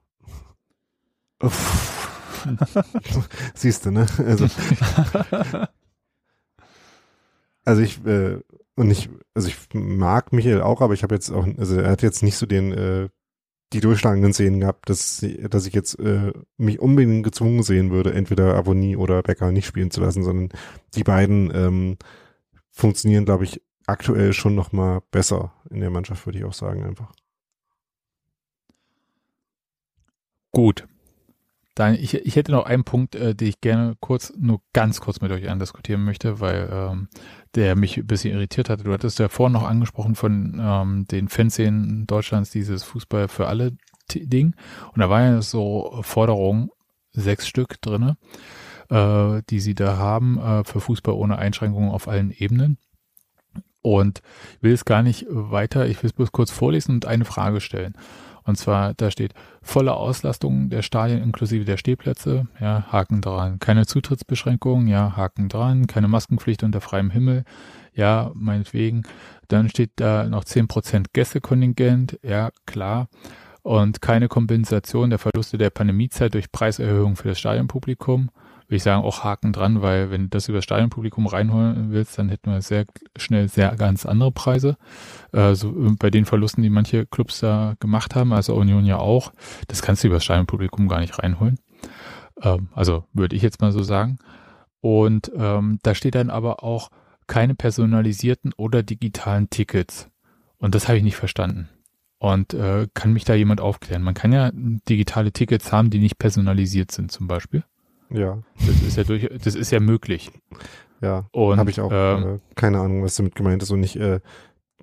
Siehst 3.55 3.87
du, 3.87 3.91
ne? 3.91 4.07
Also, 4.19 4.47
also 7.65 7.83
ich, 7.83 8.05
äh, 8.07 8.39
und 8.77 8.91
ich, 8.91 9.09
also 9.35 9.49
ich 9.49 9.57
mag 9.73 10.33
Michael 10.33 10.63
auch, 10.63 10.81
aber 10.81 10.95
ich 10.95 11.03
habe 11.03 11.15
jetzt 11.15 11.31
auch, 11.31 11.47
also 11.59 11.79
er 11.79 11.91
hat 11.91 12.03
jetzt 12.03 12.23
nicht 12.23 12.37
so 12.37 12.47
den, 12.47 12.73
äh, 12.73 13.09
die 13.73 13.81
durchschlagenden 13.81 14.33
Szenen 14.33 14.61
gehabt, 14.61 14.89
dass, 14.89 15.25
dass 15.51 15.67
ich 15.67 15.75
jetzt 15.75 15.99
äh, 15.99 16.33
mich 16.57 16.81
unbedingt 16.81 17.25
gezwungen 17.25 17.63
sehen 17.63 17.91
würde, 17.91 18.15
entweder 18.15 18.55
Abonnie 18.55 18.97
oder 18.97 19.23
Becker 19.23 19.53
nicht 19.53 19.67
spielen 19.67 19.91
zu 19.91 20.01
lassen, 20.01 20.25
sondern 20.25 20.49
die 20.95 21.05
beiden 21.05 21.55
ähm, 21.55 21.97
funktionieren, 22.71 23.27
glaube 23.27 23.45
ich, 23.45 23.63
aktuell 23.87 24.33
schon 24.33 24.55
noch 24.55 24.73
mal 24.73 25.03
besser 25.11 25.53
in 25.71 25.81
der 25.81 25.91
Mannschaft, 25.91 26.25
würde 26.27 26.39
ich 26.39 26.45
auch 26.45 26.55
sagen, 26.55 26.85
einfach. 26.85 27.13
Gut. 30.51 30.87
Dann, 31.79 31.95
ich, 31.95 32.13
ich 32.13 32.35
hätte 32.35 32.51
noch 32.51 32.67
einen 32.67 32.83
Punkt, 32.83 33.15
äh, 33.15 33.37
den 33.37 33.47
ich 33.47 33.61
gerne 33.61 33.95
kurz, 34.01 34.33
nur 34.37 34.61
ganz 34.73 35.01
kurz 35.01 35.21
mit 35.21 35.31
euch 35.31 35.49
andiskutieren 35.49 36.03
möchte, 36.03 36.41
weil 36.41 36.69
ähm, 36.73 37.09
der 37.55 37.77
mich 37.77 37.99
ein 37.99 38.07
bisschen 38.07 38.35
irritiert 38.35 38.69
hatte. 38.69 38.83
Du 38.83 38.93
hattest 38.93 39.21
ja 39.21 39.29
vorhin 39.29 39.53
noch 39.53 39.63
angesprochen 39.63 40.17
von 40.17 40.61
ähm, 40.61 41.07
den 41.07 41.29
Fanszenen 41.29 42.05
Deutschlands, 42.09 42.51
dieses 42.51 42.83
Fußball 42.83 43.29
für 43.29 43.47
alle 43.47 43.77
Ding. 44.13 44.57
Und 44.93 44.99
da 44.99 45.09
waren 45.09 45.35
ja 45.35 45.41
so 45.41 46.01
Forderungen, 46.03 46.71
sechs 47.13 47.47
Stück 47.47 47.81
drinne, 47.81 48.17
äh, 48.91 49.43
die 49.49 49.61
sie 49.61 49.77
da 49.77 49.99
haben 49.99 50.41
äh, 50.41 50.65
für 50.65 50.81
Fußball 50.81 51.15
ohne 51.15 51.39
Einschränkungen 51.39 51.91
auf 51.91 52.09
allen 52.09 52.33
Ebenen. 52.33 52.79
Und 53.83 54.21
ich 54.57 54.63
will 54.65 54.73
es 54.73 54.85
gar 54.85 55.05
nicht 55.05 55.27
weiter, 55.31 55.87
ich 55.87 56.03
will 56.03 56.09
es 56.09 56.13
bloß 56.13 56.33
kurz 56.33 56.51
vorlesen 56.51 56.97
und 56.97 57.07
eine 57.07 57.25
Frage 57.25 57.61
stellen. 57.61 57.95
Und 58.49 58.57
zwar, 58.57 58.95
da 58.95 59.11
steht 59.11 59.35
volle 59.61 59.93
Auslastung 59.93 60.71
der 60.71 60.81
Stadien 60.81 61.23
inklusive 61.23 61.67
der 61.67 61.77
Stehplätze, 61.77 62.47
ja, 62.59 62.87
Haken 62.91 63.21
dran. 63.21 63.59
Keine 63.59 63.85
Zutrittsbeschränkungen, 63.85 64.89
ja, 64.89 65.19
Haken 65.19 65.51
dran. 65.51 65.87
Keine 65.87 66.09
Maskenpflicht 66.09 66.63
unter 66.63 66.81
freiem 66.81 67.11
Himmel, 67.11 67.45
ja, 67.93 68.31
meinetwegen. 68.33 69.03
Dann 69.49 69.69
steht 69.69 69.91
da 69.97 70.25
noch 70.25 70.45
10% 70.45 71.09
Gästekontingent, 71.13 72.19
ja, 72.23 72.49
klar. 72.65 73.09
Und 73.61 74.01
keine 74.01 74.29
Kompensation 74.29 75.11
der 75.11 75.19
Verluste 75.19 75.59
der 75.59 75.69
Pandemiezeit 75.69 76.33
durch 76.33 76.51
Preiserhöhung 76.51 77.17
für 77.17 77.29
das 77.29 77.39
Stadionpublikum 77.39 78.31
würde 78.69 78.77
ich 78.77 78.83
sagen, 78.83 79.03
auch 79.03 79.25
Haken 79.25 79.55
dran, 79.55 79.81
weil 79.81 80.11
wenn 80.11 80.25
du 80.25 80.29
das 80.29 80.49
über 80.49 80.61
Stadionpublikum 80.61 81.27
reinholen 81.27 81.91
willst, 81.91 82.19
dann 82.19 82.29
hätten 82.29 82.53
wir 82.53 82.61
sehr 82.61 82.85
schnell 83.17 83.49
sehr 83.49 83.75
ganz 83.77 84.05
andere 84.05 84.31
Preise. 84.31 84.77
Äh, 85.33 85.53
äh, 85.53 85.57
bei 85.99 86.11
den 86.11 86.27
Verlusten, 86.27 86.63
die 86.63 86.69
manche 86.69 87.07
Clubs 87.07 87.41
da 87.41 87.77
gemacht 87.81 88.15
haben, 88.15 88.35
also 88.35 88.55
Union 88.55 88.85
ja 88.85 88.99
auch, 88.99 89.33
das 89.69 89.81
kannst 89.81 90.05
du 90.05 90.09
über 90.09 90.21
Stadionpublikum 90.21 90.87
gar 90.87 91.01
nicht 91.01 91.19
reinholen. 91.19 91.59
Ähm, 92.43 92.69
also 92.75 93.05
würde 93.15 93.37
ich 93.37 93.43
jetzt 93.43 93.63
mal 93.63 93.73
so 93.73 93.83
sagen. 93.83 94.19
Und 94.81 95.33
ähm, 95.35 95.79
da 95.83 95.95
steht 95.95 96.15
dann 96.15 96.29
aber 96.29 96.63
auch 96.63 96.91
keine 97.27 97.55
personalisierten 97.55 98.53
oder 98.57 98.83
digitalen 98.83 99.49
Tickets. 99.49 100.11
Und 100.59 100.75
das 100.75 100.89
habe 100.89 100.99
ich 100.99 101.05
nicht 101.05 101.17
verstanden. 101.17 101.71
Und 102.19 102.53
äh, 102.53 102.87
kann 102.93 103.13
mich 103.15 103.25
da 103.25 103.35
jemand 103.35 103.61
aufklären? 103.63 104.03
Man 104.03 104.15
kann 104.15 104.33
ja 104.33 104.51
digitale 104.53 105.33
Tickets 105.33 105.73
haben, 105.73 105.89
die 105.89 106.01
nicht 106.01 106.19
personalisiert 106.19 106.91
sind, 106.91 107.13
zum 107.13 107.29
Beispiel. 107.29 107.65
Ja. 108.11 108.39
Das 108.67 108.83
ist 108.83 108.97
ja 108.97 109.05
durch, 109.05 109.29
das 109.43 109.55
ist 109.55 109.71
ja 109.71 109.81
möglich. 109.81 110.31
Ja. 111.01 111.27
Und 111.33 111.59
habe 111.59 111.71
ich 111.71 111.81
auch 111.81 111.91
ähm, 111.93 112.37
äh, 112.37 112.39
keine 112.55 112.81
Ahnung, 112.81 113.05
was 113.05 113.17
damit 113.17 113.35
gemeint 113.35 113.63
ist 113.63 113.71
und 113.71 113.83
ich 113.83 113.99
äh, 113.99 114.21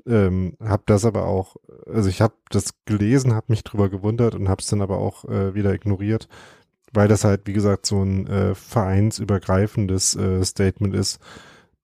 ähm, 0.07 0.53
habe 0.63 0.83
das 0.85 1.05
aber 1.05 1.25
auch, 1.25 1.55
also 1.87 2.09
ich 2.09 2.21
habe 2.21 2.35
das 2.49 2.73
gelesen, 2.85 3.33
habe 3.33 3.47
mich 3.49 3.63
drüber 3.63 3.89
gewundert 3.89 4.35
und 4.35 4.49
habe 4.49 4.61
es 4.61 4.67
dann 4.67 4.81
aber 4.81 4.97
auch 4.97 5.25
äh, 5.25 5.55
wieder 5.55 5.73
ignoriert, 5.73 6.27
weil 6.93 7.07
das 7.07 7.23
halt 7.23 7.41
wie 7.45 7.53
gesagt 7.53 7.85
so 7.85 8.01
ein 8.01 8.27
äh, 8.27 8.55
vereinsübergreifendes 8.55 10.15
äh, 10.15 10.43
Statement 10.45 10.95
ist, 10.95 11.19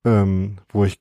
ähm, 0.05 0.57
wo 0.71 0.85
ich 0.85 0.99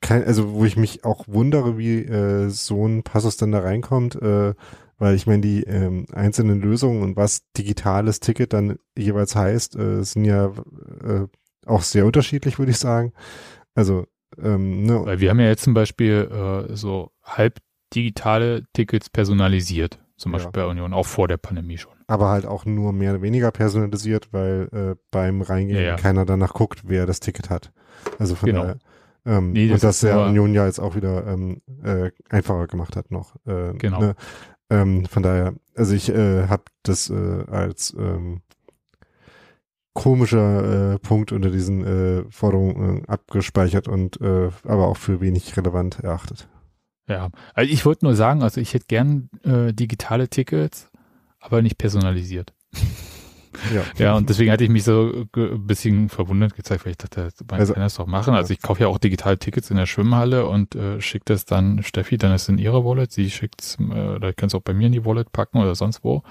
kein, 0.00 0.24
also 0.24 0.52
wo 0.52 0.64
ich 0.64 0.76
mich 0.76 1.04
auch 1.04 1.28
wundere, 1.28 1.78
wie 1.78 2.00
äh, 2.00 2.48
so 2.48 2.86
ein 2.86 3.02
Passus 3.04 3.36
dann 3.36 3.52
da 3.52 3.60
reinkommt. 3.60 4.16
Äh, 4.20 4.54
weil 4.98 5.14
ich 5.14 5.26
meine, 5.26 5.42
die 5.42 5.62
ähm, 5.64 6.06
einzelnen 6.12 6.60
Lösungen 6.60 7.02
und 7.02 7.16
was 7.16 7.42
digitales 7.56 8.20
Ticket 8.20 8.52
dann 8.52 8.78
jeweils 8.96 9.34
heißt, 9.34 9.76
äh, 9.76 10.02
sind 10.02 10.24
ja 10.24 10.46
äh, 10.46 11.26
auch 11.66 11.82
sehr 11.82 12.06
unterschiedlich, 12.06 12.58
würde 12.58 12.72
ich 12.72 12.78
sagen. 12.78 13.12
Also, 13.74 14.06
ähm, 14.40 14.82
ne. 14.82 15.04
Weil 15.04 15.20
wir 15.20 15.30
haben 15.30 15.40
ja 15.40 15.48
jetzt 15.48 15.64
zum 15.64 15.74
Beispiel 15.74 16.68
äh, 16.70 16.74
so 16.76 17.10
halb 17.22 17.58
digitale 17.94 18.64
Tickets 18.72 19.10
personalisiert, 19.10 19.98
zum 20.16 20.32
Beispiel 20.32 20.52
ja. 20.54 20.64
bei 20.64 20.70
Union, 20.70 20.92
auch 20.92 21.06
vor 21.06 21.28
der 21.28 21.36
Pandemie 21.36 21.78
schon. 21.78 21.92
Aber 22.06 22.28
halt 22.28 22.46
auch 22.46 22.64
nur 22.64 22.92
mehr 22.92 23.12
oder 23.12 23.22
weniger 23.22 23.50
personalisiert, 23.50 24.32
weil 24.32 24.68
äh, 24.72 24.96
beim 25.10 25.42
Reingehen 25.42 25.78
ja, 25.78 25.88
ja. 25.88 25.96
keiner 25.96 26.24
danach 26.24 26.54
guckt, 26.54 26.82
wer 26.84 27.06
das 27.06 27.20
Ticket 27.20 27.50
hat. 27.50 27.72
Also 28.18 28.34
von 28.34 28.46
genau. 28.46 28.62
daher. 28.62 28.78
Ähm, 29.24 29.52
nee, 29.52 29.68
das 29.68 29.74
und 29.74 29.84
das 29.84 30.00
der 30.00 30.20
Union 30.20 30.52
ja 30.52 30.66
jetzt 30.66 30.80
auch 30.80 30.96
wieder 30.96 31.26
ähm, 31.26 31.62
äh, 31.84 32.10
einfacher 32.28 32.66
gemacht 32.66 32.96
hat 32.96 33.10
noch. 33.12 33.36
Äh, 33.46 33.74
genau. 33.74 34.00
Ne? 34.00 34.14
Ähm, 34.72 35.04
von 35.04 35.22
daher, 35.22 35.54
also 35.76 35.94
ich 35.94 36.08
äh, 36.08 36.48
habe 36.48 36.64
das 36.82 37.10
äh, 37.10 37.44
als 37.50 37.94
ähm, 37.98 38.40
komischer 39.92 40.94
äh, 40.94 40.98
Punkt 40.98 41.30
unter 41.30 41.50
diesen 41.50 41.84
äh, 41.84 42.24
Forderungen 42.30 43.04
äh, 43.04 43.06
abgespeichert 43.06 43.86
und 43.86 44.18
äh, 44.22 44.48
aber 44.64 44.88
auch 44.88 44.96
für 44.96 45.20
wenig 45.20 45.54
relevant 45.58 46.00
erachtet. 46.00 46.48
Ja, 47.06 47.28
also 47.52 47.70
ich 47.70 47.84
wollte 47.84 48.06
nur 48.06 48.14
sagen, 48.14 48.42
also 48.42 48.62
ich 48.62 48.72
hätte 48.72 48.86
gern 48.86 49.28
äh, 49.44 49.74
digitale 49.74 50.28
Tickets, 50.28 50.88
aber 51.38 51.60
nicht 51.60 51.76
personalisiert. 51.76 52.54
Ja. 53.74 53.82
ja, 53.98 54.14
und 54.14 54.28
deswegen 54.28 54.50
hatte 54.50 54.64
ich 54.64 54.70
mich 54.70 54.84
so 54.84 55.26
ein 55.36 55.66
bisschen 55.66 56.08
verwundert 56.08 56.54
gezeigt, 56.54 56.84
weil 56.84 56.92
ich 56.92 56.98
dachte, 56.98 57.30
man 57.50 57.60
also, 57.60 57.74
kann 57.74 57.82
das 57.82 57.94
doch 57.94 58.06
machen. 58.06 58.34
Also 58.34 58.52
ich 58.52 58.62
kaufe 58.62 58.82
ja 58.82 58.88
auch 58.88 58.98
digitale 58.98 59.38
Tickets 59.38 59.70
in 59.70 59.76
der 59.76 59.86
Schwimmhalle 59.86 60.46
und 60.46 60.74
äh, 60.74 61.00
schicke 61.00 61.24
das 61.26 61.44
dann 61.44 61.82
Steffi, 61.82 62.18
dann 62.18 62.32
ist 62.32 62.42
es 62.42 62.48
in 62.48 62.58
ihrer 62.58 62.84
Wallet, 62.84 63.12
sie 63.12 63.30
schickt's, 63.30 63.78
äh, 63.78 63.82
oder 63.82 64.32
kann 64.32 64.48
es 64.48 64.54
auch 64.54 64.62
bei 64.62 64.74
mir 64.74 64.86
in 64.86 64.92
die 64.92 65.04
Wallet 65.04 65.32
packen 65.32 65.58
oder 65.58 65.74
sonst 65.74 66.04
wo. 66.04 66.22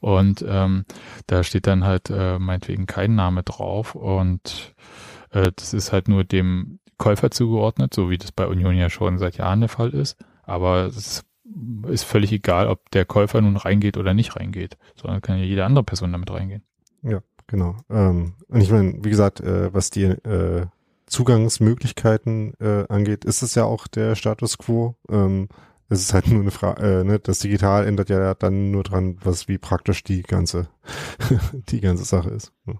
Und 0.00 0.44
ähm, 0.48 0.84
da 1.26 1.42
steht 1.42 1.66
dann 1.66 1.84
halt 1.84 2.10
äh, 2.10 2.38
meinetwegen 2.38 2.86
kein 2.86 3.14
Name 3.14 3.42
drauf 3.42 3.94
und 3.94 4.74
äh, 5.30 5.50
das 5.54 5.74
ist 5.74 5.92
halt 5.92 6.08
nur 6.08 6.24
dem 6.24 6.78
Käufer 6.98 7.30
zugeordnet, 7.30 7.94
so 7.94 8.10
wie 8.10 8.18
das 8.18 8.32
bei 8.32 8.46
Union 8.46 8.76
ja 8.76 8.90
schon 8.90 9.18
seit 9.18 9.36
Jahren 9.36 9.60
der 9.60 9.68
Fall 9.68 9.90
ist. 9.90 10.16
Aber 10.44 10.86
es 10.86 11.24
ist 11.88 12.04
völlig 12.04 12.32
egal, 12.32 12.68
ob 12.68 12.90
der 12.90 13.04
Käufer 13.04 13.40
nun 13.40 13.56
reingeht 13.56 13.96
oder 13.96 14.14
nicht 14.14 14.36
reingeht, 14.36 14.78
sondern 14.96 15.20
kann 15.22 15.38
ja 15.38 15.44
jede 15.44 15.64
andere 15.64 15.84
Person 15.84 16.12
damit 16.12 16.30
reingehen. 16.30 16.62
Ja, 17.02 17.20
genau. 17.46 17.76
Ähm, 17.90 18.34
und 18.48 18.60
ich 18.60 18.70
meine, 18.70 19.04
wie 19.04 19.10
gesagt, 19.10 19.40
äh, 19.40 19.72
was 19.72 19.90
die 19.90 20.04
äh, 20.04 20.66
Zugangsmöglichkeiten 21.06 22.54
äh, 22.60 22.86
angeht, 22.88 23.24
ist 23.24 23.42
es 23.42 23.54
ja 23.54 23.64
auch 23.64 23.86
der 23.86 24.14
Status 24.14 24.58
quo. 24.58 24.96
Ähm, 25.10 25.48
es 25.88 26.00
ist 26.00 26.14
halt 26.14 26.28
nur 26.28 26.40
eine 26.40 26.50
Frage, 26.50 26.82
äh, 26.82 27.04
ne, 27.04 27.18
das 27.18 27.40
Digital 27.40 27.86
ändert 27.86 28.08
ja 28.08 28.34
dann 28.34 28.70
nur 28.70 28.82
dran, 28.82 29.18
was 29.22 29.48
wie 29.48 29.58
praktisch 29.58 30.02
die 30.02 30.22
ganze, 30.22 30.68
die 31.68 31.80
ganze 31.80 32.04
Sache 32.04 32.30
ist. 32.30 32.52
Ja. 32.66 32.74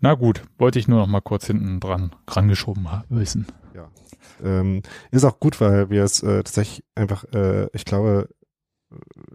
Na 0.00 0.14
gut, 0.14 0.42
wollte 0.58 0.78
ich 0.78 0.88
nur 0.88 0.98
noch 0.98 1.06
mal 1.06 1.20
kurz 1.20 1.46
hinten 1.46 1.80
dran 1.80 2.14
rangeschoben 2.28 2.86
wissen. 3.08 3.46
Ja. 3.74 3.88
Ähm, 4.42 4.82
ist 5.10 5.24
auch 5.24 5.40
gut, 5.40 5.60
weil 5.60 5.90
wir 5.90 6.04
es 6.04 6.22
äh, 6.22 6.42
tatsächlich 6.42 6.84
einfach, 6.94 7.24
äh, 7.32 7.68
ich 7.72 7.84
glaube, 7.84 8.28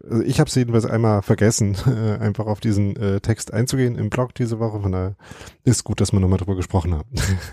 also 0.10 0.24
ich 0.24 0.40
habe 0.40 0.48
es 0.48 0.56
jedenfalls 0.56 0.86
einmal 0.86 1.22
vergessen, 1.22 1.76
äh, 1.88 2.18
einfach 2.18 2.46
auf 2.46 2.60
diesen 2.60 2.96
äh, 2.96 3.20
Text 3.22 3.54
einzugehen 3.54 3.96
im 3.96 4.10
Blog 4.10 4.34
diese 4.36 4.60
Woche. 4.60 4.82
Von 4.82 4.92
daher 4.92 5.16
ist 5.64 5.84
gut, 5.84 6.02
dass 6.02 6.12
wir 6.12 6.20
nochmal 6.20 6.40
drüber 6.40 6.56
gesprochen 6.56 6.94
haben. 6.94 7.10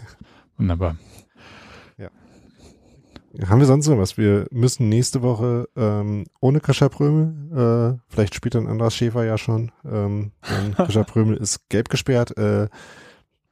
Wunderbar. 0.56 0.96
Ja. 1.96 2.10
Haben 3.48 3.60
wir 3.60 3.66
sonst 3.66 3.86
noch 3.88 3.98
was? 3.98 4.16
Wir 4.16 4.46
müssen 4.50 4.88
nächste 4.88 5.22
Woche 5.22 5.68
ähm, 5.76 6.24
ohne 6.40 6.60
Krischer 6.60 6.88
Prömel, 6.88 7.98
äh, 7.98 8.00
vielleicht 8.08 8.34
spielt 8.34 8.54
dann 8.54 8.66
Andras 8.66 8.94
Schäfer 8.94 9.24
ja 9.24 9.38
schon, 9.38 9.70
ähm, 9.84 10.32
Krischer 10.76 11.04
Prömel 11.04 11.36
ist 11.36 11.68
gelb 11.68 11.88
gesperrt, 11.88 12.36
äh, 12.36 12.68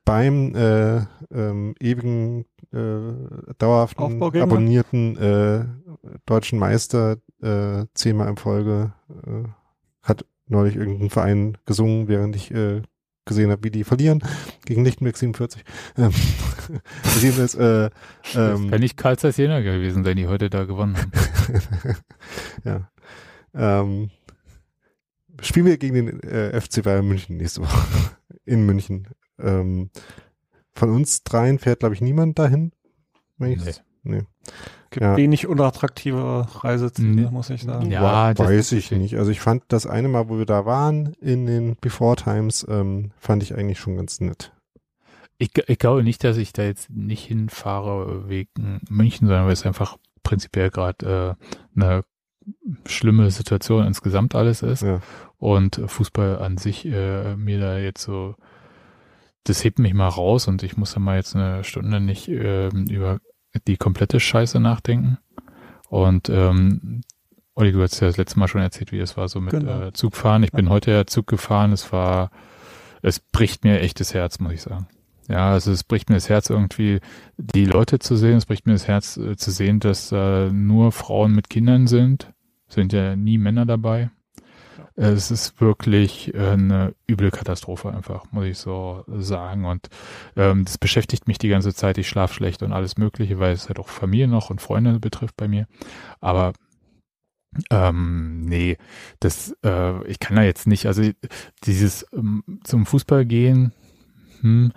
beim 0.05 0.55
äh, 0.55 0.99
ähm, 1.33 1.75
ewigen, 1.81 2.47
äh, 2.73 3.55
dauerhaften, 3.59 4.23
abonnierten 4.23 5.17
äh, 5.17 5.65
deutschen 6.27 6.59
Meister 6.59 7.17
äh, 7.43 7.85
zehnmal 7.95 8.29
in 8.29 8.37
Folge 8.37 8.93
äh, 9.27 9.49
hat 10.03 10.25
neulich 10.49 10.77
irgendeinen 10.77 11.11
Verein 11.11 11.59
gesungen, 11.67 12.09
während 12.09 12.37
ich 12.37 12.53
äh, 12.53 12.83
gesehen 13.27 13.51
habe, 13.51 13.65
wie 13.65 13.71
die 13.71 13.85
verlieren 13.85 14.23
gegen 14.65 14.85
Lichtenberg 14.85 15.17
47. 15.17 15.65
Ähm, 15.99 16.13
jedenfalls, 17.21 17.55
äh, 17.57 17.91
ähm, 18.35 18.71
kann 18.71 18.81
nicht 18.81 18.97
Karl 18.97 19.19
Zeiss 19.19 19.37
Jena 19.37 19.61
gewesen 19.61 20.05
sein, 20.05 20.17
die 20.17 20.29
heute 20.29 20.49
da 20.49 20.65
gewonnen 20.65 20.97
haben. 20.97 21.13
ja. 22.65 22.91
Ähm, 23.55 24.11
spielen 25.41 25.67
wir 25.67 25.77
gegen 25.77 25.95
den 25.95 26.23
äh, 26.23 26.59
FC 26.61 26.83
Bayern 26.83 27.07
München 27.07 27.37
nächste 27.37 27.63
Woche 27.63 27.87
in 28.45 28.65
München. 28.65 29.09
Ähm, 29.39 29.91
von 30.77 30.91
uns 30.91 31.25
dreien 31.25 31.59
fährt, 31.59 31.81
glaube 31.81 31.95
ich, 31.95 32.01
niemand 32.01 32.39
dahin. 32.39 32.73
Nee. 33.39 33.59
nee. 34.03 34.23
Gibt 34.91 35.03
ja. 35.03 35.17
wenig 35.17 35.47
unattraktive 35.47 36.47
Reiseziele, 36.63 37.31
muss 37.31 37.51
ich 37.51 37.63
sagen. 37.63 37.91
Ja, 37.91 38.39
weiß 38.39 38.73
ich 38.73 38.91
nicht. 38.93 39.19
Also 39.19 39.31
ich 39.31 39.41
fand 39.41 39.65
das 39.69 39.87
eine 39.87 40.09
Mal, 40.09 40.29
wo 40.29 40.39
wir 40.39 40.47
da 40.47 40.65
waren, 40.65 41.15
in 41.21 41.47
den 41.47 41.77
Before 41.81 42.17
Times, 42.17 42.65
ähm, 42.69 43.11
fand 43.19 43.43
ich 43.43 43.55
eigentlich 43.55 43.81
schon 43.81 43.97
ganz 43.97 44.21
nett. 44.21 44.53
Ich, 45.39 45.51
ich 45.67 45.79
glaube 45.79 46.03
nicht, 46.03 46.25
dass 46.25 46.37
ich 46.37 46.53
da 46.53 46.63
jetzt 46.63 46.89
nicht 46.91 47.27
hinfahre 47.27 48.29
wegen 48.29 48.81
München, 48.89 49.27
sondern 49.27 49.47
weil 49.47 49.53
es 49.53 49.67
einfach 49.67 49.99
prinzipiell 50.23 50.71
gerade 50.71 51.37
äh, 51.37 51.81
eine 51.81 52.05
schlimme 52.87 53.31
Situation 53.31 53.87
insgesamt 53.87 54.35
alles 54.35 54.63
ist. 54.63 54.83
Ja. 54.83 55.01
Und 55.39 55.81
Fußball 55.85 56.39
an 56.39 56.57
sich 56.57 56.87
äh, 56.87 57.37
mir 57.37 57.61
da 57.61 57.79
jetzt 57.79 58.03
so, 58.03 58.35
das 59.49 59.63
hebt 59.65 59.79
mich 59.79 59.95
mal 59.95 60.09
raus 60.09 60.49
und 60.49 60.63
ich 60.63 60.77
muss 60.77 60.93
da 60.93 61.01
mal 61.01 61.17
jetzt 61.17 61.37
eine 61.37 61.65
Stunde 61.65 62.01
nicht 62.01 62.29
äh, 62.29 62.69
über 62.69 63.21
die 63.67 63.77
komplette 63.77 64.21
Scheiße 64.21 64.61
nachdenken. 64.61 65.19
Und 65.89 66.29
ähm, 66.29 67.03
Olli, 67.55 67.73
du 67.73 67.81
hast 67.81 68.01
ja 68.01 68.09
das 68.09 68.17
letzte 68.17 68.39
Mal 68.39 68.49
schon 68.49 68.61
erzählt, 68.61 68.93
wie 68.93 68.99
es 68.99 69.17
war 69.17 69.29
so 69.29 69.41
mit 69.41 69.53
genau. 69.53 69.87
äh, 69.87 69.93
Zugfahren. 69.93 70.43
Ich 70.43 70.53
bin 70.53 70.69
heute 70.69 70.91
ja 70.91 71.07
Zug 71.07 71.27
gefahren. 71.27 71.73
Es 71.73 71.91
war, 71.93 72.31
es 73.03 73.19
bricht 73.21 73.65
mir 73.65 73.81
echt 73.81 74.01
das 74.01 74.13
Herz, 74.13 74.41
muss 74.41 74.53
ich 74.53 74.63
sagen. 74.63 74.89
Ja, 75.29 75.53
also 75.53 75.73
es 75.73 75.83
bricht 75.83 76.09
mir 76.09 76.17
das 76.17 76.29
Herz 76.29 76.51
irgendwie, 76.51 77.01
die 77.37 77.65
Leute 77.65 77.99
zu 77.99 78.17
sehen. 78.17 78.37
Es 78.37 78.47
bricht 78.47 78.67
mir 78.67 78.75
das 78.75 78.87
Herz 78.87 79.17
äh, 79.17 79.37
zu 79.37 79.51
sehen, 79.51 79.81
dass 79.81 80.13
äh, 80.13 80.51
nur 80.51 80.93
Frauen 80.93 81.33
mit 81.33 81.49
Kindern 81.49 81.87
sind. 81.87 82.33
Sind 82.69 82.93
ja 82.93 83.17
nie 83.17 83.39
Männer 83.39 83.65
dabei. 83.65 84.11
Es 84.99 85.31
ist 85.31 85.61
wirklich 85.61 86.35
äh, 86.35 86.53
eine 86.53 86.95
üble 87.09 87.31
Katastrophe 87.31 87.93
einfach, 87.93 88.33
muss 88.33 88.47
ich 88.47 88.59
so 88.59 89.05
sagen. 89.07 89.67
Und 89.67 89.89
ähm, 90.37 90.65
das 90.65 90.79
beschäftigt 90.79 91.29
mich 91.29 91.37
die 91.37 91.49
ganze 91.49 91.75
Zeit. 91.75 91.99
Ich 91.99 92.09
schlafe 92.09 92.35
schlecht 92.35 92.63
und 92.63 92.73
alles 92.73 92.97
Mögliche, 92.97 93.39
weil 93.39 93.53
es 93.53 93.69
halt 93.69 93.79
auch 93.79 93.89
Familie 93.89 94.27
noch 94.27 94.49
und 94.49 94.63
Freunde 94.63 94.99
betrifft 94.99 95.37
bei 95.37 95.49
mir. 95.49 95.67
Aber 96.21 96.55
ähm, 97.71 98.43
nee, 98.43 98.79
das, 99.21 99.55
äh, 99.65 100.07
ich 100.07 100.19
kann 100.19 100.37
da 100.37 100.43
jetzt 100.43 100.67
nicht, 100.67 100.87
also 100.87 101.03
dieses 101.65 102.07
ähm, 102.13 102.43
zum 102.65 102.87
Fußball 102.87 103.25
gehen, 103.25 103.73
hm, 104.41 104.73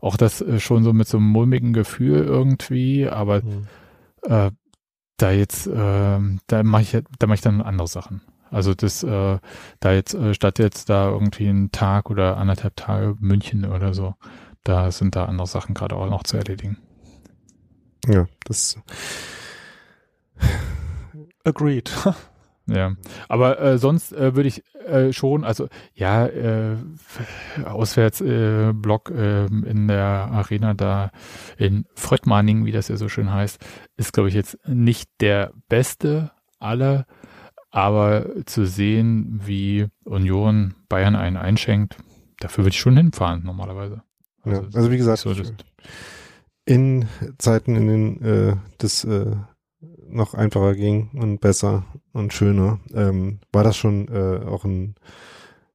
auch 0.00 0.16
das 0.16 0.40
äh, 0.40 0.60
schon 0.60 0.84
so 0.84 0.92
mit 0.92 1.08
so 1.08 1.18
einem 1.18 1.28
mulmigen 1.28 1.72
Gefühl 1.72 2.24
irgendwie, 2.24 3.08
aber 3.08 3.42
mhm. 3.42 3.66
äh, 4.22 4.50
da 5.16 5.30
jetzt, 5.30 5.66
äh, 5.66 6.18
da 6.46 6.62
mache 6.62 6.82
ich, 6.82 7.02
da 7.18 7.26
mache 7.26 7.34
ich 7.36 7.40
dann 7.40 7.62
andere 7.62 7.88
Sachen. 7.88 8.20
Also 8.50 8.74
das, 8.74 9.02
äh, 9.02 9.38
da 9.80 9.92
jetzt, 9.92 10.14
äh, 10.14 10.34
statt 10.34 10.58
jetzt 10.58 10.88
da 10.88 11.08
irgendwie 11.10 11.48
einen 11.48 11.72
Tag 11.72 12.10
oder 12.10 12.36
anderthalb 12.36 12.76
Tage 12.76 13.16
München 13.20 13.64
oder 13.64 13.94
so, 13.94 14.14
da 14.64 14.90
sind 14.90 15.16
da 15.16 15.24
andere 15.26 15.46
Sachen 15.46 15.74
gerade 15.74 15.96
auch 15.96 16.08
noch 16.08 16.22
zu 16.22 16.36
erledigen. 16.36 16.78
Ja, 18.06 18.26
das 18.44 18.78
agreed. 21.44 21.90
Ja, 22.68 22.96
aber 23.28 23.60
äh, 23.60 23.78
sonst 23.78 24.12
äh, 24.12 24.34
würde 24.34 24.48
ich 24.48 24.64
äh, 24.86 25.12
schon, 25.12 25.44
also 25.44 25.68
ja, 25.94 26.26
äh, 26.26 26.76
Auswärtsblock 27.64 29.10
äh, 29.10 29.44
äh, 29.44 29.46
in 29.46 29.86
der 29.86 30.30
Arena 30.32 30.74
da 30.74 31.12
in 31.58 31.86
Fröttmanning, 31.94 32.64
wie 32.64 32.72
das 32.72 32.88
ja 32.88 32.96
so 32.96 33.08
schön 33.08 33.32
heißt, 33.32 33.64
ist 33.96 34.12
glaube 34.12 34.30
ich 34.30 34.34
jetzt 34.34 34.58
nicht 34.66 35.08
der 35.20 35.52
beste 35.68 36.32
aller, 36.58 37.06
aber 37.76 38.24
zu 38.46 38.64
sehen, 38.64 39.42
wie 39.44 39.88
Union 40.04 40.74
Bayern 40.88 41.14
einen 41.14 41.36
einschenkt, 41.36 41.98
dafür 42.40 42.64
würde 42.64 42.72
ich 42.72 42.80
schon 42.80 42.96
hinfahren 42.96 43.44
normalerweise. 43.44 44.02
Also, 44.44 44.62
ja, 44.62 44.68
also 44.72 44.90
wie 44.90 44.96
gesagt, 44.96 45.18
so 45.18 45.34
in 46.64 47.06
Zeiten, 47.36 47.76
in 47.76 47.86
denen 47.86 48.22
äh, 48.22 48.56
das 48.78 49.04
äh, 49.04 49.36
noch 50.08 50.32
einfacher 50.32 50.74
ging 50.74 51.10
und 51.20 51.42
besser 51.42 51.84
und 52.14 52.32
schöner, 52.32 52.80
ähm, 52.94 53.40
war 53.52 53.62
das 53.62 53.76
schon 53.76 54.08
äh, 54.08 54.40
auch 54.46 54.64
ein, 54.64 54.94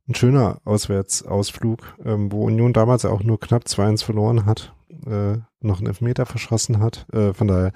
ein 0.07 0.15
schöner 0.15 0.59
Auswärtsausflug, 0.65 1.97
ähm, 2.03 2.31
wo 2.31 2.45
Union 2.45 2.73
damals 2.73 3.05
auch 3.05 3.21
nur 3.21 3.39
knapp 3.39 3.65
2-1 3.65 4.03
verloren 4.03 4.47
hat, 4.47 4.73
äh, 5.05 5.37
noch 5.59 5.77
einen 5.77 5.87
Elfmeter 5.87 6.25
verschossen 6.25 6.79
hat. 6.79 7.05
Äh, 7.13 7.35
von 7.35 7.47
daher 7.47 7.73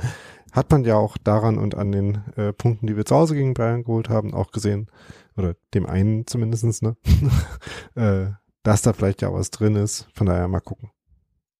hat 0.55 0.71
man 0.71 0.85
ja 0.85 0.95
auch 0.95 1.17
daran 1.17 1.57
und 1.57 1.75
an 1.75 1.91
den 1.91 2.23
äh, 2.37 2.53
Punkten, 2.53 2.87
die 2.87 2.95
wir 2.95 3.05
zu 3.05 3.15
Hause 3.15 3.35
gegen 3.35 3.53
Bayern 3.53 3.83
geholt 3.83 4.09
haben, 4.09 4.33
auch 4.33 4.51
gesehen, 4.51 4.87
oder 5.35 5.55
dem 5.73 5.85
einen 5.85 6.25
zumindestens, 6.25 6.81
ne, 6.81 6.95
äh, 7.95 8.31
dass 8.63 8.81
da 8.81 8.93
vielleicht 8.93 9.21
ja 9.21 9.33
was 9.33 9.51
drin 9.51 9.75
ist. 9.75 10.07
Von 10.13 10.27
daher 10.27 10.47
mal 10.47 10.61
gucken. 10.61 10.91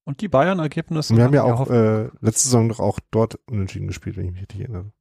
Und 0.06 0.22
die 0.22 0.30
Bayern-Ergebnisse. 0.30 1.16
Wir 1.16 1.24
haben 1.24 1.34
ja 1.34 1.44
auch 1.44 1.70
äh, 1.70 2.10
letzte 2.22 2.44
Saison 2.44 2.70
doch 2.70 2.80
auch 2.80 3.00
dort 3.12 3.40
unentschieden 3.50 3.88
gespielt, 3.88 4.18
wenn 4.18 4.26
ich 4.26 4.32
mich 4.32 4.42
richtig 4.42 4.62
erinnere. 4.62 4.92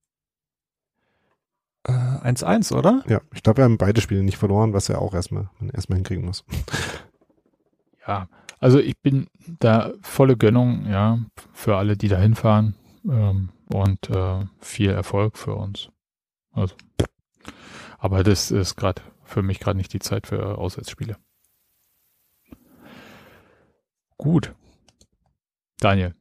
1-1, 1.86 2.72
äh, 2.72 2.78
oder? 2.78 3.04
Ja, 3.06 3.20
ich 3.34 3.42
glaube, 3.42 3.58
wir 3.58 3.64
haben 3.64 3.76
beide 3.76 4.00
Spiele 4.00 4.22
nicht 4.22 4.38
verloren, 4.38 4.72
was 4.72 4.88
ja 4.88 4.98
auch 4.98 5.14
erstmal, 5.14 5.50
man 5.60 5.68
erstmal 5.68 5.98
hinkriegen 5.98 6.24
muss. 6.24 6.44
Ja, 8.06 8.28
also 8.58 8.78
ich 8.78 8.98
bin 8.98 9.28
da 9.60 9.92
volle 10.00 10.36
Gönnung, 10.36 10.86
ja, 10.88 11.18
für 11.52 11.76
alle, 11.76 11.96
die 11.96 12.08
da 12.08 12.18
hinfahren 12.18 12.74
ähm, 13.04 13.50
und 13.72 14.10
äh, 14.10 14.46
viel 14.60 14.90
Erfolg 14.90 15.38
für 15.38 15.54
uns. 15.54 15.90
Also, 16.52 16.74
aber 17.98 18.22
das 18.22 18.50
ist 18.50 18.76
gerade 18.76 19.02
für 19.24 19.42
mich 19.42 19.60
gerade 19.60 19.76
nicht 19.76 19.92
die 19.92 19.98
Zeit 19.98 20.26
für 20.26 20.58
Auswärtsspiele. 20.58 21.16
Gut. 24.16 24.54
Daniel, 25.80 26.14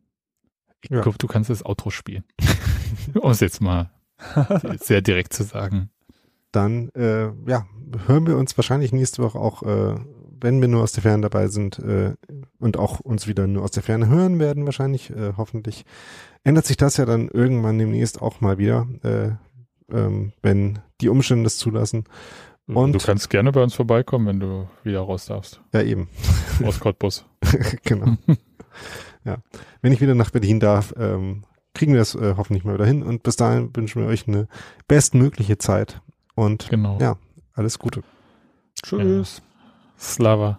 ich 0.81 0.89
ja. 0.89 1.01
glaube, 1.01 1.17
du 1.17 1.27
kannst 1.27 1.49
das 1.49 1.65
Outro 1.65 1.89
spielen. 1.89 2.23
um 3.13 3.31
es 3.31 3.39
jetzt 3.39 3.61
mal 3.61 3.91
sehr 4.79 5.01
direkt 5.01 5.33
zu 5.33 5.43
sagen. 5.43 5.89
Dann, 6.51 6.89
äh, 6.89 7.31
ja, 7.49 7.65
hören 8.05 8.27
wir 8.27 8.37
uns 8.37 8.57
wahrscheinlich 8.57 8.91
nächste 8.91 9.23
Woche 9.23 9.39
auch, 9.39 9.63
äh, 9.63 9.95
wenn 10.43 10.61
wir 10.61 10.67
nur 10.67 10.83
aus 10.83 10.91
der 10.91 11.03
Ferne 11.03 11.21
dabei 11.21 11.47
sind 11.47 11.79
äh, 11.79 12.13
und 12.59 12.77
auch 12.77 12.99
uns 12.99 13.27
wieder 13.27 13.47
nur 13.47 13.63
aus 13.63 13.71
der 13.71 13.83
Ferne 13.83 14.07
hören 14.07 14.39
werden, 14.39 14.65
wahrscheinlich, 14.65 15.09
äh, 15.09 15.33
hoffentlich. 15.37 15.85
Ändert 16.43 16.65
sich 16.65 16.77
das 16.77 16.97
ja 16.97 17.05
dann 17.05 17.29
irgendwann 17.29 17.79
demnächst 17.79 18.21
auch 18.21 18.41
mal 18.41 18.57
wieder, 18.57 18.87
äh, 19.03 19.29
ähm, 19.95 20.33
wenn 20.41 20.79
die 21.01 21.09
Umstände 21.09 21.45
das 21.45 21.57
zulassen. 21.57 22.03
Und 22.67 22.93
du 22.93 22.99
kannst 22.99 23.29
gerne 23.29 23.51
bei 23.51 23.61
uns 23.63 23.73
vorbeikommen, 23.73 24.27
wenn 24.27 24.39
du 24.39 24.67
wieder 24.83 25.01
raus 25.01 25.25
darfst. 25.25 25.61
Ja, 25.73 25.81
eben. 25.81 26.09
Aus 26.63 26.79
Cottbus. 26.79 27.25
genau. 27.83 28.17
ja. 29.25 29.37
Wenn 29.81 29.91
ich 29.91 30.01
wieder 30.01 30.15
nach 30.15 30.31
Berlin 30.31 30.59
darf, 30.59 30.93
ähm, 30.97 31.43
kriegen 31.73 31.93
wir 31.93 32.01
es 32.01 32.15
äh, 32.15 32.35
hoffentlich 32.37 32.63
mal 32.63 32.75
wieder 32.75 32.85
hin. 32.85 33.03
Und 33.03 33.23
bis 33.23 33.35
dahin 33.35 33.75
wünschen 33.75 34.01
wir 34.01 34.09
euch 34.09 34.27
eine 34.27 34.47
bestmögliche 34.87 35.57
Zeit. 35.57 36.01
Und 36.35 36.69
genau. 36.69 36.97
ja, 36.99 37.17
alles 37.53 37.79
Gute. 37.79 38.03
Tschüss. 38.81 39.37
Ja. 39.37 39.52
слава. 39.97 40.57